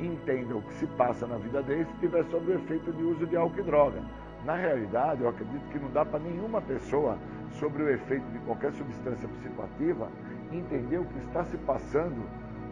entenda 0.06 0.56
o 0.56 0.62
que 0.62 0.74
se 0.76 0.88
passa 0.88 1.28
na 1.28 1.38
vida 1.38 1.62
dele 1.64 1.86
se 1.86 1.92
estiver 1.94 2.24
sob 2.26 2.52
o 2.52 2.56
efeito 2.56 2.92
de 2.92 3.04
uso 3.04 3.26
de 3.26 3.36
álcool 3.36 3.60
e 3.60 3.64
droga. 3.64 4.02
Na 4.46 4.56
realidade, 4.56 5.22
eu 5.22 5.30
acredito 5.30 5.64
que 5.70 5.80
não 5.80 5.92
dá 5.92 6.04
para 6.04 6.20
nenhuma 6.20 6.62
pessoa, 6.62 7.18
sobre 7.60 7.84
o 7.84 7.90
efeito 7.90 8.26
de 8.32 8.40
qualquer 8.40 8.72
substância 8.74 9.28
psicoativa, 9.28 10.10
entender 10.52 10.98
o 10.98 11.06
que 11.06 11.20
está 11.20 11.44
se 11.44 11.58
passando 11.58 12.24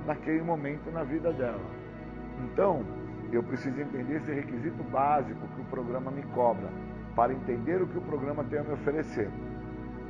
naquele 0.05 0.41
momento 0.41 0.89
na 0.91 1.03
vida 1.03 1.31
dela. 1.31 1.59
Então, 2.45 2.83
eu 3.31 3.43
preciso 3.43 3.79
entender 3.79 4.17
esse 4.17 4.31
requisito 4.31 4.81
básico 4.83 5.47
que 5.55 5.61
o 5.61 5.65
programa 5.65 6.09
me 6.11 6.23
cobra, 6.33 6.69
para 7.15 7.33
entender 7.33 7.81
o 7.81 7.87
que 7.87 7.97
o 7.97 8.01
programa 8.01 8.43
tem 8.45 8.59
a 8.59 8.63
me 8.63 8.73
oferecer. 8.73 9.29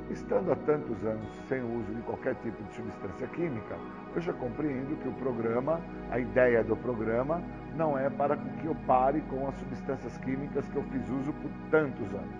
Estando 0.10 0.52
há 0.52 0.56
tantos 0.56 1.06
anos 1.06 1.28
sem 1.48 1.62
o 1.62 1.80
uso 1.80 1.94
de 1.94 2.02
qualquer 2.02 2.34
tipo 2.42 2.64
de 2.64 2.74
substância 2.74 3.28
química, 3.28 3.76
eu 4.16 4.22
já 4.22 4.34
compreendo 4.34 5.00
que 5.02 5.08
o 5.08 5.14
programa, 5.14 5.80
a 6.10 6.18
ideia 6.18 6.64
do 6.64 6.76
programa, 6.76 7.44
não 7.76 7.98
é 7.98 8.10
para 8.10 8.36
que 8.36 8.66
eu 8.66 8.76
pare 8.88 9.22
com 9.30 9.48
as 9.48 9.56
substâncias 9.60 10.18
químicas 10.18 10.68
que 10.70 10.76
eu 10.76 10.84
fiz 10.84 11.08
uso 11.10 11.32
por 11.34 11.52
tantos 11.70 12.08
anos. 12.08 12.36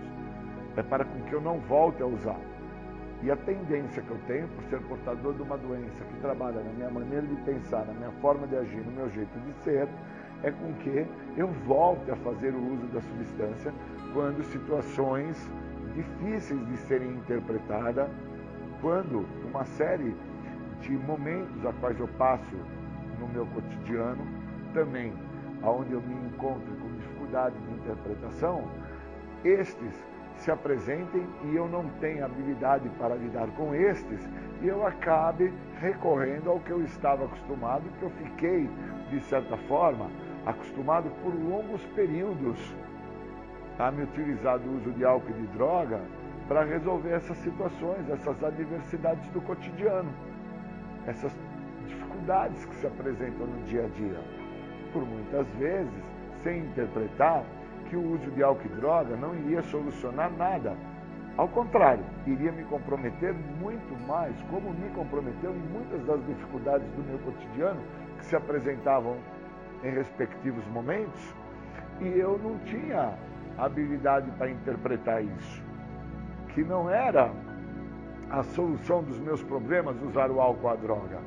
É 0.76 0.82
para 0.82 1.04
que 1.04 1.32
eu 1.32 1.40
não 1.40 1.58
volte 1.60 2.02
a 2.02 2.06
usar. 2.06 2.40
E 3.22 3.30
a 3.30 3.36
tendência 3.36 4.02
que 4.02 4.10
eu 4.10 4.18
tenho, 4.26 4.48
por 4.48 4.64
ser 4.64 4.80
portador 4.88 5.34
de 5.34 5.42
uma 5.42 5.56
doença 5.56 6.04
que 6.04 6.20
trabalha 6.20 6.60
na 6.62 6.72
minha 6.72 6.90
maneira 6.90 7.26
de 7.26 7.36
pensar, 7.42 7.84
na 7.86 7.92
minha 7.92 8.10
forma 8.20 8.48
de 8.48 8.56
agir, 8.56 8.84
no 8.84 8.92
meu 8.92 9.08
jeito 9.10 9.38
de 9.40 9.52
ser, 9.62 9.86
é 10.42 10.50
com 10.50 10.72
que 10.74 11.06
eu 11.36 11.48
volte 11.66 12.10
a 12.10 12.16
fazer 12.16 12.52
o 12.52 12.72
uso 12.72 12.86
da 12.86 13.00
substância 13.00 13.72
quando 14.12 14.42
situações 14.44 15.48
difíceis 15.94 16.66
de 16.66 16.76
serem 16.78 17.10
interpretadas, 17.10 18.08
quando 18.80 19.26
uma 19.48 19.64
série 19.64 20.14
de 20.80 20.92
momentos 20.92 21.64
a 21.66 21.72
quais 21.74 21.98
eu 22.00 22.08
passo 22.08 22.56
no 23.18 23.28
meu 23.28 23.46
cotidiano, 23.46 24.24
também 24.72 25.12
aonde 25.62 25.92
eu 25.92 26.00
me 26.00 26.14
encontro 26.26 26.72
com 26.80 26.88
dificuldade 26.96 27.56
de 27.58 27.74
interpretação, 27.74 28.64
estes 29.44 30.04
se 30.36 30.50
apresentem 30.50 31.26
e 31.44 31.56
eu 31.56 31.68
não 31.68 31.86
tenho 32.00 32.24
habilidade 32.24 32.88
para 32.98 33.14
lidar 33.14 33.48
com 33.48 33.74
estes 33.74 34.26
e 34.62 34.68
eu 34.68 34.86
acabe 34.86 35.52
recorrendo 35.80 36.50
ao 36.50 36.60
que 36.60 36.70
eu 36.70 36.82
estava 36.82 37.26
acostumado, 37.26 37.82
que 37.98 38.02
eu 38.02 38.10
fiquei, 38.10 38.68
de 39.10 39.20
certa 39.24 39.56
forma, 39.68 40.10
acostumado 40.46 41.10
por 41.22 41.34
longos 41.34 41.84
períodos 41.94 42.58
a 43.80 43.90
me 43.90 44.02
utilizar 44.02 44.58
do 44.58 44.76
uso 44.76 44.92
de 44.92 45.04
álcool 45.06 45.30
e 45.30 45.32
de 45.32 45.46
droga 45.54 46.00
para 46.46 46.64
resolver 46.64 47.12
essas 47.12 47.38
situações, 47.38 48.10
essas 48.10 48.42
adversidades 48.44 49.26
do 49.30 49.40
cotidiano, 49.40 50.10
essas 51.06 51.32
dificuldades 51.86 52.62
que 52.66 52.74
se 52.76 52.86
apresentam 52.86 53.46
no 53.46 53.62
dia 53.64 53.86
a 53.86 53.88
dia. 53.88 54.20
Por 54.92 55.02
muitas 55.06 55.46
vezes, 55.54 56.04
sem 56.42 56.58
interpretar 56.58 57.42
que 57.88 57.96
o 57.96 58.14
uso 58.14 58.30
de 58.32 58.42
álcool 58.42 58.66
e 58.66 58.80
droga 58.80 59.16
não 59.16 59.34
iria 59.34 59.62
solucionar 59.62 60.30
nada. 60.32 60.76
Ao 61.38 61.48
contrário, 61.48 62.04
iria 62.26 62.52
me 62.52 62.64
comprometer 62.64 63.32
muito 63.62 64.06
mais, 64.06 64.34
como 64.50 64.72
me 64.72 64.90
comprometeu 64.90 65.52
em 65.52 65.72
muitas 65.72 66.04
das 66.04 66.22
dificuldades 66.26 66.86
do 66.92 67.02
meu 67.02 67.18
cotidiano 67.20 67.80
que 68.18 68.26
se 68.26 68.36
apresentavam 68.36 69.16
em 69.82 69.90
respectivos 69.90 70.66
momentos, 70.66 71.34
e 71.98 72.08
eu 72.18 72.38
não 72.38 72.58
tinha 72.58 73.14
habilidade 73.64 74.30
para 74.32 74.50
interpretar 74.50 75.22
isso. 75.22 75.62
Que 76.54 76.64
não 76.64 76.90
era 76.90 77.30
a 78.30 78.42
solução 78.42 79.02
dos 79.02 79.18
meus 79.18 79.42
problemas 79.42 80.00
usar 80.02 80.30
o 80.30 80.40
álcool 80.40 80.68
a 80.68 80.76
droga. 80.76 81.18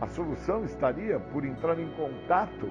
A 0.00 0.06
solução 0.06 0.64
estaria 0.64 1.18
por 1.18 1.44
entrar 1.44 1.78
em 1.78 1.88
contato 1.90 2.70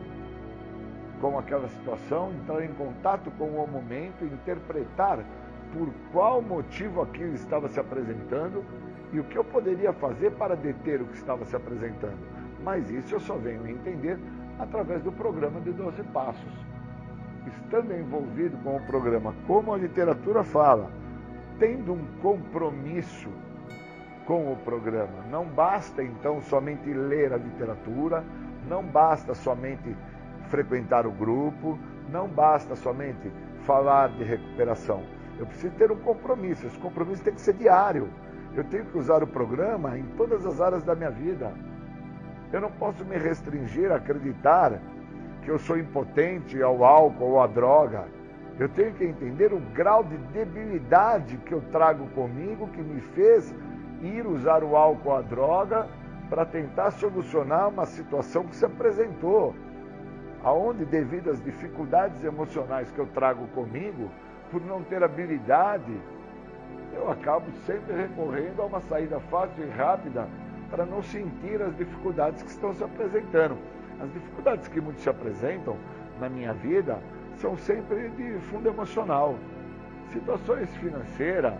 com 1.21 1.37
aquela 1.37 1.67
situação, 1.67 2.31
entrar 2.31 2.63
em 2.63 2.73
contato 2.73 3.29
com 3.31 3.45
o 3.45 3.67
momento, 3.67 4.23
interpretar 4.23 5.19
por 5.73 5.89
qual 6.11 6.41
motivo 6.41 7.01
aquilo 7.01 7.33
estava 7.33 7.67
se 7.67 7.79
apresentando 7.79 8.63
e 9.11 9.19
o 9.19 9.23
que 9.23 9.37
eu 9.37 9.43
poderia 9.43 9.93
fazer 9.93 10.31
para 10.31 10.55
deter 10.55 11.01
o 11.01 11.05
que 11.05 11.15
estava 11.15 11.45
se 11.45 11.55
apresentando. 11.55 12.17
Mas 12.63 12.89
isso 12.89 13.15
eu 13.15 13.19
só 13.19 13.35
venho 13.35 13.67
entender 13.67 14.17
através 14.57 15.01
do 15.03 15.11
programa 15.11 15.59
de 15.61 15.71
12 15.71 16.01
Passos. 16.05 16.68
Estando 17.49 17.93
envolvido 17.93 18.57
com 18.57 18.75
o 18.75 18.81
programa, 18.81 19.33
como 19.47 19.73
a 19.73 19.77
literatura 19.77 20.43
fala, 20.43 20.89
tendo 21.57 21.93
um 21.93 22.05
compromisso 22.21 23.29
com 24.25 24.51
o 24.51 24.55
programa. 24.57 25.23
Não 25.29 25.45
basta 25.45 26.03
então 26.03 26.41
somente 26.41 26.91
ler 26.93 27.33
a 27.33 27.37
literatura, 27.37 28.23
não 28.67 28.83
basta 28.83 29.33
somente 29.33 29.95
frequentar 30.49 31.07
o 31.07 31.11
grupo, 31.11 31.77
não 32.11 32.27
basta 32.27 32.75
somente 32.75 33.31
falar 33.65 34.09
de 34.09 34.23
recuperação. 34.23 35.03
Eu 35.37 35.45
preciso 35.45 35.73
ter 35.75 35.91
um 35.91 35.97
compromisso. 35.97 36.67
Esse 36.67 36.77
compromisso 36.77 37.23
tem 37.23 37.33
que 37.33 37.41
ser 37.41 37.53
diário. 37.53 38.09
Eu 38.55 38.63
tenho 38.65 38.85
que 38.85 38.97
usar 38.97 39.23
o 39.23 39.27
programa 39.27 39.97
em 39.97 40.03
todas 40.17 40.45
as 40.45 40.59
áreas 40.59 40.83
da 40.83 40.95
minha 40.95 41.11
vida. 41.11 41.53
Eu 42.51 42.61
não 42.61 42.71
posso 42.71 43.05
me 43.05 43.17
restringir 43.17 43.91
a 43.91 43.95
acreditar 43.95 44.79
que 45.49 45.53
eu 45.53 45.57
sou 45.57 45.79
impotente 45.79 46.61
ao 46.61 46.85
álcool 46.85 47.31
ou 47.31 47.41
à 47.41 47.47
droga. 47.47 48.05
Eu 48.59 48.69
tenho 48.69 48.93
que 48.93 49.03
entender 49.03 49.51
o 49.51 49.59
grau 49.73 50.03
de 50.03 50.15
debilidade 50.31 51.37
que 51.37 51.51
eu 51.51 51.61
trago 51.71 52.05
comigo 52.09 52.67
que 52.67 52.79
me 52.79 53.01
fez 53.01 53.51
ir 54.03 54.27
usar 54.27 54.63
o 54.63 54.75
álcool 54.75 55.09
ou 55.09 55.15
a 55.15 55.21
droga 55.23 55.87
para 56.29 56.45
tentar 56.45 56.91
solucionar 56.91 57.67
uma 57.67 57.87
situação 57.87 58.43
que 58.43 58.55
se 58.55 58.63
apresentou. 58.63 59.55
Aonde, 60.43 60.85
devido 60.85 61.31
às 61.31 61.43
dificuldades 61.43 62.23
emocionais 62.23 62.91
que 62.91 62.99
eu 62.99 63.07
trago 63.07 63.47
comigo, 63.47 64.07
por 64.51 64.63
não 64.63 64.83
ter 64.83 65.03
habilidade, 65.03 65.99
eu 66.93 67.09
acabo 67.09 67.47
sempre 67.65 67.95
recorrendo 67.95 68.61
a 68.61 68.65
uma 68.67 68.81
saída 68.81 69.19
fácil 69.31 69.65
e 69.65 69.69
rápida 69.71 70.27
para 70.69 70.85
não 70.85 71.01
sentir 71.01 71.59
as 71.59 71.75
dificuldades 71.75 72.43
que 72.43 72.51
estão 72.51 72.71
se 72.71 72.83
apresentando. 72.83 73.57
As 74.01 74.11
dificuldades 74.13 74.67
que 74.67 74.79
muitos 74.79 75.03
se 75.03 75.09
apresentam 75.09 75.75
na 76.19 76.29
minha 76.29 76.53
vida 76.53 76.99
são 77.37 77.57
sempre 77.57 78.09
de 78.09 78.39
fundo 78.49 78.69
emocional. 78.69 79.35
Situações 80.11 80.69
financeiras, 80.77 81.53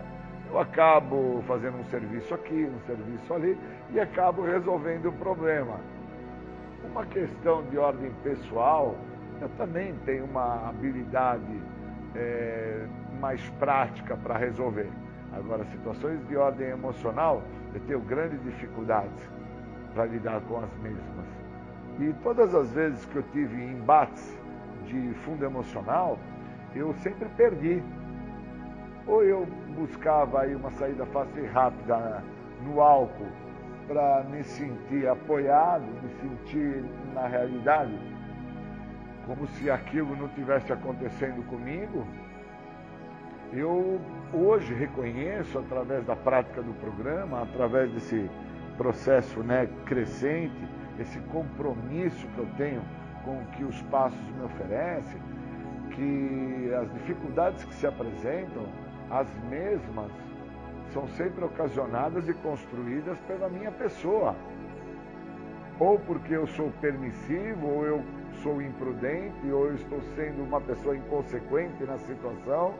eu 0.50 0.58
acabo 0.58 1.42
fazendo 1.46 1.78
um 1.78 1.84
serviço 1.84 2.34
aqui, 2.34 2.68
um 2.68 2.86
serviço 2.86 3.34
ali 3.34 3.58
e 3.92 4.00
acabo 4.00 4.42
resolvendo 4.42 5.06
o 5.06 5.12
problema. 5.12 5.78
Uma 6.84 7.04
questão 7.06 7.62
de 7.64 7.78
ordem 7.78 8.10
pessoal, 8.22 8.96
eu 9.40 9.48
também 9.50 9.94
tenho 10.04 10.24
uma 10.24 10.68
habilidade 10.68 11.60
é, 12.14 12.86
mais 13.20 13.48
prática 13.58 14.16
para 14.16 14.36
resolver. 14.36 14.88
Agora, 15.32 15.64
situações 15.66 16.26
de 16.26 16.36
ordem 16.36 16.68
emocional, 16.68 17.42
eu 17.72 17.80
tenho 17.82 18.00
grandes 18.00 18.42
dificuldades 18.42 19.30
para 19.94 20.06
lidar 20.06 20.40
com 20.42 20.58
as 20.58 20.76
mesmas. 20.78 21.39
E 22.00 22.14
todas 22.22 22.54
as 22.54 22.70
vezes 22.72 23.04
que 23.04 23.16
eu 23.16 23.22
tive 23.24 23.62
embates 23.62 24.34
de 24.86 25.12
fundo 25.22 25.44
emocional, 25.44 26.18
eu 26.74 26.94
sempre 26.94 27.28
perdi. 27.36 27.82
Ou 29.06 29.22
eu 29.22 29.46
buscava 29.76 30.40
aí 30.40 30.54
uma 30.54 30.70
saída 30.70 31.04
fácil 31.06 31.44
e 31.44 31.46
rápida 31.46 32.24
no 32.64 32.80
álcool 32.80 33.28
para 33.86 34.24
me 34.24 34.42
sentir 34.42 35.06
apoiado, 35.08 35.84
me 36.02 36.08
sentir 36.20 36.84
na 37.12 37.26
realidade 37.26 37.92
como 39.26 39.46
se 39.48 39.70
aquilo 39.70 40.16
não 40.16 40.28
tivesse 40.28 40.72
acontecendo 40.72 41.46
comigo. 41.48 42.06
Eu 43.52 44.00
hoje 44.32 44.72
reconheço 44.72 45.58
através 45.58 46.04
da 46.06 46.16
prática 46.16 46.62
do 46.62 46.72
programa, 46.80 47.42
através 47.42 47.92
desse 47.92 48.30
processo 48.78 49.42
né, 49.42 49.68
crescente, 49.84 50.66
esse 51.00 51.18
compromisso 51.32 52.26
que 52.28 52.38
eu 52.38 52.48
tenho 52.56 52.82
com 53.24 53.38
o 53.38 53.46
que 53.46 53.64
os 53.64 53.80
passos 53.82 54.20
me 54.36 54.44
oferecem, 54.44 55.20
que 55.90 56.72
as 56.74 56.92
dificuldades 56.92 57.64
que 57.64 57.74
se 57.74 57.86
apresentam, 57.86 58.66
as 59.10 59.28
mesmas, 59.48 60.10
são 60.92 61.06
sempre 61.08 61.44
ocasionadas 61.44 62.28
e 62.28 62.34
construídas 62.34 63.18
pela 63.20 63.48
minha 63.48 63.70
pessoa. 63.70 64.34
Ou 65.78 65.98
porque 65.98 66.34
eu 66.34 66.46
sou 66.46 66.70
permissivo, 66.80 67.66
ou 67.66 67.86
eu 67.86 68.04
sou 68.42 68.60
imprudente, 68.60 69.50
ou 69.50 69.66
eu 69.66 69.74
estou 69.74 70.00
sendo 70.14 70.42
uma 70.42 70.60
pessoa 70.60 70.96
inconsequente 70.96 71.84
na 71.84 71.98
situação. 71.98 72.74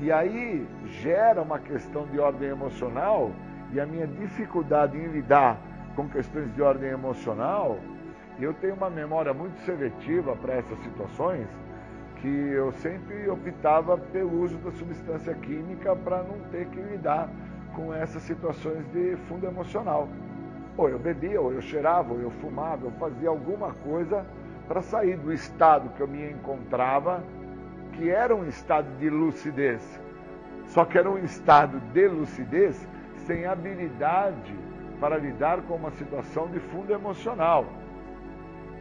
E 0.00 0.10
aí 0.10 0.66
gera 0.86 1.42
uma 1.42 1.58
questão 1.58 2.06
de 2.06 2.18
ordem 2.18 2.48
emocional 2.48 3.30
e 3.72 3.80
a 3.80 3.86
minha 3.86 4.06
dificuldade 4.06 4.96
em 4.96 5.06
lidar 5.06 5.58
com 5.94 6.08
questões 6.08 6.52
de 6.54 6.62
ordem 6.62 6.90
emocional 6.90 7.78
eu 8.40 8.52
tenho 8.54 8.74
uma 8.74 8.90
memória 8.90 9.32
muito 9.32 9.56
seletiva 9.60 10.34
para 10.34 10.54
essas 10.54 10.78
situações, 10.80 11.46
que 12.16 12.28
eu 12.28 12.72
sempre 12.72 13.28
optava 13.28 13.96
pelo 13.96 14.42
uso 14.42 14.56
da 14.58 14.72
substância 14.72 15.34
química 15.34 15.94
para 15.94 16.22
não 16.22 16.40
ter 16.50 16.66
que 16.66 16.80
lidar 16.80 17.28
com 17.76 17.94
essas 17.94 18.22
situações 18.22 18.84
de 18.92 19.16
fundo 19.28 19.46
emocional. 19.46 20.08
Ou 20.76 20.88
eu 20.88 20.98
bebia, 20.98 21.40
ou 21.40 21.52
eu 21.52 21.62
cheirava, 21.62 22.12
ou 22.12 22.20
eu 22.20 22.30
fumava, 22.30 22.86
eu 22.86 22.90
fazia 22.92 23.28
alguma 23.28 23.72
coisa 23.72 24.26
para 24.66 24.82
sair 24.82 25.16
do 25.16 25.32
estado 25.32 25.90
que 25.90 26.00
eu 26.00 26.08
me 26.08 26.30
encontrava, 26.30 27.22
que 27.92 28.10
era 28.10 28.34
um 28.34 28.48
estado 28.48 28.88
de 28.98 29.08
lucidez. 29.08 30.00
Só 30.66 30.84
que 30.84 30.98
era 30.98 31.08
um 31.08 31.18
estado 31.18 31.78
de 31.92 32.08
lucidez 32.08 32.88
sem 33.26 33.46
habilidade 33.46 34.63
para 35.00 35.18
lidar 35.18 35.62
com 35.62 35.74
uma 35.74 35.90
situação 35.92 36.48
de 36.48 36.58
fundo 36.58 36.92
emocional. 36.92 37.66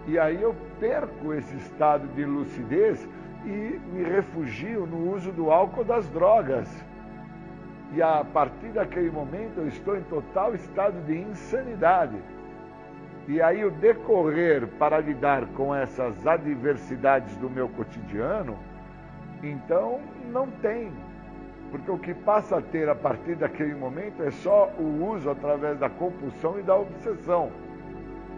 E 0.07 0.19
aí 0.19 0.41
eu 0.41 0.55
perco 0.79 1.33
esse 1.33 1.55
estado 1.55 2.07
de 2.13 2.25
lucidez 2.25 3.07
e 3.45 3.79
me 3.93 4.03
refugio 4.03 4.85
no 4.85 5.13
uso 5.13 5.31
do 5.31 5.51
álcool 5.51 5.83
das 5.83 6.07
drogas. 6.09 6.67
E 7.93 8.01
a 8.01 8.23
partir 8.23 8.69
daquele 8.69 9.11
momento 9.11 9.59
eu 9.59 9.67
estou 9.67 9.95
em 9.95 10.03
total 10.03 10.55
estado 10.55 10.99
de 11.05 11.17
insanidade. 11.17 12.17
E 13.27 13.41
aí 13.41 13.63
o 13.63 13.71
decorrer 13.71 14.67
para 14.79 14.99
lidar 14.99 15.45
com 15.55 15.73
essas 15.73 16.27
adversidades 16.27 17.35
do 17.37 17.49
meu 17.49 17.69
cotidiano, 17.69 18.57
então 19.41 20.01
não 20.31 20.47
tem. 20.47 20.91
Porque 21.73 21.89
o 21.89 21.97
que 21.97 22.13
passa 22.13 22.59
a 22.59 22.61
ter 22.61 22.87
a 22.87 22.93
partir 22.93 23.33
daquele 23.33 23.73
momento 23.73 24.21
é 24.21 24.29
só 24.29 24.71
o 24.77 25.09
uso 25.11 25.31
através 25.31 25.79
da 25.79 25.89
compulsão 25.89 26.59
e 26.59 26.61
da 26.61 26.75
obsessão. 26.75 27.51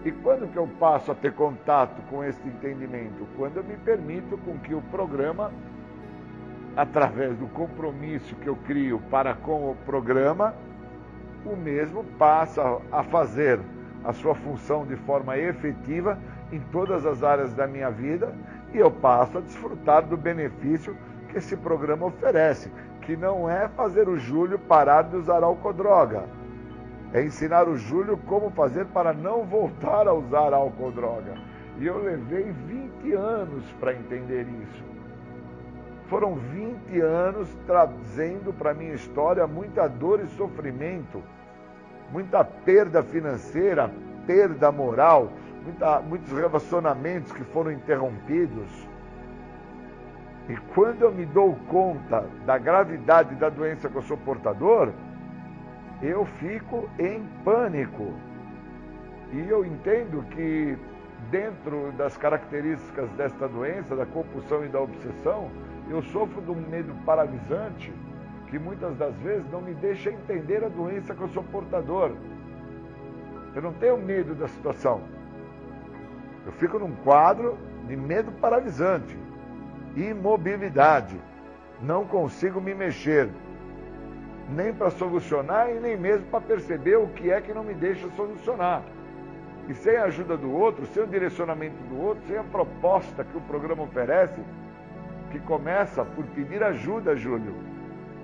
E 0.05 0.11
quando 0.13 0.49
que 0.49 0.55
eu 0.55 0.65
passo 0.79 1.11
a 1.11 1.15
ter 1.15 1.33
contato 1.33 2.01
com 2.09 2.23
esse 2.23 2.47
entendimento? 2.47 3.27
Quando 3.35 3.57
eu 3.57 3.63
me 3.65 3.75
permito 3.75 4.37
com 4.37 4.57
que 4.59 4.73
o 4.73 4.81
programa, 4.83 5.51
através 6.77 7.35
do 7.37 7.45
compromisso 7.47 8.37
que 8.37 8.47
eu 8.47 8.55
crio 8.55 9.01
para 9.11 9.33
com 9.33 9.69
o 9.69 9.75
programa, 9.85 10.55
o 11.45 11.57
mesmo 11.57 12.05
passa 12.17 12.79
a 12.89 13.03
fazer 13.03 13.59
a 14.05 14.13
sua 14.13 14.33
função 14.33 14.85
de 14.85 14.95
forma 14.95 15.37
efetiva 15.37 16.17
em 16.53 16.61
todas 16.71 17.05
as 17.05 17.21
áreas 17.21 17.53
da 17.53 17.67
minha 17.67 17.91
vida 17.91 18.33
e 18.73 18.77
eu 18.77 18.89
passo 18.89 19.39
a 19.39 19.41
desfrutar 19.41 20.03
do 20.03 20.15
benefício 20.15 20.95
que 21.27 21.39
esse 21.39 21.57
programa 21.57 22.05
oferece, 22.05 22.71
que 23.05 23.15
não 23.15 23.49
é 23.49 23.67
fazer 23.69 24.09
o 24.09 24.17
Júlio 24.17 24.59
parar 24.59 25.03
de 25.03 25.15
usar 25.15 25.43
álcool 25.43 25.73
droga 25.73 26.23
é 27.15 27.23
ensinar 27.23 27.69
o 27.69 27.77
Júlio 27.77 28.17
como 28.27 28.49
fazer 28.49 28.87
para 28.87 29.13
não 29.13 29.45
voltar 29.45 30.05
a 30.05 30.13
usar 30.13 30.53
álcool 30.53 30.87
ou 30.87 30.91
droga. 30.91 31.35
E 31.77 31.85
eu 31.85 31.97
levei 32.03 32.51
20 32.51 33.13
anos 33.13 33.63
para 33.79 33.93
entender 33.93 34.45
isso. 34.45 34.83
Foram 36.09 36.35
20 36.35 36.99
anos 36.99 37.47
trazendo 37.65 38.51
para 38.51 38.73
minha 38.73 38.93
história 38.93 39.47
muita 39.47 39.87
dor 39.87 40.19
e 40.19 40.27
sofrimento, 40.35 41.23
muita 42.11 42.43
perda 42.43 43.01
financeira, 43.01 43.89
perda 44.27 44.69
moral, 44.69 45.31
muita, 45.63 46.01
muitos 46.01 46.33
relacionamentos 46.33 47.31
que 47.31 47.45
foram 47.45 47.71
interrompidos. 47.71 48.84
E 50.47 50.55
quando 50.73 51.01
eu 51.01 51.11
me 51.11 51.25
dou 51.25 51.55
conta 51.67 52.25
da 52.45 52.57
gravidade 52.57 53.35
da 53.35 53.49
doença 53.49 53.89
que 53.89 53.95
eu 53.95 54.01
sou 54.03 54.17
portador, 54.17 54.91
eu 56.01 56.25
fico 56.25 56.87
em 56.99 57.23
pânico. 57.43 58.13
E 59.31 59.49
eu 59.49 59.65
entendo 59.65 60.23
que 60.29 60.77
dentro 61.31 61.91
das 61.93 62.15
características 62.15 63.09
desta 63.11 63.47
doença, 63.47 63.95
da 63.95 64.05
compulsão 64.05 64.63
e 64.63 64.67
da 64.67 64.79
obsessão, 64.79 65.49
eu 65.89 66.01
sofro 66.03 66.41
de 66.41 66.51
um 66.51 66.61
medo 66.69 66.93
paralisante 67.05 67.91
que 68.47 68.59
muitas 68.59 68.95
das 68.97 69.15
vezes 69.17 69.49
não 69.51 69.61
me 69.61 69.73
deixa 69.73 70.11
entender 70.11 70.63
a 70.63 70.69
doença 70.69 71.15
que 71.15 71.21
eu 71.21 71.29
sou 71.29 71.43
portador. 71.43 72.11
Eu 73.55 73.61
não 73.61 73.73
tenho 73.73 73.97
medo 73.97 74.35
da 74.35 74.47
situação. 74.47 75.01
Eu 76.45 76.51
fico 76.53 76.77
num 76.77 76.93
quadro 76.97 77.57
de 77.87 77.95
medo 77.95 78.31
paralisante, 78.33 79.17
imobilidade. 79.95 81.19
Não 81.81 82.05
consigo 82.05 82.61
me 82.61 82.73
mexer, 82.73 83.29
nem 84.49 84.73
para 84.73 84.89
solucionar 84.89 85.69
e 85.69 85.79
nem 85.79 85.97
mesmo 85.97 86.25
para 86.27 86.41
perceber 86.41 86.97
o 86.97 87.07
que 87.07 87.31
é 87.31 87.41
que 87.41 87.53
não 87.53 87.63
me 87.63 87.73
deixa 87.73 88.09
solucionar. 88.11 88.83
E 89.67 89.73
sem 89.73 89.97
a 89.97 90.03
ajuda 90.03 90.37
do 90.37 90.51
outro, 90.51 90.85
sem 90.87 91.03
o 91.03 91.07
direcionamento 91.07 91.75
do 91.89 91.99
outro, 91.99 92.23
sem 92.27 92.37
a 92.37 92.43
proposta 92.43 93.23
que 93.23 93.37
o 93.37 93.41
programa 93.41 93.83
oferece, 93.83 94.39
que 95.31 95.39
começa 95.39 96.05
por 96.05 96.23
pedir 96.27 96.63
ajuda, 96.63 97.15
Júlio. 97.15 97.55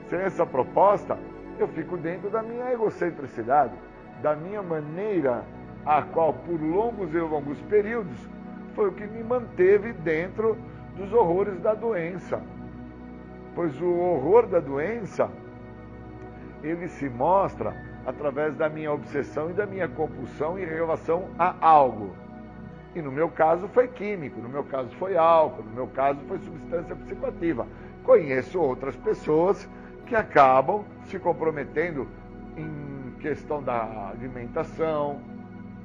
Sem 0.07 0.19
essa 0.19 0.45
proposta, 0.45 1.17
eu 1.57 1.67
fico 1.67 1.97
dentro 1.97 2.29
da 2.29 2.43
minha 2.43 2.71
egocentricidade, 2.71 3.73
da 4.21 4.35
minha 4.35 4.61
maneira, 4.61 5.43
a 5.85 6.03
qual 6.03 6.33
por 6.33 6.61
longos 6.61 7.13
e 7.13 7.19
longos 7.19 7.59
períodos 7.61 8.17
foi 8.75 8.89
o 8.89 8.91
que 8.91 9.07
me 9.07 9.23
manteve 9.23 9.93
dentro 9.93 10.57
dos 10.95 11.11
horrores 11.13 11.59
da 11.59 11.73
doença. 11.73 12.41
Pois 13.55 13.79
o 13.81 13.89
horror 13.89 14.47
da 14.47 14.59
doença, 14.59 15.29
ele 16.63 16.87
se 16.87 17.09
mostra 17.09 17.75
através 18.05 18.55
da 18.55 18.69
minha 18.69 18.91
obsessão 18.91 19.49
e 19.49 19.53
da 19.53 19.65
minha 19.65 19.87
compulsão 19.87 20.57
em 20.57 20.65
relação 20.65 21.29
a 21.37 21.55
algo. 21.59 22.15
E 22.95 23.01
no 23.01 23.11
meu 23.11 23.29
caso 23.29 23.67
foi 23.69 23.87
químico, 23.87 24.41
no 24.41 24.49
meu 24.49 24.63
caso 24.63 24.89
foi 24.97 25.15
álcool, 25.15 25.63
no 25.63 25.71
meu 25.71 25.87
caso 25.87 26.19
foi 26.27 26.39
substância 26.39 26.95
psicoativa. 26.95 27.65
Conheço 28.03 28.59
outras 28.59 28.95
pessoas 28.97 29.69
que 30.05 30.15
acabam 30.15 30.83
se 31.03 31.17
comprometendo 31.19 32.07
em 32.57 33.13
questão 33.19 33.63
da 33.63 34.09
alimentação, 34.09 35.21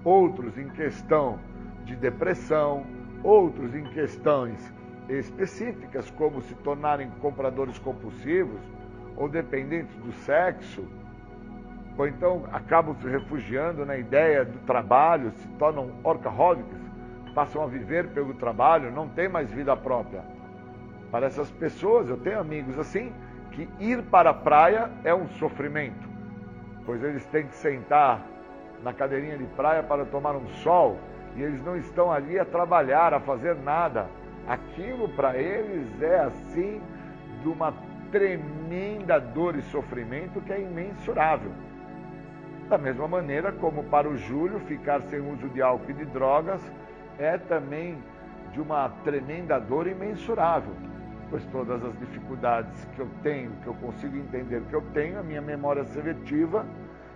outros 0.03 0.59
em 0.59 0.69
questão 0.71 1.39
de 1.85 1.95
depressão, 1.95 2.85
outros 3.23 3.75
em 3.75 3.85
questões 3.85 4.73
específicas, 5.09 6.11
como 6.11 6.41
se 6.43 6.55
tornarem 6.57 7.11
compradores 7.21 7.79
compulsivos 7.79 8.61
ou 9.17 9.29
dependentes 9.29 9.95
do 9.97 10.13
sexo, 10.13 10.85
ou 11.97 12.07
então 12.07 12.45
acabam 12.53 12.95
se 12.97 13.09
refugiando 13.09 13.87
na 13.87 13.97
ideia 13.97 14.45
do 14.45 14.59
trabalho, 14.67 15.31
se 15.31 15.49
tornam 15.59 15.91
orcaholics, 16.05 16.79
passam 17.35 17.63
a 17.63 17.67
viver 17.67 18.09
pelo 18.09 18.35
trabalho, 18.35 18.91
não 18.91 19.09
tem 19.09 19.29
mais 19.29 19.51
vida 19.51 19.77
própria. 19.77 20.23
Para 21.11 21.27
essas 21.27 21.51
pessoas, 21.51 22.09
eu 22.09 22.17
tenho 22.17 22.39
amigos 22.39 22.79
assim, 22.79 23.13
que 23.53 23.69
ir 23.79 24.03
para 24.05 24.31
a 24.31 24.35
praia 24.35 24.91
é 25.05 25.15
um 25.15 25.29
sofrimento, 25.29 26.09
pois 26.85 27.03
eles 27.03 27.25
têm 27.27 27.47
que 27.47 27.55
sentar 27.55 28.27
na 28.83 28.93
cadeirinha 28.93 29.39
de 29.39 29.47
praia 29.47 29.83
para 29.83 30.05
tomar 30.05 30.37
um 30.37 30.47
sol 30.63 30.99
e 31.35 31.43
eles 31.43 31.63
não 31.65 31.77
estão 31.77 32.13
ali 32.13 32.39
a 32.39 32.45
trabalhar, 32.45 33.15
a 33.15 33.21
fazer 33.21 33.55
nada. 33.55 34.09
Aquilo 34.47 35.09
para 35.09 35.37
eles 35.37 36.01
é 36.01 36.21
assim 36.21 36.81
de 37.43 37.49
uma 37.49 37.75
tremenda 38.11 39.19
dor 39.19 39.57
e 39.57 39.63
sofrimento 39.63 40.41
que 40.41 40.53
é 40.53 40.61
imensurável. 40.61 41.51
Da 42.69 42.79
mesma 42.79 43.07
maneira 43.07 43.53
como 43.53 43.85
para 43.85 44.09
o 44.09 44.17
Júlio 44.17 44.61
ficar 44.61 45.03
sem 45.03 45.21
uso 45.21 45.49
de 45.49 45.63
álcool 45.63 45.91
e 45.91 45.95
de 45.95 46.05
drogas 46.07 46.61
é 47.19 47.39
também 47.39 47.99
de 48.53 48.61
uma 48.61 48.89
tremenda 49.05 49.59
dor 49.59 49.87
imensurável, 49.87 50.75
pois 51.29 51.45
todas 51.47 51.85
as 51.85 51.99
dificuldades 51.99 52.85
que 52.95 53.01
eu 53.01 53.09
tenho, 53.23 53.51
que 53.63 53.67
eu 53.67 53.75
consigo 53.75 54.17
entender 54.17 54.63
que 54.63 54.75
eu 54.75 54.83
tenho, 54.95 55.19
a 55.19 55.23
minha 55.23 55.43
memória 55.43 55.85
seletiva 55.85 56.65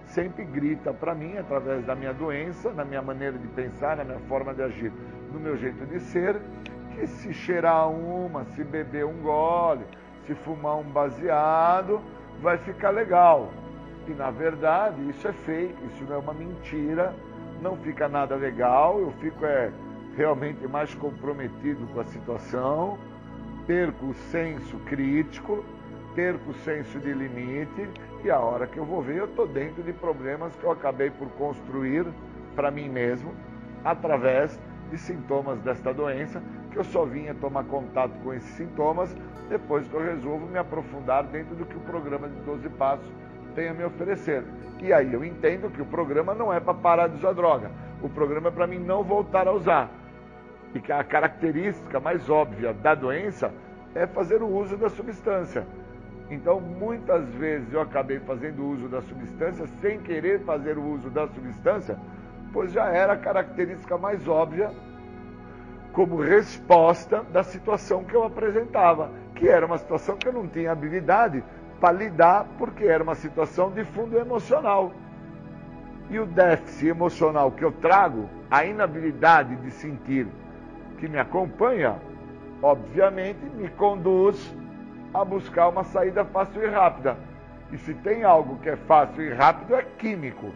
sempre 0.04 0.44
grita 0.44 0.92
para 0.92 1.14
mim, 1.14 1.36
através 1.38 1.84
da 1.84 1.94
minha 1.94 2.12
doença, 2.12 2.72
na 2.72 2.84
minha 2.84 3.00
maneira 3.00 3.38
de 3.38 3.46
pensar, 3.48 3.96
na 3.96 4.04
minha 4.04 4.18
forma 4.20 4.52
de 4.52 4.62
agir, 4.62 4.92
no 5.32 5.38
meu 5.38 5.56
jeito 5.56 5.86
de 5.86 6.00
ser, 6.00 6.40
se 7.06 7.32
cheirar 7.32 7.88
uma, 7.88 8.44
se 8.44 8.64
beber 8.64 9.04
um 9.04 9.20
gole, 9.22 9.84
se 10.26 10.34
fumar 10.34 10.76
um 10.76 10.84
baseado, 10.84 12.00
vai 12.40 12.58
ficar 12.58 12.90
legal. 12.90 13.50
E 14.06 14.12
na 14.12 14.30
verdade 14.30 15.08
isso 15.08 15.28
é 15.28 15.32
fake, 15.32 15.76
isso 15.86 16.04
não 16.04 16.16
é 16.16 16.18
uma 16.18 16.34
mentira, 16.34 17.14
não 17.60 17.76
fica 17.76 18.08
nada 18.08 18.34
legal, 18.34 18.98
eu 18.98 19.12
fico 19.20 19.44
é, 19.44 19.70
realmente 20.16 20.66
mais 20.66 20.94
comprometido 20.94 21.86
com 21.88 22.00
a 22.00 22.04
situação, 22.04 22.98
perco 23.66 24.06
o 24.06 24.14
senso 24.14 24.76
crítico, 24.86 25.64
perco 26.14 26.50
o 26.50 26.54
senso 26.54 26.98
de 26.98 27.12
limite 27.12 27.88
e 28.24 28.30
a 28.30 28.38
hora 28.38 28.66
que 28.66 28.78
eu 28.78 28.84
vou 28.84 29.00
ver 29.00 29.18
eu 29.18 29.24
estou 29.26 29.46
dentro 29.46 29.82
de 29.82 29.92
problemas 29.92 30.54
que 30.56 30.64
eu 30.64 30.72
acabei 30.72 31.10
por 31.10 31.28
construir 31.30 32.04
para 32.56 32.70
mim 32.70 32.88
mesmo 32.88 33.32
através 33.84 34.58
de 34.90 34.98
sintomas 34.98 35.60
desta 35.60 35.94
doença 35.94 36.42
que 36.70 36.78
eu 36.78 36.84
só 36.84 37.04
vinha 37.04 37.34
tomar 37.34 37.64
contato 37.64 38.12
com 38.22 38.32
esses 38.32 38.50
sintomas 38.50 39.14
depois 39.48 39.86
que 39.88 39.94
eu 39.94 40.00
resolvo 40.00 40.46
me 40.46 40.58
aprofundar 40.58 41.24
dentro 41.24 41.54
do 41.56 41.66
que 41.66 41.76
o 41.76 41.80
programa 41.80 42.28
de 42.28 42.36
12 42.42 42.68
passos 42.70 43.06
tem 43.54 43.68
a 43.68 43.74
me 43.74 43.84
oferecer. 43.84 44.44
E 44.80 44.92
aí 44.92 45.12
eu 45.12 45.24
entendo 45.24 45.70
que 45.70 45.82
o 45.82 45.86
programa 45.86 46.34
não 46.34 46.52
é 46.52 46.60
para 46.60 46.72
parar 46.72 47.08
de 47.08 47.16
usar 47.16 47.32
droga. 47.32 47.70
O 48.00 48.08
programa 48.08 48.48
é 48.48 48.50
para 48.50 48.66
mim 48.66 48.78
não 48.78 49.02
voltar 49.02 49.48
a 49.48 49.52
usar. 49.52 49.90
E 50.74 50.80
que 50.80 50.92
a 50.92 51.02
característica 51.02 51.98
mais 51.98 52.30
óbvia 52.30 52.72
da 52.72 52.94
doença 52.94 53.52
é 53.94 54.06
fazer 54.06 54.40
o 54.40 54.48
uso 54.48 54.76
da 54.76 54.88
substância. 54.88 55.66
Então, 56.30 56.60
muitas 56.60 57.28
vezes 57.34 57.72
eu 57.72 57.80
acabei 57.80 58.20
fazendo 58.20 58.64
uso 58.64 58.88
da 58.88 59.02
substância 59.02 59.66
sem 59.80 59.98
querer 59.98 60.40
fazer 60.44 60.78
o 60.78 60.92
uso 60.92 61.10
da 61.10 61.26
substância, 61.26 61.98
pois 62.52 62.72
já 62.72 62.86
era 62.86 63.14
a 63.14 63.16
característica 63.16 63.98
mais 63.98 64.28
óbvia 64.28 64.70
como 65.92 66.16
resposta 66.16 67.22
da 67.32 67.42
situação 67.42 68.04
que 68.04 68.14
eu 68.14 68.24
apresentava, 68.24 69.10
que 69.34 69.48
era 69.48 69.66
uma 69.66 69.78
situação 69.78 70.16
que 70.16 70.28
eu 70.28 70.32
não 70.32 70.46
tinha 70.46 70.72
habilidade 70.72 71.42
para 71.80 71.92
lidar, 71.92 72.46
porque 72.58 72.84
era 72.84 73.02
uma 73.02 73.14
situação 73.14 73.70
de 73.70 73.84
fundo 73.84 74.18
emocional. 74.18 74.92
E 76.10 76.18
o 76.18 76.26
déficit 76.26 76.88
emocional 76.88 77.50
que 77.50 77.64
eu 77.64 77.72
trago, 77.72 78.28
a 78.50 78.64
inabilidade 78.64 79.56
de 79.56 79.70
sentir 79.70 80.26
que 80.98 81.08
me 81.08 81.18
acompanha, 81.18 81.96
obviamente 82.62 83.40
me 83.56 83.68
conduz 83.68 84.54
a 85.14 85.24
buscar 85.24 85.68
uma 85.68 85.84
saída 85.84 86.24
fácil 86.24 86.62
e 86.62 86.68
rápida. 86.68 87.16
E 87.72 87.78
se 87.78 87.94
tem 87.94 88.24
algo 88.24 88.56
que 88.58 88.68
é 88.68 88.76
fácil 88.76 89.22
e 89.22 89.32
rápido, 89.32 89.74
é 89.74 89.82
químico. 89.82 90.52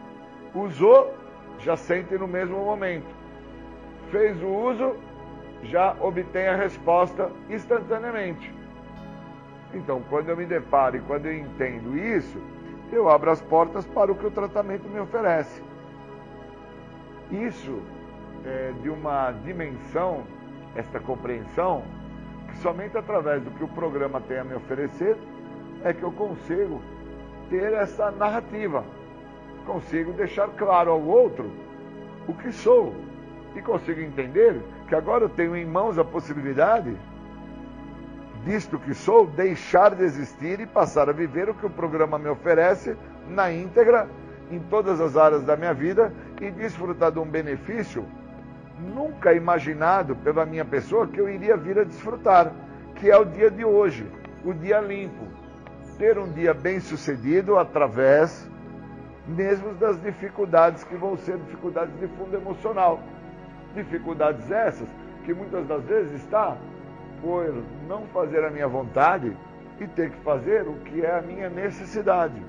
Usou, 0.55 1.15
já 1.59 1.77
sente 1.77 2.15
no 2.17 2.27
mesmo 2.27 2.59
momento. 2.59 3.07
Fez 4.11 4.41
o 4.43 4.49
uso, 4.49 4.97
já 5.65 5.97
obtém 6.01 6.47
a 6.49 6.57
resposta 6.57 7.31
instantaneamente. 7.49 8.53
Então, 9.73 10.03
quando 10.09 10.29
eu 10.29 10.37
me 10.37 10.47
deparo 10.47 10.97
e 10.97 11.01
quando 11.01 11.27
eu 11.27 11.37
entendo 11.37 11.97
isso, 11.97 12.41
eu 12.93 13.09
abro 13.09 13.31
as 13.31 13.41
portas 13.43 13.85
para 13.87 14.13
o 14.13 14.15
que 14.15 14.27
o 14.27 14.31
tratamento 14.31 14.89
me 14.89 15.01
oferece. 15.01 15.63
Isso 17.31 17.83
é 18.45 18.73
de 18.83 18.89
uma 18.89 19.33
dimensão, 19.45 20.23
esta 20.77 21.01
compreensão, 21.01 21.83
que 22.49 22.57
somente 22.59 22.97
através 22.97 23.43
do 23.43 23.51
que 23.51 23.65
o 23.65 23.69
programa 23.69 24.21
tem 24.21 24.39
a 24.39 24.45
me 24.45 24.55
oferecer 24.55 25.17
é 25.83 25.93
que 25.93 26.03
eu 26.03 26.13
consigo 26.13 26.81
ter 27.51 27.73
essa 27.73 28.11
narrativa. 28.11 28.85
Consigo 29.67 30.13
deixar 30.13 30.49
claro 30.49 30.91
ao 30.91 31.03
outro 31.03 31.51
o 32.29 32.35
que 32.35 32.53
sou 32.53 32.95
e 33.57 33.63
consigo 33.63 34.01
entender 34.01 34.61
que 34.89 34.95
agora 34.95 35.25
eu 35.25 35.29
tenho 35.29 35.57
em 35.57 35.65
mãos 35.65 35.99
a 35.99 36.05
possibilidade 36.05 36.97
disto 38.45 38.79
que 38.79 38.95
sou, 38.95 39.27
deixar 39.27 39.95
de 39.95 40.05
existir 40.05 40.61
e 40.61 40.67
passar 40.67 41.09
a 41.09 41.13
viver 41.13 41.49
o 41.49 41.55
que 41.55 41.65
o 41.65 41.71
programa 41.71 42.19
me 42.19 42.29
oferece 42.29 42.97
na 43.29 43.51
íntegra, 43.51 44.07
em 44.51 44.59
todas 44.59 45.01
as 45.01 45.17
áreas 45.17 45.43
da 45.43 45.57
minha 45.57 45.73
vida 45.73 46.13
e 46.41 46.51
desfrutar 46.51 47.11
de 47.11 47.19
um 47.19 47.25
benefício 47.25 48.05
nunca 48.79 49.33
imaginado 49.33 50.17
pela 50.17 50.45
minha 50.45 50.65
pessoa 50.65 51.07
que 51.07 51.19
eu 51.19 51.29
iria 51.29 51.57
vir 51.57 51.79
a 51.79 51.85
desfrutar, 51.85 52.53
que 52.97 53.11
é 53.11 53.17
o 53.17 53.25
dia 53.25 53.51
de 53.51 53.65
hoje, 53.65 54.07
o 54.45 54.53
dia 54.53 54.81
limpo. 54.81 55.27
Ter 55.97 56.19
um 56.19 56.31
dia 56.31 56.53
bem 56.53 56.81
sucedido 56.81 57.57
através 57.57 58.51
mesmo 59.27 59.73
das 59.75 60.01
dificuldades 60.03 60.85
que 60.85 60.97
vão 60.97 61.17
ser 61.17 61.39
dificuldades 61.39 61.99
de 61.99 62.07
fundo 62.09 62.37
emocional. 62.37 63.01
Dificuldades 63.75 64.51
essas 64.51 64.89
que 65.25 65.35
muitas 65.35 65.67
das 65.67 65.83
vezes 65.85 66.23
está 66.23 66.57
por 67.21 67.63
não 67.89 68.03
fazer 68.07 68.45
a 68.45 68.51
minha 68.51 68.69
vontade 68.69 69.37
e 69.81 69.87
ter 69.89 70.11
que 70.11 70.19
fazer 70.19 70.69
o 70.69 70.75
que 70.85 71.05
é 71.05 71.19
a 71.19 71.23
minha 71.23 71.49
necessidade. 71.49 72.41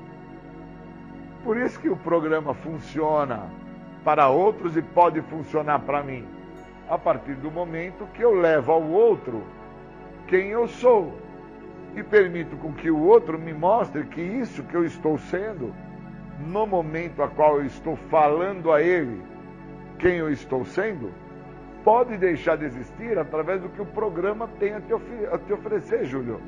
Por 1.43 1.57
isso 1.57 1.79
que 1.79 1.89
o 1.89 1.95
programa 1.95 2.53
funciona 2.53 3.43
para 4.03 4.29
outros 4.29 4.77
e 4.77 4.81
pode 4.81 5.21
funcionar 5.23 5.79
para 5.79 6.03
mim. 6.03 6.27
A 6.89 6.97
partir 6.97 7.33
do 7.35 7.49
momento 7.49 8.07
que 8.13 8.21
eu 8.21 8.33
levo 8.33 8.71
ao 8.71 8.83
outro 8.83 9.43
quem 10.27 10.49
eu 10.49 10.67
sou 10.67 11.17
e 11.95 12.03
permito 12.03 12.57
com 12.57 12.73
que 12.73 12.91
o 12.91 12.99
outro 12.99 13.39
me 13.39 13.53
mostre 13.53 14.03
que 14.05 14.21
isso 14.21 14.63
que 14.63 14.75
eu 14.75 14.83
estou 14.83 15.17
sendo, 15.17 15.73
no 16.39 16.67
momento 16.67 17.23
a 17.23 17.27
qual 17.27 17.57
eu 17.57 17.65
estou 17.65 17.95
falando 17.95 18.71
a 18.71 18.81
ele 18.81 19.34
quem 19.99 20.17
eu 20.17 20.31
estou 20.31 20.65
sendo, 20.65 21.11
pode 21.83 22.17
deixar 22.17 22.57
de 22.57 22.65
existir 22.65 23.17
através 23.17 23.61
do 23.61 23.69
que 23.69 23.81
o 23.81 23.85
programa 23.85 24.47
tem 24.59 24.73
a 24.73 24.81
te, 24.81 24.93
a 25.31 25.37
te 25.37 25.53
oferecer, 25.53 26.05
Júlio. 26.05 26.41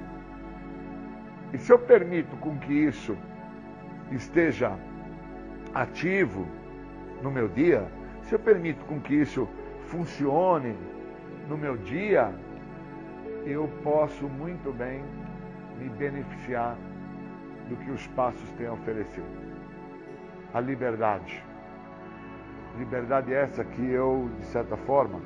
E 1.53 1.57
se 1.57 1.71
eu 1.71 1.79
permito 1.79 2.35
com 2.37 2.57
que 2.57 2.73
isso 2.73 3.17
esteja 4.11 4.77
ativo 5.73 6.45
no 7.21 7.31
meu 7.31 7.47
dia, 7.47 7.87
se 8.23 8.35
eu 8.35 8.39
permito 8.39 8.83
com 8.85 8.99
que 8.99 9.13
isso 9.13 9.47
funcione 9.87 10.75
no 11.47 11.57
meu 11.57 11.77
dia, 11.77 12.33
eu 13.45 13.69
posso 13.83 14.27
muito 14.27 14.73
bem 14.73 15.03
me 15.79 15.87
beneficiar 15.89 16.75
do 17.69 17.75
que 17.77 17.91
os 17.91 18.05
passos 18.07 18.49
têm 18.53 18.67
a 18.67 18.73
oferecer. 18.73 19.23
A 20.53 20.59
liberdade. 20.59 21.43
Liberdade 22.77 23.33
essa 23.33 23.63
que 23.63 23.89
eu, 23.89 24.29
de 24.39 24.45
certa 24.45 24.77
forma, 24.77 25.19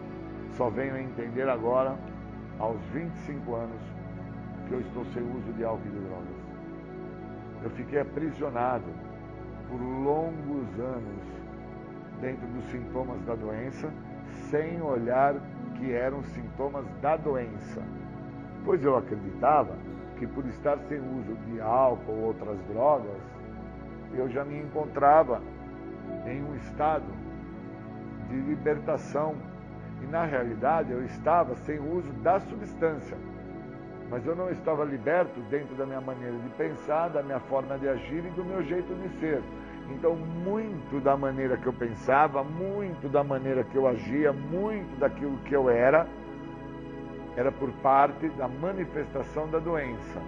só 0.51 0.69
venho 0.69 0.95
a 0.95 1.01
entender 1.01 1.49
agora, 1.49 1.97
aos 2.57 2.79
25 2.93 3.55
anos, 3.55 3.81
que 4.67 4.73
eu 4.73 4.79
estou 4.79 5.03
sem 5.05 5.21
uso 5.21 5.51
de 5.53 5.65
álcool 5.65 5.85
e 5.85 5.89
de 5.89 5.99
drogas. 5.99 6.41
Eu 7.63 7.69
fiquei 7.71 7.99
aprisionado 7.99 8.85
por 9.69 9.81
longos 9.81 10.79
anos 10.79 11.25
dentro 12.21 12.47
dos 12.47 12.63
sintomas 12.71 13.21
da 13.25 13.35
doença, 13.35 13.91
sem 14.49 14.81
olhar 14.81 15.35
que 15.75 15.91
eram 15.91 16.23
sintomas 16.23 16.85
da 17.01 17.17
doença. 17.17 17.81
Pois 18.63 18.81
eu 18.83 18.95
acreditava 18.95 19.75
que 20.17 20.25
por 20.25 20.45
estar 20.45 20.77
sem 20.87 20.99
uso 20.99 21.35
de 21.47 21.59
álcool 21.59 22.11
ou 22.13 22.27
outras 22.27 22.57
drogas, 22.69 23.21
eu 24.13 24.29
já 24.29 24.45
me 24.45 24.57
encontrava 24.57 25.41
em 26.25 26.43
um 26.43 26.55
estado 26.55 27.30
de 28.31 28.37
libertação. 28.37 29.35
E 30.01 30.05
na 30.07 30.25
realidade 30.25 30.91
eu 30.91 31.03
estava 31.05 31.55
sem 31.57 31.79
uso 31.79 32.11
da 32.23 32.39
substância. 32.39 33.17
Mas 34.09 34.25
eu 34.25 34.35
não 34.35 34.49
estava 34.49 34.83
liberto 34.83 35.39
dentro 35.49 35.75
da 35.75 35.85
minha 35.85 36.01
maneira 36.01 36.35
de 36.37 36.49
pensar, 36.49 37.09
da 37.09 37.21
minha 37.21 37.39
forma 37.39 37.77
de 37.77 37.87
agir 37.87 38.25
e 38.25 38.29
do 38.31 38.43
meu 38.43 38.63
jeito 38.63 38.93
de 38.95 39.09
ser. 39.19 39.41
Então, 39.89 40.15
muito 40.15 41.01
da 41.01 41.15
maneira 41.15 41.57
que 41.57 41.67
eu 41.67 41.73
pensava, 41.73 42.43
muito 42.43 43.07
da 43.09 43.23
maneira 43.23 43.63
que 43.63 43.75
eu 43.75 43.87
agia, 43.87 44.33
muito 44.33 44.99
daquilo 44.99 45.37
que 45.39 45.53
eu 45.53 45.69
era, 45.69 46.07
era 47.35 47.51
por 47.51 47.71
parte 47.81 48.29
da 48.29 48.47
manifestação 48.47 49.49
da 49.49 49.59
doença. 49.59 50.21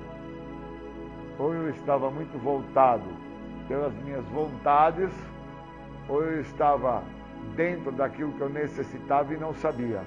Ou 1.37 1.53
eu 1.53 1.69
estava 1.69 2.09
muito 2.09 2.37
voltado 2.41 3.03
pelas 3.67 3.93
minhas 4.03 4.25
vontades, 4.27 5.11
ou 6.07 6.23
eu 6.23 6.41
estava 6.41 7.03
dentro 7.55 7.91
daquilo 7.91 8.31
que 8.33 8.41
eu 8.41 8.49
necessitava 8.49 9.33
e 9.33 9.37
não 9.37 9.53
sabia. 9.53 10.01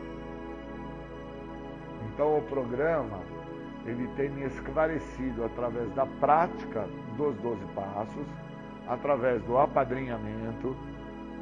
Então 2.13 2.39
o 2.39 2.43
programa, 2.43 3.21
ele 3.85 4.09
tem 4.17 4.31
me 4.31 4.45
esclarecido 4.45 5.45
através 5.45 5.91
da 5.95 6.07
prática 6.07 6.89
dos 7.17 7.37
12 7.37 7.65
passos, 7.75 8.27
através 8.89 9.43
do 9.43 9.59
apadrinhamento, 9.59 10.77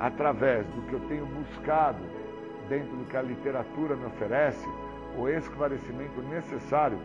através 0.00 0.66
do 0.68 0.82
que 0.82 0.94
eu 0.94 1.00
tenho 1.08 1.26
buscado 1.26 2.02
dentro 2.68 2.96
do 2.96 3.04
que 3.04 3.16
a 3.16 3.22
literatura 3.22 3.94
me 3.94 4.06
oferece, 4.06 4.66
o 5.16 5.28
esclarecimento 5.28 6.20
necessário 6.22 6.98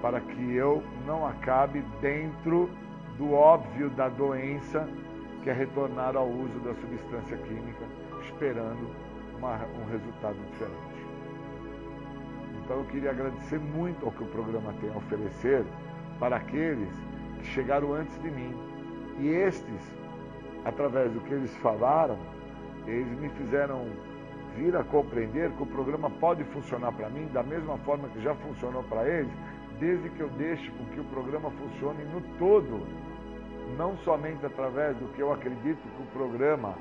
para 0.00 0.20
que 0.20 0.54
eu 0.54 0.82
não 1.06 1.26
acabe 1.26 1.82
dentro 2.00 2.68
do 3.16 3.32
óbvio 3.32 3.88
da 3.90 4.08
doença, 4.08 4.88
que 5.42 5.50
é 5.50 5.52
retornar 5.52 6.16
ao 6.16 6.28
uso 6.28 6.58
da 6.60 6.74
substância 6.74 7.36
química, 7.36 7.84
esperando 8.36 8.94
uma, 9.38 9.54
um 9.54 9.90
resultado 9.90 10.36
diferente. 10.50 11.06
Então 12.62 12.78
eu 12.78 12.84
queria 12.84 13.10
agradecer 13.10 13.58
muito 13.58 14.04
ao 14.04 14.12
que 14.12 14.22
o 14.22 14.26
programa 14.26 14.74
tem 14.80 14.90
a 14.90 14.96
oferecer 14.96 15.64
para 16.18 16.36
aqueles 16.36 16.90
que 17.38 17.46
chegaram 17.46 17.94
antes 17.94 18.20
de 18.20 18.30
mim. 18.30 18.54
E 19.18 19.28
estes, 19.28 19.80
através 20.64 21.10
do 21.12 21.20
que 21.20 21.32
eles 21.32 21.56
falaram, 21.58 22.18
eles 22.86 23.18
me 23.18 23.30
fizeram 23.30 23.86
vir 24.54 24.76
a 24.76 24.84
compreender 24.84 25.50
que 25.52 25.62
o 25.62 25.66
programa 25.66 26.10
pode 26.10 26.44
funcionar 26.44 26.92
para 26.92 27.08
mim 27.08 27.26
da 27.32 27.42
mesma 27.42 27.78
forma 27.78 28.08
que 28.08 28.20
já 28.20 28.34
funcionou 28.34 28.82
para 28.84 29.08
eles, 29.08 29.32
desde 29.78 30.08
que 30.10 30.20
eu 30.20 30.28
deixe 30.30 30.70
com 30.72 30.84
que 30.86 31.00
o 31.00 31.04
programa 31.04 31.50
funcione 31.50 32.04
no 32.04 32.20
todo, 32.38 32.86
não 33.76 33.96
somente 33.98 34.44
através 34.44 34.96
do 34.96 35.06
que 35.14 35.20
eu 35.20 35.32
acredito 35.32 35.78
que 35.78 36.02
o 36.02 36.06
programa 36.06 36.74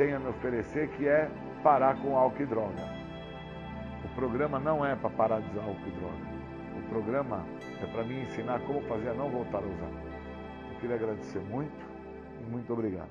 tem 0.00 0.14
a 0.14 0.18
me 0.18 0.28
oferecer, 0.28 0.88
que 0.96 1.06
é 1.06 1.30
parar 1.62 1.94
com 2.00 2.16
álcool 2.16 2.42
e 2.42 2.46
droga. 2.46 2.88
O 4.02 4.08
programa 4.14 4.58
não 4.58 4.82
é 4.84 4.96
para 4.96 5.10
parar 5.10 5.40
de 5.40 5.50
usar 5.50 5.60
álcool 5.60 5.88
e 5.88 5.90
droga. 5.90 6.30
O 6.78 6.88
programa 6.88 7.44
é 7.82 7.86
para 7.86 8.02
me 8.04 8.22
ensinar 8.22 8.60
como 8.60 8.80
fazer 8.88 9.10
a 9.10 9.14
não 9.14 9.28
voltar 9.28 9.58
a 9.58 9.66
usar. 9.66 9.90
Eu 10.72 10.80
queria 10.80 10.96
agradecer 10.96 11.40
muito 11.40 11.84
e 12.40 12.50
muito 12.50 12.72
obrigado. 12.72 13.10